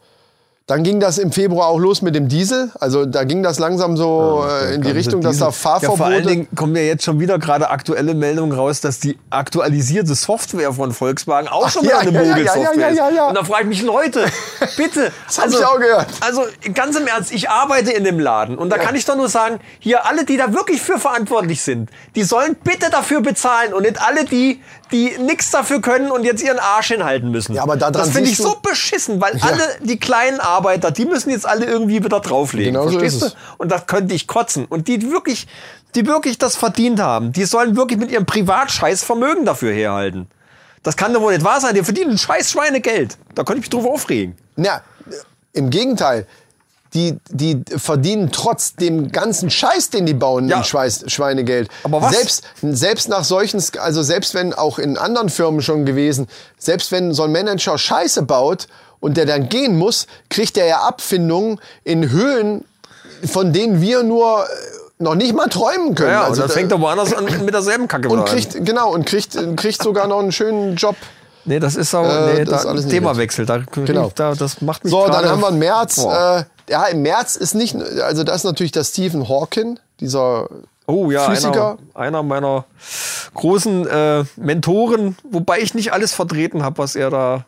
Dann 0.72 0.84
ging 0.84 1.02
das 1.02 1.18
im 1.18 1.34
Februar 1.34 1.68
auch 1.68 1.80
los 1.80 2.02
mit 2.02 2.16
dem 2.16 2.30
Diesel. 2.30 2.72
Also 2.80 3.06
da 3.06 3.26
ging 3.26 3.44
das 3.44 3.60
langsam 3.60 3.98
so 3.98 4.46
äh, 4.50 4.76
in 4.76 4.82
die 4.82 4.92
Richtung, 4.92 5.20
dass 5.20 5.34
Diesel- 5.34 5.48
da 5.48 5.52
Fahrverbote... 5.52 5.92
Ja, 5.92 5.98
vor 5.98 6.06
allen 6.06 6.26
Dingen 6.26 6.48
kommen 6.56 6.74
ja 6.78 6.84
jetzt 6.84 7.04
schon 7.04 7.20
wieder 7.20 7.40
gerade 7.40 7.70
aktuelle 7.70 8.14
Meldungen 8.14 8.58
raus, 8.58 8.80
dass 8.80 9.02
die 9.02 9.20
aktualisierte 9.32 10.16
Software 10.16 10.72
von 10.72 10.94
Volkswagen 10.94 11.50
auch 11.50 11.68
schon 11.68 11.84
wieder 11.84 11.96
ja, 11.96 12.00
eine 12.00 12.14
ja, 12.14 12.22
ja, 12.22 12.30
Mogelsoftware 12.30 12.90
ja, 12.90 12.90
ja, 12.90 13.10
ja, 13.10 13.16
ja. 13.16 13.24
ist. 13.24 13.30
Und 13.32 13.38
da 13.38 13.44
frage 13.44 13.64
ich 13.64 13.68
mich, 13.68 13.82
Leute, 13.82 14.24
bitte. 14.78 15.12
Das 15.28 15.40
hab 15.40 15.50
ich 15.50 15.66
auch 15.66 15.78
gehört. 15.78 16.08
Also 16.22 16.46
ganz 16.74 16.98
im 16.98 17.06
Ernst, 17.06 17.34
ich 17.34 17.50
arbeite 17.50 17.92
in 17.92 18.06
dem 18.06 18.22
Laden 18.22 18.58
und 18.58 18.70
da 18.70 18.78
kann 18.78 18.96
ich 18.96 19.04
doch 19.04 19.18
nur 19.18 19.28
sagen, 19.28 19.60
hier 19.80 20.06
alle, 20.06 20.24
die 20.24 20.38
da 20.38 20.54
wirklich 20.54 20.82
für 20.82 21.00
verantwortlich 21.00 21.62
sind, 21.64 21.90
die 22.16 22.24
sollen 22.24 22.56
bitte 22.64 22.90
dafür 22.90 23.20
bezahlen 23.20 23.74
und 23.74 23.82
nicht 23.82 24.02
alle, 24.02 24.24
die, 24.24 24.62
die 24.92 25.18
nichts 25.20 25.52
dafür 25.52 25.82
können 25.82 26.12
und 26.12 26.24
jetzt 26.24 26.44
ihren 26.44 26.60
Arsch 26.60 26.90
hinhalten 26.90 27.32
müssen. 27.32 27.54
Ja, 27.56 27.64
aber 27.64 27.76
daran 27.76 27.94
das 27.94 28.10
finde 28.10 28.30
ich 28.30 28.38
so 28.38 28.58
beschissen, 28.62 29.22
weil 29.22 29.40
alle 29.42 29.64
die 29.82 30.00
kleinen 30.00 30.40
Arbeiter, 30.40 30.92
die 30.92 31.06
müssen 31.06 31.30
jetzt 31.30 31.46
alle 31.46 31.66
irgendwie 31.66 32.04
wieder 32.04 32.20
drauflegen. 32.20 32.74
Genau 32.74 32.86
so 32.86 32.92
verstehst 32.92 33.16
ist 33.16 33.22
du? 33.22 33.28
es. 33.28 33.36
Und 33.58 33.72
das 33.72 33.88
könnte 33.88 34.14
ich 34.14 34.28
kotzen. 34.28 34.66
Und 34.66 34.88
die 34.88 35.00
die 35.00 35.12
wirklich, 35.12 35.48
die 35.96 36.06
wirklich 36.06 36.38
das 36.38 36.56
verdient 36.56 37.00
haben, 37.00 37.32
die 37.32 37.46
sollen 37.46 37.76
wirklich 37.76 38.00
mit 38.00 38.12
ihrem 38.12 38.26
Privatscheiß 38.26 39.04
Vermögen 39.04 39.46
dafür 39.46 39.74
herhalten. 39.74 40.28
Das 40.84 40.98
kann 40.98 41.14
doch 41.14 41.22
wohl 41.22 41.34
nicht 41.34 41.46
wahr 41.46 41.62
sein. 41.62 41.76
Die 41.76 41.84
verdienen 41.84 42.18
scheiß 42.18 42.52
Schweinegeld. 42.52 43.18
Da 43.36 43.44
könnte 43.44 43.60
ich 43.60 43.62
mich 43.62 43.70
drüber 43.70 43.92
aufregen. 43.94 44.36
Na, 44.56 44.82
im 45.54 45.70
Gegenteil. 45.70 46.28
Die, 46.94 47.18
die 47.30 47.64
verdienen 47.78 48.32
trotz 48.34 48.76
dem 48.76 49.14
ganzen 49.14 49.50
Scheiß, 49.50 49.92
den 49.92 50.06
die 50.06 50.14
bauen, 50.14 50.50
Ja. 50.50 50.62
Schweiß, 50.62 51.06
Schweinegeld. 51.08 51.70
Aber 51.86 52.02
was? 52.02 52.12
Selbst, 52.14 52.44
selbst 52.62 53.08
nach 53.08 53.24
solchen, 53.24 53.64
also 53.80 54.04
selbst 54.04 54.34
wenn 54.34 54.54
auch 54.54 54.78
in 54.78 54.98
anderen 54.98 55.30
Firmen 55.30 55.62
schon 55.62 55.86
gewesen, 55.86 56.28
selbst 56.58 56.92
wenn 56.92 57.14
so 57.14 57.24
ein 57.24 57.32
Manager 57.32 57.78
Scheiße 57.78 58.24
baut 58.24 58.68
und 59.00 59.16
der 59.16 59.26
dann 59.26 59.48
gehen 59.48 59.78
muss, 59.78 60.06
kriegt 60.30 60.58
er 60.58 60.66
ja 60.66 60.80
Abfindungen 60.82 61.62
in 61.86 62.10
Höhen, 62.12 62.66
von 63.26 63.54
denen 63.54 63.80
wir 63.82 64.04
nur 64.04 64.44
äh, 64.44 64.48
noch 65.02 65.16
nicht 65.16 65.34
mal 65.34 65.48
träumen 65.48 65.96
können. 65.96 66.12
Ja, 66.12 66.24
also 66.24 66.34
und 66.34 66.40
dann 66.40 66.48
da- 66.50 66.54
fängt 66.54 66.72
er 66.74 66.82
woanders 66.82 67.14
an 67.14 67.26
mit 67.46 67.54
derselben 67.54 67.88
Kacke 67.88 68.10
und 68.10 68.26
kriegt, 68.26 68.66
genau, 68.66 68.92
und 68.94 69.06
kriegt, 69.06 69.38
kriegt 69.56 69.82
sogar 69.82 70.08
noch 70.08 70.20
einen 70.20 70.34
schönen 70.34 70.76
Job. 70.76 70.98
Nee, 71.46 71.60
das 71.60 71.76
ist 71.76 71.96
auch, 71.96 72.04
Äh, 72.06 72.34
nee, 72.34 72.44
das 72.46 72.64
da, 72.66 72.74
Themawechsel. 72.76 73.46
Da, 73.48 73.60
Genau. 73.72 74.12
da, 74.14 74.36
das 74.36 74.62
macht 74.62 74.84
mich 74.84 74.92
So, 74.92 75.08
dann 75.08 75.26
haben 75.28 75.42
wir 75.42 75.50
im 75.50 75.58
März. 75.58 75.98
Äh, 75.98 76.44
ja, 76.72 76.86
im 76.86 77.02
März 77.04 77.36
ist 77.36 77.54
nicht, 77.54 77.76
also 77.76 78.24
das 78.24 78.38
ist 78.38 78.44
natürlich 78.46 78.72
der 78.72 78.84
Stephen 78.84 79.30
Hawking, 79.30 79.80
dieser 80.00 80.48
Oh 80.88 81.12
ja, 81.12 81.30
Physiker. 81.30 81.78
einer, 81.94 82.06
einer 82.08 82.24
meiner 82.24 82.66
großen 83.34 83.88
äh, 83.88 84.24
Mentoren, 84.36 85.16
wobei 85.30 85.60
ich 85.60 85.74
nicht 85.74 85.94
alles 85.94 86.14
vertreten 86.14 86.64
habe, 86.64 86.80
was 86.80 86.96
er 86.96 87.10
da. 87.10 87.46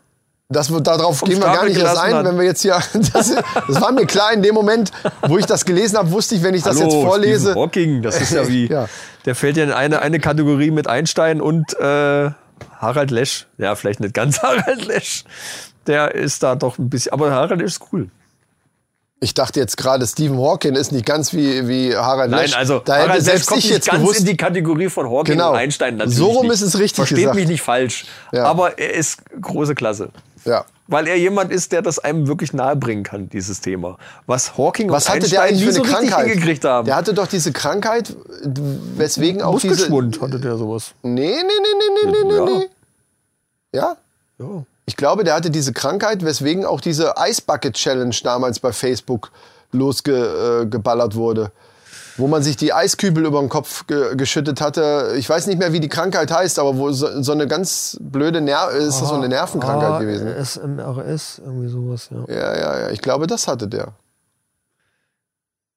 Das, 0.49 0.71
darauf 0.83 1.21
gehen 1.21 1.39
wir 1.39 1.47
gar 1.47 1.65
nicht 1.65 1.79
erst 1.79 1.97
ein, 1.97 2.13
hat. 2.13 2.25
wenn 2.25 2.37
wir 2.37 2.45
jetzt 2.45 2.61
hier. 2.61 2.77
Das, 3.13 3.33
das 3.67 3.81
war 3.81 3.91
mir 3.91 4.05
klar 4.05 4.33
in 4.33 4.43
dem 4.43 4.53
Moment, 4.53 4.91
wo 5.27 5.37
ich 5.37 5.45
das 5.45 5.65
gelesen 5.65 5.97
habe, 5.97 6.11
wusste 6.11 6.35
ich, 6.35 6.43
wenn 6.43 6.53
ich 6.53 6.61
das 6.63 6.79
Hallo, 6.79 6.89
jetzt 6.91 7.03
vorlese. 7.03 7.45
Stephen 7.47 7.61
Hawking, 7.61 8.01
das 8.03 8.21
ist 8.21 8.31
ja 8.33 8.47
wie. 8.47 8.67
Ja. 8.67 8.87
Der 9.25 9.35
fällt 9.35 9.57
ja 9.57 9.63
in 9.63 9.71
eine, 9.71 10.01
eine 10.01 10.19
Kategorie 10.19 10.69
mit 10.69 10.87
Einstein 10.87 11.41
und 11.41 11.73
äh, 11.79 12.29
Harald 12.77 13.11
Lesch. 13.11 13.47
Ja, 13.57 13.75
vielleicht 13.75 13.99
nicht 13.99 14.13
ganz 14.13 14.39
Harald 14.43 14.85
Lesch. 14.85 15.23
Der 15.87 16.13
ist 16.13 16.43
da 16.43 16.55
doch 16.55 16.77
ein 16.77 16.89
bisschen. 16.89 17.13
Aber 17.13 17.31
Harald 17.31 17.61
ist 17.61 17.81
cool. 17.91 18.09
Ich 19.23 19.33
dachte 19.33 19.59
jetzt 19.61 19.77
gerade, 19.77 20.05
Stephen 20.05 20.37
Hawking 20.37 20.75
ist 20.75 20.91
nicht 20.91 21.05
ganz 21.05 21.31
wie, 21.31 21.65
wie 21.69 21.95
Harald 21.95 22.29
Nein, 22.29 22.41
Lesch. 22.41 22.57
also 22.57 22.79
da 22.79 22.97
Harald 22.97 23.23
selbst 23.23 23.45
kommt 23.47 23.59
ich 23.59 23.65
nicht 23.65 23.73
jetzt 23.75 23.87
ganz 23.89 24.01
gewusst. 24.01 24.19
in 24.19 24.25
die 24.25 24.35
Kategorie 24.35 24.89
von 24.89 25.05
Hawking 25.09 25.35
Genau. 25.35 25.51
und 25.51 25.57
Einstein 25.57 25.95
natürlich 25.95 26.17
So 26.17 26.25
rum 26.31 26.43
nicht. 26.47 26.55
ist 26.55 26.61
es 26.61 26.77
richtig 26.77 26.95
Versteht 26.97 27.17
gesagt. 27.19 27.35
mich 27.37 27.47
nicht 27.47 27.61
falsch. 27.61 28.05
Ja. 28.33 28.43
Aber 28.43 28.77
er 28.77 28.93
ist 28.95 29.19
große 29.41 29.75
Klasse. 29.75 30.09
ja. 30.45 30.65
Weil 30.87 31.07
er 31.07 31.17
jemand 31.17 31.49
ist, 31.53 31.71
der 31.71 31.81
das 31.81 31.97
einem 31.99 32.27
wirklich 32.27 32.51
nahebringen 32.51 33.05
kann, 33.05 33.29
dieses 33.29 33.61
Thema. 33.61 33.97
Was 34.25 34.57
Hawking 34.57 34.89
Was 34.91 35.05
und 35.05 35.15
hatte 35.15 35.29
der 35.29 35.43
Einstein 35.43 35.47
eigentlich 35.47 35.59
nie 35.61 35.65
für 35.67 35.71
so 35.73 35.83
eine 35.83 35.91
Krankheit? 36.09 36.27
hingekriegt 36.27 36.65
haben. 36.65 36.85
Der 36.85 36.95
hatte 36.97 37.13
doch 37.13 37.27
diese 37.27 37.53
Krankheit, 37.53 38.13
weswegen 38.97 39.41
auch 39.41 39.59
diese. 39.61 39.69
Muskelschwund 39.69 40.19
hatte 40.21 40.41
der 40.41 40.57
sowas. 40.57 40.91
Nee, 41.01 41.21
nee, 41.21 41.41
nee, 41.41 42.11
nee, 42.11 42.11
nee, 42.11 42.23
nee, 42.27 42.35
Ja. 42.35 42.45
nee. 42.45 42.67
Ja? 43.73 43.97
Ja. 44.39 44.63
Ich 44.85 44.97
glaube, 44.97 45.23
der 45.23 45.35
hatte 45.35 45.49
diese 45.49 45.73
Krankheit, 45.73 46.23
weswegen 46.25 46.65
auch 46.65 46.81
diese 46.81 47.13
Ice 47.17 47.41
Bucket 47.45 47.73
Challenge 47.73 48.15
damals 48.23 48.59
bei 48.59 48.73
Facebook 48.73 49.31
losgeballert 49.71 51.13
äh, 51.13 51.15
wurde. 51.15 51.51
Wo 52.17 52.27
man 52.27 52.43
sich 52.43 52.57
die 52.57 52.73
Eiskübel 52.73 53.25
über 53.25 53.39
den 53.39 53.49
Kopf 53.49 53.87
ge 53.87 54.15
geschüttet 54.15 54.61
hatte. 54.61 55.15
Ich 55.17 55.27
weiß 55.27 55.47
nicht 55.47 55.57
mehr, 55.57 55.73
wie 55.73 55.79
die 55.79 55.89
Krankheit 55.89 56.31
heißt, 56.31 56.59
aber 56.59 56.77
wo 56.77 56.91
so, 56.91 57.23
so 57.23 57.31
eine 57.31 57.47
ganz 57.47 57.97
blöde 57.99 58.39
Ner 58.39 58.69
ist 58.69 59.01
das 59.01 59.09
so 59.09 59.15
eine 59.15 59.27
Nervenkrankheit 59.27 60.01
gewesen. 60.01 60.27
SMRS, 60.27 61.41
irgendwie 61.43 61.69
sowas, 61.69 62.09
ja. 62.11 62.23
Ja, 62.27 62.55
ja, 62.55 62.79
ja. 62.81 62.89
Ich 62.91 63.01
glaube, 63.01 63.25
das 63.25 63.47
hatte 63.47 63.67
der. 63.67 63.93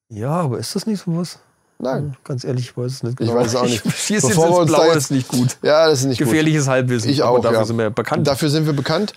Ja, 0.09 0.29
aber 0.29 0.59
ist 0.59 0.75
das 0.75 0.85
nicht 0.85 1.03
sowas? 1.03 1.39
Nein. 1.79 2.17
Ganz 2.23 2.43
ehrlich, 2.43 2.69
ich 2.69 2.77
weiß 2.77 2.91
es 2.91 3.03
nicht 3.03 3.21
Ich 3.21 3.31
weiß 3.31 3.47
es 3.47 3.55
auch 3.55 3.63
nicht. 3.63 3.85
Ich 3.85 3.95
schieße 3.95 4.27
jetzt 4.27 4.35
Bevor 4.35 4.57
wir 4.57 4.61
ins 4.63 4.71
da 4.71 4.77
Blaue, 4.77 4.87
jetzt- 4.87 4.97
ist 4.97 5.11
nicht 5.11 5.27
gut. 5.27 5.57
Ja, 5.61 5.87
das 5.87 5.99
ist 5.99 6.05
nicht 6.05 6.17
Gefährliches 6.17 6.67
Halbwissen. 6.67 7.07
gut. 7.07 7.15
Ich 7.15 7.23
aber 7.23 7.37
auch, 7.37 7.41
dafür 7.41 7.59
ja. 7.59 7.65
sind 7.65 7.77
wir 7.77 7.89
bekannt. 7.91 8.27
Dafür 8.27 8.49
sind 8.49 8.65
wir 8.65 8.73
bekannt. 8.73 9.13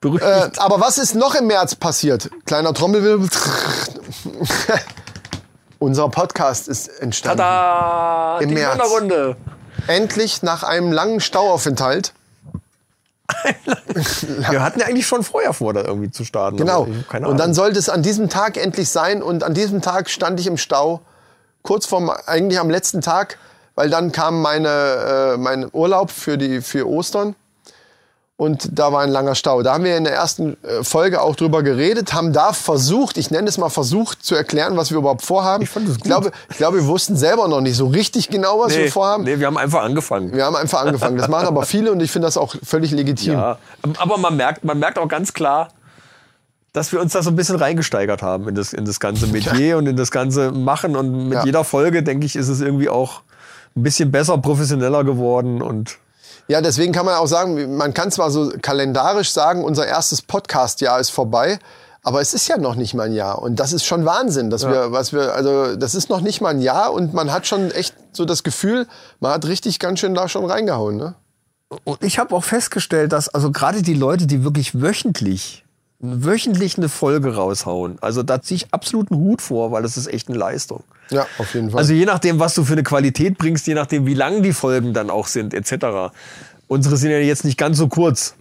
Berühmt. 0.00 0.22
Äh, 0.22 0.50
aber 0.58 0.80
was 0.80 0.98
ist 0.98 1.14
noch 1.14 1.34
im 1.34 1.46
März 1.46 1.74
passiert? 1.74 2.30
Kleiner 2.46 2.72
Trommelwirbel. 2.72 3.28
Unser 5.78 6.08
Podcast 6.08 6.68
ist 6.68 6.88
entstanden. 7.00 7.38
Tada! 7.38 8.38
Im 8.40 8.48
die 8.48 8.54
März. 8.54 8.80
Runde. 8.90 9.36
Endlich 9.88 10.42
nach 10.42 10.62
einem 10.62 10.90
langen 10.90 11.20
Stauaufenthalt. 11.20 12.12
Wir 14.50 14.62
hatten 14.62 14.80
ja 14.80 14.86
eigentlich 14.86 15.06
schon 15.06 15.22
vorher 15.22 15.52
vor, 15.52 15.72
da 15.74 15.82
irgendwie 15.82 16.10
zu 16.10 16.24
starten. 16.24 16.56
Genau. 16.56 16.82
aber 16.82 17.20
ich 17.20 17.26
Und 17.26 17.38
dann 17.38 17.54
sollte 17.54 17.78
es 17.78 17.88
an 17.88 18.02
diesem 18.02 18.28
Tag 18.28 18.56
endlich 18.56 18.88
sein. 18.88 19.22
Und 19.22 19.42
an 19.42 19.52
diesem 19.52 19.82
Tag 19.82 20.08
stand 20.08 20.40
ich 20.40 20.46
im 20.46 20.56
Stau, 20.56 21.02
kurz 21.66 21.84
vorm, 21.84 22.10
eigentlich 22.26 22.58
am 22.58 22.70
letzten 22.70 23.02
Tag, 23.02 23.36
weil 23.74 23.90
dann 23.90 24.12
kam 24.12 24.40
meine, 24.40 24.68
äh, 24.68 25.36
mein 25.36 25.68
Urlaub 25.72 26.10
für, 26.10 26.38
die, 26.38 26.62
für 26.62 26.88
Ostern. 26.88 27.34
Und 28.38 28.78
da 28.78 28.92
war 28.92 29.00
ein 29.00 29.08
langer 29.08 29.34
Stau. 29.34 29.62
Da 29.62 29.72
haben 29.72 29.84
wir 29.84 29.96
in 29.96 30.04
der 30.04 30.12
ersten 30.12 30.62
äh, 30.62 30.84
Folge 30.84 31.22
auch 31.22 31.36
drüber 31.36 31.62
geredet, 31.62 32.12
haben 32.12 32.34
da 32.34 32.52
versucht, 32.52 33.16
ich 33.16 33.30
nenne 33.30 33.48
es 33.48 33.56
mal 33.56 33.70
versucht, 33.70 34.22
zu 34.22 34.34
erklären, 34.34 34.76
was 34.76 34.90
wir 34.90 34.98
überhaupt 34.98 35.22
vorhaben. 35.22 35.62
Ich 35.62 35.70
fand 35.70 35.88
das 35.88 35.96
Ich 35.96 36.02
gut. 36.02 36.10
glaube, 36.10 36.32
ich 36.50 36.58
glaube, 36.58 36.76
wir 36.76 36.86
wussten 36.86 37.16
selber 37.16 37.48
noch 37.48 37.62
nicht 37.62 37.76
so 37.76 37.86
richtig 37.86 38.28
genau, 38.28 38.60
was 38.60 38.74
wir 38.76 38.84
nee, 38.84 38.90
vorhaben. 38.90 39.24
nee, 39.24 39.38
wir 39.38 39.46
haben 39.46 39.56
einfach 39.56 39.82
angefangen. 39.82 40.34
Wir 40.34 40.44
haben 40.44 40.54
einfach 40.54 40.82
angefangen. 40.82 41.16
Das 41.16 41.28
machen 41.28 41.46
aber 41.46 41.62
viele 41.64 41.90
und 41.92 42.00
ich 42.00 42.10
finde 42.10 42.26
das 42.26 42.36
auch 42.36 42.54
völlig 42.62 42.90
legitim. 42.90 43.32
Ja, 43.34 43.58
aber 43.96 44.18
man 44.18 44.36
merkt, 44.36 44.64
man 44.64 44.78
merkt 44.78 44.98
auch 44.98 45.08
ganz 45.08 45.32
klar, 45.32 45.68
dass 46.76 46.92
wir 46.92 47.00
uns 47.00 47.14
da 47.14 47.22
so 47.22 47.30
ein 47.30 47.36
bisschen 47.36 47.56
reingesteigert 47.56 48.20
haben 48.20 48.48
in 48.48 48.54
das, 48.54 48.74
in 48.74 48.84
das 48.84 49.00
ganze 49.00 49.26
Metier 49.28 49.78
und 49.78 49.86
in 49.86 49.96
das 49.96 50.10
ganze 50.10 50.52
Machen. 50.52 50.94
Und 50.94 51.28
mit 51.30 51.38
Ja. 51.38 51.44
jeder 51.46 51.64
Folge, 51.64 52.02
denke 52.02 52.26
ich, 52.26 52.36
ist 52.36 52.48
es 52.48 52.60
irgendwie 52.60 52.90
auch 52.90 53.22
ein 53.74 53.82
bisschen 53.82 54.10
besser, 54.10 54.36
professioneller 54.36 55.02
geworden. 55.02 55.62
Und 55.62 55.96
Ja, 56.48 56.60
deswegen 56.60 56.92
kann 56.92 57.06
man 57.06 57.14
auch 57.14 57.28
sagen, 57.28 57.78
man 57.78 57.94
kann 57.94 58.10
zwar 58.10 58.30
so 58.30 58.52
kalendarisch 58.60 59.30
sagen, 59.30 59.64
unser 59.64 59.86
erstes 59.86 60.20
Podcast-Jahr 60.20 61.00
ist 61.00 61.08
vorbei, 61.08 61.58
aber 62.02 62.20
es 62.20 62.34
ist 62.34 62.46
ja 62.46 62.58
noch 62.58 62.74
nicht 62.74 62.92
mal 62.92 63.04
ein 63.04 63.14
Jahr. 63.14 63.40
Und 63.40 63.58
das 63.58 63.72
ist 63.72 63.86
schon 63.86 64.04
Wahnsinn, 64.04 64.50
dass 64.50 64.68
wir, 64.68 64.92
was 64.92 65.14
wir, 65.14 65.34
also 65.34 65.76
das 65.76 65.94
ist 65.94 66.10
noch 66.10 66.20
nicht 66.20 66.42
mal 66.42 66.50
ein 66.50 66.60
Jahr 66.60 66.92
und 66.92 67.14
man 67.14 67.32
hat 67.32 67.46
schon 67.46 67.70
echt 67.70 67.94
so 68.12 68.26
das 68.26 68.42
Gefühl, 68.42 68.86
man 69.18 69.32
hat 69.32 69.46
richtig 69.46 69.78
ganz 69.78 70.00
schön 70.00 70.14
da 70.14 70.28
schon 70.28 70.44
reingehauen, 70.44 70.98
ne? 70.98 71.14
Und 71.84 72.04
ich 72.04 72.18
habe 72.18 72.36
auch 72.36 72.44
festgestellt, 72.44 73.12
dass 73.12 73.28
also 73.30 73.50
gerade 73.50 73.80
die 73.82 73.94
Leute, 73.94 74.26
die 74.28 74.44
wirklich 74.44 74.80
wöchentlich 74.80 75.65
wöchentlich 75.98 76.76
eine 76.76 76.88
Folge 76.88 77.34
raushauen. 77.34 77.98
Also 78.00 78.22
da 78.22 78.42
ziehe 78.42 78.56
ich 78.56 78.72
absolut 78.72 79.10
einen 79.10 79.20
Hut 79.20 79.40
vor, 79.42 79.72
weil 79.72 79.82
das 79.82 79.96
ist 79.96 80.06
echt 80.08 80.28
eine 80.28 80.36
Leistung. 80.38 80.84
Ja, 81.10 81.26
auf 81.38 81.54
jeden 81.54 81.70
Fall. 81.70 81.78
Also 81.78 81.92
je 81.94 82.04
nachdem, 82.04 82.38
was 82.38 82.54
du 82.54 82.64
für 82.64 82.72
eine 82.74 82.82
Qualität 82.82 83.38
bringst, 83.38 83.66
je 83.66 83.74
nachdem, 83.74 84.06
wie 84.06 84.14
lang 84.14 84.42
die 84.42 84.52
Folgen 84.52 84.92
dann 84.92 85.08
auch 85.10 85.26
sind, 85.26 85.54
etc. 85.54 86.12
Unsere 86.68 86.96
sind 86.96 87.10
ja 87.10 87.18
jetzt 87.18 87.44
nicht 87.44 87.56
ganz 87.58 87.78
so 87.78 87.88
kurz. 87.88 88.34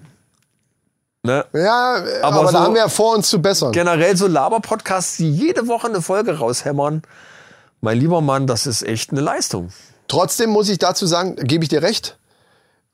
Ne? 1.23 1.43
ja, 1.53 2.03
aber, 2.21 2.37
aber 2.37 2.43
da 2.45 2.51
so- 2.51 2.59
haben 2.59 2.73
wir 2.75 2.81
ja 2.81 2.89
vor, 2.89 3.15
uns 3.15 3.29
zu 3.29 3.41
bessern. 3.41 3.71
Generell 3.71 4.15
so 4.15 4.27
Laber-Podcasts, 4.27 5.17
die 5.17 5.31
jede 5.31 5.67
Woche 5.67 5.87
eine 5.87 6.01
Folge 6.01 6.37
raushämmern. 6.37 7.01
Mein 7.81 7.97
lieber 7.99 8.21
Mann, 8.21 8.45
das 8.47 8.67
ist 8.67 8.83
echt 8.83 9.11
eine 9.11 9.21
Leistung. 9.21 9.69
Trotzdem 10.07 10.51
muss 10.51 10.69
ich 10.69 10.77
dazu 10.77 11.07
sagen, 11.07 11.35
gebe 11.37 11.63
ich 11.63 11.69
dir 11.69 11.81
recht. 11.81 12.17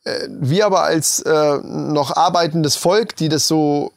Äh, 0.05 0.27
Wir 0.29 0.65
aber 0.65 0.83
als 0.83 1.19
äh, 1.21 1.57
noch 1.63 2.15
arbeitendes 2.15 2.75
Volk, 2.77 3.15
die 3.17 3.27
das 3.27 3.47
so 3.49 3.91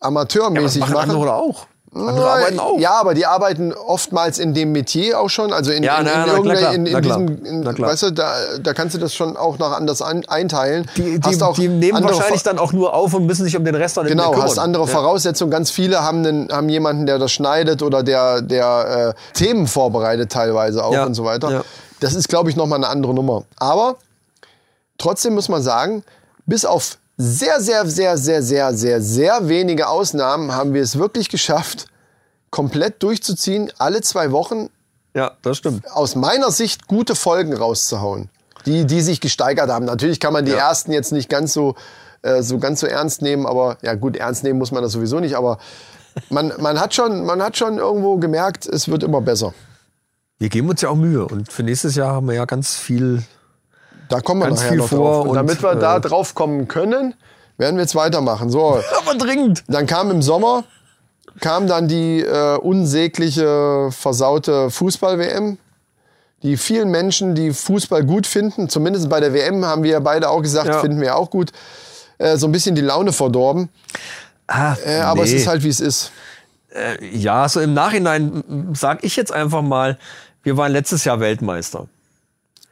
amateurmäßig 0.00 0.80
machen 0.80 0.94
machen. 0.94 1.10
andere 1.10 1.34
auch. 1.34 1.66
Andere 1.94 2.30
arbeiten 2.30 2.60
auch. 2.60 2.78
Ja, 2.78 3.00
aber 3.00 3.14
die 3.14 3.24
arbeiten 3.24 3.72
oftmals 3.72 4.38
in 4.38 4.52
dem 4.52 4.72
Metier 4.72 5.18
auch 5.18 5.30
schon. 5.30 5.52
Also 5.54 5.72
in, 5.72 5.82
Ja, 5.82 5.98
in, 5.98 6.04
na, 6.04 6.36
in, 6.36 6.44
na, 6.44 6.54
klar, 6.54 6.74
in, 6.74 6.86
in 6.86 6.92
na 6.92 7.00
diesem, 7.00 7.44
in, 7.46 7.60
na 7.60 7.78
weißt 7.78 8.02
du, 8.04 8.10
da, 8.10 8.30
da 8.62 8.74
kannst 8.74 8.94
du 8.94 8.98
das 8.98 9.14
schon 9.14 9.38
auch 9.38 9.58
noch 9.58 9.72
anders 9.72 10.02
an, 10.02 10.22
einteilen. 10.28 10.88
Die, 10.96 11.18
die, 11.18 11.38
die 11.56 11.68
nehmen 11.68 12.04
wahrscheinlich 12.04 12.42
dann 12.42 12.58
auch 12.58 12.72
nur 12.72 12.92
auf 12.92 13.14
und 13.14 13.24
müssen 13.24 13.44
sich 13.44 13.56
um 13.56 13.64
den 13.64 13.74
Rest 13.74 13.96
dann 13.96 14.06
Genau, 14.06 14.30
kümmern. 14.32 14.44
hast 14.46 14.58
andere 14.58 14.84
ja. 14.84 14.90
Voraussetzungen. 14.90 15.50
Ganz 15.50 15.70
viele 15.70 16.02
haben, 16.02 16.24
einen, 16.26 16.52
haben 16.52 16.68
jemanden, 16.68 17.06
der 17.06 17.18
das 17.18 17.32
schneidet 17.32 17.82
oder 17.82 18.02
der, 18.02 18.42
der 18.42 19.14
äh, 19.16 19.32
Themen 19.32 19.66
vorbereitet 19.66 20.30
teilweise 20.30 20.84
auch 20.84 20.92
Ja, 20.92 21.04
und 21.06 21.14
so 21.14 21.24
weiter. 21.24 21.50
ja. 21.50 21.64
Das 22.00 22.14
ist, 22.14 22.28
glaube 22.28 22.50
ich, 22.50 22.54
nochmal 22.56 22.76
eine 22.78 22.88
andere 22.88 23.14
Nummer. 23.14 23.44
Aber 23.56 23.96
trotzdem 24.98 25.34
muss 25.34 25.48
man 25.48 25.62
sagen, 25.62 26.04
bis 26.44 26.64
auf 26.66 26.98
sehr, 27.18 27.60
sehr, 27.60 27.84
sehr, 27.86 28.16
sehr, 28.16 28.42
sehr, 28.42 28.72
sehr, 28.72 29.02
sehr 29.02 29.48
wenige 29.48 29.88
Ausnahmen 29.88 30.54
haben 30.54 30.72
wir 30.72 30.82
es 30.82 30.98
wirklich 30.98 31.28
geschafft, 31.28 31.86
komplett 32.50 33.02
durchzuziehen, 33.02 33.72
alle 33.76 34.00
zwei 34.02 34.30
Wochen 34.30 34.70
Ja, 35.14 35.32
das 35.42 35.58
stimmt. 35.58 35.90
aus 35.90 36.14
meiner 36.14 36.52
Sicht 36.52 36.86
gute 36.86 37.16
Folgen 37.16 37.52
rauszuhauen, 37.54 38.30
die, 38.66 38.86
die 38.86 39.00
sich 39.00 39.20
gesteigert 39.20 39.68
haben. 39.68 39.84
Natürlich 39.84 40.20
kann 40.20 40.32
man 40.32 40.44
die 40.44 40.52
ersten 40.52 40.92
jetzt 40.92 41.10
nicht 41.10 41.28
ganz 41.28 41.52
so, 41.52 41.74
äh, 42.22 42.42
so 42.42 42.58
ganz 42.58 42.80
so 42.80 42.86
ernst 42.86 43.20
nehmen, 43.20 43.46
aber 43.46 43.78
ja 43.82 43.94
gut, 43.94 44.16
ernst 44.16 44.44
nehmen 44.44 44.60
muss 44.60 44.70
man 44.70 44.84
das 44.84 44.92
sowieso 44.92 45.18
nicht, 45.18 45.36
aber 45.36 45.58
man, 46.30 46.52
man, 46.58 46.80
hat 46.80 46.94
schon, 46.94 47.26
man 47.26 47.42
hat 47.42 47.56
schon 47.56 47.78
irgendwo 47.78 48.16
gemerkt, 48.18 48.64
es 48.64 48.88
wird 48.88 49.02
immer 49.02 49.20
besser. 49.20 49.54
Wir 50.38 50.50
geben 50.50 50.68
uns 50.68 50.80
ja 50.82 50.88
auch 50.90 50.96
Mühe 50.96 51.26
und 51.26 51.52
für 51.52 51.64
nächstes 51.64 51.96
Jahr 51.96 52.12
haben 52.14 52.28
wir 52.28 52.34
ja 52.36 52.44
ganz 52.44 52.76
viel. 52.76 53.24
Da 54.08 54.20
kommen 54.20 54.40
wir 54.40 54.46
Ganz 54.46 54.58
nachher 54.60 54.68
viel 54.70 54.78
noch 54.78 54.88
vor 54.88 54.98
drauf. 55.22 55.26
Und, 55.28 55.34
damit 55.36 55.62
wir 55.62 55.74
da 55.74 55.96
äh, 55.96 56.00
drauf 56.00 56.34
kommen 56.34 56.66
können, 56.68 57.14
werden 57.56 57.76
wir 57.76 57.82
jetzt 57.82 57.94
weitermachen. 57.94 58.50
So, 58.50 58.80
Aber 58.98 59.14
dringend. 59.16 59.64
dann 59.68 59.86
kam 59.86 60.10
im 60.10 60.22
Sommer 60.22 60.64
kam 61.40 61.68
dann 61.68 61.86
die 61.86 62.20
äh, 62.22 62.56
unsägliche, 62.56 63.90
versaute 63.92 64.70
Fußball-WM. 64.70 65.58
Die 66.42 66.56
vielen 66.56 66.90
Menschen, 66.90 67.34
die 67.34 67.52
Fußball 67.52 68.04
gut 68.04 68.26
finden, 68.26 68.68
zumindest 68.68 69.08
bei 69.08 69.20
der 69.20 69.32
WM 69.34 69.64
haben 69.64 69.82
wir 69.82 69.90
ja 69.92 70.00
beide 70.00 70.28
auch 70.30 70.40
gesagt, 70.42 70.68
Ja. 70.68 70.80
finden 70.80 71.00
wir 71.00 71.16
auch 71.16 71.30
gut, 71.30 71.52
äh, 72.18 72.36
so 72.36 72.46
ein 72.46 72.52
bisschen 72.52 72.74
die 72.74 72.80
Laune 72.80 73.12
verdorben. 73.12 73.68
Ah, 74.46 74.74
Äh, 74.84 75.00
aber 75.00 75.24
es 75.24 75.32
ist 75.32 75.46
halt, 75.46 75.62
wie 75.62 75.68
es 75.68 75.80
ist. 75.80 76.10
Äh, 76.74 77.04
ja, 77.16 77.48
so 77.48 77.60
im 77.60 77.74
Nachhinein 77.74 78.72
sage 78.74 79.00
ich 79.02 79.16
jetzt 79.16 79.32
einfach 79.32 79.62
mal, 79.62 79.98
wir 80.42 80.56
waren 80.56 80.72
letztes 80.72 81.04
Jahr 81.04 81.20
Weltmeister. 81.20 81.86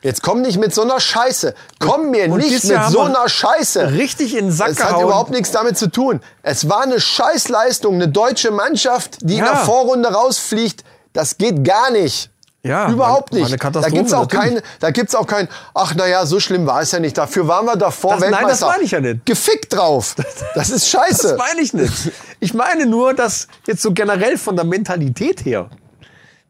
Jetzt 0.03 0.23
komm 0.23 0.43
nicht 0.43 0.59
mit 0.59 0.75
so 0.75 0.83
einer 0.83 1.01
Scheiße. 1.01 1.55
Komm 1.81 2.11
mir 2.11 2.31
Und 2.31 2.39
nicht 2.39 2.65
mit 2.65 2.83
so 2.91 3.01
einer 3.01 3.29
Scheiße. 3.29 3.93
Richtig 3.93 4.35
in 4.37 4.47
den 4.47 4.53
Sack 4.53 4.71
Es 4.73 4.81
hat 4.81 4.91
gehauen. 4.91 5.05
überhaupt 5.05 5.31
nichts 5.31 5.51
damit 5.51 5.77
zu 5.79 5.91
tun. 5.91 6.21
Es 6.43 6.69
war 6.69 6.83
eine 6.83 7.01
Scheißleistung, 7.01 7.95
eine 7.95 8.09
deutsche 8.09 8.51
Mannschaft, 8.51 9.19
die 9.23 9.35
in 9.39 9.45
Ja. 9.45 9.53
der 9.53 9.57
Vorrunde 9.57 10.11
rausfliegt. 10.13 10.85
Das 11.13 11.39
geht 11.39 11.65
gar 11.65 11.91
nicht. 11.91 12.31
Ja, 12.63 12.91
Überhaupt 12.91 13.33
nicht. 13.33 13.51
da 13.63 13.89
gibt's 13.89 14.13
auch 14.13 14.23
natürlich. 14.23 14.45
keine, 14.45 14.63
da 14.81 14.91
gibt's 14.91 15.15
auch 15.15 15.27
kein, 15.29 15.49
ach 15.73 15.95
naja, 15.95 16.27
so 16.27 16.41
schlimm 16.41 16.67
war 16.67 16.81
es 16.83 16.91
ja 16.91 16.99
nicht. 16.99 17.17
Dafür 17.17 17.47
waren 17.47 17.65
wir 17.65 17.77
davor 17.77 18.15
Das- 18.15 18.21
nein, 18.23 18.33
das 18.33 18.41
Weltmeister. 18.41 18.67
meine 18.67 18.83
ich 18.83 18.91
ja 18.91 19.01
nicht. 19.01 19.25
Gefickt 19.25 19.73
drauf. 19.73 20.17
Das 20.57 20.71
ist 20.71 20.89
scheiße. 20.89 21.29
Das 21.31 21.39
meine 21.39 21.61
ich 21.61 21.73
nicht. 21.73 22.11
Ich 22.41 22.55
meine 22.55 22.87
nur, 22.87 23.15
dass 23.15 23.47
jetzt 23.67 23.83
so 23.83 23.93
generell 23.93 24.37
von 24.37 24.57
der 24.57 24.65
Mentalität 24.65 25.45
her, 25.45 25.71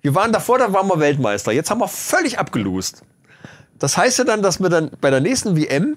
wir 0.00 0.14
waren 0.14 0.32
davor, 0.32 0.58
da 0.58 0.72
waren 0.72 0.88
wir 0.88 0.98
Weltmeister. 1.00 1.52
Jetzt 1.52 1.70
haben 1.70 1.80
wir 1.80 1.88
völlig 1.88 2.38
abgelost. 2.38 3.02
Das 3.78 3.96
heißt 3.96 4.18
ja 4.18 4.24
dann, 4.24 4.42
dass 4.42 4.60
wir 4.60 4.68
dann 4.68 4.90
bei 5.00 5.10
der 5.10 5.20
nächsten 5.20 5.56
WM, 5.56 5.96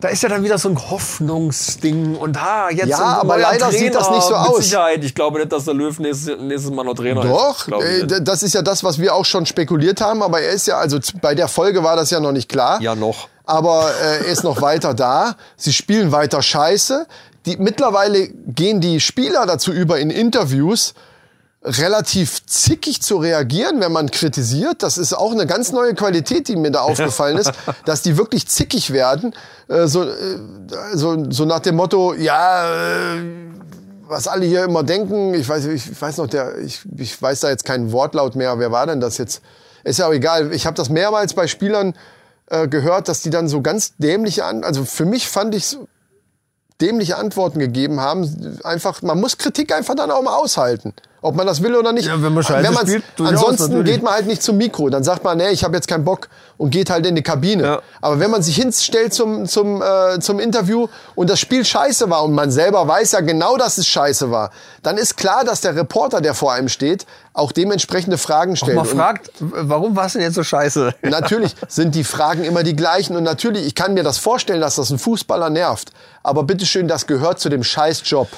da 0.00 0.08
ist 0.08 0.22
ja 0.22 0.28
dann 0.28 0.44
wieder 0.44 0.58
so 0.58 0.68
ein 0.68 0.78
Hoffnungsding 0.90 2.14
und 2.16 2.40
ha, 2.40 2.70
jetzt 2.70 2.88
Ja, 2.88 3.20
aber 3.20 3.36
leider 3.36 3.72
sieht 3.72 3.94
das 3.94 4.10
nicht 4.10 4.22
so 4.22 4.30
mit 4.30 4.48
aus. 4.48 4.56
Sicherheit. 4.58 5.02
Ich 5.02 5.14
glaube 5.14 5.38
nicht, 5.38 5.50
dass 5.50 5.64
der 5.64 5.74
Löw 5.74 5.98
nächstes, 5.98 6.38
nächstes 6.38 6.70
Mal 6.70 6.84
noch 6.84 6.94
Trainer 6.94 7.24
ist. 7.24 7.30
Doch, 7.30 7.66
Glaube 7.66 7.84
ich 7.84 8.12
äh, 8.12 8.22
das 8.22 8.42
ist 8.44 8.54
ja 8.54 8.62
das, 8.62 8.84
was 8.84 8.98
wir 8.98 9.14
auch 9.14 9.24
schon 9.24 9.44
spekuliert 9.44 10.00
haben. 10.00 10.22
Aber 10.22 10.40
er 10.40 10.52
ist 10.52 10.68
ja, 10.68 10.78
also 10.78 10.98
bei 11.20 11.34
der 11.34 11.48
Folge 11.48 11.82
war 11.82 11.96
das 11.96 12.10
ja 12.10 12.20
noch 12.20 12.32
nicht 12.32 12.48
klar. 12.48 12.80
Ja, 12.80 12.94
noch. 12.94 13.28
aber 13.44 13.90
äh, 14.00 14.18
er 14.18 14.26
ist 14.26 14.44
noch 14.44 14.62
weiter 14.62 14.94
da. 14.94 15.34
Sie 15.56 15.72
spielen 15.72 16.12
weiter 16.12 16.42
Scheiße. 16.42 17.06
Die, 17.46 17.56
mittlerweile 17.56 18.28
gehen 18.28 18.80
die 18.80 19.00
Spieler 19.00 19.46
dazu 19.46 19.72
über 19.72 19.98
in 19.98 20.10
Interviews 20.10 20.94
relativ 21.68 22.44
zickig 22.46 23.02
zu 23.02 23.18
reagieren, 23.18 23.80
wenn 23.80 23.92
man 23.92 24.10
kritisiert. 24.10 24.82
Das 24.82 24.96
ist 24.98 25.12
auch 25.12 25.32
eine 25.32 25.46
ganz 25.46 25.72
neue 25.72 25.94
Qualität, 25.94 26.48
die 26.48 26.56
mir 26.56 26.70
da 26.70 26.80
aufgefallen 26.82 27.36
ist, 27.36 27.52
dass 27.84 28.02
die 28.02 28.16
wirklich 28.16 28.48
zickig 28.48 28.92
werden. 28.92 29.34
Äh, 29.68 29.86
so, 29.86 30.04
äh, 30.04 30.14
so, 30.94 31.30
so 31.30 31.44
nach 31.44 31.60
dem 31.60 31.76
Motto, 31.76 32.14
ja, 32.14 33.14
äh, 33.14 33.22
was 34.08 34.26
alle 34.26 34.46
hier 34.46 34.64
immer 34.64 34.82
denken, 34.82 35.34
ich 35.34 35.48
weiß, 35.48 35.66
ich 35.66 36.00
weiß 36.00 36.16
noch, 36.16 36.26
der, 36.26 36.58
ich, 36.58 36.80
ich 36.96 37.20
weiß 37.20 37.40
da 37.40 37.50
jetzt 37.50 37.64
keinen 37.64 37.92
Wortlaut 37.92 38.36
mehr. 38.36 38.58
Wer 38.58 38.72
war 38.72 38.86
denn 38.86 39.00
das 39.00 39.18
jetzt? 39.18 39.42
Ist 39.84 39.98
ja 39.98 40.08
auch 40.08 40.12
egal. 40.12 40.52
Ich 40.54 40.66
habe 40.66 40.74
das 40.74 40.88
mehrmals 40.88 41.34
bei 41.34 41.46
Spielern 41.46 41.94
gehört, 42.70 43.08
dass 43.08 43.20
die 43.20 43.28
dann 43.28 43.46
so 43.46 43.60
ganz 43.60 43.96
dämliche 43.98 44.46
an, 44.46 44.64
also 44.64 44.86
für 44.86 45.04
mich 45.04 45.28
fand 45.28 45.54
ich 45.54 45.76
dämliche 46.80 47.16
Antworten 47.16 47.58
gegeben 47.58 48.00
haben. 48.00 48.58
Einfach, 48.64 49.02
man 49.02 49.20
muss 49.20 49.38
Kritik 49.38 49.74
einfach 49.74 49.94
dann 49.94 50.10
auch 50.10 50.22
mal 50.22 50.34
aushalten. 50.34 50.94
Ob 51.20 51.34
man 51.34 51.46
das 51.48 51.62
will 51.62 51.74
oder 51.74 51.92
nicht. 51.92 52.06
Ja, 52.06 52.22
wenn 52.22 52.32
man 52.32 52.44
Scheiße 52.44 52.70
man's- 52.70 52.88
spielt, 52.88 53.04
ansonsten 53.18 53.82
geht 53.82 54.02
man 54.04 54.12
halt 54.14 54.26
nicht 54.26 54.40
zum 54.42 54.56
Mikro. 54.56 54.88
Dann 54.88 55.02
sagt 55.02 55.24
man, 55.24 55.36
nee, 55.38 55.50
ich 55.50 55.64
habe 55.64 55.74
jetzt 55.74 55.88
keinen 55.88 56.04
Bock 56.04 56.28
und 56.56 56.70
geht 56.70 56.90
halt 56.90 57.06
in 57.06 57.16
die 57.16 57.22
Kabine. 57.22 57.62
Ja. 57.62 57.82
Aber 58.00 58.20
wenn 58.20 58.30
man 58.30 58.42
sich 58.42 58.54
hinstellt 58.54 59.12
zum, 59.12 59.46
zum, 59.46 59.82
äh, 59.82 60.20
zum 60.20 60.38
Interview 60.38 60.86
und 61.16 61.28
das 61.28 61.40
Spiel 61.40 61.64
scheiße 61.64 62.08
war 62.08 62.22
und 62.24 62.34
man 62.34 62.52
selber 62.52 62.86
weiß 62.86 63.12
ja 63.12 63.20
genau, 63.20 63.56
dass 63.56 63.78
es 63.78 63.88
scheiße 63.88 64.30
war, 64.30 64.50
dann 64.84 64.96
ist 64.96 65.16
klar, 65.16 65.44
dass 65.44 65.60
der 65.60 65.74
Reporter, 65.74 66.20
der 66.20 66.34
vor 66.34 66.52
einem 66.52 66.68
steht, 66.68 67.04
auch 67.32 67.50
dementsprechende 67.50 68.16
Fragen 68.16 68.54
stellt. 68.56 68.76
Man 68.76 68.86
fragt, 68.86 69.30
warum 69.40 69.96
war 69.96 70.06
es 70.06 70.12
denn 70.12 70.22
jetzt 70.22 70.34
so 70.34 70.44
scheiße? 70.44 70.94
Natürlich 71.02 71.54
sind 71.66 71.94
die 71.96 72.04
Fragen 72.04 72.44
immer 72.44 72.62
die 72.62 72.76
gleichen 72.76 73.16
und 73.16 73.24
natürlich, 73.24 73.66
ich 73.66 73.74
kann 73.74 73.94
mir 73.94 74.02
das 74.04 74.18
vorstellen, 74.18 74.60
dass 74.60 74.76
das 74.76 74.90
einen 74.90 74.98
Fußballer 74.98 75.50
nervt. 75.50 75.90
Aber 76.22 76.42
bitteschön, 76.44 76.86
das 76.88 77.06
gehört 77.06 77.40
zu 77.40 77.48
dem 77.48 77.64
Scheißjob. 77.64 78.28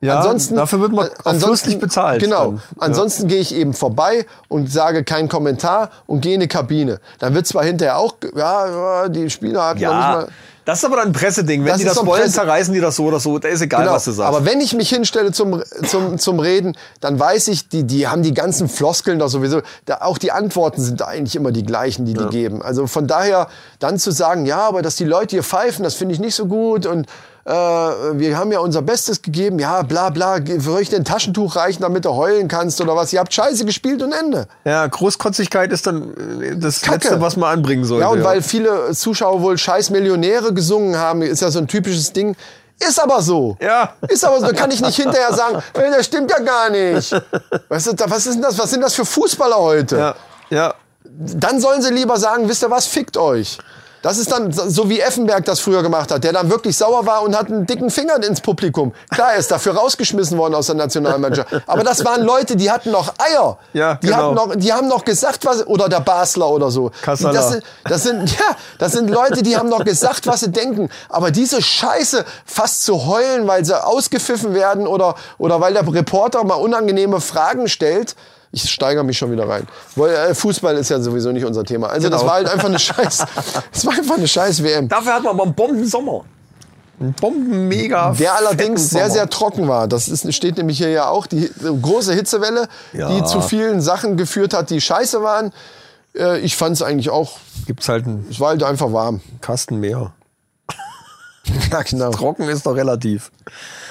Ja, 0.00 0.18
ansonsten, 0.18 0.56
dafür 0.56 0.80
wird 0.80 0.92
man 0.92 1.06
auch 1.08 1.10
ansonsten 1.24 1.46
fürstlich 1.46 1.78
bezahlt. 1.78 2.22
Genau. 2.22 2.50
dann. 2.52 2.60
Ansonsten 2.78 3.28
gehe 3.28 3.40
ich 3.40 3.54
eben 3.54 3.72
vorbei 3.72 4.26
und 4.48 4.70
sage 4.70 5.04
keinen 5.04 5.28
Kommentar 5.28 5.90
und 6.06 6.20
gehe 6.20 6.34
in 6.34 6.40
die 6.40 6.48
Kabine. 6.48 7.00
Dann 7.18 7.34
wird 7.34 7.46
zwar 7.46 7.64
hinterher 7.64 7.96
auch, 7.98 8.14
ja, 8.36 8.68
ja, 9.02 9.08
die 9.08 9.30
Spieler 9.30 9.64
hatten 9.64 9.80
noch 9.80 9.88
nicht 9.88 10.00
Ja, 10.02 10.12
mal. 10.16 10.28
das 10.66 10.78
ist 10.80 10.84
aber 10.84 10.96
dann 10.96 11.06
ein 11.08 11.12
Presseding. 11.14 11.62
Wenn 11.64 11.70
Das 11.72 11.78
die 11.78 11.84
das 11.86 11.96
wollen, 12.04 12.20
Presse- 12.20 12.34
zerreißen 12.34 12.74
die 12.74 12.80
das 12.80 12.96
so 12.96 13.04
oder 13.04 13.20
so. 13.20 13.38
Da 13.38 13.48
ist 13.48 13.62
egal, 13.62 13.84
Genau. 13.84 13.94
was 13.94 14.04
du 14.04 14.12
sagst. 14.12 14.28
Aber 14.36 14.44
wenn 14.44 14.60
ich 14.60 14.74
mich 14.74 14.90
hinstelle 14.90 15.32
zum, 15.32 15.62
zum, 15.88 16.18
zum 16.18 16.40
Reden, 16.40 16.76
dann 17.00 17.18
weiß 17.18 17.48
ich, 17.48 17.70
die, 17.70 17.84
die 17.84 18.06
haben 18.06 18.22
die 18.22 18.34
ganzen 18.34 18.68
Floskeln 18.68 19.18
doch 19.18 19.28
sowieso. 19.28 19.62
Da, 19.86 20.02
auch 20.02 20.18
die 20.18 20.30
Antworten 20.30 20.82
sind 20.82 21.00
eigentlich 21.00 21.36
immer 21.36 21.52
die 21.52 21.64
gleichen, 21.64 22.04
die 22.04 22.12
die 22.12 22.26
geben. 22.26 22.60
Also 22.60 22.86
von 22.86 23.06
daher 23.06 23.48
dann 23.78 23.98
zu 23.98 24.10
sagen, 24.10 24.44
ja, 24.44 24.58
aber 24.60 24.82
dass 24.82 24.96
die 24.96 25.04
Leute 25.04 25.36
hier 25.36 25.42
pfeifen, 25.42 25.84
das 25.84 25.94
finde 25.94 26.12
ich 26.12 26.20
nicht 26.20 26.34
so 26.34 26.44
gut 26.44 26.84
und 26.84 27.06
äh, 27.46 27.50
wir 28.18 28.36
haben 28.36 28.50
ja 28.50 28.58
unser 28.58 28.82
Bestes 28.82 29.22
gegeben, 29.22 29.60
ja, 29.60 29.82
bla 29.82 30.10
bla, 30.10 30.38
ich 30.38 30.88
dir 30.88 30.96
ein 30.96 31.04
Taschentuch 31.04 31.54
reichen, 31.54 31.82
damit 31.82 32.04
du 32.04 32.10
heulen 32.10 32.48
kannst 32.48 32.80
oder 32.80 32.96
was? 32.96 33.12
Ihr 33.12 33.20
habt 33.20 33.32
scheiße 33.32 33.64
gespielt 33.64 34.02
und 34.02 34.12
Ende. 34.12 34.48
ja, 34.64 34.84
Großkotzigkeit 34.84 35.70
ist 35.70 35.86
dann 35.86 36.42
äh, 36.42 36.56
das 36.56 36.80
Kacke. 36.80 37.08
Letzte, 37.08 37.20
was 37.20 37.36
man 37.36 37.58
anbringen 37.58 37.84
sollte. 37.84 38.02
Ja, 38.02 38.08
und 38.10 38.24
weil 38.24 38.42
viele 38.42 38.90
Zuschauer 38.92 39.42
wohl 39.42 39.56
scheiß 39.56 39.90
Millionäre 39.90 40.52
gesungen 40.52 40.96
haben, 40.96 41.22
ist 41.22 41.40
ja 41.40 41.50
so 41.52 41.60
ein 41.60 41.68
typisches 41.68 42.12
Ding. 42.12 42.34
Ist 42.80 43.00
aber 43.00 43.22
so. 43.22 43.56
Ja. 43.60 43.94
Ist 44.08 44.24
aber 44.24 44.40
so. 44.40 44.46
Da 44.46 44.52
kann 44.52 44.72
ich 44.72 44.80
nicht 44.80 44.96
hinterher 44.96 45.32
sagen, 45.32 45.62
das 45.72 46.04
stimmt 46.04 46.30
ja 46.32 46.40
gar 46.40 46.68
nicht. 46.70 47.12
Weißt 47.68 47.86
du, 47.86 48.10
was 48.10 48.26
ist 48.26 48.34
denn 48.34 48.42
das? 48.42 48.58
Was 48.58 48.70
sind 48.70 48.82
das 48.82 48.94
für 48.94 49.04
Fußballer 49.04 49.56
heute? 49.56 49.96
Ja, 49.96 50.14
ja. 50.50 50.74
Dann 51.04 51.60
sollen 51.60 51.80
sie 51.80 51.92
lieber 51.92 52.16
sagen, 52.16 52.48
wisst 52.48 52.64
ihr 52.64 52.70
was, 52.70 52.86
fickt 52.86 53.16
euch. 53.16 53.58
Das 54.06 54.18
ist 54.18 54.30
dann 54.30 54.52
so 54.52 54.88
wie 54.88 55.00
Effenberg 55.00 55.44
das 55.46 55.58
früher 55.58 55.82
gemacht 55.82 56.12
hat, 56.12 56.22
der 56.22 56.32
dann 56.32 56.48
wirklich 56.48 56.76
sauer 56.76 57.06
war 57.06 57.22
und 57.22 57.36
hat 57.36 57.48
einen 57.48 57.66
dicken 57.66 57.90
Finger 57.90 58.22
ins 58.22 58.40
Publikum. 58.40 58.92
Klar, 59.10 59.32
er 59.32 59.38
ist 59.38 59.50
dafür 59.50 59.74
rausgeschmissen 59.74 60.38
worden 60.38 60.54
aus 60.54 60.66
der 60.66 60.76
Nationalmannschaft. 60.76 61.48
Aber 61.66 61.82
das 61.82 62.04
waren 62.04 62.22
Leute, 62.22 62.54
die 62.54 62.70
hatten 62.70 62.92
noch 62.92 63.14
Eier. 63.18 63.58
Ja, 63.72 63.96
die, 63.96 64.06
genau. 64.06 64.16
hatten 64.18 64.34
noch, 64.36 64.54
die 64.54 64.72
haben 64.72 64.86
noch 64.86 65.04
gesagt, 65.04 65.44
was, 65.44 65.66
oder 65.66 65.88
der 65.88 65.98
Basler 65.98 66.48
oder 66.48 66.70
so. 66.70 66.92
Kassala. 67.02 67.34
Das 67.34 67.50
sind, 67.50 67.64
das 67.82 68.02
sind, 68.04 68.30
ja, 68.38 68.56
das 68.78 68.92
sind 68.92 69.10
Leute, 69.10 69.42
die 69.42 69.56
haben 69.56 69.68
noch 69.68 69.84
gesagt, 69.84 70.28
was 70.28 70.38
sie 70.38 70.52
denken. 70.52 70.88
Aber 71.08 71.32
diese 71.32 71.60
Scheiße 71.60 72.24
fast 72.44 72.84
zu 72.84 73.06
heulen, 73.06 73.48
weil 73.48 73.64
sie 73.64 73.84
ausgepfiffen 73.84 74.54
werden 74.54 74.86
oder, 74.86 75.16
oder 75.36 75.60
weil 75.60 75.72
der 75.72 75.84
Reporter 75.84 76.44
mal 76.44 76.54
unangenehme 76.54 77.20
Fragen 77.20 77.66
stellt. 77.66 78.14
Ich 78.56 78.70
steigere 78.70 79.04
mich 79.04 79.18
schon 79.18 79.30
wieder 79.30 79.46
rein. 79.46 79.66
Äh, 79.98 80.34
Fußball 80.34 80.76
ist 80.76 80.88
ja 80.88 80.98
sowieso 80.98 81.30
nicht 81.30 81.44
unser 81.44 81.62
Thema. 81.62 81.88
Also 81.90 82.08
das 82.08 82.20
Genau. 82.20 82.30
war 82.30 82.36
halt 82.38 82.48
einfach 82.48 82.68
eine 82.68 82.78
Scheiß, 82.78 83.18
das 83.72 83.84
war 83.86 83.92
einfach 83.92 84.16
eine 84.16 84.26
Scheiß 84.26 84.62
WM. 84.62 84.88
Dafür 84.88 85.12
hat 85.14 85.22
man 85.24 85.34
aber 85.34 85.42
einen 85.42 85.54
Bombensommer. 85.54 86.24
Ein 86.98 87.12
Bomben-Mega. 87.12 88.12
Der 88.18 88.34
allerdings 88.34 88.88
sehr, 88.88 89.10
sehr 89.10 89.28
trocken 89.28 89.68
war. 89.68 89.86
Das 89.88 90.08
ist, 90.08 90.32
steht 90.32 90.56
nämlich 90.56 90.78
hier 90.78 90.88
ja 90.88 91.08
auch. 91.10 91.26
Die 91.26 91.50
große 91.82 92.14
Hitzewelle, 92.14 92.68
Ja. 92.94 93.10
die 93.10 93.22
zu 93.24 93.42
vielen 93.42 93.82
Sachen 93.82 94.16
geführt 94.16 94.54
hat, 94.54 94.70
die 94.70 94.80
scheiße 94.80 95.22
waren. 95.22 95.52
Äh, 96.16 96.38
Ich 96.38 96.56
fand 96.56 96.76
es 96.76 96.80
eigentlich 96.82 97.10
auch, 97.10 97.32
Gibt's 97.66 97.90
halt 97.90 98.06
einen 98.06 98.26
es 98.30 98.40
war 98.40 98.48
halt 98.48 98.62
einfach 98.62 98.90
warm. 98.90 99.20
Kasten 99.42 99.80
mehr. 99.80 100.12
Ja, 101.70 101.82
genau. 101.82 102.10
Trocken 102.10 102.48
ist 102.48 102.64
doch 102.66 102.74
relativ. 102.74 103.30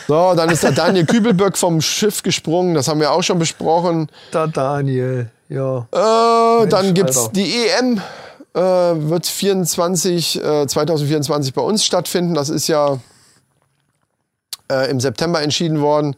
So, 0.07 0.33
dann 0.35 0.49
ist 0.49 0.63
der 0.63 0.71
Daniel 0.71 1.05
Kübelböck 1.05 1.57
vom 1.57 1.81
Schiff 1.81 2.21
gesprungen. 2.23 2.75
Das 2.75 2.87
haben 2.87 2.99
wir 2.99 3.11
auch 3.11 3.23
schon 3.23 3.39
besprochen. 3.39 4.09
Da 4.31 4.47
Daniel, 4.47 5.31
ja. 5.49 5.87
Äh, 5.91 6.67
dann 6.67 6.85
Mensch, 6.85 6.93
gibt's 6.95 7.17
Alter. 7.17 7.31
die 7.33 7.67
EM. 7.67 8.01
Äh, 8.53 8.59
wird 9.09 9.25
24, 9.27 10.41
äh, 10.41 10.65
2024 10.67 11.53
bei 11.53 11.61
uns 11.61 11.83
stattfinden. 11.83 12.33
Das 12.35 12.47
ist 12.47 12.67
ja 12.67 12.99
äh, 14.71 14.89
im 14.89 14.99
September 15.01 15.41
entschieden 15.41 15.81
worden. 15.81 16.15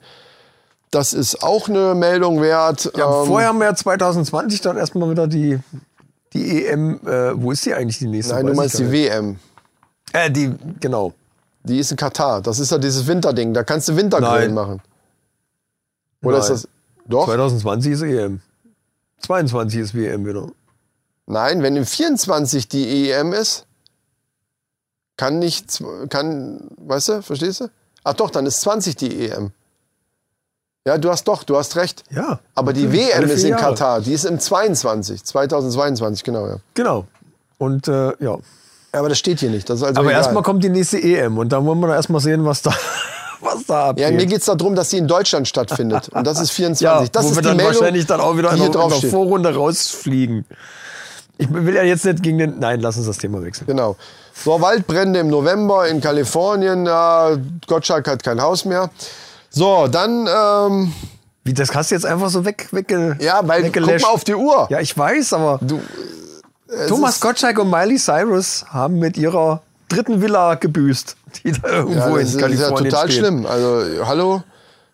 Das 0.91 1.13
ist 1.13 1.41
auch 1.41 1.67
eine 1.67 1.95
Meldung 1.95 2.39
wert. 2.41 2.91
Ja, 2.95 3.21
Ähm, 3.21 3.27
vorher 3.27 3.49
haben 3.49 3.57
wir 3.57 3.65
ja 3.65 3.75
2020 3.75 4.61
dann 4.61 4.77
erstmal 4.77 5.09
wieder 5.09 5.27
die, 5.27 5.59
die 6.33 6.65
EM. 6.65 6.99
Äh, 7.07 7.41
wo 7.41 7.51
ist 7.51 7.65
die 7.65 7.73
eigentlich 7.73 7.97
die 7.97 8.07
nächste? 8.07 8.35
Nein, 8.35 8.45
du 8.45 8.51
Weiß 8.51 8.57
meinst 8.57 8.79
ich 8.79 8.85
die. 8.85 8.91
WM. 8.91 9.39
Äh, 10.13 10.29
die, 10.31 10.53
genau. 10.79 11.13
Die 11.67 11.79
ist 11.79 11.91
in 11.91 11.97
Katar. 11.97 12.41
Das 12.41 12.59
ist 12.59 12.71
ja 12.71 12.77
dieses 12.77 13.05
Winterding. 13.07 13.53
Da 13.53 13.63
kannst 13.63 13.89
du 13.89 13.95
Wintergrillen 13.95 14.53
Nein. 14.53 14.53
machen. 14.53 14.81
Oder 16.23 16.39
ist 16.39 16.49
Nein. 16.49 16.53
das. 16.53 16.67
Doch? 17.05 17.25
2020 17.25 17.91
ist 17.93 18.01
EM. 18.01 18.41
22 19.19 19.79
ist 19.79 19.95
WM 19.95 20.25
wieder. 20.25 20.47
Nein, 21.25 21.61
wenn 21.61 21.75
im 21.75 21.85
24 21.85 22.67
die 22.67 23.11
EM 23.11 23.33
ist, 23.33 23.65
kann 25.17 25.39
nicht, 25.39 25.83
kann, 26.09 26.69
weißt 26.77 27.09
du, 27.09 27.21
verstehst 27.21 27.61
du? 27.61 27.69
Ach 28.03 28.13
doch, 28.13 28.29
dann 28.29 28.45
ist 28.45 28.61
20 28.61 28.95
die 28.95 29.27
EM. 29.27 29.51
Ja, 30.85 30.97
du 30.97 31.09
hast 31.09 31.25
doch, 31.27 31.43
du 31.43 31.57
hast 31.57 31.75
recht. 31.75 32.03
Ja. 32.11 32.39
Aber 32.55 32.71
die 32.71 32.93
WM 32.93 33.29
ist 33.29 33.43
in 33.43 33.49
Jahre. 33.49 33.61
Katar, 33.61 33.99
die 33.99 34.13
ist 34.13 34.23
im 34.23 34.39
22, 34.39 35.21
2022, 35.21 36.23
genau, 36.23 36.47
ja. 36.47 36.57
Genau. 36.75 37.05
Und 37.57 37.89
äh, 37.89 38.13
ja. 38.23 38.37
Aber 38.91 39.09
das 39.09 39.19
steht 39.19 39.39
hier 39.39 39.49
nicht, 39.49 39.69
also 39.69 39.85
Aber 39.85 40.01
egal. 40.01 40.11
erstmal 40.13 40.43
kommt 40.43 40.63
die 40.63 40.69
nächste 40.69 40.97
EM 41.01 41.37
und 41.37 41.49
dann 41.49 41.65
wollen 41.65 41.79
wir 41.79 41.93
erstmal 41.93 42.21
sehen, 42.21 42.45
was 42.45 42.61
da, 42.61 42.73
was 43.41 43.65
da 43.65 43.89
abgeht. 43.89 44.05
ja, 44.05 44.11
mir 44.11 44.25
geht's 44.25 44.45
darum, 44.45 44.75
dass 44.75 44.89
die 44.89 44.97
in 44.97 45.07
Deutschland 45.07 45.47
stattfindet. 45.47 46.09
Und 46.09 46.25
das 46.25 46.39
ist 46.39 46.51
24. 46.51 46.83
Ja, 46.83 47.05
das 47.11 47.25
wo 47.25 47.29
ist 47.29 47.35
wir 47.35 47.41
die 47.41 47.47
dann 47.49 47.57
Meldung, 47.57 47.75
wahrscheinlich 47.75 48.05
dann 48.05 48.21
auch 48.21 48.37
wieder 48.37 48.49
in 48.51 48.55
hier 48.55 48.65
der, 48.65 48.67
in 48.67 48.71
der 48.71 48.81
draufsteht. 48.89 49.11
Vorrunde 49.11 49.53
rausfliegen. 49.53 50.45
Ich 51.37 51.47
will 51.53 51.75
ja 51.75 51.83
jetzt 51.83 52.03
nicht 52.05 52.23
gegen 52.23 52.39
den. 52.39 52.59
Nein, 52.59 52.79
lass 52.81 52.97
uns 52.97 53.05
das 53.05 53.17
Thema 53.19 53.43
wechseln. 53.43 53.67
Genau. 53.67 53.95
So, 54.33 54.59
Waldbrände 54.59 55.19
im 55.19 55.27
November 55.27 55.87
in 55.87 56.01
Kalifornien. 56.01 56.85
Ja, 56.87 57.37
Gottschalk 57.67 58.07
hat 58.07 58.23
kein 58.23 58.41
Haus 58.41 58.65
mehr. 58.65 58.89
So, 59.51 59.87
dann, 59.87 60.27
ähm, 60.27 60.93
Wie, 61.43 61.53
das 61.53 61.73
hast 61.75 61.91
du 61.91 61.95
jetzt 61.95 62.05
einfach 62.05 62.29
so 62.29 62.43
weg, 62.43 62.67
wegge, 62.71 63.17
ja, 63.19 63.41
weil, 63.43 63.71
guck 63.71 63.85
mal 63.85 64.03
auf 64.05 64.23
die 64.23 64.35
Uhr. 64.35 64.67
Ja, 64.69 64.79
ich 64.79 64.97
weiß, 64.97 65.33
aber 65.33 65.59
Du, 65.61 65.79
es 65.79 66.26
Thomas 66.87 67.15
ist- 67.15 67.21
Gottschalk 67.21 67.59
und 67.59 67.69
Miley 67.69 67.97
Cyrus 67.97 68.65
haben 68.69 68.99
mit 68.99 69.17
ihrer 69.17 69.61
dritten 69.89 70.21
Villa 70.21 70.55
gebüßt, 70.55 71.15
die 71.43 71.51
da 71.53 71.67
Ja, 71.69 71.73
irgendwo 71.77 72.17
das 72.17 72.19
in 72.19 72.27
ist 72.27 72.33
ja 72.35 72.39
Kalifornien 72.41 72.89
total 72.91 73.09
steht. 73.09 73.19
schlimm. 73.19 73.45
Also, 73.45 74.05
hallo, 74.05 74.43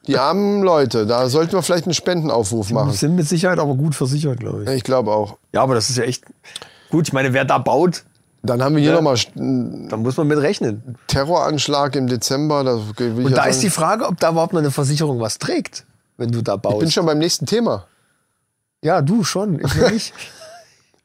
die 0.07 0.17
armen 0.17 0.61
Leute, 0.63 1.05
da 1.07 1.27
sollten 1.29 1.53
wir 1.53 1.63
vielleicht 1.63 1.85
einen 1.85 1.93
Spendenaufruf 1.93 2.67
Die 2.67 2.73
machen. 2.73 2.91
sind 2.91 3.15
mit 3.15 3.27
Sicherheit 3.27 3.57
aber 3.59 3.73
gut 3.75 3.95
versichert, 3.95 4.39
glaube 4.39 4.63
ich. 4.63 4.69
Ich 4.69 4.83
glaube 4.83 5.11
auch. 5.11 5.37
Ja, 5.53 5.61
aber 5.63 5.75
das 5.75 5.89
ist 5.89 5.97
ja 5.97 6.03
echt. 6.03 6.25
Gut, 6.91 7.07
ich 7.07 7.13
meine, 7.13 7.33
wer 7.33 7.45
da 7.45 7.57
baut, 7.57 8.03
Dann 8.45 8.61
haben 8.61 8.75
wir 8.75 8.81
hier 8.81 8.89
Ja. 8.91 8.97
nochmal 8.97 9.15
einen 9.37 9.87
da 9.87 9.95
muss 9.95 10.17
man 10.17 10.27
mit 10.27 10.37
rechnen. 10.37 10.97
Terroranschlag 11.07 11.95
im 11.95 12.07
Dezember. 12.07 12.65
Da 12.65 12.73
Und 12.73 12.99
ja 12.99 13.29
da 13.29 13.45
ist 13.45 13.55
sagen- 13.55 13.61
die 13.61 13.69
Frage, 13.69 14.05
ob 14.05 14.19
da 14.19 14.31
überhaupt 14.31 14.51
noch 14.51 14.59
eine 14.59 14.69
Versicherung 14.69 15.21
was 15.21 15.37
trägt, 15.37 15.85
wenn 16.17 16.29
du 16.29 16.41
da 16.41 16.55
ich 16.55 16.61
bin 16.61 16.71
baust. 16.71 16.91
schon 16.91 17.05
beim 17.05 17.19
nächsten 17.19 17.45
Thema. 17.45 17.85
Ja, 18.83 19.01
du 19.01 19.23
schon, 19.23 19.61
ich 19.63 19.75
nicht. 19.75 20.13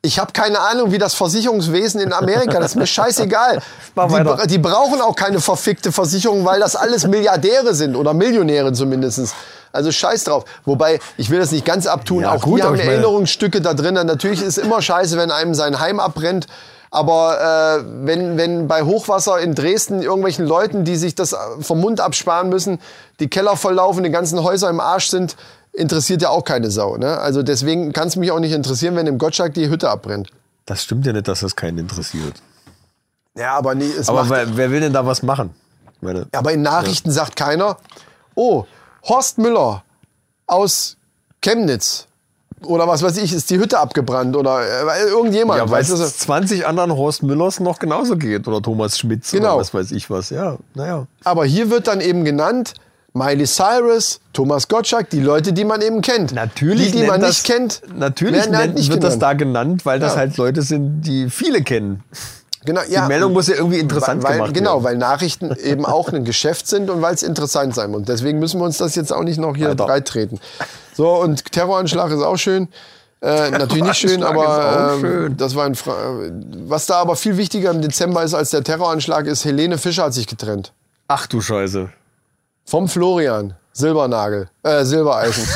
Ich 0.01 0.21
habe 0.21 0.33
keine 0.33 0.61
Ahnung, 0.61 0.93
wie 0.93 0.99
das 0.99 1.15
Versicherungswesen 1.15 2.01
in 2.01 2.13
Amerika, 2.13 2.61
das 2.61 2.73
ist 2.73 2.77
mir 2.77 2.87
scheißegal. 2.87 3.61
Die, 3.97 4.47
die 4.47 4.59
brauchen 4.59 5.01
auch 5.01 5.17
keine 5.17 5.41
verfickte 5.41 5.91
Versicherung, 5.91 6.45
weil 6.45 6.61
das 6.61 6.77
alles 6.77 7.05
Milliardäre 7.09 7.75
sind 7.75 7.97
oder 7.97 8.15
Millionäre 8.15 8.73
zumindest. 8.73 9.35
Also 9.73 9.91
scheiß 9.91 10.25
drauf. 10.25 10.45
Wobei, 10.65 11.01
ich 11.17 11.29
will 11.31 11.41
das 11.41 11.51
nicht 11.51 11.65
ganz 11.65 11.89
abtun, 11.89 12.23
Ja, 12.23 12.33
auch 12.33 12.43
gut, 12.43 12.61
die 12.61 12.63
aber 12.63 12.79
haben 12.79 12.89
Erinnerungsstücke 12.89 13.61
da 13.61 13.75
drin. 13.75 13.95
Natürlich 13.95 14.41
ist 14.41 14.57
immer 14.57 14.81
scheiße, 14.81 15.17
wenn 15.19 15.33
einem 15.33 15.55
sein 15.55 15.81
Heim 15.81 15.99
abbrennt. 15.99 16.47
Aber 16.91 17.81
äh, 17.81 17.85
wenn, 18.07 18.39
wenn 18.39 18.69
bei 18.69 18.83
Hochwasser 18.83 19.41
in 19.41 19.55
Dresden 19.55 20.01
irgendwelchen 20.01 20.47
Leuten, 20.47 20.85
die 20.85 20.97
sich 20.97 21.15
das 21.15 21.37
vom 21.61 21.81
Mund 21.81 22.01
absparen 22.01 22.49
müssen, 22.49 22.79
die 23.21 23.29
Keller 23.29 23.57
volllaufen, 23.57 24.05
die 24.05 24.11
ganzen 24.11 24.43
Häuser 24.43 24.71
im 24.71 24.81
Arsch 24.81 25.09
sind, 25.09 25.37
interessiert 25.79 26.23
ja 26.23 26.31
auch 26.31 26.45
keine 26.45 26.71
Sau. 26.71 26.97
Ne? 26.97 27.19
Also 27.19 27.43
deswegen 27.43 27.93
kann 27.93 28.09
es 28.09 28.17
mich 28.17 28.31
auch 28.31 28.41
nicht 28.41 28.53
interessieren, 28.53 28.97
wenn 28.97 29.07
im 29.07 29.19
Gottschalk 29.19 29.55
die 29.55 29.69
Hütte 29.69 29.89
abbrennt. 29.89 30.31
Das 30.67 30.83
stimmt 30.83 31.07
ja 31.07 31.13
nicht, 31.13 31.29
dass 31.29 31.41
das 31.41 31.57
keinen 31.57 31.79
interessiert. 31.79 32.35
Ja, 33.37 33.57
aber 33.57 33.75
nee, 33.75 33.87
es 33.87 34.09
Aber 34.09 34.29
wer, 34.29 34.57
wer 34.57 34.71
will 34.71 34.81
denn 34.81 34.93
da 34.93 35.07
was 35.07 35.23
machen? 35.23 35.55
Meine, 36.01 36.27
aber 36.33 36.53
in 36.53 36.63
Nachrichten 36.63 37.11
sagt 37.11 37.37
keiner, 37.37 37.77
oh, 38.35 38.65
Horst 39.09 39.39
Müller 39.39 39.83
aus 40.47 40.97
Chemnitz 41.41 42.07
oder 42.65 42.89
was 42.89 43.03
weiß 43.03 43.17
ich, 43.19 43.33
ist 43.33 43.51
die 43.51 43.59
Hütte 43.59 43.79
abgebrannt 43.79 44.35
oder 44.37 44.61
äh, 44.63 45.09
irgendjemand. 45.09 45.59
ja, 45.59 45.71
weil 45.71 45.81
weißt 45.81 45.91
du, 45.91 45.97
so. 45.97 46.05
es 46.05 46.19
20 46.19 46.67
anderen 46.67 46.93
Horst 46.97 47.23
Müllers 47.23 47.61
noch 47.61 47.79
genauso 47.79 48.17
geht. 48.17 48.49
Oder 48.49 48.61
Thomas 48.61 48.99
Schmitz 48.99 49.31
Genau. 49.31 49.53
oder 49.55 49.61
was 49.61 49.73
weiß 49.73 49.93
ich 49.93 50.11
was. 50.11 50.31
Ja, 50.31 50.57
naja. 50.75 51.07
Aber 51.25 51.45
hier 51.45 51.71
wird 51.71 51.87
dann 51.87 52.01
eben 52.01 52.25
genannt, 52.25 52.75
Miley 53.15 53.47
Cyrus, 53.47 54.21
Thomas 54.33 54.69
Gottschalk, 54.69 55.11
die 55.11 55.21
Leute, 55.21 55.53
die 55.53 55.65
man 55.65 55.81
eben 55.81 56.03
kennt. 56.03 56.33
Natürlich, 56.33 56.93
die, 56.93 56.99
die 57.01 57.07
man 57.07 57.21
das, 57.21 57.31
nicht 57.31 57.45
kennt, 57.47 57.83
Natürlich 57.97 58.43
halt 58.43 58.51
nennt, 58.51 58.75
nicht 58.75 58.91
wird 58.91 59.03
das 59.03 59.15
genannt. 59.15 59.23
da 59.23 59.33
genannt, 59.33 59.87
weil 59.87 59.99
das 59.99 60.13
Ja. 60.13 60.19
halt 60.21 60.37
Leute 60.37 60.63
sind, 60.63 61.01
die 61.03 61.31
viele 61.31 61.63
kennen. 61.63 62.05
Genau, 62.65 62.81
Die 62.87 62.99
Meldung 63.09 63.33
muss 63.33 63.49
ja 63.49 63.55
irgendwie 63.55 63.79
interessant 63.79 64.23
weil, 64.23 64.35
gemacht 64.35 64.53
Genau, 64.55 64.75
werden. 64.75 64.85
weil 64.85 64.97
Nachrichten 64.99 65.55
eben 65.65 65.87
auch 65.87 66.13
ein 66.13 66.25
Geschäft 66.25 66.67
sind 66.67 66.91
und 66.91 67.01
weil 67.01 67.15
es 67.15 67.23
interessant 67.23 67.75
sein 67.75 67.91
muss. 67.93 68.03
Deswegen 68.03 68.39
müssen 68.41 68.61
wir 68.61 68.65
uns 68.67 68.77
das 68.79 68.95
jetzt 68.95 69.13
auch 69.13 69.23
nicht 69.23 69.39
noch 69.39 69.57
hier 69.57 69.69
Alter. 69.71 69.87
breit 69.87 70.07
treten. 70.07 70.39
So, 70.95 71.09
und 71.21 71.51
Terroranschlag 71.51 72.11
ist 72.11 72.21
auch 72.23 72.37
schön. 72.37 72.69
Äh, 73.21 73.51
natürlich 73.51 73.83
nicht 73.85 73.97
schön, 73.99 74.23
aber 74.23 74.93
ähm, 74.95 75.01
schön. 75.01 75.37
das 75.37 75.55
war 75.57 75.65
ein 75.67 75.75
Fra 75.75 75.97
Was 76.67 76.87
da 76.87 76.97
aber 76.97 77.17
viel 77.17 77.37
wichtiger 77.37 77.71
im 77.71 77.81
Dezember 77.81 78.23
ist 78.23 78.35
als 78.35 78.51
der 78.51 78.63
Terroranschlag, 78.63 79.27
ist 79.27 79.45
Helene 79.45 79.79
Fischer 79.79 80.05
hat 80.05 80.15
sich 80.15 80.27
getrennt. 80.27 80.73
Ach 81.09 81.27
du 81.27 81.41
Scheiße. 81.41 81.89
Vom 82.69 82.87
Florian. 82.87 83.55
Silbernagel. 83.73 84.51
Äh, 84.63 84.85
Silbereisen. 84.85 85.49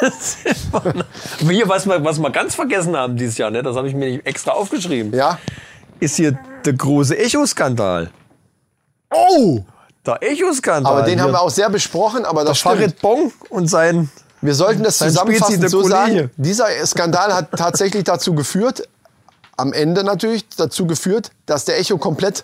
Hier, 1.40 1.68
was 1.68 1.86
wir, 1.86 2.02
was 2.02 2.18
wir 2.18 2.30
ganz 2.30 2.54
vergessen 2.54 2.96
haben 2.96 3.18
dieses 3.18 3.36
Jahr, 3.36 3.50
ne, 3.50 3.62
das 3.62 3.76
habe 3.76 3.86
ich 3.86 3.94
mir 3.94 4.10
nicht 4.10 4.26
extra 4.26 4.52
aufgeschrieben, 4.52 5.12
ja? 5.14 5.38
ist 6.00 6.16
hier 6.16 6.38
der 6.64 6.72
große 6.72 7.18
Echo-Skandal. 7.18 8.10
Oh! 9.12 9.60
Der 10.06 10.22
Echo-Skandal. 10.22 10.90
Aber 10.90 11.02
den 11.02 11.14
Hier 11.14 11.24
haben 11.24 11.32
wir 11.32 11.42
auch 11.42 11.50
sehr 11.50 11.68
besprochen, 11.68 12.24
aber 12.24 12.44
das 12.44 12.58
stimmt. 12.58 12.76
Farid 12.76 13.00
Bong 13.00 13.32
und 13.50 13.68
sein. 13.68 14.10
Wir 14.40 14.54
sollten 14.54 14.82
das 14.82 14.98
der 14.98 15.10
so 15.68 15.82
sagen. 15.82 16.30
Dieser 16.36 16.66
Skandal 16.86 17.34
hat 17.34 17.50
tatsächlich 17.52 18.04
dazu 18.04 18.34
geführt, 18.34 18.88
am 19.56 19.74
Ende 19.74 20.02
natürlich 20.02 20.48
dazu 20.56 20.86
geführt, 20.86 21.30
dass 21.44 21.66
der 21.66 21.78
Echo 21.78 21.98
komplett 21.98 22.42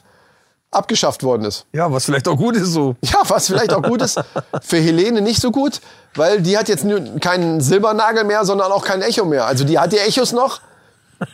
abgeschafft 0.71 1.23
worden 1.23 1.45
ist. 1.45 1.67
Ja, 1.73 1.91
was 1.91 2.05
vielleicht 2.05 2.29
auch 2.29 2.37
gut 2.37 2.57
ist 2.57 2.69
so. 2.73 2.95
Ja, 3.03 3.19
was 3.27 3.47
vielleicht 3.49 3.73
auch 3.73 3.83
gut 3.83 4.03
ist. 4.03 4.21
Für 4.63 4.79
Helene 4.79 5.21
nicht 5.21 5.41
so 5.41 5.51
gut, 5.51 5.81
weil 6.15 6.41
die 6.41 6.57
hat 6.57 6.69
jetzt 6.69 6.85
nur 6.85 7.01
keinen 7.21 7.61
Silbernagel 7.61 8.25
mehr, 8.25 8.45
sondern 8.45 8.71
auch 8.73 8.85
kein 8.85 9.03
Echo 9.03 9.25
mehr. 9.25 9.47
Also 9.47 9.65
die 9.65 9.79
hat 9.79 9.93
die 9.93 9.99
Echos 9.99 10.33
noch, 10.33 10.61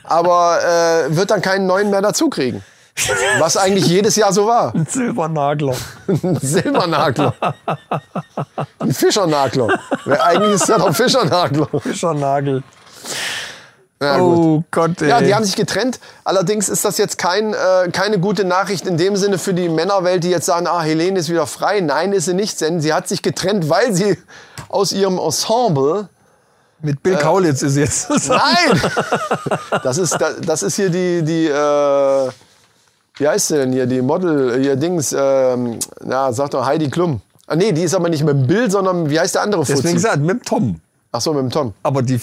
aber 0.04 0.60
äh, 0.62 1.16
wird 1.16 1.30
dann 1.30 1.42
keinen 1.42 1.66
neuen 1.66 1.90
mehr 1.90 2.02
dazu 2.02 2.30
kriegen. 2.30 2.62
Was 3.38 3.58
eigentlich 3.58 3.86
jedes 3.86 4.16
Jahr 4.16 4.32
so 4.32 4.46
war. 4.46 4.74
Ein 4.74 4.86
Silbernagler. 4.86 5.74
Ein 6.08 6.38
Silbernagler. 6.40 7.34
Ein 8.78 8.92
Fischernagler. 8.92 9.68
Eigentlich 10.24 10.54
ist 10.54 10.68
ja 10.68 10.78
doch 10.78 10.94
Fischernagler. 10.96 11.68
Fischernagel. 11.78 12.62
Äh, 14.00 14.04
Ja, 14.04 14.20
oh 14.20 14.62
Gott, 14.70 15.00
ey. 15.02 15.08
Ja, 15.08 15.20
die 15.20 15.34
haben 15.34 15.44
sich 15.44 15.56
getrennt. 15.56 15.98
Allerdings 16.24 16.68
ist 16.68 16.84
das 16.84 16.98
jetzt 16.98 17.16
kein, 17.18 17.54
äh, 17.54 17.90
keine 17.92 18.18
gute 18.18 18.44
Nachricht 18.44 18.86
in 18.86 18.96
dem 18.96 19.16
Sinne 19.16 19.38
für 19.38 19.54
die 19.54 19.68
Männerwelt, 19.68 20.22
die 20.24 20.30
jetzt 20.30 20.46
sagen, 20.46 20.66
ah, 20.66 20.82
Helene 20.82 21.18
ist 21.18 21.28
wieder 21.30 21.46
frei. 21.46 21.80
Nein, 21.80 22.12
ist 22.12 22.26
sie 22.26 22.34
nicht, 22.34 22.60
denn 22.60 22.80
sie 22.80 22.92
hat 22.92 23.08
sich 23.08 23.22
getrennt, 23.22 23.68
weil 23.70 23.94
sie 23.94 24.18
aus 24.68 24.92
ihrem 24.92 25.18
Ensemble 25.18 26.08
Mit 26.82 27.02
Bill 27.02 27.16
Kaulitz 27.16 27.62
ist 27.62 27.76
jetzt 27.76 28.06
zusammen. 28.08 28.40
Nein! 28.72 28.80
Das 29.82 29.96
ist, 29.98 30.12
das, 30.20 30.34
das 30.42 30.62
ist 30.62 30.76
hier 30.76 30.90
die, 30.90 31.22
die 31.22 31.46
äh, 31.46 32.28
wie 33.18 33.26
heißt 33.28 33.48
sie 33.48 33.56
denn 33.56 33.72
hier, 33.72 33.86
die 33.86 34.02
Model, 34.02 34.60
hier 34.60 34.76
Dings, 34.76 35.14
ähm, 35.16 35.78
na, 36.04 36.32
sag 36.34 36.50
doch 36.50 36.66
Heidi 36.66 36.90
Klum. 36.90 37.22
Ah, 37.46 37.56
nee, 37.56 37.72
die 37.72 37.82
ist 37.82 37.94
aber 37.94 38.08
nicht 38.10 38.24
mit 38.24 38.46
Bild, 38.46 38.72
sondern 38.72 39.08
wie 39.08 39.18
heißt 39.18 39.36
der 39.36 39.42
andere 39.42 39.60
Deswegen 39.62 39.80
Fuzzi? 39.80 39.94
gesagt, 39.94 40.18
mit 40.18 40.44
Tom. 40.44 40.80
Ach 41.16 41.20
so, 41.22 41.32
mit 41.32 41.42
dem 41.42 41.50
Tom. 41.50 41.72
Aber 41.82 42.02
die 42.02 42.20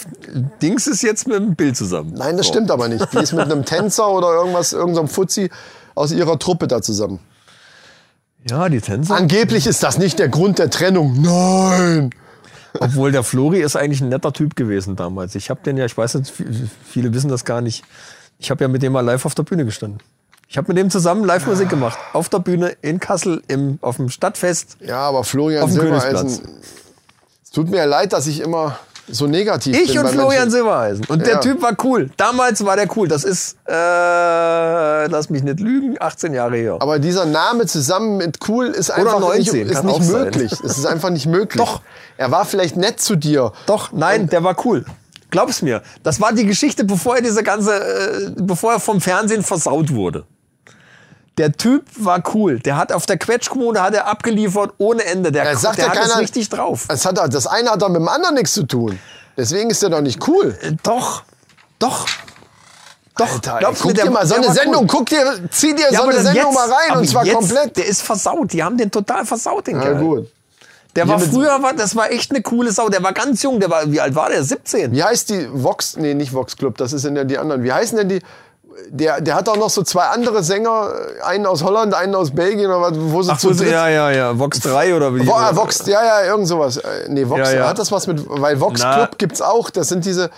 Dings 0.62 0.86
ist 0.86 1.02
jetzt 1.02 1.28
mit 1.28 1.38
dem 1.38 1.56
Bill 1.56 1.74
zusammen. 1.74 2.14
Nein, 2.16 2.38
das 2.38 2.48
stimmt 2.48 2.70
aber 2.70 2.88
nicht. 2.88 3.12
Die 3.12 3.18
ist 3.18 3.34
mit 3.34 3.42
einem 3.42 3.66
Tänzer 3.66 4.08
oder 4.08 4.34
irgendwas, 4.34 4.72
irgendeinem 4.72 5.08
Fuzzi 5.08 5.50
aus 5.96 6.12
ihrer 6.12 6.38
Truppe 6.38 6.68
da 6.68 6.82
zusammen. 6.82 7.20
Ja, 8.48 8.70
die 8.70 8.82
Tänzer. 8.82 9.16
Angeblich 9.16 9.66
ist 9.66 9.82
das 9.82 9.98
nicht 9.98 10.20
der 10.20 10.30
Grund 10.30 10.60
der 10.60 10.70
Trennung. 10.70 11.20
Nein! 11.22 12.12
Obwohl 12.80 13.12
der 13.12 13.24
Flori 13.24 13.62
ist 13.62 13.76
eigentlich 13.76 14.02
ein 14.02 14.10
netter 14.10 14.32
Typ 14.32 14.56
gewesen 14.56 14.96
damals. 14.96 15.34
Ich 15.34 15.50
habe 15.50 15.62
den 15.64 15.78
ja, 15.78 15.86
ich 15.86 15.98
weiß 15.98 16.16
nicht, 16.16 16.32
viele 16.86 17.14
wissen 17.14 17.30
das 17.30 17.46
gar 17.46 17.62
nicht. 17.62 17.84
Ich 18.38 18.52
habe 18.52 18.64
ja 18.64 18.68
mit 18.68 18.84
dem 18.84 18.94
mal 18.94 19.02
live 19.02 19.26
auf 19.26 19.34
der 19.34 19.44
Bühne 19.44 19.66
gestanden. 19.66 20.02
Ich 20.50 20.58
habe 20.58 20.68
mit 20.68 20.78
dem 20.78 20.92
zusammen 20.92 21.24
Live-Musik 21.26 21.68
gemacht. 21.68 21.98
Auf 22.14 22.30
der 22.30 22.38
Bühne 22.38 22.76
in 22.84 23.00
Kassel 23.00 23.42
im, 23.48 23.80
auf 23.82 23.96
dem 23.96 24.10
Stadtfest. 24.10 24.78
Ja, 24.82 25.00
aber 25.00 25.24
Florian 25.24 25.64
Auf 25.64 25.72
dem 25.72 25.80
Silbereisen. 25.80 26.12
Königsplatz. 26.12 26.52
Es 26.62 26.93
tut 27.54 27.70
mir 27.70 27.78
ja 27.78 27.86
leid, 27.86 28.12
dass 28.12 28.28
ich 28.28 28.42
immer 28.42 28.78
so 29.10 29.28
negativ 29.28 29.74
bin. 29.78 29.84
Ich 29.86 29.98
und 30.00 30.08
Florian 30.08 30.44
Menschen. 30.44 30.52
Silbereisen. 30.52 31.06
Und 31.10 31.20
Ja. 31.20 31.26
der 31.26 31.42
Typ 31.42 31.62
war 31.62 31.76
cool. 31.84 32.10
Damals 32.18 32.64
war 32.66 32.76
der 32.78 32.88
cool. 32.98 33.08
Das 33.08 33.24
ist, 33.24 33.58
äh, 33.68 35.08
lass 35.08 35.30
mich 35.30 35.44
nicht 35.44 35.60
lügen, 35.60 35.98
18 36.00 36.34
Jahre 36.34 36.56
her. 36.56 36.78
Aber 36.80 37.00
dieser 37.00 37.26
Name 37.26 37.66
zusammen 37.66 38.18
mit 38.18 38.40
cool 38.48 38.68
ist 38.68 38.92
einfach 38.92 39.20
19, 39.20 39.68
nicht, 39.68 39.72
ist 39.72 39.84
nicht 39.84 40.10
möglich. 40.10 40.52
Es 40.54 40.78
ist 40.78 40.86
einfach 40.86 41.10
nicht 41.10 41.26
möglich. 41.26 41.62
Doch. 41.64 41.82
Er 42.18 42.32
war 42.32 42.46
vielleicht 42.46 42.78
nett 42.78 43.02
zu 43.02 43.16
dir. 43.16 43.52
Doch, 43.66 43.92
nein, 43.92 44.30
der 44.30 44.44
war 44.44 44.56
cool. 44.66 44.86
Glaub's 45.32 45.62
mir. 45.62 45.82
Das 46.04 46.22
war 46.22 46.32
die 46.32 46.46
Geschichte, 46.46 46.84
bevor 46.84 47.16
er 47.18 47.22
diese 47.24 47.44
ganze, 47.44 47.74
äh, 47.74 48.32
bevor 48.38 48.74
er 48.74 48.80
vom 48.80 49.02
Fernsehen 49.02 49.44
versaut 49.44 49.94
wurde. 49.94 50.26
Der 51.40 51.52
Typ 51.52 51.86
war 51.98 52.22
cool. 52.36 52.60
Der 52.60 52.78
hat 52.78 52.92
auf 52.92 53.06
der 53.08 53.18
Quetschkommode 53.18 53.82
hat 53.82 53.94
er 53.96 54.06
abgeliefert 54.08 54.74
ohne 54.78 55.04
Ende. 55.04 55.32
Der, 55.32 55.44
Er 55.46 55.58
sagt 55.58 55.78
der 55.80 55.86
ja 55.86 55.92
hat 55.92 55.98
es 56.04 56.10
keiner. 56.10 56.22
richtig 56.22 56.50
drauf. 56.50 56.86
Es 56.90 57.06
hat, 57.06 57.18
das 57.34 57.48
eine 57.48 57.72
hat 57.72 57.82
doch 57.82 57.90
mit 57.90 57.98
dem 58.02 58.08
anderen 58.08 58.36
nichts 58.36 58.54
zu 58.54 58.64
tun. 58.64 59.00
Deswegen 59.36 59.72
ist 59.72 59.82
er 59.82 59.90
doch 59.90 60.02
nicht 60.02 60.28
cool. 60.28 60.56
Äh, 60.62 60.74
Doch, 60.84 61.24
doch, 61.80 62.06
doch. 63.18 63.32
Alter, 63.34 63.58
Glaubst 63.60 63.82
guck 63.82 63.96
mir, 63.96 64.04
dir 64.04 64.12
mal 64.12 64.26
so 64.28 64.36
der 64.36 64.44
eine 64.44 64.54
Sendung, 64.54 64.82
cool. 64.84 64.88
guck 64.88 65.06
dir, 65.08 65.40
zieh 65.50 65.74
dir 65.74 65.88
Ja, 65.92 66.02
so 66.02 66.08
eine 66.08 66.22
Sendung 66.22 66.36
jetzt- 66.36 66.54
mal 66.54 66.72
rein 66.72 66.98
und 67.00 67.08
zwar 67.10 67.26
jetzt, 67.26 67.36
komplett. 67.36 67.78
Der 67.78 67.86
ist 67.88 68.02
versaut. 68.04 68.54
Die 68.54 68.64
haben 68.64 68.78
den 68.78 68.92
total 68.92 69.26
versaut, 69.26 69.66
den 69.68 69.78
Ja, 69.78 69.82
Kerl. 69.84 69.96
gut. 69.96 70.28
Der 70.96 71.08
war 71.08 71.20
früher, 71.20 71.62
war, 71.64 71.74
das 71.74 71.96
war 71.96 72.12
echt 72.12 72.30
eine 72.30 72.44
coole 72.44 72.72
Sau. 72.72 72.88
Der 72.90 73.02
war 73.02 73.14
ganz 73.14 73.42
jung. 73.42 73.60
Der 73.60 73.72
war, 73.72 73.92
wie 73.92 74.00
alt 74.00 74.14
war 74.14 74.30
der? 74.30 74.44
17. 74.44 74.92
Wie 74.92 75.04
heißt 75.04 75.32
die 75.32 75.48
Vox? 75.52 75.98
Nee, 75.98 76.14
nicht 76.14 76.32
Vox 76.34 76.56
Club, 76.56 76.78
das 76.78 76.92
sind 76.92 77.16
ja 77.16 77.24
die 77.24 77.40
anderen. 77.40 77.64
Wie 77.64 77.74
heißen 77.74 77.98
denn 77.98 78.10
die? 78.10 78.22
Der, 78.96 79.22
der 79.22 79.34
hat 79.34 79.50
auch 79.50 79.58
noch 79.58 79.72
so 79.72 79.82
zwei 79.82 80.04
andere 80.04 80.44
Sänger, 80.44 80.92
einen 81.24 81.48
aus 81.48 81.64
Holland, 81.64 81.96
einen 81.96 82.14
aus 82.14 82.30
Belgien, 82.30 82.68
oder 82.68 82.80
was, 82.82 82.92
wo 82.96 83.24
sie 83.24 83.32
Ach, 83.32 83.40
zu 83.40 83.52
dritt 83.52 83.72
ja, 83.72 83.90
ja, 83.90 84.12
ja. 84.12 84.38
Vox 84.38 84.60
3 84.60 84.96
oder 84.96 85.16
wie? 85.16 85.26
Vo 85.26 85.32
äh, 85.32 85.56
Vox, 85.56 85.84
ja, 85.88 86.04
ja, 86.06 86.26
irgend 86.28 86.48
sowas. 86.48 86.78
Äh, 86.78 87.08
Nee, 87.10 87.28
Vox, 87.28 87.52
Ja, 87.52 87.58
ja. 87.60 87.68
hat 87.70 87.80
das 87.80 87.92
was 87.92 88.06
mit, 88.06 88.24
weil 88.30 88.60
Vox 88.60 88.82
Na. 88.84 88.94
Club 88.96 89.18
gibt's 89.18 89.42
auch, 89.42 89.72
das 89.72 89.88
sind 89.90 90.06
diese, 90.06 90.30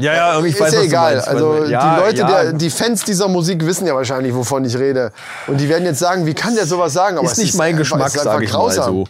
Ja, 0.00 0.14
ja, 0.14 0.32
irgendwie, 0.32 0.48
ich 0.48 0.54
ist 0.56 0.60
weiß, 0.62 0.72
ja 0.72 0.78
was 0.80 0.86
egal. 0.86 1.20
Also 1.20 1.64
Ja, 1.66 1.94
die 1.94 2.00
Leute, 2.00 2.16
ja. 2.22 2.42
der, 2.42 2.52
die 2.54 2.70
Fans 2.70 3.04
dieser 3.04 3.28
Musik 3.28 3.64
wissen 3.64 3.86
ja 3.86 3.94
wahrscheinlich, 3.94 4.34
wovon 4.34 4.64
ich 4.64 4.76
rede. 4.76 5.12
Und 5.46 5.58
die 5.58 5.68
werden 5.68 5.84
jetzt 5.84 6.00
sagen, 6.00 6.26
wie 6.26 6.34
kann 6.34 6.56
der 6.56 6.66
sowas 6.66 6.92
sagen? 6.92 7.18
Aber 7.18 7.26
ist 7.30 7.38
nicht 7.38 7.54
mein 7.54 7.68
einfach- 7.68 7.78
Geschmack, 7.82 8.06
ist 8.16 8.22
sage 8.24 8.44
ich 8.44 8.52
mal 8.52 8.58
grausam. 8.58 8.84
so. 8.94 9.04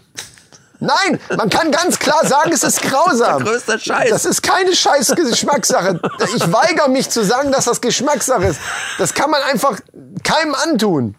Nein, 0.83 1.21
man 1.37 1.49
kann 1.49 1.71
ganz 1.71 1.99
klar 1.99 2.27
sagen, 2.27 2.51
es 2.53 2.65
ist 2.65 2.83
grausam. 2.83 3.45
Der 3.45 3.53
größte 3.53 3.79
Scheiß. 3.79 4.11
Das 4.11 4.25
ist 4.25 4.43
keine 4.43 4.75
scheiß 4.75 5.15
Geschmackssache. 5.15 6.01
Ich 6.35 6.53
weigere 6.53 6.89
mich 6.89 7.09
zu 7.09 7.25
sagen, 7.25 7.53
dass 7.53 7.67
das 7.67 7.81
Geschmackssache 7.81 8.47
ist. 8.47 8.61
Das 8.99 9.15
kann 9.15 9.31
man 9.31 9.41
einfach 9.43 9.79
keinem 10.25 10.57
antun. 10.57 11.15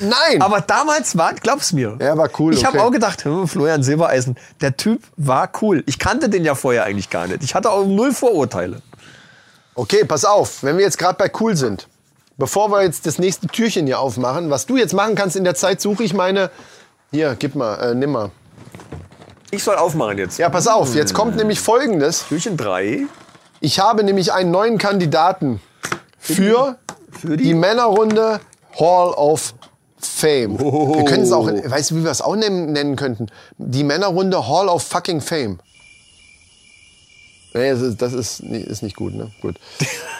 Nein. 0.00 0.42
Aber 0.42 0.60
damals 0.60 1.16
war, 1.16 1.32
glaub's 1.34 1.72
mir. 1.72 1.96
Er 1.98 2.18
war 2.18 2.28
cool, 2.38 2.52
Ich 2.52 2.64
habe 2.66 2.78
okay. 2.78 2.86
auch 2.86 2.90
gedacht, 2.90 3.24
hm, 3.24 3.48
Florian 3.48 3.82
Silbereisen, 3.82 4.36
der 4.60 4.76
Typ 4.76 5.02
war 5.16 5.50
cool. 5.62 5.82
Ich 5.86 5.98
kannte 5.98 6.28
den 6.28 6.44
ja 6.44 6.54
vorher 6.54 6.84
eigentlich 6.84 7.08
gar 7.08 7.26
nicht. 7.26 7.42
Ich 7.42 7.54
hatte 7.54 7.70
auch 7.70 7.86
null 7.86 8.12
Vorurteile. 8.12 8.82
Okay, 9.74 10.04
pass 10.04 10.24
auf, 10.26 10.62
wenn 10.62 10.76
wir 10.76 10.84
jetzt 10.84 10.98
gerade 10.98 11.16
bei 11.16 11.32
cool 11.40 11.56
sind, 11.56 11.88
bevor 12.36 12.70
wir 12.70 12.82
jetzt 12.82 13.06
das 13.06 13.18
nächste 13.18 13.46
Türchen 13.46 13.86
hier 13.86 14.00
aufmachen, 14.00 14.50
was 14.50 14.66
du 14.66 14.76
jetzt 14.76 14.92
machen 14.92 15.14
kannst 15.14 15.34
in 15.34 15.44
der 15.44 15.54
Zeit, 15.54 15.80
suche 15.80 16.04
ich 16.04 16.12
meine. 16.12 16.50
Hier, 17.10 17.36
gib 17.38 17.54
mal, 17.54 17.74
äh, 17.76 17.94
nimm 17.94 18.12
mal. 18.12 18.30
Ich 19.50 19.64
soll 19.64 19.76
aufmachen 19.76 20.18
jetzt. 20.18 20.38
Ja, 20.38 20.50
pass 20.50 20.66
auf, 20.66 20.94
jetzt 20.94 21.14
kommt 21.14 21.36
nämlich 21.36 21.58
Folgendes. 21.58 22.26
Türchen 22.28 22.58
3. 22.58 23.06
Ich 23.60 23.80
habe 23.80 24.04
nämlich 24.04 24.32
einen 24.32 24.50
neuen 24.50 24.76
Kandidaten 24.76 25.60
für, 26.18 26.76
Für 27.10 27.36
die? 27.36 27.44
die? 27.44 27.54
Männerrunde 27.54 28.40
Hall 28.78 29.08
of 29.14 29.54
Fame. 29.98 30.60
Oh. 30.60 30.96
Wir 30.96 31.04
können 31.06 31.22
es 31.22 31.32
auch, 31.32 31.46
weißt 31.46 31.90
du, 31.90 31.96
wie 31.96 32.04
wir 32.04 32.10
es 32.10 32.20
auch 32.20 32.36
nennen, 32.36 32.72
nennen 32.72 32.94
könnten? 32.96 33.28
Die 33.56 33.84
Männerrunde 33.84 34.46
Hall 34.46 34.68
of 34.68 34.82
Fucking 34.82 35.22
Fame. 35.22 35.58
Nee, 37.54 37.70
das 37.70 37.80
ist, 37.80 38.02
das 38.02 38.12
ist, 38.12 38.40
ist 38.40 38.82
nicht 38.82 38.96
gut, 38.96 39.14
ne? 39.14 39.30
Gut. 39.40 39.56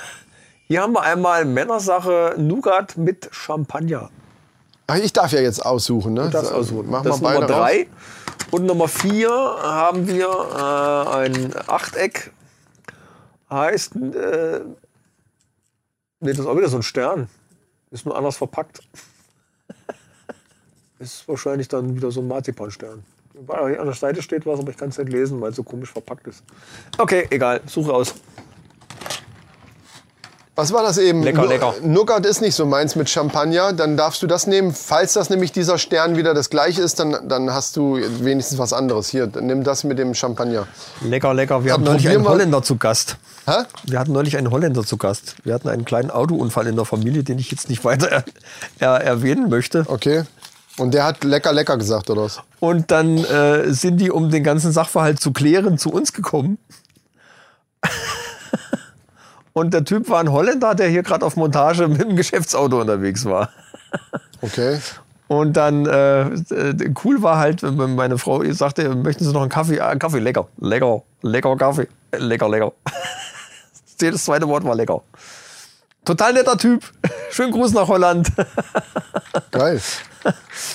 Hier 0.69 0.83
haben 0.83 0.95
wir 0.95 1.03
einmal 1.03 1.45
Männersache 1.45 2.35
Nougat 2.39 2.97
mit 2.97 3.29
Champagner. 3.31 4.11
Ach, 4.91 4.97
ich 4.97 5.13
darf 5.13 5.33
ja 5.33 5.41
jetzt 5.41 5.65
aussuchen, 5.65 6.15
ne? 6.15 6.31
Das 6.31 6.51
aussuchen. 6.51 6.89
Mach 6.89 7.03
das 7.03 7.21
mal 7.21 7.35
Nummer 7.35 7.51
raus. 7.51 7.59
3. 7.59 7.87
Und 8.51 8.65
Nummer 8.65 8.89
4 8.89 9.29
haben 9.29 10.09
wir 10.09 10.27
äh, 10.27 11.17
ein 11.27 11.55
Achteck. 11.69 12.33
Heißt, 13.51 13.97
äh, 13.97 14.61
nee, 16.21 16.31
das 16.31 16.39
ist 16.39 16.47
auch 16.47 16.57
wieder 16.57 16.71
so 16.71 16.79
ein 16.79 16.83
Stern. 16.83 17.29
Ist 17.91 18.07
nur 18.07 18.17
anders 18.17 18.39
verpackt. 18.39 18.81
ist 20.99 21.29
wahrscheinlich 21.29 21.69
dann 21.69 21.95
wieder 21.95 22.11
so 22.11 22.21
ein 22.21 22.29
Marzipanstern. 22.29 23.05
Weil 23.35 23.73
hier 23.73 23.81
an 23.81 23.87
der 23.87 23.95
Seite 23.95 24.23
steht 24.23 24.47
was, 24.47 24.59
aber 24.59 24.71
ich 24.71 24.79
kann 24.79 24.89
es 24.89 24.97
nicht 24.97 25.13
lesen, 25.13 25.39
weil 25.43 25.51
es 25.51 25.57
so 25.57 25.65
komisch 25.65 25.93
verpackt 25.93 26.27
ist. 26.29 26.43
Okay, 26.97 27.27
egal. 27.29 27.61
Suche 27.67 27.93
aus. 27.93 28.15
Was 30.59 30.73
war 30.73 30.83
das 30.83 30.99
eben? 30.99 31.23
Lecker, 31.23 31.43
Nu- 31.43 31.49
lecker. 31.49 31.75
Nougat 31.83 32.27
ist 32.27 32.41
nicht 32.41 32.57
so 32.57 32.67
meins 32.67 32.97
mit 32.97 33.09
Champagner. 33.09 33.73
Dann 33.73 33.97
darfst 33.97 34.21
du 34.23 34.27
das 34.27 34.49
nehmen. 34.49 34.75
Falls 34.75 35.13
das 35.13 35.31
nämlich 35.31 35.53
dieser 35.53 35.79
Stern 35.79 36.17
wieder 36.17 36.35
das 36.35 36.51
gleiche 36.51 36.83
ist, 36.83 36.99
dann, 36.99 37.29
dann 37.29 37.53
hast 37.53 37.77
du 37.77 38.01
wenigstens 38.25 38.59
was 38.59 38.73
anderes. 38.73 39.09
Hier, 39.09 39.29
dann 39.29 39.47
nimm 39.47 39.63
das 39.63 39.85
mit 39.85 40.01
dem 40.01 40.15
Champagner. 40.15 40.67
Lecker, 41.01 41.33
lecker. 41.33 41.65
Wir 41.65 41.75
hatten 41.75 41.85
neulich 41.85 42.09
einen 42.09 42.27
Holländer 42.27 42.61
zu 42.61 42.75
Gast. 42.75 43.19
Hä? 43.47 43.53
Wir 43.85 44.01
hatten 44.01 44.11
neulich 44.11 44.37
einen 44.37 44.51
Holländer 44.51 44.83
zu 44.85 44.97
Gast. 44.97 45.37
Wir 45.45 45.55
hatten 45.55 45.69
einen 45.69 45.85
kleinen 45.85 46.11
Autounfall 46.11 46.67
in 46.67 46.75
der 46.75 46.85
Familie, 46.85 47.23
den 47.23 47.39
ich 47.39 47.53
jetzt 47.53 47.69
nicht 47.69 47.85
weiter 47.85 48.09
er, 48.09 48.25
er, 48.81 49.01
erwähnen 49.01 49.49
möchte. 49.51 49.85
Okay. 49.87 50.25
Und 50.77 50.93
der 50.93 51.05
hat 51.05 51.23
lecker, 51.23 51.53
lecker 51.53 51.77
gesagt, 51.77 52.11
oder 52.11 52.23
was? 52.23 52.41
Und 52.59 52.91
dann 52.91 53.19
äh, 53.19 53.73
sind 53.73 53.99
die, 53.99 54.11
um 54.11 54.29
den 54.29 54.43
ganzen 54.43 54.73
Sachverhalt 54.73 55.21
zu 55.21 55.31
klären, 55.33 55.79
zu 55.79 55.91
uns 55.91 56.13
gekommen. 56.13 56.59
Und 59.59 59.75
der 59.75 59.85
Typ 59.85 60.09
war 60.09 60.21
ein 60.21 60.31
Holländer, 60.31 60.75
der 60.77 60.89
hier 60.89 61.03
gerade 61.03 61.27
auf 61.27 61.35
Montage 61.35 61.89
mit 61.89 62.01
dem 62.01 62.15
Geschäftsauto 62.15 62.81
unterwegs 62.81 63.25
war. 63.25 63.51
Okay. 64.41 64.79
Und 65.27 65.57
dann 65.57 65.85
äh, 65.85 66.31
cool 67.05 67.23
war 67.23 67.39
halt, 67.39 67.63
wenn 67.63 67.97
meine 67.97 68.19
Frau 68.19 68.43
sagte, 68.53 68.95
möchten 68.95 69.25
Sie 69.25 69.33
noch 69.33 69.43
einen 69.43 69.51
Kaffee? 69.51 69.81
Ah, 69.81 69.95
Kaffee, 69.97 70.21
lecker, 70.21 70.47
lecker, 70.59 71.03
lecker 71.23 71.57
Kaffee, 71.57 71.89
lecker, 72.17 72.49
lecker. 72.49 72.73
Das 74.01 74.27
zweite 74.27 74.47
Wort 74.47 74.63
war 74.63 74.77
lecker. 74.77 75.03
Total 76.05 76.33
netter 76.33 76.57
Typ. 76.57 76.85
Schönen 77.33 77.51
Gruß 77.51 77.73
nach 77.73 77.89
Holland. 77.89 78.31
Geil. 79.51 79.83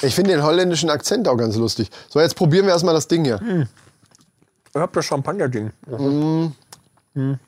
Ich 0.02 0.14
finde 0.14 0.32
den 0.32 0.44
holländischen 0.44 0.90
Akzent 0.90 1.30
auch 1.30 1.38
ganz 1.38 1.56
lustig. 1.56 1.90
So, 2.10 2.20
jetzt 2.20 2.36
probieren 2.36 2.66
wir 2.66 2.74
erstmal 2.74 2.94
das 2.94 3.08
Ding 3.08 3.24
hier. 3.24 3.40
Ich 4.76 4.76
hab 4.76 4.92
das 4.92 5.06
Champagner-Ding. 5.06 5.72
Hm. 5.88 7.40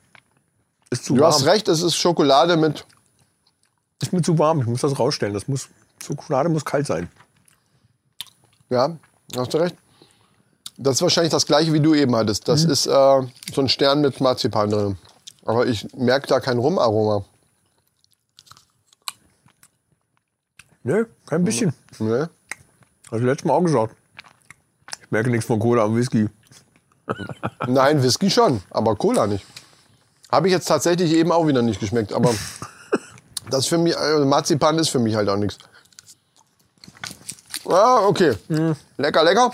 Ist 0.90 1.04
zu 1.04 1.14
Du 1.14 1.20
warm. 1.22 1.32
hast 1.32 1.44
recht, 1.46 1.68
es 1.68 1.82
ist 1.82 1.96
Schokolade 1.96 2.56
mit. 2.56 2.86
Ist 4.00 4.12
mir 4.12 4.22
zu 4.22 4.38
warm. 4.38 4.60
Ich 4.60 4.66
muss 4.66 4.82
das 4.82 4.98
rausstellen. 4.98 5.34
Das 5.34 5.48
muss, 5.48 5.68
Schokolade 6.04 6.48
muss 6.48 6.64
kalt 6.64 6.86
sein. 6.86 7.08
Ja, 8.68 8.96
hast 9.36 9.54
du 9.54 9.58
recht. 9.58 9.76
Das 10.76 10.96
ist 10.96 11.02
wahrscheinlich 11.02 11.30
das 11.32 11.46
gleiche, 11.46 11.72
wie 11.72 11.80
du 11.80 11.94
eben 11.94 12.14
hattest. 12.14 12.48
Das 12.48 12.62
ist 12.64 12.86
äh, 12.86 12.90
so 12.90 13.60
ein 13.60 13.68
Stern 13.68 14.02
mit 14.02 14.20
Marzipan 14.20 14.68
drin. 14.70 14.98
Aber 15.44 15.66
ich 15.66 15.86
merke 15.94 16.26
da 16.26 16.38
kein 16.40 16.58
Rumaroma. 16.58 17.24
Nö, 20.82 21.06
kein 21.26 21.44
bisschen. 21.44 21.72
Ne? 21.98 22.28
Hast 23.10 23.20
du 23.20 23.26
letztes 23.26 23.44
Mal 23.46 23.54
auch 23.54 23.62
gesagt. 23.62 23.96
Ich 25.02 25.10
merke 25.10 25.30
nichts 25.30 25.46
von 25.46 25.58
Cola 25.58 25.84
am 25.84 25.96
Whisky. 25.96 26.28
Nein, 27.66 28.02
Whisky 28.02 28.30
schon, 28.30 28.62
aber 28.70 28.96
Cola 28.96 29.26
nicht. 29.26 29.46
Habe 30.30 30.48
ich 30.48 30.52
jetzt 30.52 30.66
tatsächlich 30.66 31.12
eben 31.12 31.32
auch 31.32 31.46
wieder 31.46 31.62
nicht 31.62 31.80
geschmeckt, 31.80 32.12
aber 32.12 32.34
das 33.50 33.66
für 33.66 33.78
mich, 33.78 33.96
also 33.96 34.24
Marzipan 34.26 34.78
ist 34.78 34.88
für 34.88 34.98
mich 34.98 35.14
halt 35.14 35.28
auch 35.28 35.36
nichts. 35.36 35.58
Ja, 37.68 37.98
okay. 38.06 38.36
Lecker, 38.96 39.24
lecker. 39.24 39.52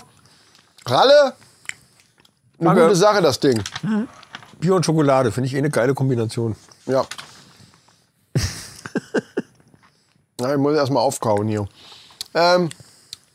Ralle, 0.85 1.33
eine 2.59 2.69
Danke. 2.69 2.83
gute 2.83 2.95
Sache, 2.95 3.21
das 3.21 3.39
Ding. 3.39 3.61
Bier 4.59 4.75
und 4.75 4.85
Schokolade 4.85 5.31
finde 5.31 5.47
ich 5.47 5.55
eh 5.55 5.57
eine 5.57 5.69
geile 5.69 5.93
Kombination. 5.93 6.55
Ja. 6.85 7.05
Na, 10.39 10.53
ich 10.53 10.59
muss 10.59 10.75
erstmal 10.75 11.03
aufkauen 11.03 11.47
hier. 11.47 11.67
Ähm, 12.33 12.69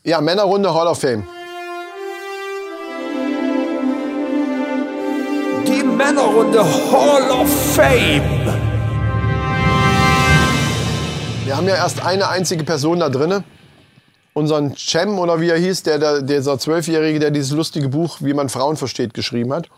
ja, 0.03 0.21
Männerrunde 0.21 0.73
Hall 0.73 0.87
of 0.87 0.99
Fame. 0.99 1.27
Männerrunde 5.99 6.63
Hall 6.63 7.29
of 7.29 7.49
Fame. 7.75 8.23
Wir 11.43 11.57
haben 11.57 11.67
ja 11.67 11.75
erst 11.75 12.05
eine 12.05 12.29
einzige 12.29 12.63
Person 12.63 13.01
da 13.01 13.09
drinne. 13.09 13.43
Unseren 14.31 14.77
Cem 14.77 15.19
oder 15.19 15.41
wie 15.41 15.49
er 15.49 15.57
hieß, 15.57 15.83
der, 15.83 15.99
der, 15.99 16.21
dieser 16.21 16.57
Zwölfjährige, 16.57 17.19
der 17.19 17.31
dieses 17.31 17.51
lustige 17.51 17.89
Buch, 17.89 18.19
wie 18.21 18.33
man 18.33 18.47
Frauen 18.47 18.77
versteht, 18.77 19.13
geschrieben 19.13 19.51
hat. 19.51 19.69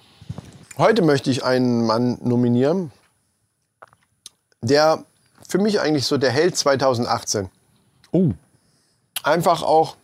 Heute 0.77 1.01
möchte 1.01 1.31
ich 1.31 1.43
einen 1.43 1.87
Mann 1.87 2.19
nominieren, 2.21 2.91
der 4.61 5.03
für 5.49 5.57
mich 5.57 5.81
eigentlich 5.81 6.05
so 6.05 6.19
der 6.19 6.29
Held 6.29 6.55
2018. 6.55 7.49
Oh. 8.11 8.29
Einfach 9.23 9.63
auch, 9.63 9.95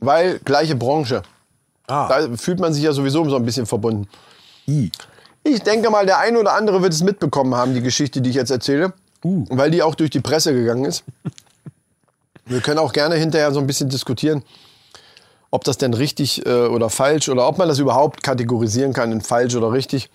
weil 0.00 0.40
gleiche 0.40 0.74
Branche. 0.74 1.22
Ah. 1.86 2.08
Da 2.08 2.36
fühlt 2.36 2.58
man 2.58 2.74
sich 2.74 2.82
ja 2.82 2.92
sowieso 2.92 3.28
so 3.28 3.36
ein 3.36 3.44
bisschen 3.44 3.66
verbunden. 3.66 4.08
I. 4.68 4.90
Ich 5.42 5.62
denke 5.62 5.90
mal, 5.90 6.06
der 6.06 6.18
eine 6.18 6.38
oder 6.38 6.54
andere 6.54 6.82
wird 6.82 6.92
es 6.92 7.02
mitbekommen 7.02 7.54
haben, 7.54 7.74
die 7.74 7.82
Geschichte, 7.82 8.20
die 8.20 8.30
ich 8.30 8.36
jetzt 8.36 8.50
erzähle, 8.50 8.92
Uh. 9.24 9.44
weil 9.48 9.70
die 9.70 9.82
auch 9.82 9.94
durch 9.94 10.10
die 10.10 10.20
Presse 10.20 10.52
gegangen 10.52 10.84
ist. 10.84 11.04
Wir 12.46 12.60
können 12.60 12.78
auch 12.78 12.92
gerne 12.92 13.14
hinterher 13.14 13.52
so 13.52 13.60
ein 13.60 13.66
bisschen 13.66 13.88
diskutieren, 13.88 14.42
ob 15.50 15.64
das 15.64 15.78
denn 15.78 15.94
richtig 15.94 16.44
äh, 16.44 16.66
oder 16.66 16.90
falsch 16.90 17.28
oder 17.28 17.48
ob 17.48 17.56
man 17.56 17.68
das 17.68 17.78
überhaupt 17.78 18.22
kategorisieren 18.22 18.92
kann 18.92 19.12
in 19.12 19.22
falsch 19.22 19.54
oder 19.54 19.72
richtig. 19.72 20.10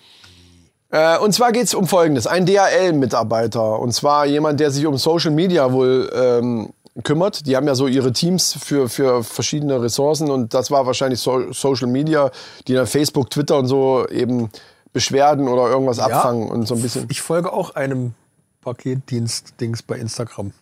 Äh, 0.90 1.18
und 1.18 1.32
zwar 1.32 1.50
geht 1.52 1.64
es 1.64 1.74
um 1.74 1.86
Folgendes. 1.86 2.26
Ein 2.26 2.46
DHL-Mitarbeiter, 2.46 3.78
und 3.78 3.92
zwar 3.92 4.26
jemand, 4.26 4.60
der 4.60 4.70
sich 4.70 4.86
um 4.86 4.96
Social 4.96 5.32
Media 5.32 5.72
wohl 5.72 6.10
ähm, 6.14 6.70
kümmert. 7.02 7.46
Die 7.46 7.56
haben 7.56 7.66
ja 7.66 7.74
so 7.74 7.86
ihre 7.86 8.12
Teams 8.12 8.56
für, 8.60 8.88
für 8.88 9.22
verschiedene 9.24 9.82
Ressourcen 9.82 10.30
und 10.30 10.54
das 10.54 10.70
war 10.70 10.86
wahrscheinlich 10.86 11.20
so 11.20 11.52
Social 11.52 11.88
Media, 11.88 12.30
die 12.66 12.74
dann 12.74 12.86
Facebook, 12.86 13.30
Twitter 13.30 13.58
und 13.58 13.66
so 13.66 14.06
eben 14.08 14.50
Beschwerden 14.92 15.48
oder 15.48 15.68
irgendwas 15.68 15.98
abfangen 15.98 16.48
und 16.48 16.66
so 16.66 16.74
ein 16.74 16.82
bisschen. 16.82 17.06
Ich 17.10 17.20
folge 17.20 17.52
auch 17.52 17.74
einem 17.74 18.14
Paketdienst-Dings 18.62 19.82
bei 19.82 19.96
Instagram. 19.96 20.52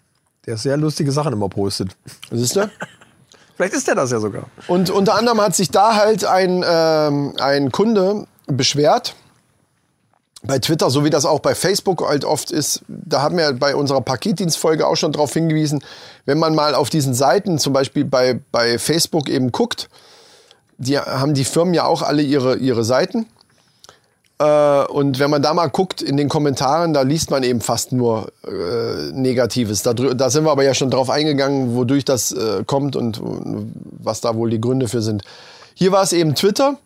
Der 0.47 0.57
sehr 0.57 0.77
lustige 0.77 1.13
Sachen 1.13 1.33
immer 1.33 1.49
postet. 1.49 1.97
Siehst 2.31 2.57
du? 2.57 2.71
Vielleicht 3.57 3.75
ist 3.75 3.89
der 3.89 3.97
das 3.97 4.13
ja 4.13 4.21
sogar. 4.21 4.45
Und 4.69 4.89
unter 4.89 5.17
anderem 5.17 5.41
hat 5.41 5.57
sich 5.57 5.71
da 5.71 5.97
halt 5.97 6.25
ein, 6.25 6.65
ähm, 6.65 7.35
ein 7.41 7.73
Kunde 7.73 8.27
beschwert. 8.47 9.17
Bei 10.45 10.61
Twitter, 10.61 10.89
so 10.89 11.05
wie 11.05 11.11
das 11.11 11.25
auch 11.25 11.41
bei 11.41 11.55
Facebook 11.55 12.07
halt 12.07 12.25
oft 12.25 12.53
ist, 12.53 12.83
da 12.87 13.23
haben 13.23 13.37
wir 13.37 13.53
bei 13.55 13.75
unserer 13.75 14.01
Paketdienstfolge 14.01 14.87
auch 14.87 14.97
schon 14.97 15.11
darauf 15.11 15.33
hingewiesen, 15.33 15.83
wenn 16.27 16.39
man 16.39 16.55
mal 16.55 16.77
auf 16.77 16.91
diesen 16.91 17.13
Seiten, 17.13 17.59
zum 17.59 17.73
Beispiel 17.73 18.05
bei, 18.05 18.39
bei 18.53 18.79
Facebook 18.79 19.29
eben 19.29 19.51
guckt, 19.51 19.89
die 20.77 20.97
haben 20.97 21.35
die 21.35 21.45
Firmen 21.45 21.75
ja 21.75 21.87
auch 21.87 22.03
alle 22.03 22.23
ihre, 22.23 22.57
ihre 22.57 22.85
Seiten. 22.85 23.27
Äh, 24.39 24.85
und 24.85 25.19
wenn 25.19 25.31
man 25.31 25.43
da 25.43 25.53
mal 25.55 25.67
guckt 25.67 26.01
in 26.03 26.17
den 26.17 26.29
Kommentaren, 26.29 26.95
da 26.95 27.03
liest 27.03 27.31
man 27.31 27.43
eben 27.43 27.61
fast 27.61 27.93
nur 27.93 28.33
äh, 28.47 29.11
Negatives. 29.13 29.83
Da, 29.83 29.93
da 29.93 30.31
sind 30.31 30.45
wir 30.45 30.53
aber 30.53 30.63
ja 30.63 30.75
schon 30.75 30.91
drauf 30.91 31.11
eingegangen, 31.11 31.75
wodurch 31.75 32.05
das 32.05 32.33
äh, 32.33 32.63
kommt 32.65 32.95
und 32.95 33.21
was 33.23 34.21
da 34.21 34.37
wohl 34.37 34.51
die 34.51 34.61
Gründe 34.61 34.89
für 34.89 35.03
sind. 35.03 35.25
Hier 35.75 35.93
war 35.93 36.03
es 36.03 36.13
eben 36.13 36.35
Twitter 36.35 36.77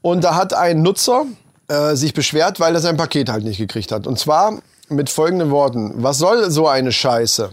und 0.00 0.24
da 0.24 0.34
hat 0.34 0.54
ein 0.54 0.82
Nutzer 0.82 1.26
äh, 1.68 1.94
sich 1.94 2.14
beschwert, 2.14 2.60
weil 2.60 2.74
er 2.74 2.80
sein 2.80 2.96
Paket 2.96 3.28
halt 3.28 3.44
nicht 3.44 3.58
gekriegt 3.58 3.92
hat. 3.92 4.06
Und 4.06 4.18
zwar 4.18 4.58
mit 4.88 5.10
folgenden 5.10 5.50
Worten. 5.50 5.94
Was 6.02 6.18
soll 6.18 6.50
so 6.50 6.68
eine 6.68 6.92
Scheiße? 6.92 7.50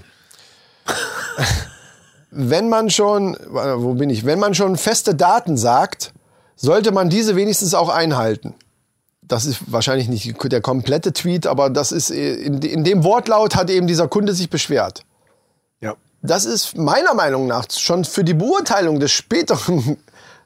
Wenn 2.31 2.69
man 2.69 2.89
schon, 2.89 3.37
warte, 3.47 3.83
wo 3.83 3.93
bin 3.93 4.09
ich? 4.09 4.25
Wenn 4.25 4.39
man 4.39 4.55
schon 4.55 4.77
feste 4.77 5.15
Daten 5.15 5.57
sagt, 5.57 6.13
sollte 6.55 6.91
man 6.91 7.09
diese 7.09 7.35
wenigstens 7.35 7.73
auch 7.73 7.89
einhalten 7.89 8.55
das 9.27 9.45
ist 9.45 9.71
wahrscheinlich 9.71 10.09
nicht 10.09 10.35
der 10.51 10.61
komplette 10.61 11.13
Tweet, 11.13 11.47
aber 11.47 11.69
das 11.69 11.91
ist 11.91 12.11
äh, 12.11 12.35
in, 12.35 12.61
in 12.61 12.83
dem 12.83 13.03
Wortlaut 13.03 13.55
hat 13.55 13.69
eben 13.69 13.87
dieser 13.87 14.07
Kunde 14.07 14.33
sich 14.33 14.49
beschwert. 14.49 15.05
Ja. 15.81 15.95
Das 16.21 16.45
ist 16.45 16.77
meiner 16.77 17.13
Meinung 17.13 17.47
nach 17.47 17.65
schon 17.71 18.05
für 18.05 18.23
die 18.23 18.33
Beurteilung 18.33 18.99
des 18.99 19.11
späteren 19.11 19.97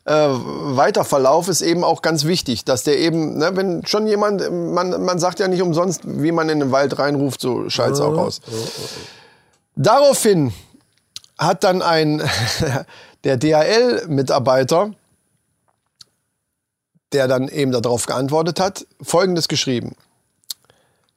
äh, 0.08 0.12
Weiterverlaufes 0.14 1.62
eben 1.62 1.84
auch 1.84 2.02
ganz 2.02 2.26
wichtig, 2.26 2.66
dass 2.66 2.84
der 2.84 2.98
eben, 2.98 3.38
ne, 3.38 3.52
wenn 3.54 3.86
schon 3.86 4.08
jemand, 4.08 4.52
man, 4.52 5.04
man 5.04 5.20
sagt 5.20 5.40
ja 5.40 5.48
nicht 5.48 5.62
umsonst, 5.62 6.02
wie 6.06 6.32
man 6.32 6.50
in 6.50 6.60
den 6.60 6.72
Wald 6.72 6.98
reinruft, 6.98 7.42
so 7.42 7.70
schalt's 7.70 8.00
auch 8.00 8.18
aus. 8.18 8.42
Daraufhin 9.76 10.54
hat 11.38 11.64
dann 11.64 11.82
ein 11.82 12.24
der 13.24 13.38
DHL-Mitarbeiter 13.38 14.94
der 17.14 17.28
dann 17.28 17.48
eben 17.48 17.72
darauf 17.72 18.06
geantwortet 18.06 18.60
hat, 18.60 18.86
Folgendes 19.02 19.48
geschrieben. 19.48 19.96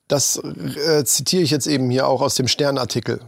Das 0.09 0.37
äh, 0.37 1.05
zitiere 1.05 1.43
ich 1.43 1.51
jetzt 1.51 1.67
eben 1.67 1.91
hier 1.91 2.07
auch 2.07 2.21
aus 2.21 2.35
dem 2.35 2.49
Sternartikel. 2.49 3.21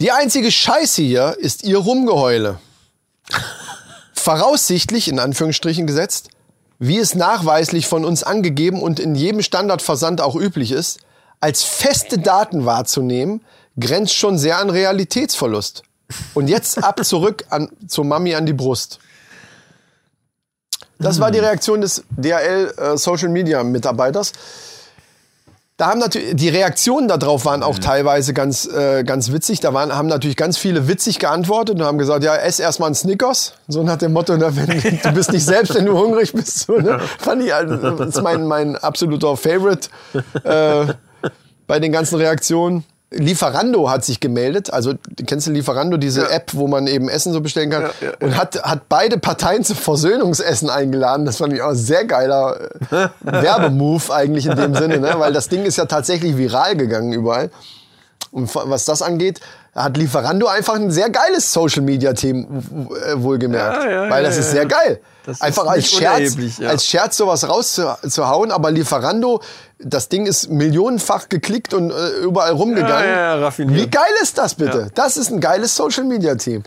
Die 0.00 0.10
einzige 0.10 0.50
Scheiße 0.50 1.02
hier 1.02 1.36
ist 1.38 1.64
ihr 1.64 1.78
Rumgeheule. 1.78 2.58
Voraussichtlich, 4.22 5.08
in 5.08 5.18
Anführungsstrichen 5.18 5.84
gesetzt, 5.84 6.28
wie 6.78 6.98
es 6.98 7.16
nachweislich 7.16 7.88
von 7.88 8.04
uns 8.04 8.22
angegeben 8.22 8.80
und 8.80 9.00
in 9.00 9.16
jedem 9.16 9.42
Standardversand 9.42 10.20
auch 10.20 10.36
üblich 10.36 10.70
ist, 10.70 11.00
als 11.40 11.64
feste 11.64 12.18
Daten 12.18 12.64
wahrzunehmen, 12.64 13.40
grenzt 13.80 14.14
schon 14.14 14.38
sehr 14.38 14.58
an 14.58 14.70
Realitätsverlust. 14.70 15.82
Und 16.34 16.46
jetzt 16.46 16.84
ab 16.84 17.04
zurück 17.04 17.46
an, 17.50 17.68
zur 17.88 18.04
Mami 18.04 18.36
an 18.36 18.46
die 18.46 18.52
Brust. 18.52 19.00
Das 21.00 21.18
war 21.18 21.32
die 21.32 21.40
Reaktion 21.40 21.80
des 21.80 22.04
DHL 22.10 22.74
äh, 22.76 22.96
Social 22.96 23.28
Media 23.28 23.64
Mitarbeiters. 23.64 24.30
Da 25.78 25.86
haben 25.86 26.00
natürlich 26.00 26.36
die 26.36 26.50
Reaktionen 26.50 27.08
darauf 27.08 27.46
waren 27.46 27.62
auch 27.62 27.78
teilweise 27.78 28.34
ganz 28.34 28.66
äh, 28.66 29.04
ganz 29.04 29.32
witzig. 29.32 29.60
Da 29.60 29.72
waren 29.72 29.94
haben 29.94 30.06
natürlich 30.06 30.36
ganz 30.36 30.58
viele 30.58 30.86
witzig 30.86 31.18
geantwortet 31.18 31.76
und 31.76 31.82
haben 31.84 31.98
gesagt, 31.98 32.22
ja, 32.22 32.36
ess 32.36 32.60
erstmal 32.60 32.88
einen 32.88 32.94
Snickers, 32.94 33.54
so 33.68 33.82
nach 33.82 33.96
dem 33.96 34.12
Motto, 34.12 34.36
ne, 34.36 34.54
wenn, 34.54 35.00
du 35.02 35.12
bist 35.12 35.32
nicht 35.32 35.44
selbst, 35.44 35.74
wenn 35.74 35.86
du 35.86 35.98
hungrig 35.98 36.32
bist. 36.32 36.66
So, 36.66 36.78
ne? 36.78 37.00
Fand 37.18 37.42
ich 37.42 37.54
also, 37.54 37.76
das 37.76 38.16
ist 38.16 38.22
mein 38.22 38.46
mein 38.46 38.76
absoluter 38.76 39.36
Favorite 39.36 39.88
äh, 40.44 40.92
bei 41.66 41.80
den 41.80 41.90
ganzen 41.90 42.16
Reaktionen. 42.16 42.84
Lieferando 43.12 43.90
hat 43.90 44.04
sich 44.04 44.20
gemeldet, 44.20 44.72
also 44.72 44.94
kennst 45.26 45.46
du 45.46 45.50
Lieferando, 45.50 45.96
diese 45.96 46.22
Ja. 46.22 46.30
App, 46.30 46.52
wo 46.54 46.66
man 46.66 46.86
eben 46.86 47.08
Essen 47.08 47.32
so 47.32 47.40
bestellen 47.40 47.70
kann, 47.70 47.82
Ja, 47.82 48.08
ja, 48.08 48.12
und 48.20 48.36
hat, 48.36 48.62
hat 48.62 48.88
beide 48.88 49.18
Parteien 49.18 49.64
zum 49.64 49.76
Versöhnungsessen 49.76 50.70
eingeladen. 50.70 51.26
Das 51.26 51.36
fand 51.36 51.52
ich 51.52 51.62
auch 51.62 51.70
ein 51.70 51.76
sehr 51.76 52.04
geiler 52.04 52.56
äh, 52.90 53.08
Werbemove 53.20 54.10
eigentlich 54.10 54.46
in 54.46 54.56
dem 54.56 54.74
Sinne, 54.74 54.98
ne? 54.98 55.14
weil 55.18 55.32
das 55.32 55.48
Ding 55.48 55.64
ist 55.64 55.76
ja 55.76 55.84
tatsächlich 55.84 56.36
viral 56.36 56.76
gegangen 56.76 57.12
überall. 57.12 57.50
Und 58.30 58.54
was 58.54 58.86
das 58.86 59.02
angeht, 59.02 59.40
hat 59.74 59.96
Lieferando 59.96 60.46
einfach 60.46 60.74
ein 60.74 60.90
sehr 60.90 61.10
geiles 61.10 61.52
Social-Media-Thema 61.52 62.46
äh, 62.46 63.22
wohlgemerkt. 63.22 63.84
Ja, 63.84 63.90
ja, 63.90 64.10
weil 64.10 64.22
ja, 64.22 64.28
das 64.28 64.38
ist 64.38 64.46
ja, 64.46 64.52
sehr 64.52 64.62
ja. 64.62 64.68
geil. 64.68 65.00
Das 65.24 65.36
ist 65.36 65.42
einfach 65.42 65.66
als 65.66 65.76
nicht 65.76 65.94
Scherz, 65.94 66.36
als 66.62 66.86
Scherz 66.86 67.16
sowas 67.16 67.48
rauszuhauen, 67.48 68.50
aber 68.50 68.70
Lieferando, 68.70 69.40
das 69.84 70.08
Ding 70.08 70.26
ist 70.26 70.50
millionenfach 70.50 71.28
geklickt 71.28 71.74
und 71.74 71.90
äh, 71.90 72.10
überall 72.22 72.52
rumgegangen. 72.52 73.08
Ja, 73.08 73.14
ja, 73.14 73.36
ja, 73.36 73.44
raffiniert. 73.44 73.80
Wie 73.80 73.90
geil 73.90 74.12
ist 74.22 74.38
das 74.38 74.54
bitte? 74.54 74.90
Das 74.94 75.16
ist 75.16 75.30
ein 75.30 75.40
geiles 75.40 75.74
Social-Media-Team. 75.76 76.62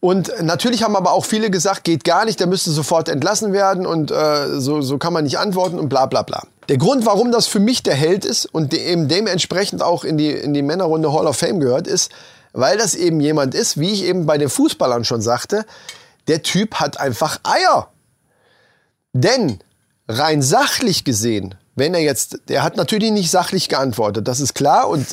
Und 0.00 0.32
natürlich 0.42 0.84
haben 0.84 0.94
aber 0.94 1.12
auch 1.12 1.24
viele 1.24 1.50
gesagt, 1.50 1.82
geht 1.82 2.04
gar 2.04 2.24
nicht, 2.24 2.38
der 2.38 2.46
müsste 2.46 2.70
sofort 2.70 3.08
entlassen 3.08 3.52
werden 3.52 3.84
und 3.84 4.12
äh, 4.12 4.60
so, 4.60 4.80
so 4.80 4.96
kann 4.96 5.12
man 5.12 5.24
nicht 5.24 5.38
antworten 5.38 5.78
und 5.78 5.88
bla 5.88 6.06
bla 6.06 6.22
bla. 6.22 6.44
Der 6.68 6.78
Grund, 6.78 7.04
warum 7.04 7.32
das 7.32 7.46
für 7.46 7.58
mich 7.58 7.82
der 7.82 7.94
Held 7.94 8.24
ist 8.24 8.46
und 8.46 8.72
eben 8.74 9.08
dementsprechend 9.08 9.82
auch 9.82 10.04
in 10.04 10.16
die, 10.16 10.30
in 10.30 10.54
die 10.54 10.62
Männerrunde 10.62 11.12
Hall 11.12 11.26
of 11.26 11.36
Fame 11.36 11.58
gehört, 11.58 11.88
ist, 11.88 12.12
weil 12.52 12.78
das 12.78 12.94
eben 12.94 13.20
jemand 13.20 13.54
ist, 13.54 13.80
wie 13.80 13.90
ich 13.90 14.04
eben 14.04 14.26
bei 14.26 14.38
den 14.38 14.48
Fußballern 14.48 15.04
schon 15.04 15.20
sagte, 15.20 15.64
der 16.28 16.42
Typ 16.42 16.76
hat 16.76 17.00
einfach 17.00 17.40
Eier. 17.42 17.88
Denn 19.12 19.58
rein 20.06 20.42
sachlich 20.42 21.04
gesehen, 21.04 21.56
wenn 21.78 21.94
er 21.94 22.00
jetzt, 22.00 22.38
der 22.48 22.62
hat 22.62 22.76
natürlich 22.76 23.10
nicht 23.10 23.30
sachlich 23.30 23.68
geantwortet, 23.68 24.28
das 24.28 24.40
ist 24.40 24.54
klar. 24.54 24.88
Und 24.88 25.06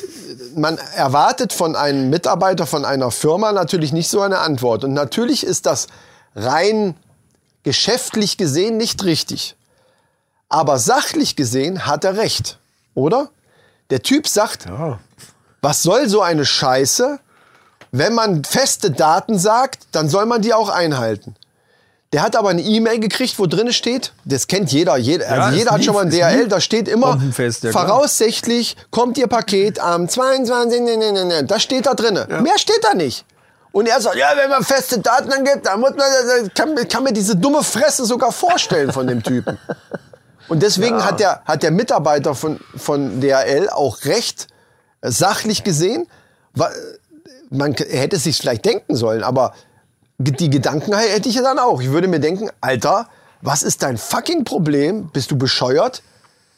man 0.54 0.78
erwartet 0.94 1.52
von 1.52 1.76
einem 1.76 2.10
Mitarbeiter 2.10 2.66
von 2.66 2.84
einer 2.84 3.10
Firma 3.10 3.52
natürlich 3.52 3.92
nicht 3.92 4.08
so 4.08 4.20
eine 4.20 4.38
Antwort. 4.38 4.84
Und 4.84 4.92
natürlich 4.92 5.44
ist 5.44 5.66
das 5.66 5.86
rein 6.34 6.94
geschäftlich 7.62 8.36
gesehen 8.36 8.76
nicht 8.76 9.04
richtig. 9.04 9.56
Aber 10.48 10.78
sachlich 10.78 11.34
gesehen 11.36 11.86
hat 11.86 12.04
er 12.04 12.16
recht, 12.16 12.58
oder? 12.94 13.30
Der 13.90 14.02
Typ 14.02 14.28
sagt, 14.28 14.66
Ja. 14.66 14.98
was 15.62 15.82
soll 15.82 16.08
so 16.08 16.20
eine 16.22 16.44
Scheiße? 16.44 17.18
Wenn 17.92 18.14
man 18.14 18.44
feste 18.44 18.90
Daten 18.90 19.38
sagt, 19.38 19.86
dann 19.92 20.08
soll 20.08 20.26
man 20.26 20.42
die 20.42 20.52
auch 20.54 20.68
einhalten. 20.68 21.34
Der 22.12 22.22
hat 22.22 22.36
aber 22.36 22.50
eine 22.50 22.62
E-Mail 22.62 23.00
gekriegt, 23.00 23.38
wo 23.38 23.46
drin 23.46 23.72
steht, 23.72 24.12
das 24.24 24.46
kennt 24.46 24.70
jeder, 24.70 24.96
jeder, 24.96 25.28
also 25.28 25.56
jeder 25.56 25.72
hat 25.72 25.78
lief- 25.78 25.86
schon 25.86 25.94
mal 25.94 26.02
ein 26.04 26.10
DHL, 26.10 26.46
da 26.48 26.60
steht 26.60 26.86
immer, 26.88 27.18
ja, 27.36 27.50
klar. 27.50 27.72
voraussichtlich 27.72 28.76
kommt 28.90 29.18
Ihr 29.18 29.26
Paket 29.26 29.80
am 29.80 30.08
22. 30.08 30.80
Ne, 30.82 30.96
ne, 30.96 31.12
ne, 31.12 31.24
ne. 31.24 31.44
Das 31.44 31.62
steht 31.62 31.86
da 31.86 31.94
drin. 31.94 32.14
Mehr 32.42 32.58
steht 32.58 32.82
da 32.82 32.94
nicht. 32.94 33.24
Und 33.72 33.88
er 33.88 34.00
sagt, 34.00 34.16
ja, 34.16 34.28
wenn 34.36 34.48
man 34.48 34.62
feste 34.64 35.00
Daten 35.00 35.30
angibt, 35.32 35.66
dann 35.66 35.80
muss 35.80 35.90
man, 35.90 35.98
dann 35.98 36.54
kann, 36.54 36.88
kann 36.88 37.02
mir 37.02 37.12
diese 37.12 37.36
dumme 37.36 37.62
Fresse 37.62 38.06
sogar 38.06 38.32
vorstellen 38.32 38.92
von 38.92 39.06
dem 39.06 39.22
Typen. 39.22 39.58
Und 40.48 40.62
deswegen 40.62 41.04
hat, 41.04 41.18
der, 41.18 41.42
hat 41.44 41.64
der 41.64 41.72
Mitarbeiter 41.72 42.34
von, 42.36 42.60
von 42.76 43.20
DHL 43.20 43.68
auch 43.68 44.04
recht, 44.04 44.46
äh, 45.00 45.10
sachlich 45.10 45.64
gesehen. 45.64 46.06
Man 47.50 47.74
hätte 47.74 48.16
es 48.16 48.24
sich 48.24 48.36
vielleicht 48.38 48.64
denken 48.64 48.96
sollen, 48.96 49.22
aber 49.22 49.54
die 50.18 50.50
Gedanken 50.50 50.94
hätte 50.94 51.28
ich 51.28 51.34
ja 51.34 51.42
dann 51.42 51.58
auch. 51.58 51.80
Ich 51.80 51.90
würde 51.90 52.08
mir 52.08 52.20
denken, 52.20 52.50
Alter, 52.60 53.08
was 53.42 53.62
ist 53.62 53.82
dein 53.82 53.98
fucking 53.98 54.44
Problem? 54.44 55.10
Bist 55.12 55.30
du 55.30 55.36
bescheuert? 55.36 56.02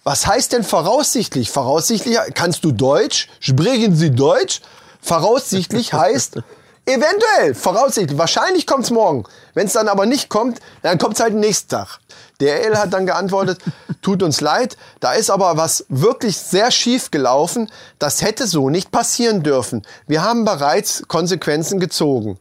Was 0.04 0.26
heißt 0.26 0.52
denn 0.52 0.64
voraussichtlich? 0.64 1.50
Voraussichtlich, 1.50 2.18
kannst 2.34 2.64
du 2.64 2.72
Deutsch? 2.72 3.28
Sprechen 3.40 3.94
Sie 3.96 4.10
Deutsch? 4.10 4.60
Voraussichtlich 5.02 5.92
heißt 5.92 6.36
eventuell, 6.86 7.54
voraussichtlich, 7.54 8.18
wahrscheinlich 8.18 8.66
kommt's 8.66 8.90
morgen. 8.90 9.24
Wenn 9.54 9.66
es 9.66 9.74
dann 9.74 9.88
aber 9.88 10.06
nicht 10.06 10.28
kommt, 10.28 10.60
dann 10.82 10.98
kommt's 10.98 11.20
halt 11.20 11.34
nächsten 11.34 11.68
Tag. 11.68 11.98
Der 12.40 12.64
L 12.64 12.78
hat 12.78 12.92
dann 12.92 13.06
geantwortet, 13.06 13.60
tut 14.02 14.22
uns 14.22 14.40
leid, 14.40 14.76
da 15.00 15.12
ist 15.12 15.30
aber 15.30 15.56
was 15.56 15.84
wirklich 15.88 16.38
sehr 16.38 16.70
schief 16.70 17.10
gelaufen. 17.10 17.70
Das 17.98 18.22
hätte 18.22 18.46
so 18.46 18.70
nicht 18.70 18.90
passieren 18.90 19.42
dürfen. 19.42 19.82
Wir 20.06 20.22
haben 20.22 20.44
bereits 20.44 21.02
Konsequenzen 21.08 21.80
gezogen. 21.80 22.38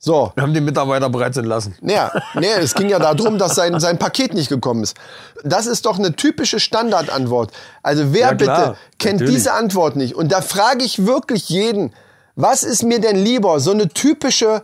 So, 0.00 0.30
Wir 0.36 0.42
haben 0.44 0.54
den 0.54 0.64
Mitarbeiter 0.64 1.10
bereits 1.10 1.36
entlassen. 1.36 1.74
naja, 1.80 2.12
nee, 2.34 2.46
es 2.60 2.74
ging 2.74 2.88
ja 2.88 3.00
darum, 3.00 3.36
dass 3.36 3.56
sein, 3.56 3.80
sein 3.80 3.98
Paket 3.98 4.32
nicht 4.32 4.48
gekommen 4.48 4.84
ist. 4.84 4.96
Das 5.42 5.66
ist 5.66 5.86
doch 5.86 5.98
eine 5.98 6.14
typische 6.14 6.60
Standardantwort. 6.60 7.50
Also 7.82 8.12
wer 8.12 8.28
Ja, 8.28 8.34
klar, 8.34 8.58
bitte 8.68 8.78
kennt 9.00 9.20
natürlich. 9.20 9.34
diese 9.34 9.52
Antwort 9.54 9.96
nicht? 9.96 10.14
Und 10.14 10.30
da 10.30 10.40
frage 10.40 10.84
ich 10.84 11.04
wirklich 11.04 11.48
jeden, 11.48 11.92
was 12.36 12.62
ist 12.62 12.84
mir 12.84 13.00
denn 13.00 13.16
lieber? 13.16 13.58
So 13.58 13.72
eine 13.72 13.88
typische, 13.88 14.62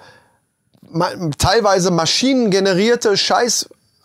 teilweise 1.38 1.90
maschinengenerierte 1.90 3.16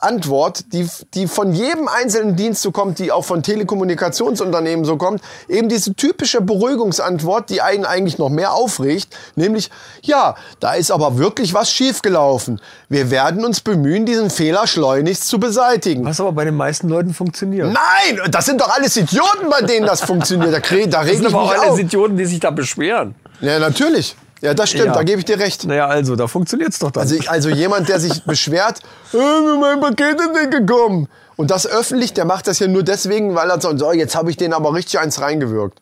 Scheißantwort, 0.02 0.72
die, 0.74 0.88
die 1.14 1.28
von 1.28 1.54
jedem 1.54 1.88
einzelnen 1.88 2.36
Dienst 2.36 2.62
so 2.62 2.72
kommt, 2.72 3.00
die 3.00 3.12
auch 3.12 3.26
von 3.26 3.44
Telekommunikationsunternehmen 3.44 4.86
so 4.86 4.98
kommt, 4.98 5.22
eben 5.48 5.70
diese 5.70 5.94
typische 5.94 6.42
Beruhigungsantwort, 6.42 7.50
die 7.50 7.62
einen 7.62 7.86
eigentlich 7.86 8.18
noch 8.18 8.30
mehr 8.30 8.54
aufregt, 8.54 9.16
nämlich, 9.36 9.70
ja, 10.02 10.36
da 10.60 10.74
ist 10.74 10.92
aber 10.92 11.18
wirklich 11.18 11.54
was 11.54 11.72
schiefgelaufen. 11.72 12.62
Wir 12.88 13.12
werden 13.12 13.46
uns 13.46 13.62
bemühen, 13.62 14.06
diesen 14.06 14.30
Fehler 14.30 14.68
schleunigst 14.68 15.28
zu 15.28 15.40
beseitigen. 15.40 16.06
Was 16.06 16.20
aber 16.20 16.32
bei 16.32 16.46
den 16.46 16.56
meisten 16.56 16.90
Leuten 16.90 17.14
funktioniert. 17.14 17.68
Nein, 17.68 18.32
das 18.32 18.46
sind 18.46 18.62
doch 18.62 18.70
alles 18.70 18.96
Idioten, 18.98 19.50
bei 19.50 19.62
denen 19.62 19.86
das 19.86 20.02
funktioniert. 20.02 20.54
Da, 20.54 20.60
da 20.60 20.86
das 20.86 21.06
reg 21.08 21.16
sind 21.18 21.28
ich 21.28 21.34
aber 21.34 21.44
auch 21.44 21.52
alles 21.52 21.72
auf. 21.72 21.80
Idioten, 21.80 22.18
die 22.18 22.26
sich 22.26 22.40
da 22.40 22.52
beschweren. 22.52 23.16
Ja, 23.42 23.60
natürlich. 23.60 24.16
Ja, 24.41 24.53
das 24.53 24.70
stimmt, 24.70 24.86
Ja. 24.88 24.94
da 24.94 25.03
gebe 25.03 25.20
ich 25.20 25.26
dir 25.26 25.38
recht. 25.40 25.66
Naja, 25.66 25.88
also, 25.88 26.16
da 26.16 26.28
funktioniert's 26.28 26.80
doch 26.80 26.91
dann. 26.91 27.02
Also, 27.02 27.16
ich, 27.16 27.30
also 27.30 27.49
jemand, 27.49 27.90
der 27.90 27.99
sich 27.99 28.24
beschwert, 28.26 28.80
äh, 29.14 29.18
mein 29.60 29.80
Paket 29.82 30.20
ist 30.20 30.32
nicht 30.34 30.52
gekommen. 30.52 31.07
Und 31.36 31.52
das 31.52 31.68
öffentlich, 31.68 32.14
der 32.14 32.26
macht 32.26 32.48
das 32.48 32.60
ja 32.60 32.68
nur 32.68 32.84
deswegen, 32.84 33.36
weil 33.36 33.49
er 33.49 33.60
sagt, 33.61 33.80
so, 33.80 33.91
jetzt 33.91 34.16
habe 34.16 34.30
ich 34.30 34.38
den 34.38 34.53
aber 34.53 34.74
richtig 34.74 34.99
eins 34.99 35.20
reingewirkt. 35.22 35.80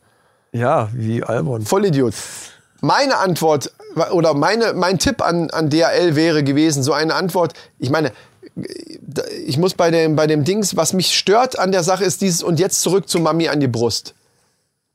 ja, 0.51 0.89
wie 0.93 1.23
albern. 1.23 1.63
Vollidiot. 1.63 2.13
Meine 2.81 3.17
Antwort 3.17 3.71
oder 4.11 4.33
meine, 4.35 4.73
mein 4.73 4.99
Tipp 4.99 5.23
an, 5.23 5.49
an 5.49 5.69
DHL 5.71 6.15
wäre 6.15 6.43
gewesen, 6.43 6.83
so 6.83 6.93
eine 6.93 7.15
Antwort, 7.15 7.53
ich 7.79 7.89
meine, 7.89 8.11
ich 9.45 9.57
muss 9.57 9.73
bei 9.73 9.89
dem, 9.91 10.15
bei 10.15 10.27
dem 10.27 10.43
Dings, 10.43 10.75
was 10.77 10.93
mich 10.93 11.17
stört 11.17 11.57
an 11.57 11.71
der 11.71 11.81
Sache 11.83 12.03
ist 12.03 12.21
dieses 12.21 12.43
und 12.43 12.59
jetzt 12.59 12.81
zurück 12.81 13.09
zu 13.09 13.19
Mami 13.19 13.49
an 13.49 13.59
die 13.59 13.67
Brust. 13.67 14.13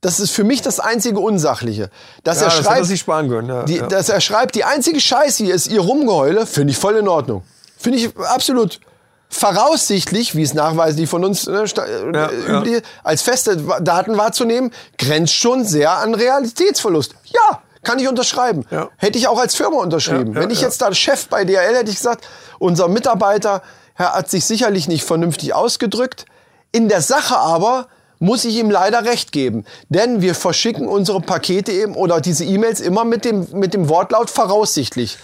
Das 0.03 0.21
ist 0.21 0.33
für 0.33 0.45
mich 0.45 0.61
das 0.63 0.81
einzige 0.81 1.21
Unsachliche. 1.21 1.89
Dass 2.25 2.41
Ja, 2.41 2.43
er 2.43 2.49
das 2.49 2.59
er 2.59 2.65
schreibt, 2.65 2.87
sich 2.87 3.01
sparen 3.01 3.29
können. 3.31 3.49
Ja, 3.49 3.63
die, 3.63 3.77
ja. 3.77 3.87
dass 3.87 4.09
er 4.09 4.21
schreibt, 4.21 4.55
die 4.57 4.65
einzige 4.65 5.01
Scheiße 5.01 5.45
hier 5.45 5.55
ist 5.55 5.69
ihr 5.69 5.81
Rumgeheule, 5.81 6.45
finde 6.45 6.73
ich 6.73 6.79
voll 6.79 6.97
in 6.97 7.09
Ordnung. 7.09 7.45
Finde 7.79 7.99
ich 7.99 8.17
absolut 8.19 8.81
voraussichtlich, 9.29 10.35
wie 10.35 10.43
es 10.43 10.55
nachweislich 10.55 11.09
von 11.09 11.25
uns 11.25 11.47
äh, 11.47 11.63
äh, 11.63 12.59
üblich 12.59 12.83
als 13.03 13.23
feste 13.23 13.57
Daten 13.81 14.19
wahrzunehmen, 14.19 14.73
grenzt 14.99 15.35
schon 15.35 15.65
sehr 15.65 15.93
an 15.93 16.15
Realitätsverlust. 16.15 17.15
Ja, 17.27 17.63
kann 17.83 17.99
ich 17.99 18.09
unterschreiben. 18.09 18.67
Hätte 18.97 19.19
ich 19.19 19.29
auch 19.29 19.39
als 19.39 19.55
Firma 19.55 19.79
unterschrieben. 19.79 20.35
Wenn 20.35 20.51
ich 20.51 20.61
jetzt 20.61 20.83
da 20.83 20.93
Chef 20.93 21.29
bei 21.29 21.45
DHL 21.45 21.77
hätte 21.77 21.91
ich 21.91 21.97
gesagt, 21.97 22.27
unser 22.59 22.89
Mitarbeiter 22.89 23.63
Herr, 23.95 24.15
hat 24.15 24.31
sich 24.31 24.45
sicherlich 24.45 24.89
nicht 24.89 25.05
vernünftig 25.05 25.55
ausgedrückt. 25.55 26.27
In 26.73 26.89
der 26.89 27.03
Sache 27.03 27.37
aber 27.37 27.87
muss 28.23 28.45
ich 28.45 28.57
ihm 28.57 28.71
leider 28.71 29.05
recht 29.05 29.33
geben. 29.33 29.65
Denn 29.89 30.23
wir 30.23 30.37
verschicken 30.37 30.87
unsere 30.87 31.21
Pakete 31.21 31.73
eben 31.73 31.97
oder 31.97 32.21
diese 32.21 32.45
E-Mails 32.45 32.81
immer 32.81 33.05
mit 33.05 33.25
dem, 33.25 33.49
mit 33.53 33.75
dem 33.75 33.89
Wortlaut 33.89 34.31
voraussichtlich. 34.31 35.19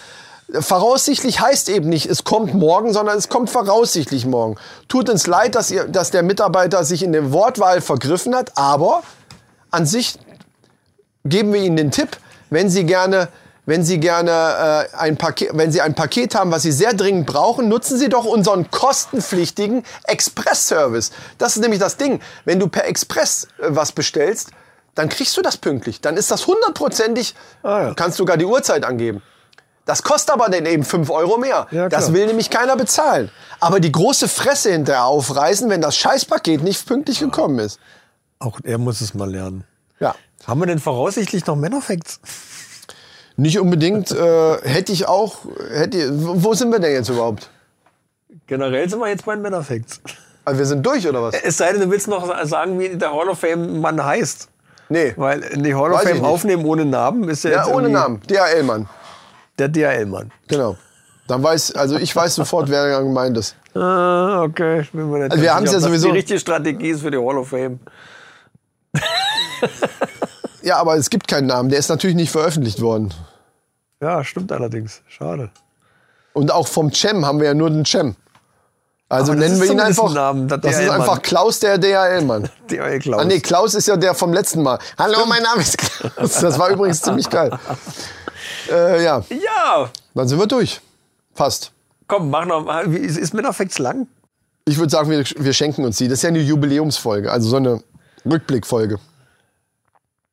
Voraussichtlich 0.51 1.39
heißt 1.39 1.69
eben 1.69 1.87
nicht, 1.87 2.07
es 2.07 2.25
kommt 2.25 2.53
morgen, 2.53 2.91
sondern 2.91 3.17
es 3.17 3.29
kommt 3.29 3.49
voraussichtlich 3.49 4.25
morgen. 4.25 4.57
Tut 4.89 5.09
uns 5.09 5.27
leid, 5.27 5.55
dass, 5.55 5.71
ihr, 5.71 5.85
dass 5.85 6.11
der 6.11 6.23
Mitarbeiter 6.23 6.83
sich 6.83 7.01
in 7.01 7.13
der 7.13 7.31
Wortwahl 7.31 7.79
vergriffen 7.79 8.35
hat, 8.35 8.57
aber 8.57 9.03
an 9.71 9.85
sich 9.85 10.19
geben 11.23 11.53
wir 11.53 11.61
Ihnen 11.61 11.77
den 11.77 11.91
Tipp, 11.91 12.17
wenn 12.49 12.69
Sie 12.69 12.83
gerne, 12.83 13.29
wenn 13.69 13.83
Sie 13.85 13.99
gerne 13.99 14.87
äh, 14.91 14.97
ein 14.97 15.15
Paket, 15.17 15.51
wenn 15.53 15.71
Sie 15.71 15.79
ein 15.81 15.93
Paket 15.93 16.33
haben, 16.33 16.51
was 16.51 16.63
Sie 16.63 16.71
sehr 16.71 16.93
dringend 16.93 17.27
brauchen, 17.27 17.69
nutzen 17.69 17.97
Sie 17.99 18.09
doch 18.09 18.25
unseren 18.25 18.69
kostenpflichtigen 18.71 19.83
Express-Service. 20.05 21.11
Das 21.37 21.55
ist 21.55 21.61
nämlich 21.61 21.79
das 21.79 21.95
Ding. 21.97 22.19
Wenn 22.45 22.59
du 22.59 22.67
per 22.67 22.85
Express 22.87 23.47
äh, 23.59 23.67
was 23.69 23.91
bestellst, 23.91 24.49
dann 24.95 25.07
kriegst 25.07 25.37
du 25.37 25.41
das 25.43 25.55
pünktlich. 25.57 26.01
Dann 26.01 26.17
ist 26.17 26.31
das 26.31 26.47
hundertprozentig, 26.47 27.35
Ah, 27.63 27.83
ja. 27.83 27.93
kannst 27.93 28.17
sogar 28.17 28.37
die 28.37 28.45
Uhrzeit 28.45 28.83
angeben. 28.83 29.21
Das 29.85 30.03
kostet 30.03 30.33
aber 30.33 30.49
dann 30.49 30.65
eben 30.65 30.83
5 30.83 31.09
Euro 31.09 31.37
mehr. 31.37 31.67
Ja, 31.71 31.89
das 31.89 32.11
will 32.11 32.25
nämlich 32.27 32.49
keiner 32.49 32.75
bezahlen. 32.75 33.31
Aber 33.59 33.79
die 33.79 33.91
große 33.91 34.27
Fresse 34.27 34.71
hinterher 34.71 35.05
aufreißen, 35.05 35.69
wenn 35.69 35.81
das 35.81 35.95
Scheißpaket 35.95 36.63
nicht 36.63 36.85
pünktlich 36.87 37.19
gekommen 37.19 37.59
ist. 37.59 37.79
Auch 38.39 38.59
er 38.63 38.77
muss 38.77 39.01
es 39.01 39.13
mal 39.13 39.29
lernen. 39.29 39.63
Ja. 39.99 40.15
Haben 40.45 40.59
wir 40.59 40.65
denn 40.67 40.79
voraussichtlich 40.79 41.45
noch 41.45 41.55
Männerfacts? 41.55 42.19
Nicht 43.39 43.59
unbedingt. 43.59 44.11
Äh, 44.11 44.57
hätte 44.63 44.91
ich 44.91 45.07
auch. 45.07 45.37
Hätte, 45.71 46.09
wo 46.43 46.53
sind 46.53 46.71
wir 46.71 46.79
denn 46.79 46.91
jetzt 46.93 47.09
überhaupt? 47.09 47.49
Generell 48.47 48.89
sind 48.89 48.99
wir 48.99 49.07
jetzt 49.07 49.25
bei 49.25 49.33
den 49.35 49.41
Männerfacts. 49.41 50.01
Also 50.45 50.59
wir 50.59 50.65
sind 50.65 50.85
durch 50.85 51.07
oder 51.07 51.21
was? 51.23 51.35
Es 51.43 51.57
sei 51.57 51.71
denn, 51.71 51.81
du 51.81 51.89
willst 51.91 52.07
noch 52.07 52.33
sagen, 52.45 52.79
wie 52.79 52.89
der 52.89 53.11
Hall 53.13 53.29
of 53.29 53.39
Fame 53.39 53.79
Mann 53.79 54.03
heißt. 54.03 54.47
Nee. 54.89 55.13
Weil 55.15 55.41
in 55.41 55.63
die 55.63 55.75
Hall 55.75 55.91
of 55.93 56.01
Fame 56.01 56.23
aufnehmen 56.25 56.65
ohne 56.65 56.83
Namen 56.85 57.29
ist 57.29 57.43
ja, 57.43 57.51
Ja, 57.51 57.67
ohne 57.67 57.89
Namen. 57.89 58.21
DHL-Mann. 58.27 58.89
Der 59.59 59.67
DHL-Mann. 59.69 60.31
Genau. 60.47 60.77
Dann 61.27 61.43
weiß, 61.43 61.75
also 61.75 61.97
ich 61.97 62.15
weiß 62.15 62.33
sofort, 62.35 62.69
wer 62.69 63.01
gemeint 63.03 63.37
ist. 63.37 63.55
Ah, 63.75 64.41
okay. 64.41 64.81
Ich 64.81 64.91
bin 64.91 65.11
mir 65.11 65.19
nicht 65.19 65.31
Also 65.31 65.43
wir 65.43 65.53
haben's 65.53 65.69
sicher, 65.69 65.81
ja 65.83 65.87
sowieso- 65.87 66.07
die 66.07 66.13
richtige 66.17 66.39
Strategie 66.39 66.89
ist 66.89 67.01
für 67.01 67.11
die 67.11 67.17
Hall 67.19 67.37
of 67.37 67.49
Fame. 67.49 67.79
Ja, 70.63 70.77
aber 70.77 70.95
es 70.95 71.09
gibt 71.09 71.27
keinen 71.27 71.47
Namen. 71.47 71.69
Der 71.69 71.79
ist 71.79 71.89
natürlich 71.89 72.15
nicht 72.15 72.31
veröffentlicht 72.31 72.81
worden. 72.81 73.13
Ja, 74.01 74.23
stimmt 74.23 74.51
allerdings. 74.51 75.01
Schade. 75.07 75.49
Und 76.33 76.51
auch 76.51 76.67
vom 76.67 76.93
Cem 76.93 77.25
haben 77.25 77.39
wir 77.39 77.47
ja 77.47 77.53
nur 77.53 77.69
den 77.69 77.85
Cem. 77.85 78.15
Also 79.09 79.31
Aber 79.31 79.41
nennen 79.41 79.59
wir 79.59 79.71
ihn 79.71 79.79
einfach. 79.79 80.05
ein 80.07 80.13
Name, 80.13 80.45
der 80.47 80.57
das 80.59 80.79
ist 80.79 80.89
einfach 80.89 81.21
Klaus 81.21 81.59
der 81.59 81.79
DHL-Mann. 81.79 82.47
DHL 82.69 82.99
Klaus. 82.99 83.21
Ah 83.21 83.25
nee, 83.25 83.39
Klaus 83.39 83.73
ist 83.73 83.87
ja 83.87 83.97
der 83.97 84.13
vom 84.13 84.31
letzten 84.31 84.61
Mal. 84.61 84.77
Hallo, 84.97 85.25
mein 85.27 85.41
Name 85.41 85.61
ist 85.61 85.77
Klaus. 85.77 86.39
Das 86.39 86.59
war 86.59 86.69
übrigens 86.69 87.01
ziemlich 87.01 87.29
geil. 87.29 87.57
Äh, 88.71 89.03
ja, 89.03 89.23
Ja! 89.29 89.89
dann 90.13 90.27
sind 90.27 90.39
wir 90.39 90.47
durch. 90.47 90.79
Fast. 91.33 91.71
Komm, 92.07 92.29
mach 92.29 92.45
noch 92.45 92.63
mal. 92.63 92.91
Ist, 92.95 93.17
ist 93.17 93.33
Männerfacts 93.33 93.79
lang? 93.79 94.07
Ich 94.65 94.77
würde 94.77 94.89
sagen, 94.89 95.09
wir, 95.09 95.23
wir 95.37 95.53
schenken 95.53 95.83
uns 95.85 95.97
die. 95.97 96.07
Das 96.07 96.19
ist 96.19 96.23
ja 96.23 96.29
eine 96.29 96.39
Jubiläumsfolge, 96.39 97.31
also 97.31 97.49
so 97.49 97.57
eine 97.57 97.83
Rückblickfolge. 98.25 98.97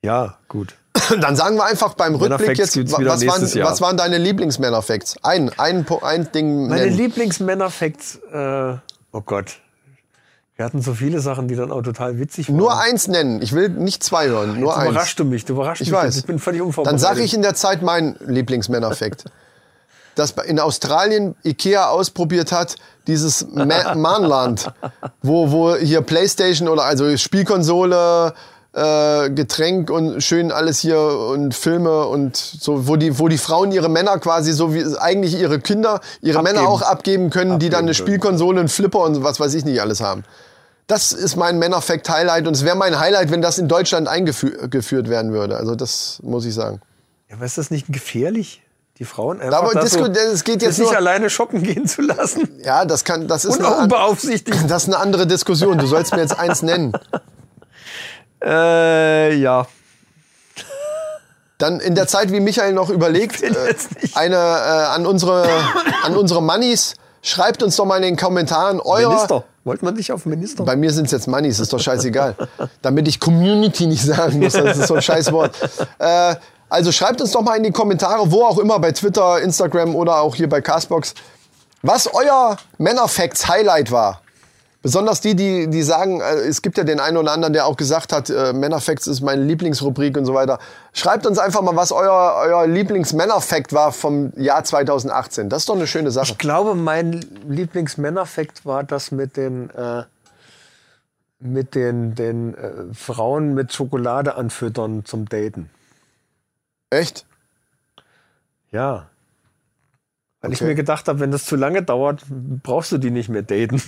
Ja, 0.03 0.39
gut. 0.49 0.75
Dann 1.21 1.37
sagen 1.37 1.57
wir 1.57 1.65
einfach 1.65 1.95
beim 1.95 2.15
Rückblick 2.15 2.59
jetzt, 2.59 2.77
was 2.77 3.27
waren, 3.27 3.65
was 3.65 3.81
waren 3.81 3.97
deine 3.97 4.19
Lieblingsmännerfacts? 4.19 5.17
Ein, 5.23 5.51
ein, 5.59 5.87
ein 6.03 6.33
Ding 6.33 6.69
Meine 6.69 6.85
nennen. 6.87 6.97
Lieblingsmännerfacts, 6.97 8.21
äh, 8.33 8.75
oh 9.13 9.21
Gott. 9.21 9.57
Wir 10.57 10.65
hatten 10.65 10.81
so 10.81 10.95
viele 10.95 11.21
Sachen, 11.21 11.49
die 11.49 11.55
dann 11.55 11.71
auch 11.71 11.83
total 11.83 12.19
witzig 12.19 12.49
waren. 12.49 12.57
Nur 12.57 12.81
eins 12.81 13.09
nennen. 13.09 13.43
Ich 13.43 13.53
will 13.53 13.69
nicht 13.69 14.03
zwei 14.03 14.29
hören, 14.29 14.59
nur 14.59 14.71
Jetzt 14.71 14.79
eins. 14.79 14.91
überraschst 14.91 15.19
du 15.19 15.25
mich, 15.25 15.45
du 15.45 15.53
überraschst 15.53 15.83
Ich 15.83 15.91
mich. 15.91 15.99
weiß. 15.99 16.17
Ich 16.17 16.25
bin 16.25 16.39
völlig 16.39 16.61
Dann 16.61 16.69
unvorbereitet. 16.69 17.01
sage 17.01 17.23
ich 17.23 17.35
in 17.35 17.43
der 17.43 17.55
Zeit 17.55 17.83
meinen 17.83 18.17
Lieblingsmännerfact. 18.21 19.25
dass 20.17 20.33
in 20.47 20.59
Australien 20.59 21.37
Ikea 21.45 21.89
ausprobiert 21.89 22.51
hat, 22.51 22.77
dieses 23.07 23.47
Ma 23.53 23.95
Manland, 23.95 24.73
wo, 25.23 25.53
wo 25.53 25.77
hier 25.77 26.01
Playstation 26.01 26.69
oder 26.69 26.85
also 26.85 27.17
Spielkonsole, 27.17 28.35
äh, 28.77 29.31
Getränk 29.31 29.91
und 29.91 30.21
schön 30.23 30.53
alles 30.53 30.79
hier 30.81 31.01
und 31.01 31.55
Filme 31.55 32.07
und 32.07 32.37
so, 32.37 32.87
wo 32.87 32.97
die, 32.97 33.19
wo 33.19 33.27
die 33.29 33.39
Frauen 33.39 33.73
ihre 33.73 33.89
Männer 33.89 34.19
quasi 34.19 34.53
so 34.53 34.75
wie 34.75 34.85
eigentlich 34.99 35.39
ihre 35.39 35.59
Kinder, 35.61 36.01
ihre 36.21 36.39
Abgeben. 36.41 36.57
Männer 36.57 36.69
auch 36.69 36.83
abgeben 36.83 37.31
können, 37.31 37.59
die 37.59 37.71
dann 37.71 37.81
eine 37.81 37.91
Abgeben 37.93 38.05
können. 38.07 38.19
Spielkonsole, 38.21 38.61
einen 38.61 38.69
Flipper 38.69 39.01
und 39.01 39.25
was 39.25 39.41
weiß 39.41 39.55
ich 39.55 39.65
nicht 39.65 39.81
alles 39.81 40.01
haben. 40.03 40.25
Das 40.89 41.13
ist 41.13 41.37
mein 41.37 41.59
Männerfact-Highlight 41.59 42.47
und 42.47 42.55
es 42.55 42.65
wäre 42.65 42.77
mein 42.77 43.01
Highlight, 43.01 43.31
wenn 43.33 43.43
das 43.43 43.59
in 43.59 43.67
Deutschland 43.67 44.07
eingeführt 44.09 45.09
werden 45.09 45.33
würde. 45.33 45.57
Also 45.57 45.75
das 45.75 46.21
muss 46.23 46.45
ich 46.45 46.55
sagen. 46.55 46.81
Ja, 47.31 47.37
aber 47.37 47.45
ist 47.47 47.59
das 47.59 47.71
nicht 47.71 47.87
gefährlich? 47.93 48.63
Die 48.99 49.05
Frauen 49.05 49.41
einfach 49.41 49.59
Aber 49.59 49.87
so, 49.87 50.07
das 50.09 50.45
geht 50.45 50.63
jetzt 50.63 50.79
nicht 50.79 50.89
nur- 50.89 50.97
alleine 50.97 51.29
shoppen 51.29 51.63
gehen 51.63 51.87
zu 51.87 52.03
lassen. 52.03 52.49
Ja, 52.65 52.85
das 52.85 53.05
kann, 53.05 53.27
das 53.29 53.45
ist 53.45 53.57
Und 53.59 53.65
eine, 53.67 53.75
an- 53.77 53.83
unbeaufsichtigt. 53.85 54.59
das 54.71 54.85
ist 54.85 54.89
eine 54.89 54.99
andere 54.99 55.27
Diskussion. 55.27 55.77
Du 55.79 55.87
sollst 55.87 56.13
mir 56.15 56.21
jetzt 56.23 56.39
eins 56.39 56.63
nennen. 56.63 56.93
Äh, 58.47 59.35
ja. 59.37 59.67
Dann 61.59 61.81
in 61.81 61.95
der 61.95 62.07
Zeit, 62.07 62.33
wie 62.33 62.41
Michael 62.41 62.75
noch 62.75 62.91
überlegt, 62.91 63.43
äh, 63.43 63.75
eine 64.15 64.37
äh, 64.37 64.39
an 64.39 65.07
unsere 65.07 65.49
an 66.03 66.17
unsere 66.17 66.43
Mannis, 66.43 66.95
schreibt 67.23 67.63
uns 67.63 67.77
doch 67.77 67.87
mal 67.87 67.97
in 67.97 68.03
den 68.03 68.17
Kommentaren 68.17 68.81
euer. 68.81 69.09
Minister. 69.09 69.45
Wollte 69.65 69.85
man 69.85 69.95
nicht 69.95 70.13
auf 70.13 70.27
Minister? 70.27 70.65
Bei 70.65 70.77
mir 70.77 70.93
sind 70.93 71.07
es 71.07 71.13
jetzt 71.13 71.27
Mannis, 71.27 71.59
ist 71.59 71.73
doch 71.73 71.81
scheißegal. 71.81 72.37
Damit 72.83 73.09
ich 73.09 73.19
Community 73.19 73.87
nicht 73.87 74.05
sagen 74.05 74.39
muss, 74.39 74.53
das 74.53 74.79
ist 74.79 74.87
so 74.87 74.95
ein 74.95 75.03
scheiß 75.03 75.33
Wort. 75.33 75.57
Äh, 75.99 76.37
also 76.69 76.93
schreibt 76.93 77.21
uns 77.21 77.33
doch 77.33 77.43
mal 77.43 77.57
in 77.57 77.65
die 77.65 77.73
Kommentare, 77.73 78.31
wo 78.31 78.45
auch 78.45 78.59
immer, 78.59 78.79
bei 78.79 78.93
Twitter, 78.93 79.41
Instagram 79.41 79.97
oder 79.97 80.21
auch 80.21 80.37
hier 80.37 80.49
bei 80.49 80.61
Castbox, 80.61 81.15
was 81.83 82.09
euer 82.13 82.57
Männerfacts 82.79 83.49
Highlight 83.49 83.91
war. 83.91 84.21
Besonders 84.87 85.21
die, 85.21 85.35
die, 85.35 85.69
die 85.69 85.83
sagen, 85.83 86.21
äh, 86.21 86.35
es 86.47 86.63
gibt 86.63 86.79
ja 86.79 86.85
den 86.85 87.01
einen 87.01 87.17
oder 87.17 87.33
anderen, 87.33 87.53
der 87.53 87.67
auch 87.67 87.77
gesagt 87.77 88.13
hat, 88.13 88.31
äh, 88.31 88.53
Männerfacts 88.53 89.09
ist 89.09 89.21
meine 89.21 89.43
Lieblingsrubrik 89.43 90.17
und 90.17 90.27
so 90.27 90.33
weiter. 90.33 90.61
Schreibt 90.93 91.27
uns 91.27 91.41
einfach 91.41 91.61
mal, 91.61 91.75
was 91.75 91.91
euer, 91.91 92.37
euer 92.45 92.69
Lieblings-Männerfact 92.69 93.73
war 93.73 93.91
vom 93.91 94.33
Jahr 94.37 94.63
2018. 94.63 95.49
Das 95.49 95.63
ist 95.63 95.69
doch 95.69 95.75
eine 95.75 95.89
schöne 95.89 96.13
Sache. 96.13 96.27
Ich 96.31 96.39
glaube, 96.39 96.77
mein 96.77 97.27
Lieblingsmännerfakt 97.49 98.65
war 98.65 98.85
das 98.85 99.11
mit 99.11 99.37
den, 99.37 99.71
äh, 99.71 100.05
mit 101.41 101.75
den, 101.75 102.15
den 102.15 102.55
äh, 102.55 102.95
Frauen 102.95 103.55
mit 103.55 103.73
Schokolade 103.73 104.37
anfüttern 104.37 105.05
zum 105.05 105.29
Daten. 105.29 105.69
Echt? 106.91 107.27
Ja. 108.71 109.09
Weil 110.43 110.53
ich 110.53 110.59
Okay. 110.61 110.69
mir 110.69 110.75
gedacht 110.77 111.09
habe, 111.09 111.19
wenn 111.19 111.33
das 111.33 111.45
zu 111.45 111.57
lange 111.57 111.83
dauert, 111.83 112.23
brauchst 112.29 112.93
du 112.93 112.99
die 112.99 113.11
nicht 113.11 113.29
mehr 113.29 113.43
daten. 113.43 113.83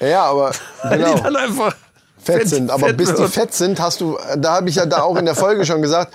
Ja, 0.00 0.24
aber 0.24 0.52
genau. 0.88 1.14
die 1.14 1.22
dann 1.22 1.36
einfach 1.36 1.74
fett 2.22 2.48
sind. 2.48 2.70
Aber 2.70 2.92
bis 2.92 3.14
die 3.14 3.26
fett 3.26 3.54
sind, 3.54 3.80
hast 3.80 4.00
du, 4.00 4.18
da 4.36 4.54
habe 4.54 4.68
ich 4.68 4.76
ja 4.76 4.86
da 4.86 5.02
auch 5.02 5.16
in 5.16 5.24
der 5.24 5.34
Folge 5.34 5.64
schon 5.64 5.82
gesagt, 5.82 6.12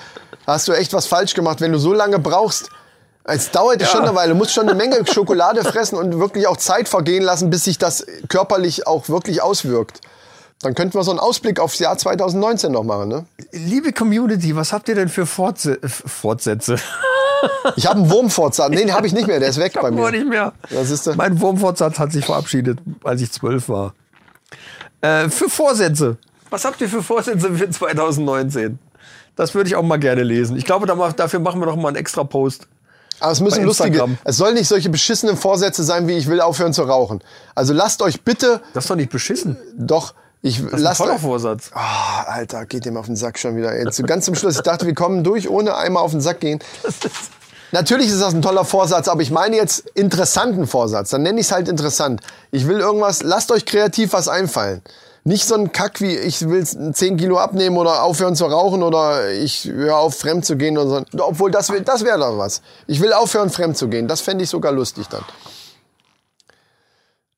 hast 0.48 0.68
du 0.68 0.74
echt 0.74 0.94
was 0.94 1.08
falsch 1.08 1.34
gemacht, 1.34 1.62
wenn 1.62 1.72
du 1.72 1.80
so 1.80 1.94
lange 1.94 2.20
brauchst. 2.20 2.70
Es 3.26 3.52
dauert 3.52 3.82
ja. 3.82 3.88
schon 3.88 4.02
eine 4.02 4.16
Weile. 4.16 4.34
Du 4.34 4.36
musst 4.36 4.52
schon 4.52 4.68
eine 4.68 4.76
Menge 4.76 5.06
Schokolade 5.08 5.64
fressen 5.64 5.98
und 5.98 6.20
wirklich 6.20 6.46
auch 6.46 6.58
Zeit 6.58 6.90
vergehen 6.90 7.24
lassen, 7.24 7.50
bis 7.50 7.64
sich 7.64 7.78
das 7.78 8.06
körperlich 8.28 8.86
auch 8.86 9.08
wirklich 9.08 9.42
auswirkt. 9.42 10.02
Dann 10.64 10.74
könnten 10.76 10.96
wir 10.96 11.04
so 11.04 11.12
einen 11.12 11.20
Ausblick 11.20 11.60
aufs 11.60 11.78
Jahr 11.80 11.98
2019 11.98 12.72
noch 12.72 12.84
machen. 12.84 13.10
Ne? 13.10 13.26
Liebe 13.52 13.92
Community, 13.94 14.56
was 14.56 14.74
habt 14.74 14.90
ihr 14.90 14.96
denn 14.96 15.10
für 15.10 15.26
Fortse 15.26 15.80
Fortsätze? 15.86 16.78
Ich 17.76 17.86
habe 17.88 18.00
einen 18.00 18.10
Wurmfortsatz. 18.10 18.70
Nee, 18.70 18.78
den 18.86 18.94
habe 18.94 19.06
ich 19.06 19.12
nicht 19.12 19.28
mehr. 19.28 19.38
Der 19.38 19.50
ist 19.50 19.58
weg 19.60 19.74
bei 19.74 19.90
Nur 19.92 20.10
mir. 20.12 20.18
nicht 20.18 20.30
mehr. 20.30 20.54
Das 20.70 20.90
ist 20.90 21.06
der- 21.08 21.16
mein 21.18 21.42
Wurmfortsatz 21.42 22.00
hat 22.00 22.14
sich 22.14 22.26
verabschiedet, 22.26 22.80
als 23.04 23.20
ich 23.22 23.34
zwölf 23.34 23.68
war. 23.68 23.94
Äh, 25.02 25.28
für 25.28 25.50
Vorsätze. 25.50 26.16
Was 26.50 26.64
habt 26.64 26.80
ihr 26.80 26.88
für 26.88 27.04
Vorsätze 27.04 27.54
für 27.54 27.70
2019? 27.70 28.80
Das 29.36 29.56
würde 29.56 29.68
ich 29.68 29.76
auch 29.76 29.84
mal 29.84 29.98
gerne 30.00 30.24
lesen. 30.24 30.56
Ich 30.56 30.64
glaube, 30.64 30.86
dafür 30.88 31.40
machen 31.42 31.60
wir 31.60 31.66
doch 31.66 31.76
mal 31.76 31.90
einen 31.90 31.98
extra 31.98 32.24
Post. 32.24 32.68
Aber 33.20 33.34
es 33.34 33.42
müssen 33.42 33.60
Bei 33.60 33.66
lustige. 33.66 34.08
Es 34.24 34.38
soll 34.38 34.54
nicht 34.54 34.70
solche 34.70 34.90
beschissenen 34.90 35.36
Vorsätze 35.36 35.84
sein, 35.84 36.08
wie 36.08 36.14
ich 36.14 36.28
will 36.28 36.40
aufhören 36.40 36.72
zu 36.72 36.84
rauchen. 36.84 37.22
Also 37.56 37.74
lasst 37.74 38.02
euch 38.02 38.22
bitte 38.22 38.62
Das 38.74 38.86
ist 38.86 38.90
doch 38.90 38.96
nicht 38.96 39.12
beschissen. 39.12 39.58
doch. 39.78 40.14
Ich 40.46 40.62
Das 40.70 40.82
ist 40.82 41.02
ein 41.02 41.20
Vorsatz. 41.20 41.72
Ah, 41.74 42.24
Alter, 42.28 42.66
geht 42.66 42.84
dem 42.86 42.98
auf 42.98 43.06
den 43.06 43.16
Sack 43.16 43.40
schon 43.40 43.56
wieder. 43.56 43.72
Ey. 43.74 43.90
Zu, 43.90 44.04
ganz 44.04 44.26
zum 44.26 44.36
Schluss. 44.36 44.58
Ich 44.58 44.62
dachte, 44.62 44.86
wir 44.86 44.94
kommen 44.94 45.24
durch, 45.24 45.50
ohne 45.50 45.76
einmal 45.78 46.04
auf 46.04 46.12
den 46.12 46.20
Sack 46.22 46.42
gehen. 46.42 46.60
Natürlich 47.72 48.08
ist 48.10 48.22
das 48.22 48.34
ein 48.34 48.42
toller 48.42 48.66
Vorsatz, 48.66 49.08
aber 49.08 49.22
ich 49.22 49.32
meine 49.32 49.56
jetzt 49.56 49.80
interessanten 49.96 50.68
Vorsatz. 50.68 51.10
Dann 51.12 51.24
nenne 51.24 51.40
ich 51.40 51.48
es 51.48 51.52
halt 51.54 51.70
interessant. 51.70 52.22
Ich 52.52 52.68
will 52.68 52.80
irgendwas, 52.80 53.24
lasst 53.24 53.52
euch 53.52 53.66
kreativ 53.66 54.14
was 54.14 54.28
einfallen. 54.28 54.82
Nicht 55.24 55.48
so 55.48 55.56
ein 55.56 55.72
Kack 55.72 56.02
wie 56.02 56.14
ich 56.18 56.48
will 56.50 56.66
10 56.66 57.16
Kilo 57.16 57.38
abnehmen 57.40 57.78
oder 57.78 58.04
aufhören 58.04 58.36
zu 58.36 58.44
rauchen 58.46 58.84
oder 58.84 59.32
ich 59.32 59.64
höre 59.66 59.96
auf 59.96 60.16
fremd 60.20 60.46
zu 60.46 60.58
gehen 60.58 60.78
oder 60.78 61.06
so. 61.14 61.24
Obwohl 61.24 61.50
das, 61.50 61.70
will- 61.70 61.82
das 61.82 62.04
wäre 62.04 62.20
doch 62.20 62.38
was. 62.38 62.62
Ich 62.88 63.00
will 63.02 63.14
aufhören 63.14 63.50
fremd 63.50 63.78
zu 63.78 63.88
gehen. 63.88 64.10
Das 64.10 64.20
fände 64.20 64.44
ich 64.44 64.50
sogar 64.50 64.74
lustig 64.74 65.08
dann. 65.08 65.24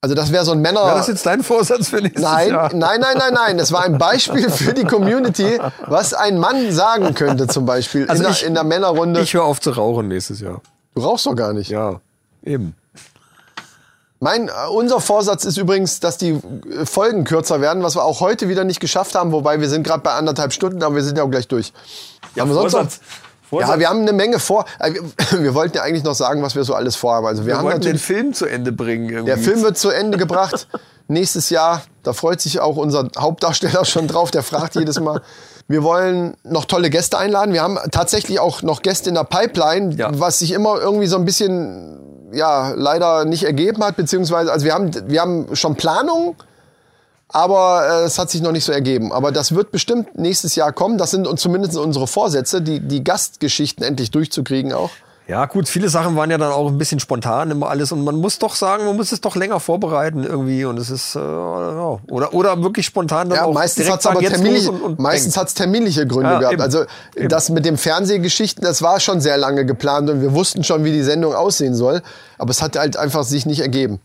Also 0.05 0.13
das 0.13 0.31
wäre 0.31 0.45
so 0.45 0.51
ein 0.51 0.59
Männer... 0.59 0.81
War 0.83 0.93
das 0.93 1.07
jetzt 1.07 1.25
dein 1.25 1.41
Vorsatz 1.41 1.87
für 1.89 1.95
nächstes 1.99 2.21
Nein, 2.21 2.49
Jahr? 2.49 2.69
nein, 2.75 2.99
nein, 3.01 3.17
nein, 3.17 3.33
nein. 3.33 3.57
Das 3.57 3.71
war 3.71 3.83
ein 3.83 3.97
Beispiel 3.97 4.51
für 4.51 4.71
die 4.75 4.83
Community, 4.83 5.59
was 5.87 6.13
ein 6.13 6.37
Mann 6.37 6.71
sagen 6.71 7.15
könnte, 7.15 7.47
zum 7.47 7.65
Beispiel 7.65 8.07
Also 8.07 8.23
in, 8.23 8.29
ich- 8.29 8.39
der, 8.41 8.47
in 8.49 8.53
der 8.53 8.63
Männerrunde. 8.65 9.21
Ich 9.21 9.33
höre 9.33 9.45
auf 9.45 9.59
zu 9.59 9.71
rauchen 9.71 10.07
nächstes 10.07 10.41
Jahr. 10.41 10.61
du 10.93 11.01
rauchst 11.01 11.25
doch 11.25 11.35
gar 11.35 11.53
nicht. 11.53 11.71
Ja, 11.71 12.01
eben. 12.43 12.75
Mein, 14.19 14.47
äh, 14.47 14.51
unser 14.71 14.99
Vorsatz 15.01 15.43
ist 15.43 15.57
übrigens, 15.57 15.99
dass 15.99 16.17
die 16.19 16.29
äh, 16.29 16.85
Folgen 16.85 17.23
kürzer 17.23 17.61
werden, 17.61 17.81
was 17.81 17.95
wir 17.95 18.03
auch 18.03 18.19
heute 18.19 18.47
wieder 18.47 18.63
nicht 18.63 18.79
geschafft 18.79 19.15
haben, 19.15 19.31
wobei 19.31 19.59
wir 19.59 19.69
sind 19.69 19.81
gerade 19.83 20.03
bei 20.03 20.11
anderthalb 20.13 20.53
Stunden, 20.53 20.83
aber 20.83 20.93
wir 20.93 21.03
sind 21.03 21.17
ja 21.17 21.23
auch 21.23 21.31
gleich 21.31 21.47
durch. 21.47 21.73
haben 22.39 22.47
wir 22.49 22.53
sonst 22.53 22.73
noch, 22.73 22.79
Vorsatz. 22.81 22.99
Vorsatz. 22.99 22.99
Ja, 23.51 23.79
wir 23.79 23.89
haben 23.89 24.01
eine 24.01 24.13
Menge 24.13 24.39
vor. 24.39 24.65
Äh, 24.79 24.93
Wir, 25.39 25.53
wollten 25.53 25.77
ja 25.77 25.83
eigentlich 25.83 26.03
noch 26.03 26.15
sagen, 26.15 26.41
was 26.41 26.55
wir 26.55 26.63
so 26.63 26.73
alles 26.73 26.95
vorhaben. 26.95 27.25
Also 27.27 27.43
wir, 27.43 27.53
wir 27.53 27.57
haben 27.57 27.65
wollten 27.65 27.81
den 27.81 27.97
Film 27.97 28.33
zu 28.33 28.45
Ende 28.45 28.71
bringen. 28.71 29.09
Irgendwie. 29.09 29.25
Der 29.25 29.37
Film 29.37 29.61
wird 29.61 29.77
zu 29.77 29.89
Ende 29.89 30.17
gebracht 30.17 30.67
nächstes 31.07 31.49
Jahr. 31.49 31.81
Da 32.03 32.13
freut 32.13 32.41
sich 32.41 32.59
auch 32.59 32.77
unser 32.77 33.09
Hauptdarsteller 33.17 33.85
schon 33.85 34.07
drauf. 34.07 34.31
Der 34.31 34.43
fragt 34.43 34.75
jedes 34.75 34.99
Mal. 34.99 35.21
Wir 35.67 35.83
wollen 35.83 36.35
noch 36.43 36.65
tolle 36.65 36.89
Gäste 36.89 37.17
einladen. 37.17 37.53
Wir 37.53 37.61
haben 37.63 37.77
tatsächlich 37.91 38.39
auch 38.39 38.61
noch 38.61 38.81
Gäste 38.81 39.09
in 39.09 39.15
der 39.15 39.23
Pipeline, 39.23 39.95
Ja. 39.95 40.09
was 40.19 40.39
sich 40.39 40.51
immer 40.51 40.79
irgendwie 40.79 41.07
so 41.07 41.17
ein 41.17 41.25
bisschen 41.25 41.99
ja 42.31 42.73
leider 42.75 43.25
nicht 43.25 43.43
ergeben 43.43 43.83
hat, 43.83 43.95
beziehungsweise 43.95 44.51
also 44.51 44.65
wir 44.65 44.73
haben 44.73 44.91
wir 45.07 45.21
haben 45.21 45.55
schon 45.55 45.75
Planungen, 45.75 46.35
aber 47.29 48.01
äh, 48.01 48.05
es 48.05 48.17
hat 48.19 48.29
sich 48.29 48.41
noch 48.41 48.51
nicht 48.51 48.63
so 48.65 48.71
ergeben. 48.71 49.11
Aber 49.11 49.31
das 49.31 49.53
wird 49.55 49.71
bestimmt 49.71 50.17
nächstes 50.17 50.55
Jahr 50.55 50.71
kommen. 50.71 50.97
Das 50.97 51.11
sind 51.11 51.27
uns 51.27 51.41
zumindest 51.41 51.77
unsere 51.77 52.07
Vorsätze, 52.07 52.61
die 52.61 52.79
die 52.79 53.03
Gastgeschichten 53.03 53.83
endlich 53.83 54.11
durchzukriegen 54.11 54.73
auch. 54.73 54.89
Ja, 55.27 55.47
gut, 55.47 55.67
viele 55.67 55.89
Sachen 55.89 56.15
waren 56.15 56.29
ja 56.29 56.37
dann 56.37 56.51
auch 56.51 56.67
ein 56.69 56.77
bisschen 56.77 56.99
spontan 56.99 57.49
immer 57.49 57.67
alles 57.67 57.91
und 57.91 58.03
man 58.03 58.15
muss 58.17 58.37
doch 58.37 58.53
sagen, 58.53 58.85
man 58.85 58.95
muss 58.95 59.11
es 59.11 59.21
doch 59.21 59.35
länger 59.35 59.59
vorbereiten 59.59 60.23
irgendwie 60.23 60.65
und 60.65 60.77
es 60.77 60.91
ist 60.91 61.15
äh, 61.15 61.19
oder 61.19 62.31
oder 62.35 62.61
wirklich 62.61 62.85
spontan 62.85 63.29
dann 63.29 63.37
Ja, 63.39 63.45
auch 63.45 63.53
meistens 63.53 63.89
hat's 63.89 64.05
aber 64.05 64.17
sagen, 64.17 64.25
jetzt 64.25 64.35
terminliche, 64.35 64.71
und, 64.71 64.81
und 64.83 64.99
meistens 64.99 65.35
hat's 65.35 65.55
terminliche 65.55 66.05
Gründe 66.05 66.29
Ja, 66.29 66.37
gehabt. 66.39 66.53
eben. 66.53 66.61
Also 66.61 66.83
Eben. 67.15 67.29
das 67.29 67.49
mit 67.49 67.65
dem 67.65 67.79
Fernsehgeschichten, 67.79 68.63
das 68.63 68.83
war 68.83 68.99
schon 68.99 69.19
sehr 69.19 69.37
lange 69.37 69.65
geplant 69.65 70.11
und 70.11 70.21
wir 70.21 70.33
wussten 70.33 70.63
schon, 70.63 70.83
wie 70.83 70.91
die 70.91 71.01
Sendung 71.01 71.33
aussehen 71.33 71.73
soll, 71.73 72.03
aber 72.37 72.51
es 72.51 72.61
hat 72.61 72.77
halt 72.77 72.95
einfach 72.95 73.23
sich 73.23 73.47
nicht 73.47 73.61
ergeben. 73.61 73.99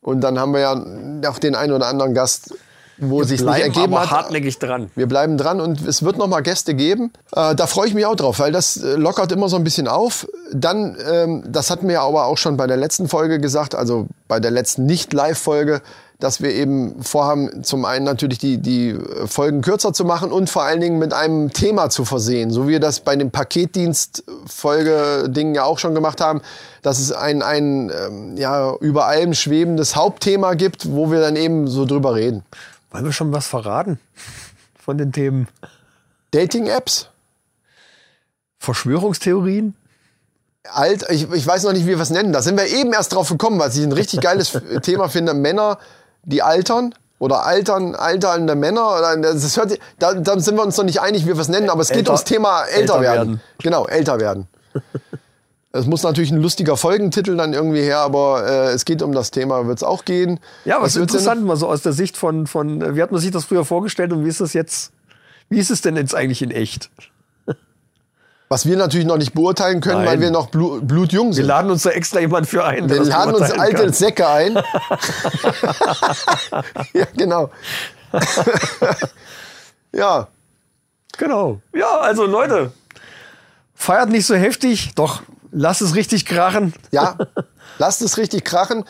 Und 0.00 0.20
dann 0.20 0.38
haben 0.38 0.52
wir 0.52 0.60
ja 0.60 1.30
auch 1.30 1.38
den 1.38 1.54
einen 1.54 1.72
oder 1.72 1.86
anderen 1.86 2.14
Gast, 2.14 2.54
wo 2.98 3.22
sich 3.22 3.40
nicht 3.40 3.60
ergeben 3.60 3.94
aber 3.94 4.02
hat. 4.02 4.10
hartnäckig 4.10 4.58
dran. 4.58 4.90
Wir 4.94 5.06
bleiben 5.06 5.38
dran 5.38 5.60
und 5.60 5.86
es 5.86 6.02
wird 6.02 6.18
noch 6.18 6.26
mal 6.26 6.40
Gäste 6.40 6.74
geben. 6.74 7.12
Äh, 7.34 7.54
da 7.54 7.66
freue 7.66 7.86
ich 7.88 7.94
mich 7.94 8.06
auch 8.06 8.16
drauf, 8.16 8.38
weil 8.40 8.52
das 8.52 8.76
äh, 8.76 8.94
lockert 8.94 9.30
immer 9.32 9.48
so 9.48 9.56
ein 9.56 9.64
bisschen 9.64 9.88
auf. 9.88 10.26
Dann, 10.52 10.96
ähm, 11.08 11.44
das 11.46 11.70
hatten 11.70 11.86
wir 11.86 11.94
ja 11.94 12.02
aber 12.02 12.26
auch 12.26 12.38
schon 12.38 12.56
bei 12.56 12.66
der 12.66 12.76
letzten 12.76 13.08
Folge 13.08 13.38
gesagt, 13.38 13.74
also 13.74 14.08
bei 14.26 14.40
der 14.40 14.50
letzten 14.50 14.86
Nicht-Live-Folge, 14.86 15.80
dass 16.18 16.42
wir 16.42 16.50
eben 16.50 17.00
vorhaben, 17.02 17.62
zum 17.62 17.84
einen 17.84 18.04
natürlich 18.04 18.38
die, 18.38 18.58
die 18.58 18.98
Folgen 19.26 19.60
kürzer 19.62 19.92
zu 19.92 20.04
machen 20.04 20.32
und 20.32 20.50
vor 20.50 20.64
allen 20.64 20.80
Dingen 20.80 20.98
mit 20.98 21.12
einem 21.12 21.52
Thema 21.52 21.90
zu 21.90 22.04
versehen, 22.04 22.50
so 22.50 22.66
wie 22.66 22.72
wir 22.72 22.80
das 22.80 22.98
bei 23.00 23.14
dem 23.14 23.30
Paketdienst-Folge-Ding 23.30 25.54
ja 25.54 25.62
auch 25.62 25.78
schon 25.78 25.94
gemacht 25.94 26.20
haben, 26.20 26.40
dass 26.82 26.98
es 26.98 27.12
ein, 27.12 27.40
ein 27.42 27.90
ähm, 27.90 28.36
ja, 28.36 28.74
über 28.80 29.06
allem 29.06 29.34
schwebendes 29.34 29.94
Hauptthema 29.94 30.54
gibt, 30.54 30.90
wo 30.90 31.12
wir 31.12 31.20
dann 31.20 31.36
eben 31.36 31.68
so 31.68 31.84
drüber 31.84 32.16
reden. 32.16 32.42
Wollen 32.90 33.04
wir 33.04 33.12
schon 33.12 33.30
was 33.32 33.46
verraten 33.46 34.00
von 34.76 34.98
den 34.98 35.12
Themen 35.12 35.46
Dating-Apps? 36.32 37.10
Verschwörungstheorien? 38.58 39.76
alt, 40.70 41.06
ich, 41.10 41.30
ich 41.32 41.46
weiß 41.46 41.64
noch 41.64 41.72
nicht, 41.72 41.86
wie 41.86 41.96
wir 41.96 42.00
es 42.00 42.10
nennen. 42.10 42.32
Da 42.32 42.42
sind 42.42 42.58
wir 42.58 42.66
eben 42.66 42.92
erst 42.92 43.14
drauf 43.14 43.28
gekommen, 43.28 43.58
was 43.58 43.76
ich 43.76 43.84
ein 43.84 43.92
richtig 43.92 44.20
geiles 44.20 44.52
Thema 44.82 45.08
finde. 45.08 45.34
Männer, 45.34 45.78
die 46.28 46.42
altern 46.42 46.94
oder 47.18 47.44
altern, 47.46 47.94
alternde 47.94 48.54
Männer. 48.54 48.96
Oder 48.98 49.16
das 49.16 49.56
hört, 49.56 49.70
sich- 49.70 49.80
da, 49.98 50.14
da 50.14 50.38
sind 50.38 50.56
wir 50.56 50.62
uns 50.62 50.76
noch 50.76 50.84
nicht 50.84 51.00
einig, 51.00 51.24
wie 51.24 51.34
wir 51.34 51.38
es 51.40 51.48
nennen, 51.48 51.68
aber 51.70 51.82
es 51.82 51.88
geht 51.88 51.98
Älter- 51.98 52.10
ums 52.12 52.24
Thema 52.24 52.62
älter, 52.64 52.76
älter 52.94 53.00
werden. 53.00 53.28
werden. 53.28 53.40
Genau, 53.62 53.86
älter 53.86 54.20
werden. 54.20 54.46
Es 55.70 55.84
muss 55.86 56.02
natürlich 56.02 56.30
ein 56.30 56.40
lustiger 56.40 56.78
Folgentitel 56.78 57.36
dann 57.36 57.52
irgendwie 57.52 57.82
her, 57.82 57.98
aber 57.98 58.42
äh, 58.48 58.72
es 58.72 58.86
geht 58.86 59.02
um 59.02 59.12
das 59.12 59.30
Thema, 59.30 59.66
wird 59.66 59.76
es 59.76 59.82
auch 59.82 60.06
gehen. 60.06 60.40
Ja, 60.64 60.76
was 60.76 60.82
was 60.82 60.96
wird's 60.96 61.12
denn? 61.12 61.20
interessant 61.20 61.44
mal 61.46 61.56
so 61.56 61.68
aus 61.68 61.82
der 61.82 61.92
Sicht 61.92 62.16
von, 62.16 62.46
von, 62.46 62.96
wie 62.96 63.02
hat 63.02 63.12
man 63.12 63.20
sich 63.20 63.30
das 63.30 63.44
früher 63.44 63.66
vorgestellt 63.66 64.10
und 64.14 64.24
wie 64.24 64.28
ist 64.30 64.40
das 64.40 64.54
jetzt, 64.54 64.92
wie 65.50 65.58
ist 65.58 65.70
es 65.70 65.82
denn 65.82 65.94
jetzt 65.96 66.14
eigentlich 66.14 66.40
in 66.40 66.50
echt? 66.50 66.90
Was 68.50 68.64
wir 68.64 68.76
natürlich 68.78 69.06
noch 69.06 69.18
nicht 69.18 69.34
beurteilen 69.34 69.80
können, 69.82 69.98
Nein. 69.98 70.06
weil 70.06 70.20
wir 70.20 70.30
noch 70.30 70.48
blu 70.48 70.80
blutjung 70.80 71.28
Wir 71.28 71.34
sind. 71.34 71.44
laden 71.46 71.70
uns 71.70 71.82
da 71.82 71.90
extra 71.90 72.20
jemand 72.20 72.46
für 72.48 72.64
ein. 72.64 72.88
Wir 72.88 73.02
laden 73.04 73.34
uns 73.34 73.50
alte 73.52 73.82
kann. 73.84 73.92
Säcke 73.92 74.26
ein. 74.28 74.54
ja, 76.94 77.06
genau. 77.16 77.50
ja, 79.92 80.28
Genau. 81.18 81.60
Ja, 81.74 81.98
also 81.98 82.26
Leute, 82.26 82.70
feiert 83.74 84.08
nicht 84.08 84.24
so 84.24 84.36
heftig, 84.36 84.92
doch 84.94 85.22
lasst 85.50 85.82
es 85.82 85.94
richtig 85.96 86.24
krachen. 86.26 86.72
ja. 86.90 87.16
Lasst 87.80 88.02
es 88.02 88.16
richtig 88.18 88.44
krachen. 88.44 88.82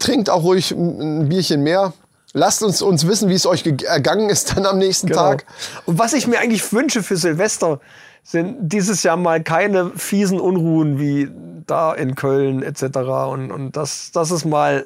Trinkt 0.00 0.30
auch 0.30 0.42
ruhig 0.42 0.72
ein 0.72 1.28
Bierchen 1.28 1.62
mehr. 1.62 1.92
Lasst 2.32 2.60
uns, 2.64 2.82
uns 2.82 3.06
wissen, 3.06 3.28
wie 3.28 3.34
es 3.34 3.46
euch 3.46 3.62
ge- 3.62 3.84
ergangen 3.84 4.30
ist 4.30 4.56
dann 4.56 4.66
am 4.66 4.78
nächsten 4.78 5.06
Genau. 5.06 5.20
Tag. 5.22 5.44
Und 5.84 5.96
was 6.00 6.12
ich 6.12 6.26
mir 6.26 6.40
eigentlich 6.40 6.72
wünsche 6.72 7.04
für 7.04 7.16
Silvester, 7.16 7.78
sind 8.26 8.56
dieses 8.72 9.04
Jahr 9.04 9.16
mal 9.16 9.40
keine 9.40 9.90
fiesen 9.90 10.40
Unruhen 10.40 10.98
wie 10.98 11.30
da 11.66 11.94
in 11.94 12.16
Köln 12.16 12.62
etc. 12.62 12.98
Und, 13.30 13.52
und 13.52 13.76
dass, 13.76 14.10
dass 14.10 14.32
es 14.32 14.44
mal 14.44 14.84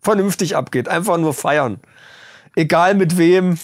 vernünftig 0.00 0.56
abgeht. 0.56 0.88
Einfach 0.88 1.18
nur 1.18 1.34
feiern. 1.34 1.80
Egal 2.56 2.94
mit 2.94 3.18
wem. 3.18 3.58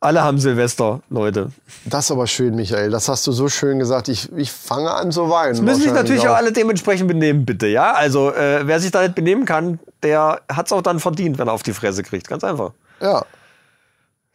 Alle 0.00 0.24
haben 0.24 0.38
Silvester, 0.38 1.00
Leute. 1.10 1.52
Das 1.84 2.06
ist 2.06 2.10
aber 2.10 2.26
schön, 2.26 2.56
Michael. 2.56 2.90
Das 2.90 3.08
hast 3.08 3.26
du 3.26 3.30
so 3.30 3.48
schön 3.48 3.78
gesagt. 3.78 4.08
Ich, 4.08 4.32
ich 4.32 4.50
fange 4.50 4.90
an 4.90 5.12
zu 5.12 5.30
weinen. 5.30 5.62
Müssen 5.62 5.82
sich 5.82 5.92
natürlich 5.92 6.26
auch 6.26 6.34
alle 6.34 6.50
dementsprechend 6.50 7.06
benehmen, 7.06 7.44
bitte. 7.44 7.68
Ja, 7.68 7.92
also 7.92 8.32
äh, 8.32 8.66
wer 8.66 8.80
sich 8.80 8.90
da 8.90 9.02
nicht 9.02 9.14
benehmen 9.14 9.44
kann, 9.44 9.78
der 10.02 10.40
hat 10.50 10.66
es 10.66 10.72
auch 10.72 10.82
dann 10.82 10.98
verdient, 10.98 11.38
wenn 11.38 11.46
er 11.46 11.52
auf 11.52 11.62
die 11.62 11.72
Fresse 11.72 12.02
kriegt. 12.02 12.26
Ganz 12.26 12.42
einfach. 12.42 12.72
Ja. 13.00 13.24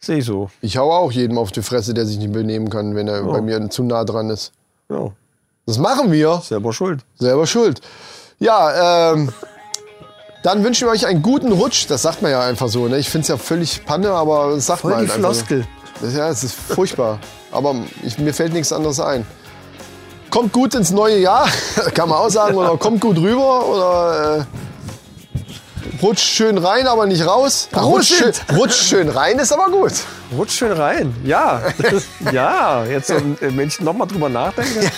Sehe 0.00 0.18
ich 0.18 0.24
so. 0.24 0.48
Ich 0.62 0.76
hau 0.76 0.92
auch 0.92 1.10
jedem 1.12 1.38
auf 1.38 1.50
die 1.52 1.62
Fresse, 1.62 1.92
der 1.94 2.06
sich 2.06 2.18
nicht 2.18 2.32
benehmen 2.32 2.70
kann, 2.70 2.94
wenn 2.94 3.08
er 3.08 3.22
bei 3.24 3.40
mir 3.40 3.68
zu 3.70 3.82
nah 3.82 4.04
dran 4.04 4.30
ist. 4.30 4.52
Ja, 4.88 5.10
Das 5.66 5.78
machen 5.78 6.12
wir. 6.12 6.40
selber 6.44 6.72
schuld. 6.72 7.00
Selber 7.18 7.46
schuld. 7.46 7.80
Ja, 8.38 9.12
ähm, 9.12 9.32
dann 10.44 10.62
wünschen 10.62 10.86
wir 10.86 10.92
euch 10.92 11.06
einen 11.06 11.20
guten 11.22 11.50
Rutsch. 11.52 11.86
Das 11.88 12.02
sagt 12.02 12.22
man 12.22 12.30
ja 12.30 12.40
einfach 12.42 12.68
so. 12.68 12.86
Ne? 12.86 12.98
Ich 12.98 13.10
finde 13.10 13.22
es 13.22 13.28
ja 13.28 13.36
völlig 13.36 13.84
Panne, 13.84 14.10
aber 14.12 14.52
das 14.54 14.66
sagt 14.66 14.80
Voll 14.82 14.92
man 14.92 15.04
die 15.04 15.10
halt 15.10 15.16
einfach 15.18 15.34
so. 15.34 15.44
Floskel. 15.44 15.66
Das, 16.00 16.14
ja, 16.14 16.28
es 16.28 16.44
ist 16.44 16.54
furchtbar. 16.54 17.18
Aber 17.50 17.74
ich, 18.04 18.18
mir 18.18 18.32
fällt 18.32 18.52
nichts 18.52 18.72
anderes 18.72 19.00
ein. 19.00 19.26
Kommt 20.30 20.52
gut 20.52 20.74
ins 20.74 20.92
neue 20.92 21.18
Jahr, 21.18 21.48
kann 21.94 22.08
man 22.08 22.18
auch 22.18 22.28
sagen. 22.30 22.54
Oder 22.56 22.76
kommt 22.76 23.00
gut 23.00 23.16
rüber. 23.16 23.66
Oder 23.66 24.36
äh, 24.38 24.44
rutscht 26.02 26.28
schön 26.28 26.58
rein, 26.58 26.86
aber 26.86 27.06
nicht 27.06 27.26
raus. 27.26 27.68
Rutscht, 27.74 28.14
schön, 28.14 28.32
rutscht 28.56 28.84
schön 28.84 29.08
rein 29.08 29.38
ist 29.38 29.52
aber 29.52 29.66
gut. 29.70 29.92
Rutsch 30.36 30.52
schön 30.58 30.72
rein. 30.72 31.14
Ja. 31.24 31.62
ja, 32.32 32.84
jetzt 32.84 33.10
ein 33.10 33.36
äh, 33.40 33.50
Mensch 33.50 33.80
nochmal 33.80 34.06
drüber 34.06 34.28
nachdenken. 34.28 34.90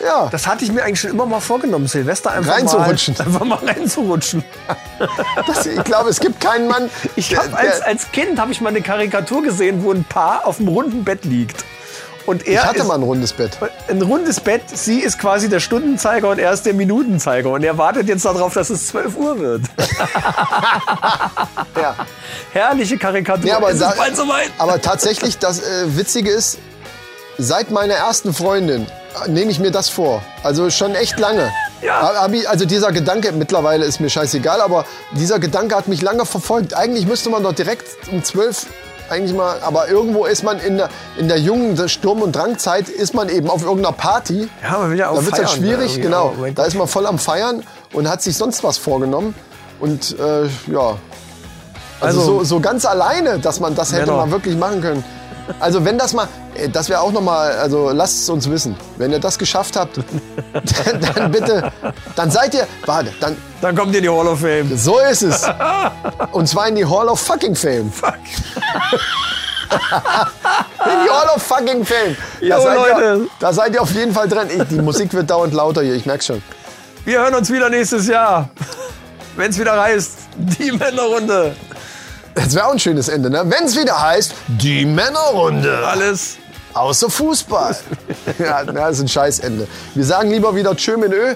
Ja, 0.00 0.28
Das 0.30 0.46
hatte 0.46 0.64
ich 0.64 0.70
mir 0.70 0.84
eigentlich 0.84 1.00
schon 1.00 1.10
immer 1.10 1.26
mal 1.26 1.40
vorgenommen, 1.40 1.88
Silvester 1.88 2.30
einfach 2.30 2.52
Reinzurutschen. 2.54 3.16
mal, 3.18 3.26
einfach 3.26 3.44
mal 3.44 3.56
reinzurutschen. 3.56 4.44
das, 5.48 5.66
ich 5.66 5.82
glaube, 5.82 6.08
es 6.10 6.20
gibt 6.20 6.40
keinen 6.40 6.68
Mann. 6.68 6.88
Ich 7.16 7.30
der- 7.30 7.40
hab 7.40 7.54
als, 7.58 7.80
als 7.80 8.12
Kind 8.12 8.38
habe 8.40 8.52
ich 8.52 8.60
mal 8.60 8.68
eine 8.68 8.80
Karikatur 8.80 9.42
gesehen, 9.42 9.82
wo 9.82 9.90
ein 9.92 10.04
Paar 10.04 10.46
auf 10.46 10.60
einem 10.60 10.68
runden 10.68 11.02
Bett 11.02 11.24
liegt. 11.24 11.64
Und 12.28 12.46
er 12.46 12.60
ich 12.60 12.66
hatte 12.66 12.78
ist, 12.80 12.86
mal 12.86 12.94
ein 12.96 13.02
rundes 13.02 13.32
Bett. 13.32 13.52
ein 13.88 14.02
rundes 14.02 14.38
Bett, 14.40 14.60
sie 14.72 15.00
ist 15.00 15.18
quasi 15.18 15.48
der 15.48 15.60
Stundenzeiger 15.60 16.28
und 16.28 16.38
er 16.38 16.52
ist 16.52 16.66
der 16.66 16.74
Minutenzeiger. 16.74 17.48
Und 17.50 17.64
er 17.64 17.78
wartet 17.78 18.06
jetzt 18.06 18.24
darauf, 18.26 18.52
dass 18.52 18.68
es 18.70 18.88
12 18.88 19.16
Uhr 19.16 19.38
wird. 19.38 19.62
Ja. 21.80 21.94
Herrliche 22.52 22.98
Karikatur. 22.98 23.46
Ja, 23.46 23.56
aber 23.56 23.72
da- 23.72 23.94
soweit. 24.14 24.50
Aber 24.58 24.80
tatsächlich, 24.82 25.38
das 25.38 25.60
äh, 25.60 25.96
Witzige 25.96 26.30
ist, 26.30 26.58
seit 27.38 27.70
meiner 27.70 27.94
ersten 27.94 28.34
Freundin 28.34 28.86
äh, 29.24 29.30
nehme 29.30 29.50
ich 29.50 29.58
mir 29.60 29.70
das 29.70 29.88
vor. 29.88 30.22
Also 30.42 30.70
schon 30.70 30.94
echt 30.94 31.18
lange. 31.18 31.50
Ja. 31.82 32.00
Also 32.48 32.64
dieser 32.64 32.90
Gedanke, 32.92 33.32
mittlerweile 33.32 33.84
ist 33.84 34.00
mir 34.00 34.10
scheißegal, 34.10 34.60
aber 34.60 34.84
dieser 35.12 35.38
Gedanke 35.38 35.76
hat 35.76 35.86
mich 35.88 36.02
lange 36.02 36.26
verfolgt. 36.26 36.74
Eigentlich 36.74 37.06
müsste 37.06 37.30
man 37.30 37.42
doch 37.44 37.52
direkt 37.54 37.86
um 38.10 38.22
12 38.24 38.66
eigentlich 39.10 39.34
mal, 39.36 39.58
aber 39.62 39.88
irgendwo 39.88 40.24
ist 40.26 40.42
man 40.44 40.58
in 40.60 40.76
der, 40.78 40.88
in 41.16 41.28
der 41.28 41.38
jungen 41.38 41.88
Sturm- 41.88 42.22
und 42.22 42.32
Drangzeit, 42.36 42.88
ist 42.88 43.14
man 43.14 43.28
eben 43.28 43.48
auf 43.50 43.62
irgendeiner 43.62 43.92
Party. 43.96 44.48
Ja, 44.62 44.78
man 44.78 44.90
will 44.90 44.98
ja 44.98 45.10
auch 45.10 45.16
Da 45.16 45.24
wird 45.24 45.34
es 45.34 45.38
halt 45.40 45.48
feiern, 45.50 45.60
ne, 45.60 45.66
schwierig, 45.68 45.90
irgendwie 45.92 46.02
genau. 46.02 46.24
auch. 46.26 46.54
Da 46.54 46.64
ist 46.64 46.74
man 46.76 46.86
voll 46.88 47.06
am 47.06 47.18
Feiern 47.18 47.62
und 47.92 48.08
hat 48.08 48.22
sich 48.22 48.36
sonst 48.36 48.62
was 48.64 48.78
vorgenommen. 48.78 49.34
Und 49.80 50.16
äh, 50.18 50.44
ja, 50.72 50.96
also, 52.00 52.20
Also- 52.20 52.20
so, 52.38 52.44
so 52.44 52.60
ganz 52.60 52.84
alleine, 52.84 53.38
dass 53.38 53.60
man 53.60 53.74
das 53.74 53.92
hätte 53.92 54.06
Männer. 54.06 54.18
man 54.18 54.30
wirklich 54.30 54.56
machen 54.56 54.80
können. 54.80 55.04
Also 55.60 55.84
wenn 55.84 55.98
das 55.98 56.12
mal, 56.12 56.28
äh, 56.54 56.68
das 56.68 56.88
wäre 56.88 57.00
auch 57.00 57.12
noch 57.12 57.20
mal, 57.20 57.52
also 57.52 57.90
lasst 57.90 58.22
es 58.22 58.28
uns 58.28 58.48
wissen. 58.50 58.76
Wenn 58.96 59.12
ihr 59.12 59.18
das 59.18 59.38
geschafft 59.38 59.76
habt, 59.76 59.98
dann, 59.98 61.00
dann 61.14 61.30
bitte, 61.30 61.72
dann 62.16 62.30
seid 62.30 62.54
ihr, 62.54 62.66
warte, 62.86 63.12
dann, 63.20 63.36
Dann 63.60 63.76
kommt 63.76 63.92
ihr 63.92 63.98
in 63.98 64.04
die 64.04 64.10
Hall 64.10 64.26
of 64.26 64.40
Fame. 64.40 64.76
so 64.76 64.98
ist 64.98 65.22
es. 65.22 65.46
Und 66.32 66.48
zwar 66.48 66.68
in 66.68 66.76
die 66.76 66.84
Hall 66.86 67.08
of 67.08 67.20
Fucking 67.20 67.54
Fame. 67.54 67.90
Fuck. 67.92 68.14
In 69.70 71.04
die 71.04 71.10
Hall 71.10 71.28
of 71.36 71.42
Fucking 71.42 71.84
Fame. 71.84 72.16
Jo, 72.40 72.48
da, 72.48 72.60
seid 72.62 72.76
Leute. 72.76 73.20
Ihr, 73.22 73.26
da 73.38 73.52
seid 73.52 73.74
ihr 73.74 73.82
auf 73.82 73.92
jeden 73.92 74.14
Fall 74.14 74.26
drin. 74.28 74.48
Ich, 74.48 74.62
die 74.68 74.76
Musik 74.80 75.12
wird 75.12 75.28
dauernd 75.28 75.52
lauter 75.52 75.82
hier, 75.82 75.94
ich 75.94 76.06
merk's 76.06 76.24
schon. 76.26 76.42
Wir 77.04 77.20
hören 77.20 77.34
uns 77.34 77.50
wieder 77.52 77.68
nächstes 77.68 78.06
Jahr. 78.08 78.48
Wenn 79.36 79.50
es 79.50 79.58
wieder 79.58 79.78
heißt, 79.80 80.12
die 80.36 80.72
Männerrunde. 80.72 81.54
Das 82.38 82.54
wäre 82.54 82.66
auch 82.66 82.72
ein 82.72 82.78
schönes 82.78 83.08
Ende, 83.08 83.30
ne? 83.30 83.42
Wenn 83.46 83.64
es 83.64 83.76
wieder 83.76 84.00
heißt, 84.00 84.32
die 84.46 84.84
Männerrunde. 84.84 85.84
Alles. 85.84 86.36
Außer 86.72 87.10
Fußball. 87.10 87.76
ja, 88.38 88.62
das 88.64 88.96
ist 88.98 89.00
ein 89.00 89.08
Scheißende. 89.08 89.66
Wir 89.94 90.04
sagen 90.04 90.30
lieber 90.30 90.54
wieder 90.54 90.76
Tschö 90.76 90.96
mit 90.96 91.12
Ö. 91.12 91.34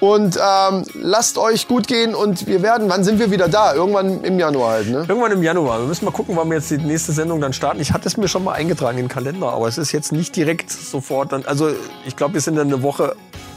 Und 0.00 0.36
ähm, 0.36 0.84
lasst 0.94 1.38
euch 1.38 1.68
gut 1.68 1.86
gehen 1.86 2.16
und 2.16 2.48
wir 2.48 2.62
werden, 2.62 2.88
wann 2.90 3.04
sind 3.04 3.20
wir 3.20 3.30
wieder 3.30 3.48
da? 3.48 3.74
Irgendwann 3.74 4.24
im 4.24 4.38
Januar 4.40 4.72
halt, 4.72 4.88
ne? 4.90 5.04
Irgendwann 5.08 5.30
im 5.30 5.42
Januar. 5.42 5.78
Wir 5.78 5.86
müssen 5.86 6.04
mal 6.04 6.10
gucken, 6.10 6.36
wann 6.36 6.48
wir 6.48 6.56
jetzt 6.56 6.68
die 6.68 6.78
nächste 6.78 7.12
Sendung 7.12 7.40
dann 7.40 7.52
starten. 7.52 7.80
Ich 7.80 7.92
hatte 7.92 8.08
es 8.08 8.16
mir 8.16 8.26
schon 8.26 8.42
mal 8.42 8.54
eingetragen 8.54 8.98
in 8.98 9.04
den 9.04 9.10
Kalender, 9.10 9.50
aber 9.52 9.68
es 9.68 9.78
ist 9.78 9.92
jetzt 9.92 10.10
nicht 10.10 10.34
direkt 10.34 10.70
sofort. 10.72 11.30
Dann, 11.30 11.44
also 11.46 11.70
ich 12.04 12.16
glaube, 12.16 12.34
wir 12.34 12.40
sind 12.40 12.56
dann 12.56 12.66
eine 12.66 12.82
Woche 12.82 13.14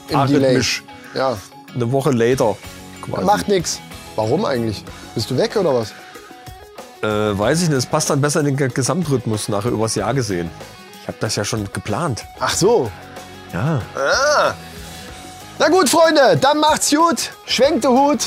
Im 0.10 0.28
Delay. 0.28 0.46
arrhythmisch. 0.46 0.84
Ja. 1.16 1.38
Eine 1.74 1.92
Woche 1.92 2.12
later. 2.12 2.56
Quasi. 3.02 3.26
Macht 3.26 3.48
nix. 3.48 3.80
Warum 4.16 4.46
eigentlich? 4.46 4.86
Bist 5.16 5.32
du 5.32 5.38
weg 5.38 5.56
oder 5.58 5.74
was? 5.74 5.92
Äh, 7.02 7.08
weiß 7.08 7.62
ich 7.64 7.70
nicht. 7.70 7.78
Es 7.78 7.86
passt 7.86 8.10
dann 8.10 8.22
besser 8.22 8.40
in 8.40 8.48
den 8.48 8.58
Ge- 8.58 8.70
Gesamtrhythmus 8.70 9.50
nachher 9.50 9.70
übers 9.72 9.96
Jahr 9.96 10.14
gesehen. 10.14 10.50
Ich 11.02 11.08
habe 11.08 11.18
das 11.20 11.36
ja 11.36 11.46
schon 11.46 11.68
geplant. 11.72 12.26
Ach 12.40 12.54
so. 12.54 12.92
Ja. 13.54 13.82
Ah. 13.96 14.54
Na 15.60 15.70
gut, 15.70 15.90
Freunde, 15.90 16.38
dann 16.40 16.60
macht's 16.60 16.90
gut. 16.92 17.32
Schwenkt 17.46 17.84
den 17.86 17.92
Hut, 17.92 18.20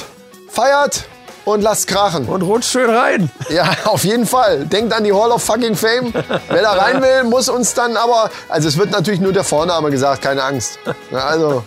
feiert 0.51 1.05
und 1.45 1.61
lasst 1.63 1.87
krachen. 1.89 2.27
Und 2.27 2.43
rutscht 2.43 2.71
schön 2.71 2.91
rein. 2.91 3.31
Ja, 3.51 3.69
auf 3.85 4.05
jeden 4.05 4.27
Fall. 4.27 4.65
Denkt 4.67 4.93
an 4.93 5.03
die 5.05 5.13
Hall 5.13 5.31
of 5.33 5.43
Fucking 5.43 5.75
Fame. 5.77 6.13
Wer 6.49 6.63
da 6.63 6.73
rein 6.73 7.03
will, 7.03 7.25
muss 7.25 7.49
uns 7.49 7.75
dann 7.75 7.97
aber. 7.97 8.31
Also, 8.49 8.69
es 8.69 8.77
wird 8.79 8.93
natürlich 8.93 9.21
nur 9.21 9.33
der 9.33 9.45
Vorname 9.45 9.91
gesagt, 9.91 10.23
keine 10.23 10.43
Angst. 10.45 10.79
Ja, 11.11 11.19
also. 11.27 11.65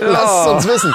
Lasst 0.00 0.40
es 0.40 0.46
uns 0.52 0.66
wissen. 0.68 0.94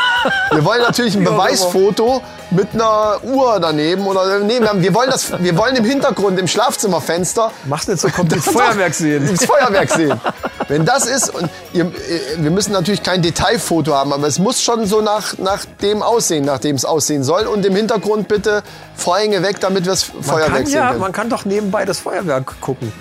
Wir 0.52 0.66
wollen 0.66 0.82
natürlich 0.82 1.16
ein 1.16 1.24
Ja, 1.24 1.32
Beweisfoto 1.32 2.22
mit 2.52 2.74
einer 2.74 3.20
Uhr 3.24 3.60
daneben. 3.60 4.06
Oder, 4.08 4.40
nee, 4.40 4.60
wir, 4.60 4.70
haben- 4.70 4.82
wir, 4.82 4.94
wollen 4.94 5.10
das, 5.10 5.32
wir 5.42 5.58
wollen 5.58 5.76
im 5.76 5.86
Hintergrund, 5.86 6.40
im 6.40 6.48
Schlafzimmerfenster, 6.48 7.52
Mach's 7.66 7.88
nicht 7.88 8.00
so 8.02 8.10
kompliziert. 8.10 8.56
Das 8.56 8.64
Feuerwerk 8.64 8.94
sehen. 8.94 9.30
das 9.32 9.46
Feuerwerk 9.46 9.90
sehen. 9.92 10.20
Wenn 10.68 10.86
das 10.86 11.06
ist, 11.06 11.34
und 11.34 11.50
ihr, 11.74 11.86
äh, 11.86 11.92
wir 12.38 12.52
müssen 12.52 12.72
natürlich 12.74 13.04
kein 13.04 13.22
Detailfoto 13.22 13.94
haben, 13.94 14.14
aber 14.14 14.28
es 14.28 14.40
muss 14.40 14.62
schon 14.62 14.86
so 14.86 15.02
nach, 15.02 15.38
nach 15.38 15.66
dem 15.82 16.02
aussehen, 16.04 16.46
nach 16.46 16.60
dem 16.60 16.76
es 16.76 16.86
aussehen 16.86 17.24
soll. 17.24 17.48
Und 17.48 17.66
im 17.66 17.76
Hintergrund 17.76 18.28
bitte 18.28 18.64
Vorhänge 18.96 19.42
weg, 19.44 19.60
damit 19.60 19.86
wir 19.86 19.92
das 19.92 20.04
Feuerwerk 20.04 20.54
kann, 20.54 20.66
sehen 20.66 20.76
ja, 20.76 20.88
können. 20.90 21.00
man 21.02 21.12
kann 21.12 21.30
doch 21.30 21.46
nebenbei 21.46 21.86
das 21.86 22.00
Feuerwerk 22.00 22.60
gucken. 22.62 22.92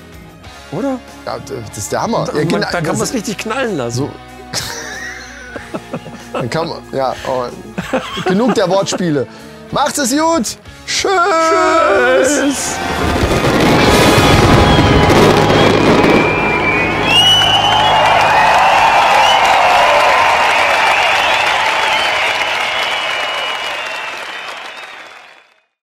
Oder? 0.73 0.99
Ja, 1.25 1.39
das 1.69 1.79
ist 1.79 1.93
der 1.93 2.03
Hammer. 2.03 2.27
Ja, 2.29 2.35
man, 2.35 2.49
genau, 2.49 2.67
da 2.71 2.81
kann 2.81 2.97
man 2.97 3.03
es 3.03 3.15
richtig 3.15 3.39
knallen 3.39 3.77
lassen. 3.77 4.11
dann 6.33 6.51
kann 6.51 6.69
man, 6.69 6.79
ja, 6.93 7.15
oh, 7.27 7.47
genug 8.27 8.55
der 8.55 8.69
Wortspiele. 8.69 9.27
Macht 9.71 9.99
es 9.99 10.11
gut. 10.11 10.57
Tschüss. 10.87 11.11
Tschüss. 12.23 12.77